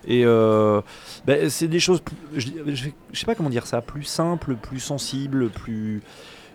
Et 0.06 0.24
euh, 0.24 0.80
ben, 1.26 1.50
c'est 1.50 1.68
des 1.68 1.80
choses, 1.80 2.02
je, 2.34 2.48
je, 2.66 2.88
sais 3.12 3.26
pas 3.26 3.34
comment 3.34 3.50
dire 3.50 3.66
ça, 3.66 3.82
plus 3.82 4.04
simples, 4.04 4.56
plus 4.56 4.80
sensibles, 4.80 5.50
plus 5.50 6.00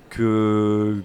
que 0.10 1.04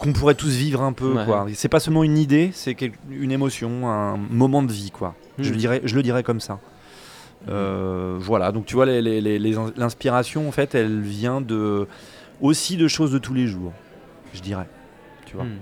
qu'on 0.00 0.14
pourrait 0.14 0.34
tous 0.34 0.56
vivre 0.56 0.82
un 0.82 0.92
peu. 0.92 1.12
Quoi. 1.26 1.46
C'est 1.54 1.68
pas 1.68 1.78
seulement 1.78 2.02
une 2.02 2.16
idée, 2.16 2.50
c'est 2.54 2.76
une 3.10 3.30
émotion, 3.30 3.88
un 3.88 4.16
moment 4.16 4.62
de 4.62 4.72
vie. 4.72 4.90
Quoi. 4.90 5.14
Je, 5.38 5.50
le 5.50 5.56
hmm. 5.56 5.58
dirais, 5.58 5.80
je 5.84 5.94
le 5.94 6.02
dirais 6.02 6.22
comme 6.22 6.40
ça. 6.40 6.58
Euh, 7.48 8.16
voilà, 8.18 8.50
donc 8.50 8.66
tu 8.66 8.74
vois, 8.74 8.86
l'inspiration, 8.86 10.48
en 10.48 10.52
fait, 10.52 10.74
elle 10.74 11.00
vient 11.00 11.40
de, 11.40 11.86
aussi 12.40 12.76
de 12.76 12.88
choses 12.88 13.12
de 13.12 13.18
tous 13.18 13.34
les 13.34 13.46
jours, 13.46 13.72
je 14.34 14.40
dirais. 14.40 14.66
Tu 15.26 15.36
vois. 15.36 15.44
Hmm. 15.44 15.58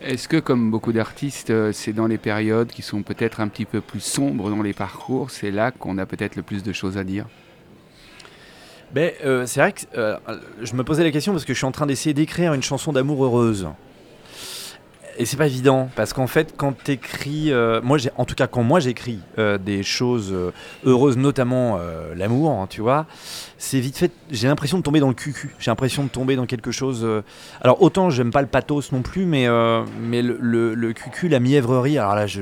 Est-ce 0.00 0.28
que, 0.28 0.36
comme 0.36 0.70
beaucoup 0.70 0.92
d'artistes, 0.92 1.50
euh, 1.50 1.72
c'est 1.72 1.92
dans 1.92 2.08
les 2.08 2.18
périodes 2.18 2.68
qui 2.68 2.82
sont 2.82 3.02
peut-être 3.02 3.40
un 3.40 3.48
petit 3.48 3.64
peu 3.64 3.80
plus 3.80 4.00
sombres 4.00 4.50
dans 4.50 4.62
les 4.62 4.74
parcours, 4.74 5.30
c'est 5.30 5.50
là 5.52 5.70
qu'on 5.70 5.96
a 5.98 6.06
peut-être 6.06 6.34
le 6.36 6.42
plus 6.42 6.62
de 6.62 6.72
choses 6.72 6.98
à 6.98 7.04
dire? 7.04 7.26
Ben, 8.94 9.10
euh, 9.24 9.44
c'est 9.44 9.58
vrai 9.58 9.72
que 9.72 9.80
euh, 9.98 10.16
je 10.62 10.72
me 10.74 10.84
posais 10.84 11.02
la 11.02 11.10
question 11.10 11.32
parce 11.32 11.44
que 11.44 11.52
je 11.52 11.58
suis 11.58 11.66
en 11.66 11.72
train 11.72 11.86
d'essayer 11.86 12.14
d'écrire 12.14 12.54
une 12.54 12.62
chanson 12.62 12.92
d'amour 12.92 13.24
heureuse. 13.24 13.68
Et 15.18 15.26
c'est 15.26 15.36
pas 15.36 15.46
évident 15.46 15.88
parce 15.94 16.12
qu'en 16.12 16.26
fait, 16.26 16.54
quand 16.56 16.72
t'écris, 16.72 17.52
euh, 17.52 17.80
moi, 17.82 17.98
j'ai, 17.98 18.10
en 18.16 18.24
tout 18.24 18.34
cas, 18.34 18.46
quand 18.46 18.62
moi 18.62 18.80
j'écris 18.80 19.20
des 19.64 19.82
choses 19.82 20.34
heureuses, 20.84 21.16
notamment 21.16 21.78
l'amour, 22.16 22.50
hein, 22.50 22.66
tu 22.68 22.80
vois, 22.80 23.06
c'est 23.58 23.80
vite 23.80 23.96
fait. 23.96 24.12
J'ai 24.30 24.48
l'impression 24.48 24.78
de 24.78 24.82
tomber 24.82 25.00
dans 25.00 25.08
le 25.08 25.14
cucu. 25.14 25.54
J'ai 25.58 25.70
l'impression 25.70 26.04
de 26.04 26.08
tomber 26.08 26.36
dans 26.36 26.46
quelque 26.46 26.70
chose. 26.70 27.06
alors 27.60 27.82
autant 27.82 28.10
j'aime 28.10 28.30
pas 28.30 28.42
le 28.42 28.48
pathos 28.48 28.92
non 28.92 29.02
plus, 29.02 29.26
mais 29.26 29.46
mais 30.00 30.22
le, 30.22 30.74
le, 30.74 30.92
cucu, 30.92 31.28
la 31.28 31.40
mièvrerie. 31.40 31.98
Alors 31.98 32.14
là, 32.14 32.26
je, 32.26 32.40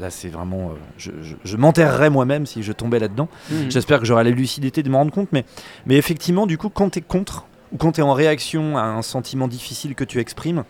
là 0.00 0.10
c'est 0.10 0.28
vraiment. 0.28 0.72
je, 0.96 1.10
je 1.44 1.56
m'enterrerais 1.56 2.10
moi-même 2.10 2.46
si 2.46 2.62
je 2.62 2.72
tombais 2.72 2.98
là-dedans. 2.98 3.28
Mmh. 3.50 3.54
J'espère 3.70 4.00
que 4.00 4.04
j'aurai 4.04 4.24
la 4.24 4.30
lucidité 4.30 4.82
de 4.82 4.88
me 4.88 4.96
rendre 4.96 5.12
compte, 5.12 5.28
mais 5.32 5.44
mais 5.86 5.96
effectivement, 5.96 6.46
du 6.46 6.58
coup, 6.58 6.68
quand 6.68 6.90
t'es 6.90 7.00
contre 7.00 7.46
ou 7.72 7.76
quand 7.76 7.92
tu 7.92 8.00
es 8.00 8.04
en 8.04 8.14
réaction 8.14 8.78
à 8.78 8.82
un 8.82 9.02
sentiment 9.02 9.48
difficile 9.48 9.94
que 9.94 10.04
tu 10.04 10.20
exprimes, 10.20 10.64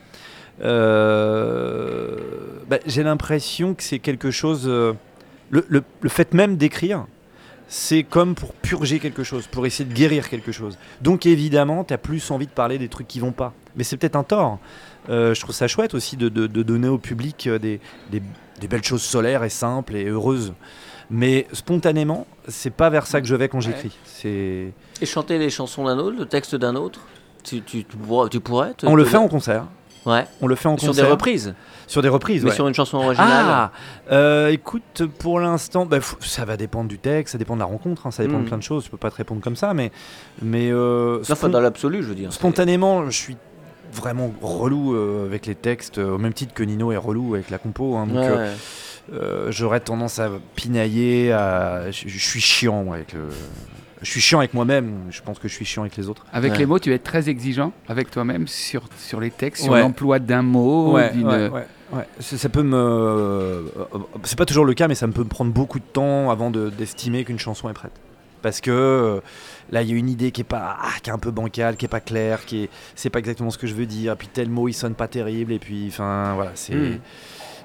euh, 0.63 2.17
bah, 2.69 2.79
j'ai 2.87 3.03
l'impression 3.03 3.75
que 3.75 3.83
c'est 3.83 3.99
quelque 3.99 4.31
chose. 4.31 4.65
Euh, 4.67 4.95
le, 5.51 5.65
le, 5.69 5.83
le, 6.01 6.09
fait 6.09 6.35
même 6.35 6.57
d'écrire, 6.57 7.07
c'est 7.69 8.03
comme 8.03 8.35
pour 8.35 8.53
purger 8.53 8.99
quelque 8.99 9.23
chose, 9.23 9.47
pour 9.47 9.67
essayer 9.67 9.89
de 9.89 9.95
guérir 9.95 10.29
quelque 10.29 10.53
chose. 10.53 10.79
Donc 11.01 11.27
évidemment, 11.27 11.85
tu 11.85 11.95
as 11.95 11.99
plus 11.99 12.31
envie 12.31 12.47
de 12.47 12.53
parler 12.53 12.79
des 12.79 12.89
trucs 12.89 13.09
qui 13.09 13.21
vont 13.21 13.33
pas. 13.33 13.55
Mais 13.77 13.85
c'est 13.85 13.97
peut-être 13.97 14.17
un 14.17 14.25
tort. 14.25 14.59
Euh, 15.09 15.33
je 15.35 15.41
trouve 15.41 15.55
ça 15.55 15.69
chouette 15.69 15.95
aussi 15.95 16.17
de, 16.17 16.29
de, 16.29 16.47
donner 16.63 16.89
au 16.89 16.99
public 16.99 17.49
des, 17.49 17.81
des, 18.11 18.23
des, 18.61 18.69
belles 18.69 18.85
choses 18.85 19.03
solaires 19.03 19.45
et 19.45 19.49
simples 19.49 19.97
et 19.97 20.05
heureuses. 20.05 20.53
Mais 21.11 21.47
spontanément, 21.53 22.27
c'est 22.49 22.73
pas 22.73 22.91
vers 22.91 23.07
ça 23.07 23.23
que 23.23 23.27
je 23.27 23.35
vais 23.35 23.49
quand 23.49 23.61
j'écris. 23.61 23.97
Et 24.25 24.73
chanter 25.07 25.39
les 25.39 25.49
chansons 25.49 25.85
d'un 25.85 25.99
autre, 25.99 26.19
le 26.19 26.27
texte 26.27 26.55
d'un 26.55 26.75
autre? 26.75 27.01
Tu, 27.45 27.63
tu, 27.63 27.85
tu, 27.85 28.41
pourrais. 28.41 28.75
On 28.83 28.95
le 28.95 29.05
fait 29.05 29.17
en 29.17 29.29
concert. 29.29 29.65
Ouais. 30.07 30.27
On 30.41 30.47
le 30.47 30.55
fait 30.55 30.69
en 30.69 30.77
sur 30.79 30.89
concert. 30.89 31.05
des 31.05 31.11
reprises. 31.11 31.55
Sur 31.87 32.03
des 32.03 32.09
reprises, 32.09 32.45
Mais 32.45 32.51
sur 32.51 32.69
une 32.69 32.75
chanson 32.75 32.99
originale. 32.99 33.45
Ah, 33.49 33.73
euh, 34.13 34.49
écoute, 34.49 35.03
pour 35.19 35.41
l'instant, 35.41 35.87
bah, 35.87 35.99
ça 36.21 36.45
va 36.45 36.57
dépendre 36.57 36.89
du 36.89 36.99
texte, 36.99 37.33
ça 37.33 37.39
dépend 37.39 37.55
de 37.55 37.61
la 37.61 37.67
rencontre, 37.67 38.07
hein, 38.07 38.11
ça 38.11 38.23
dépend 38.23 38.39
de 38.39 38.43
Mm. 38.45 38.47
plein 38.49 38.59
de 38.59 38.63
choses. 38.63 38.85
Je 38.85 38.91
peux 38.91 38.97
pas 38.99 39.11
te 39.11 39.17
répondre 39.17 39.41
comme 39.41 39.57
ça, 39.57 39.73
mais 39.75 39.91
mais 40.43 40.71
euh, 40.71 41.21
Enfin, 41.23 41.35
spon- 41.35 41.49
dans 41.49 41.61
l'absolu, 41.61 42.03
je 42.03 42.09
veux 42.09 42.15
dire. 42.15 42.33
spontanément, 42.33 43.07
je 43.07 43.17
suis 43.17 43.37
vraiment 43.93 44.33
relou 44.43 44.95
euh, 44.95 45.25
avec 45.27 45.47
les 45.47 45.55
textes, 45.55 45.97
euh, 45.99 46.15
au 46.15 46.19
même 46.19 46.35
titre 46.35 46.53
que 46.53 46.63
Nino 46.63 46.93
est 46.93 46.97
relou 46.99 47.35
avec 47.35 47.49
la 47.51 47.57
compo. 47.59 47.97
hein, 47.97 48.07
donc, 48.07 48.19
Ouais. 48.23 48.51
j'aurais 49.49 49.81
tendance 49.81 50.19
à 50.19 50.29
pinailler, 50.55 51.33
à... 51.33 51.91
je, 51.91 52.07
suis 52.19 52.41
chiant 52.41 52.93
avec 52.93 53.15
le. 53.15 53.29
Je 54.03 54.11
suis 54.11 54.21
chiant 54.21 54.39
avec 54.39 54.55
moi-même, 54.55 55.07
je 55.11 55.21
pense 55.23 55.39
que 55.39 55.49
je 55.49 55.55
suis 55.55 55.65
chiant 55.65 55.83
avec 55.83 55.97
les 55.97 56.09
autres. 56.09 56.25
Avec 56.33 56.53
Ouais. 56.53 56.59
les 56.59 56.67
mots, 56.67 56.79
tu 56.79 56.89
vas 56.91 56.95
être 56.97 57.03
très 57.05 57.29
exigeant 57.29 57.73
avec 57.89 58.11
toi-même 58.11 58.47
sur, 58.47 58.85
sur 58.99 59.19
les 59.21 59.31
textes, 59.31 59.65
sur 59.65 59.73
Ouais. 59.73 59.81
l'emploi 59.81 60.19
d'un 60.21 60.43
mot. 60.43 60.93
ouais. 60.95 61.11
Ça, 62.21 62.49
peut 62.49 62.63
me. 62.63 62.77
euh, 62.77 63.63
C'est 64.25 64.37
pas 64.39 64.45
toujours 64.47 64.65
le 64.67 64.75
cas, 64.75 64.89
mais 64.89 64.95
ça 64.95 65.09
peut 65.09 65.23
me 65.25 65.29
prendre 65.29 65.53
beaucoup 65.53 65.79
de 65.79 65.85
temps 65.85 66.31
avant 66.31 66.51
de- 66.51 66.69
d'estimer 66.71 67.25
qu'une 67.25 67.39
chanson 67.39 67.69
est 67.71 67.73
prête. 67.75 67.93
Parce 68.43 68.61
que 68.61 68.71
euh, 68.71 69.21
là, 69.73 69.83
il 69.83 69.91
y 69.91 69.93
a 69.93 69.97
une 69.97 70.09
idée 70.09 70.31
qui 70.31 70.43
est 70.43 70.45
pas, 70.45 70.77
ah, 70.81 70.91
qui 71.03 71.11
est 71.11 71.13
un 71.13 71.19
peu 71.19 71.31
bancale, 71.33 71.77
qui 71.77 71.87
est 71.87 71.89
pas 71.89 72.01
claire, 72.01 72.45
qui 72.45 72.65
est, 72.65 72.71
c'est 72.95 73.11
pas 73.11 73.19
exactement 73.19 73.51
ce 73.51 73.59
que 73.59 73.67
je 73.67 73.75
veux 73.75 73.87
dire. 73.87 74.17
Puis 74.17 74.29
tel 74.33 74.49
mot, 74.51 74.69
il 74.69 74.75
sonne 74.75 74.95
pas 74.95 75.09
terrible, 75.09 75.53
et 75.53 75.59
puis, 75.59 75.87
enfin, 75.89 76.35
voilà, 76.35 76.53
c'est, 76.55 76.75
Mm. 76.75 76.99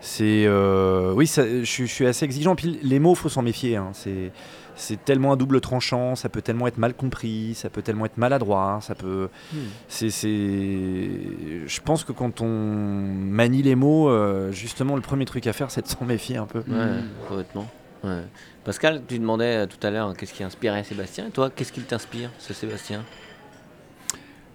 c'est, 0.02 0.46
euh, 0.48 1.12
oui, 1.14 1.28
ça- 1.28 1.46
je, 1.46 1.64
suis- 1.66 1.86
je 1.88 1.92
suis 1.94 2.08
assez 2.08 2.26
exigeant. 2.26 2.56
Puis 2.56 2.80
les 2.82 2.98
mots, 3.00 3.14
faut 3.14 3.30
s'en 3.30 3.42
méfier. 3.44 3.76
hein. 3.76 3.90
C'est, 3.94 4.32
c'est 4.76 5.04
tellement 5.04 5.34
un 5.34 5.38
double 5.38 5.62
tranchant, 5.62 6.16
ça 6.16 6.30
peut 6.30 6.42
tellement 6.42 6.68
être 6.68 6.78
mal 6.78 6.94
compris, 6.94 7.54
ça 7.56 7.70
peut 7.70 7.82
tellement 7.82 8.06
être 8.06 8.18
maladroit, 8.18 8.80
ça 8.82 8.96
peut. 8.96 9.30
Hmm. 9.54 9.58
C'est, 9.88 10.10
c'est... 10.10 10.30
Je 10.30 11.82
pense 11.82 12.04
que 12.04 12.12
quand 12.12 12.42
on 12.42 12.48
manie 12.48 13.62
les 13.62 13.76
mots, 13.76 14.10
euh, 14.10 14.52
justement, 14.52 14.96
le 14.96 15.02
premier 15.02 15.26
truc 15.26 15.48
à 15.48 15.54
faire, 15.54 15.72
c'est 15.72 15.82
de 15.82 15.88
s'en 15.88 16.06
méfier 16.06 16.38
un 16.38 16.46
peu. 16.46 16.60
Ouais, 16.60 17.02
complètement. 17.28 17.68
Ouais. 18.04 18.24
Pascal, 18.64 19.02
tu 19.08 19.20
demandais 19.20 19.64
euh, 19.64 19.66
tout 19.66 19.86
à 19.86 19.90
l'heure 19.90 20.08
hein, 20.08 20.14
qu'est-ce 20.18 20.34
qui 20.34 20.44
inspirait 20.44 20.84
Sébastien. 20.84 21.28
Et 21.28 21.32
toi, 21.32 21.50
qu'est-ce 21.50 21.72
qui 21.72 21.82
t'inspire, 21.82 22.30
ce 22.38 22.54
Sébastien? 22.54 23.04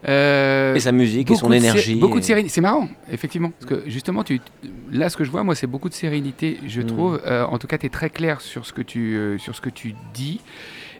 Euh, 0.08 0.74
Et 0.76 0.80
sa 0.80 0.92
musique 0.92 1.30
et 1.30 1.34
son 1.34 1.50
énergie. 1.50 1.96
Beaucoup 1.96 2.20
de 2.20 2.24
sérénité. 2.24 2.52
C'est 2.54 2.60
marrant, 2.60 2.88
effectivement. 3.10 3.50
Parce 3.50 3.66
que 3.66 3.90
justement, 3.90 4.22
tu, 4.22 4.40
là, 4.92 5.08
ce 5.10 5.16
que 5.16 5.24
je 5.24 5.30
vois, 5.30 5.42
moi, 5.42 5.54
c'est 5.56 5.66
beaucoup 5.66 5.88
de 5.88 5.94
sérénité, 5.94 6.58
je 6.66 6.82
Mm. 6.82 6.86
trouve. 6.86 7.20
Euh, 7.26 7.44
en 7.44 7.58
tout 7.58 7.66
cas, 7.66 7.78
tu 7.78 7.86
es 7.86 7.88
très 7.88 8.08
clair 8.10 8.40
sur 8.40 8.64
ce, 8.64 8.72
que 8.72 8.82
tu, 8.82 9.16
euh, 9.16 9.38
sur 9.38 9.56
ce 9.56 9.60
que 9.60 9.70
tu 9.70 9.94
dis. 10.14 10.40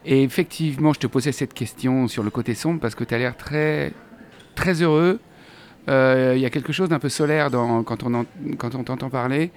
Et 0.05 0.23
effectivement, 0.25 0.93
je 0.93 0.99
te 0.99 1.07
posais 1.07 1.31
cette 1.33 1.55
question 1.55 2.09
sur 2.09 2.23
le 2.25 2.31
côté 2.31 2.55
sombre 2.55 2.81
parce 2.81 2.95
que 2.97 3.05
tu 3.05 3.15
as 3.15 3.19
l'air 3.19 3.37
très, 3.37 3.93
très 4.55 4.83
heureux. 4.83 5.21
Il 5.87 6.39
y 6.41 6.45
a 6.45 6.51
quelque 6.51 6.73
chose 6.73 6.89
d'un 6.91 6.99
peu 6.99 7.09
solaire 7.09 7.51
dans, 7.51 7.83
quand 7.83 8.03
on 8.03 8.13
en- 8.15 8.27
quand 8.59 8.75
on 8.75 8.83
t'entend 8.85 9.09
parler. 9.11 9.51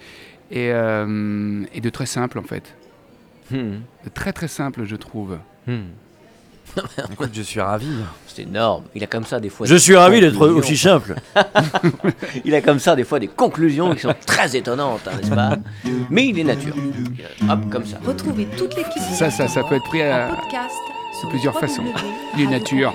Et, 0.52 0.68
et 0.68 1.82
de 1.82 1.89
très 1.89 2.06
simple, 2.06 2.38
en 2.39 2.44
fait. 2.44 2.74
Hmm. 3.52 3.80
De 4.06 4.10
très, 4.14 4.32
très 4.34 4.48
simple, 4.48 4.84
je 4.86 4.96
trouve. 4.96 5.39
Hmm. 5.68 5.88
Écoute, 7.12 7.30
je 7.34 7.42
suis 7.42 7.60
ravi. 7.60 7.88
C'est 8.28 8.44
énorme. 8.44 8.84
Il 8.96 9.04
a 9.04 9.08
comme 9.08 9.26
ça 9.26 9.40
des 9.40 9.50
fois. 9.50 9.68
Je 9.68 9.74
des 9.74 9.80
suis 9.80 9.96
ravi 9.96 10.22
d'être 10.22 10.48
aussi 10.48 10.78
simple. 10.78 11.16
Il 12.46 12.56
a 12.56 12.62
comme 12.62 12.80
ça 12.80 12.96
des 12.96 13.04
fois 13.04 13.20
des 13.20 13.28
conclusions 13.28 13.94
qui 13.94 14.02
sont 14.02 14.16
très 14.26 14.56
étonnantes, 14.56 15.02
hein, 15.08 15.12
n'est-ce 15.22 15.32
pas 15.36 15.56
Mais 16.10 16.28
il 16.28 16.40
est 16.40 16.44
nature. 16.46 16.74
Hop, 17.50 17.60
comme 17.70 17.86
ça. 17.86 17.98
Retrouvez 18.06 18.46
toute 18.58 18.76
l'équipe. 18.78 19.02
Ça, 19.14 19.30
ça, 19.30 19.48
ça 19.48 19.64
peut 19.64 19.76
être 19.76 19.84
pris 19.86 20.02
à- 20.02 20.30
en 20.32 20.36
podcast 20.36 20.76
sur 21.20 21.30
plusieurs 21.30 21.60
façons. 21.60 21.84
Il 22.38 22.44
est 22.44 22.48
nature. 22.48 22.94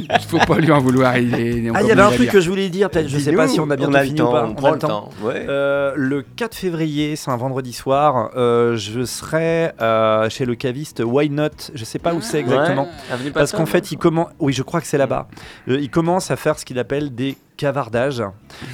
Il 0.00 0.20
faut 0.28 0.38
pas 0.38 0.58
lui 0.58 0.70
en 0.72 0.80
vouloir. 0.80 1.16
Il 1.16 1.34
est, 1.34 1.70
Ah, 1.74 1.82
il 1.82 1.88
y 1.88 1.92
avait 1.92 2.02
un 2.02 2.10
truc 2.10 2.30
que 2.30 2.40
je 2.40 2.48
voulais 2.48 2.68
dire, 2.68 2.90
peut-être, 2.90 3.08
je 3.08 3.18
sais 3.18 3.32
pas 3.32 3.48
si 3.48 3.60
on 3.60 3.70
a 3.70 3.76
le 3.76 4.04
fini 4.04 4.20
ou 4.20 4.30
pas. 4.30 4.46
on 4.46 4.54
prend 4.54 4.72
le 4.72 4.78
temps. 4.78 5.10
Ouais. 5.22 5.46
Euh, 5.48 5.92
le 5.96 6.22
4 6.22 6.54
février, 6.54 7.16
c'est 7.16 7.30
un 7.30 7.36
vendredi 7.36 7.72
soir, 7.72 8.30
euh, 8.36 8.76
je 8.76 9.04
serai 9.04 9.70
euh, 9.80 10.28
chez 10.30 10.44
le 10.44 10.54
caviste 10.54 11.02
Why 11.04 11.30
Not, 11.30 11.48
je 11.74 11.84
sais 11.84 11.98
pas 11.98 12.14
où 12.14 12.20
c'est 12.20 12.40
exactement. 12.40 12.84
Ouais, 12.84 13.12
avenue 13.14 13.30
Parce 13.32 13.52
qu'en 13.52 13.66
fait, 13.66 13.92
il 13.92 13.98
commence, 13.98 14.28
oui, 14.38 14.52
je 14.52 14.62
crois 14.62 14.80
que 14.80 14.86
c'est 14.86 14.98
là-bas. 14.98 15.28
Euh, 15.68 15.78
il 15.80 15.90
commence 15.90 16.30
à 16.30 16.36
faire 16.36 16.58
ce 16.58 16.64
qu'il 16.64 16.78
appelle 16.78 17.14
des 17.14 17.36
cavardages, 17.56 18.22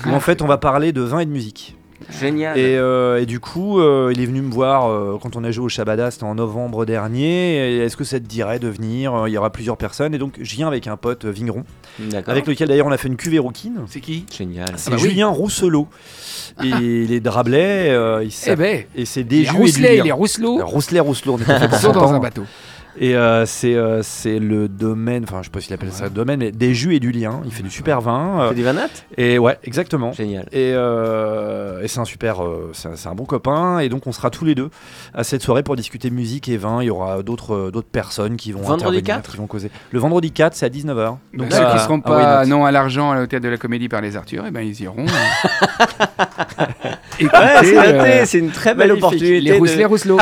où 0.07 0.11
en 0.11 0.21
fait, 0.21 0.43
on 0.43 0.47
va 0.47 0.59
parler 0.59 0.93
de 0.93 1.03
vin 1.03 1.21
et 1.21 1.27
de 1.27 1.31
musique. 1.31 1.77
Génial. 2.09 2.59
Et, 2.59 2.77
euh, 2.77 3.21
et 3.21 3.27
du 3.27 3.41
coup, 3.41 3.81
euh, 3.81 4.11
il 4.15 4.21
est 4.21 4.27
venu 4.27 4.41
me 4.43 4.51
voir 4.51 4.89
euh, 4.89 5.19
quand 5.21 5.37
on 5.37 5.45
a 5.45 5.51
joué 5.51 5.67
au 5.67 5.69
Shabada, 5.69 6.11
c'était 6.11 6.25
en 6.25 6.35
novembre 6.35 6.85
dernier. 6.87 7.79
Est-ce 7.85 7.97
que 7.97 8.05
ça 8.05 8.19
te 8.19 8.25
dirait 8.25 8.59
de 8.59 8.69
venir 8.69 9.27
Il 9.27 9.33
y 9.33 9.39
aura 9.39 9.51
plusieurs 9.51 9.77
personnes. 9.77 10.15
Et 10.15 10.19
donc, 10.19 10.39
je 10.41 10.55
viens 10.55 10.69
avec 10.69 10.87
un 10.87 10.97
pote 10.97 11.25
vigneron, 11.25 11.65
avec 12.27 12.47
lequel 12.47 12.69
d'ailleurs 12.69 12.87
on 12.87 12.93
a 12.93 12.97
fait 12.97 13.09
une 13.09 13.17
cuvée 13.17 13.39
rouquine. 13.39 13.81
C'est 13.89 14.01
qui? 14.01 14.25
Génial. 14.37 14.75
C'est 14.77 14.91
bah 14.91 14.97
oui. 15.01 15.11
Julien 15.11 15.29
Rousselot. 15.29 15.89
Et 16.63 16.69
il 16.69 17.13
est 17.13 17.27
euh, 17.27 18.25
il 18.25 18.33
Eh 18.47 18.57
ben, 18.57 18.85
et 18.95 19.05
c'est 19.05 19.21
il 19.21 19.27
des 19.27 19.37
est 19.37 19.41
et 19.41 19.45
du 19.45 19.51
Rousselet, 19.51 19.99
il 19.99 20.07
est 20.07 20.13
Rousselot. 20.13 20.67
Rousselet, 20.67 21.01
Rousselot, 21.01 21.35
on 21.35 21.39
est 21.39 21.45
fait 21.69 21.77
Saut 21.77 21.93
dans 21.93 22.13
un 22.13 22.19
bateau. 22.19 22.45
Et 22.99 23.15
euh, 23.17 23.47
c'est 23.47 23.75
euh, 23.75 24.03
c'est 24.03 24.39
le 24.39 24.69
domaine, 24.69 25.23
enfin 25.25 25.39
je 25.41 25.45
sais 25.45 25.51
pas 25.51 25.61
s'il 25.61 25.73
appelle 25.75 25.93
ça 25.93 26.05
le 26.05 26.11
domaine, 26.11 26.41
mais 26.41 26.51
des 26.53 26.75
jus 26.75 26.95
et 26.95 27.01
du 27.01 27.13
lien. 27.13 27.41
Il 27.45 27.53
fait 27.53 27.63
du 27.63 27.71
super 27.71 28.01
vin. 28.01 28.41
euh, 28.41 28.49
C'est 28.51 28.55
des 28.57 28.63
vanat 28.63 28.89
et 29.17 29.39
ouais, 29.39 29.59
exactement. 29.65 30.13
Génial. 30.13 30.47
Et, 30.53 30.73
euh, 30.75 31.83
et 31.83 31.89
c'est 31.89 32.01
un 32.01 32.05
super, 32.05 32.43
euh, 32.45 32.71
c'est 32.75 32.89
un, 32.89 32.97
c'est 32.97 33.09
un 33.09 33.15
bon 33.15 33.25
copain. 33.25 33.79
Et 33.79 33.89
donc 33.89 34.07
on 34.07 34.13
sera 34.13 34.31
tous 34.31 34.45
les 34.45 34.55
deux 34.55 34.71
à 35.15 35.25
cette 35.25 35.43
soirée 35.43 35.63
pour 35.63 35.77
discuter 35.77 36.11
musique 36.11 36.49
et 36.49 36.57
vin. 36.57 36.83
Il 36.83 36.87
y 36.87 36.91
aura 36.91 37.23
d'autres 37.23 37.55
euh, 37.55 37.71
d'autres 37.71 37.89
personnes 37.89 38.37
qui 38.37 38.53
vont 38.53 38.61
Vendredi 38.61 38.99
intervenir, 38.99 39.05
4? 39.05 39.31
qui 39.31 39.37
vont 39.37 39.47
causer. 39.47 39.71
Le 39.93 39.99
vendredi 39.99 40.33
4, 40.33 40.55
c'est 40.55 40.67
à 40.67 40.69
19h. 40.69 40.95
Donc 40.95 41.19
Donc 41.35 41.53
ceux 41.53 41.65
qui 41.73 41.79
seront 41.79 42.01
à 42.01 42.11
Why 42.11 42.23
pas 42.23 42.47
non 42.47 42.65
à 42.67 42.71
l'argent 42.73 43.11
à 43.13 43.17
l'hôtel 43.21 43.41
de 43.41 43.49
la 43.49 43.57
Comédie 43.57 43.89
par 43.89 44.01
les 44.01 44.17
Arthurs, 44.17 44.45
eh 44.47 44.51
ben 44.51 44.61
ils 44.63 44.81
iront. 44.83 45.07
Ouais, 47.21 47.29
c'est 47.63 47.77
euh, 47.77 48.23
c'est 48.25 48.39
une 48.39 48.51
très 48.51 48.75
belle 48.75 48.89
magnifique. 48.89 49.05
opportunité. 49.05 49.41
les 49.41 49.53
de- 49.53 49.59
Rousselet, 49.59 49.85
Rousselot. 49.85 50.19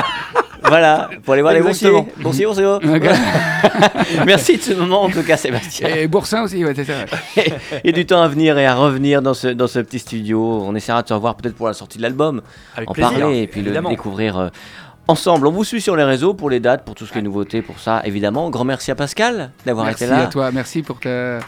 Voilà, 0.69 1.11
pour 1.25 1.33
aller 1.35 1.43
voir 1.43 1.55
les 1.55 1.61
boursiers. 1.61 1.91
Boursiers, 2.19 2.47
boursiers. 2.47 2.77
Merci 4.27 4.57
de 4.59 4.63
ce 4.63 4.73
moment 4.75 5.03
en 5.03 5.11
tout 5.11 5.23
cas, 5.23 5.37
Sébastien. 5.37 5.89
Et 5.89 6.07
Boursin 6.09 6.43
aussi, 6.43 6.65
ouais, 6.65 6.75
c'est 6.75 6.85
ça. 6.85 6.93
ouais. 7.37 7.53
A 7.89 7.93
du 7.93 8.07
temps 8.07 8.23
à 8.23 8.29
venir 8.29 8.59
et 8.59 8.67
à 8.67 8.75
revenir 8.75 9.23
dans 9.23 9.35
ce, 9.35 9.49
dans 9.49 9.67
ce 9.67 9.79
petit 9.81 9.99
studio. 9.99 10.63
On 10.65 10.75
essaiera 10.75 11.03
de 11.03 11.09
se 11.09 11.15
revoir 11.15 11.35
peut-être 11.37 11.55
pour 11.57 11.67
la 11.69 11.75
sortie 11.75 11.99
de 11.99 12.03
l'album, 12.03 12.43
en 12.87 12.93
plaisir, 12.93 13.19
parler 13.19 13.43
et 13.43 13.47
puis 13.47 13.63
le 13.63 13.73
découvrir 13.89 14.39
euh, 14.39 14.49
ensemble. 15.07 15.47
On 15.47 15.51
vous 15.53 15.65
suit 15.65 15.81
sur 15.81 15.97
les 15.97 16.05
réseaux 16.05 16.35
pour 16.35 16.51
les 16.51 16.61
dates, 16.61 16.85
pour 16.85 16.95
tout 16.95 17.07
ce 17.07 17.13
qui 17.13 17.19
est 17.19 17.23
nouveauté, 17.23 17.63
pour 17.63 17.79
ça 17.79 18.03
évidemment. 18.05 18.51
Grand 18.51 18.65
merci 18.65 18.91
à 18.91 18.95
Pascal 18.95 19.51
d'avoir 19.67 19.87
Merci 19.87 20.05
été 20.05 20.13
là. 20.13 20.23
à 20.23 20.27
toi, 20.27 20.51
merci 20.53 20.83
pour 20.83 21.01
ta. 21.01 21.39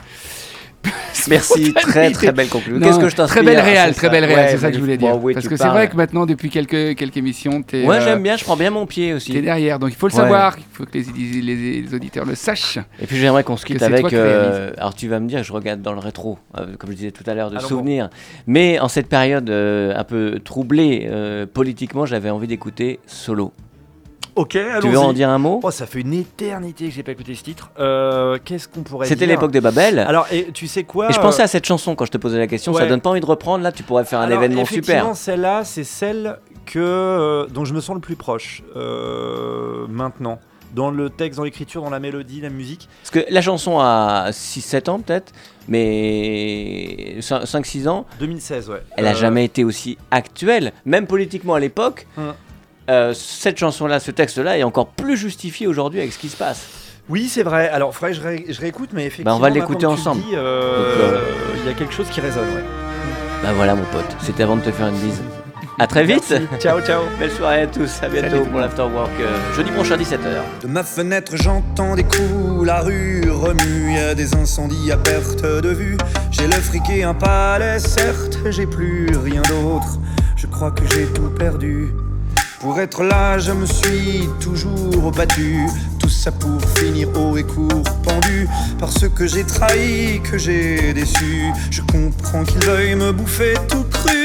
Merci, 1.28 1.74
très 1.74 2.10
très 2.10 2.32
belle 2.32 2.48
conclusion. 2.48 2.80
Qu'est-ce 2.80 2.98
que 2.98 3.08
je 3.08 3.16
t'inspire 3.16 3.42
Très 3.42 3.54
belle 3.54 3.60
réelle, 3.60 3.88
C'est 3.88 3.98
très 3.98 4.06
ça. 4.06 4.12
belle 4.12 4.24
réelle, 4.24 4.50
c'est 4.50 4.58
ça 4.58 4.68
que 4.70 4.76
je 4.76 4.80
voulais 4.80 4.96
dire. 4.96 5.18
Parce 5.34 5.48
que 5.48 5.56
c'est 5.56 5.68
vrai 5.68 5.88
que 5.88 5.96
maintenant, 5.96 6.26
depuis 6.26 6.50
quelques, 6.50 6.96
quelques 6.96 7.16
émissions, 7.16 7.62
t'es 7.62 7.86
euh, 7.86 8.00
j'aime 8.00 8.22
bien, 8.22 8.36
je 8.36 8.44
prends 8.44 8.56
bien 8.56 8.70
mon 8.70 8.86
pied 8.86 9.08
t'es 9.08 9.14
aussi. 9.14 9.40
derrière. 9.40 9.78
Donc 9.78 9.90
il 9.90 9.96
faut 9.96 10.08
le 10.08 10.12
savoir, 10.12 10.56
il 10.58 10.64
faut 10.72 10.84
que 10.84 10.92
les, 10.92 11.94
auditeurs 11.94 12.24
le 12.24 12.34
sachent. 12.34 12.78
Et 13.00 13.06
puis 13.06 13.16
j'aimerais 13.16 13.44
qu'on 13.44 13.56
se 13.56 13.66
quitte 13.66 13.82
avec. 13.82 14.12
euh, 14.12 14.72
alors 14.78 14.94
tu 14.94 15.08
vas 15.08 15.20
me 15.20 15.28
dire, 15.28 15.42
je 15.42 15.52
regarde 15.52 15.82
dans 15.82 15.92
le 15.92 15.98
rétro, 15.98 16.38
euh, 16.58 16.76
comme 16.78 16.90
je 16.90 16.96
disais 16.96 17.10
tout 17.10 17.24
à 17.26 17.34
l'heure, 17.34 17.50
de 17.50 17.58
souvenirs. 17.58 18.08
Mais 18.46 18.78
en 18.78 18.88
cette 18.88 19.08
période 19.08 19.50
euh, 19.50 19.94
un 19.96 20.04
peu 20.04 20.40
troublée 20.42 21.08
euh, 21.10 21.46
politiquement, 21.46 22.06
j'avais 22.06 22.30
envie 22.30 22.46
d'écouter 22.46 23.00
Solo. 23.06 23.52
Ok, 24.40 24.56
Tu 24.80 24.88
veux 24.88 24.98
en 24.98 25.12
dire 25.12 25.28
un 25.28 25.36
mot 25.38 25.60
Oh, 25.62 25.70
ça 25.70 25.86
fait 25.86 26.00
une 26.00 26.14
éternité 26.14 26.86
que 26.86 26.90
j'ai 26.94 27.02
pas 27.02 27.12
écouté 27.12 27.34
ce 27.34 27.42
titre. 27.42 27.70
Euh, 27.78 28.38
Qu'est-ce 28.44 28.68
qu'on 28.68 28.80
pourrait 28.82 29.06
C'était 29.06 29.26
l'époque 29.26 29.50
des 29.50 29.60
Babel. 29.60 29.98
Alors, 29.98 30.26
et 30.32 30.50
tu 30.52 30.66
sais 30.66 30.84
quoi 30.84 31.10
et 31.10 31.12
je 31.12 31.20
pensais 31.20 31.42
euh, 31.42 31.44
à 31.44 31.48
cette 31.48 31.66
chanson 31.66 31.94
quand 31.94 32.06
je 32.06 32.10
te 32.12 32.18
posais 32.18 32.38
la 32.38 32.46
question. 32.46 32.72
Ça 32.72 32.82
ouais. 32.84 32.88
donne 32.88 33.00
pas 33.02 33.10
envie 33.10 33.20
de 33.20 33.26
reprendre 33.26 33.62
là 33.62 33.70
Tu 33.72 33.82
pourrais 33.82 34.04
faire 34.04 34.20
un 34.20 34.24
Alors, 34.24 34.38
événement 34.42 34.62
effectivement, 34.62 35.14
super. 35.14 35.16
Celle-là, 35.16 35.64
c'est 35.64 35.84
celle 35.84 36.38
que, 36.64 36.78
euh, 36.78 37.46
dont 37.48 37.64
je 37.66 37.74
me 37.74 37.80
sens 37.80 37.94
le 37.94 38.00
plus 38.00 38.16
proche 38.16 38.62
euh, 38.76 39.86
maintenant. 39.88 40.38
Dans 40.74 40.90
le 40.92 41.10
texte, 41.10 41.36
dans 41.38 41.44
l'écriture, 41.44 41.82
dans 41.82 41.90
la 41.90 41.98
mélodie, 41.98 42.40
la 42.40 42.48
musique. 42.48 42.88
Parce 43.02 43.10
que 43.10 43.28
la 43.32 43.42
chanson 43.42 43.80
a 43.80 44.30
6-7 44.30 44.88
ans 44.88 45.00
peut-être, 45.00 45.32
mais 45.66 47.16
5-6 47.20 47.88
ans, 47.88 48.06
2016, 48.20 48.70
ouais. 48.70 48.82
elle 48.96 49.06
a 49.08 49.10
Euh, 49.10 49.14
jamais 49.14 49.44
été 49.44 49.64
aussi 49.64 49.98
actuelle, 50.12 50.72
même 50.84 51.06
politiquement 51.08 51.54
à 51.54 51.60
l'époque. 51.60 52.06
Hum. 52.16 52.34
Euh, 52.90 53.14
cette 53.14 53.56
chanson-là, 53.58 54.00
ce 54.00 54.10
texte-là 54.10 54.58
est 54.58 54.62
encore 54.64 54.88
plus 54.88 55.16
justifié 55.16 55.66
aujourd'hui 55.66 56.00
avec 56.00 56.12
ce 56.12 56.18
qui 56.18 56.28
se 56.28 56.36
passe. 56.36 56.66
Oui, 57.08 57.28
c'est 57.28 57.42
vrai. 57.42 57.68
Alors, 57.68 57.94
faudrait 57.94 58.10
que 58.10 58.16
je, 58.18 58.22
ré- 58.22 58.44
je 58.48 58.60
réécoute, 58.60 58.90
mais 58.92 59.02
effectivement. 59.06 59.32
Bah, 59.32 59.36
on 59.36 59.40
va 59.40 59.50
l'écouter 59.50 59.86
ensemble. 59.86 60.22
euh, 60.34 60.38
euh, 60.38 61.20
Il 61.62 61.66
y 61.66 61.72
a 61.72 61.74
quelque 61.74 61.92
chose 61.94 62.08
qui 62.10 62.20
résonne, 62.20 62.48
ouais. 62.48 62.64
Bah 63.42 63.52
voilà 63.54 63.74
mon 63.74 63.84
pote, 63.84 64.04
c'était 64.20 64.42
avant 64.42 64.56
de 64.56 64.60
te 64.60 64.70
faire 64.70 64.88
une 64.88 64.98
bise. 64.98 65.22
À 65.78 65.86
très 65.86 66.04
vite 66.04 66.24
Merci. 66.30 66.46
Ciao, 66.60 66.78
ciao. 66.82 67.04
Belle 67.18 67.30
soirée 67.30 67.62
à 67.62 67.66
tous, 67.68 68.02
à 68.02 68.08
bientôt 68.10 68.28
Salut 68.36 68.50
pour 68.50 68.60
l'Afterwork 68.60 69.10
euh, 69.18 69.54
jeudi 69.56 69.70
prochain 69.70 69.96
17h. 69.96 70.62
De 70.62 70.66
ma 70.68 70.82
fenêtre, 70.84 71.32
j'entends 71.36 71.96
des 71.96 72.02
coups, 72.04 72.66
la 72.66 72.80
rue 72.82 73.24
remue, 73.30 73.94
y 73.94 73.98
a 73.98 74.14
des 74.14 74.34
incendies 74.34 74.92
à 74.92 74.98
perte 74.98 75.42
de 75.42 75.70
vue. 75.70 75.96
J'ai 76.30 76.46
le 76.48 76.52
fric 76.52 76.82
et 76.90 77.02
un 77.02 77.14
palais, 77.14 77.78
certes, 77.78 78.38
j'ai 78.50 78.66
plus 78.66 79.08
rien 79.24 79.40
d'autre. 79.48 79.98
je 80.36 80.46
crois 80.46 80.70
que 80.70 80.82
j'ai 80.92 81.06
tout 81.06 81.30
perdu. 81.30 81.92
Pour 82.60 82.78
être 82.78 83.02
là, 83.02 83.38
je 83.38 83.52
me 83.52 83.64
suis 83.64 84.28
toujours 84.38 85.12
battu. 85.12 85.66
Tout 85.98 86.10
ça 86.10 86.30
pour 86.30 86.60
finir 86.78 87.08
haut 87.16 87.34
et 87.38 87.42
court, 87.42 87.82
pendu 88.04 88.46
par 88.78 88.92
ce 88.92 89.06
que 89.06 89.26
j'ai 89.26 89.44
trahi, 89.44 90.20
que 90.20 90.36
j'ai 90.36 90.92
déçu. 90.92 91.50
Je 91.70 91.80
comprends 91.80 92.44
qu'ils 92.44 92.62
veuillent 92.66 92.96
me 92.96 93.12
bouffer 93.12 93.54
tout 93.66 93.84
cru. 93.84 94.19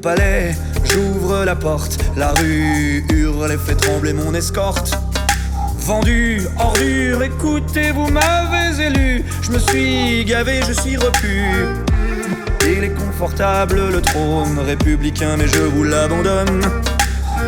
Palais, 0.00 0.54
j'ouvre 0.84 1.44
la 1.44 1.54
porte. 1.54 1.98
La 2.16 2.32
rue 2.32 3.04
hurle 3.12 3.52
et 3.52 3.58
fait 3.58 3.74
trembler 3.74 4.12
mon 4.12 4.34
escorte. 4.34 4.92
Vendu, 5.78 6.42
ordure, 6.58 7.22
écoutez, 7.22 7.92
vous 7.92 8.08
m'avez 8.08 8.86
élu. 8.86 9.24
Je 9.42 9.52
me 9.52 9.58
suis 9.58 10.24
gavé, 10.24 10.60
je 10.66 10.72
suis 10.72 10.96
repu. 10.96 11.42
Il 12.66 12.84
est 12.84 12.94
confortable 12.94 13.90
le 13.90 14.00
trône 14.00 14.58
républicain, 14.58 15.36
mais 15.38 15.48
je 15.48 15.62
vous 15.62 15.84
l'abandonne. 15.84 16.62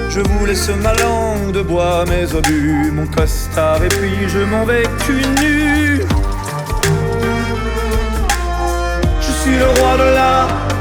Je 0.08 0.20
vous 0.20 0.46
laisse 0.46 0.68
ma 0.82 0.94
langue 0.94 1.52
de 1.52 1.62
bois, 1.62 2.04
mes 2.06 2.34
obus, 2.34 2.90
mon 2.92 3.06
costard, 3.06 3.82
et 3.82 3.88
puis 3.88 4.28
je 4.28 4.38
m'en 4.38 4.64
vais 4.64 4.82
cul 5.06 5.24
nu. 5.40 6.02
Je 9.20 9.32
suis 9.42 9.58
le 9.58 9.66
roi 9.80 9.96
de 9.96 10.14
la 10.14 10.71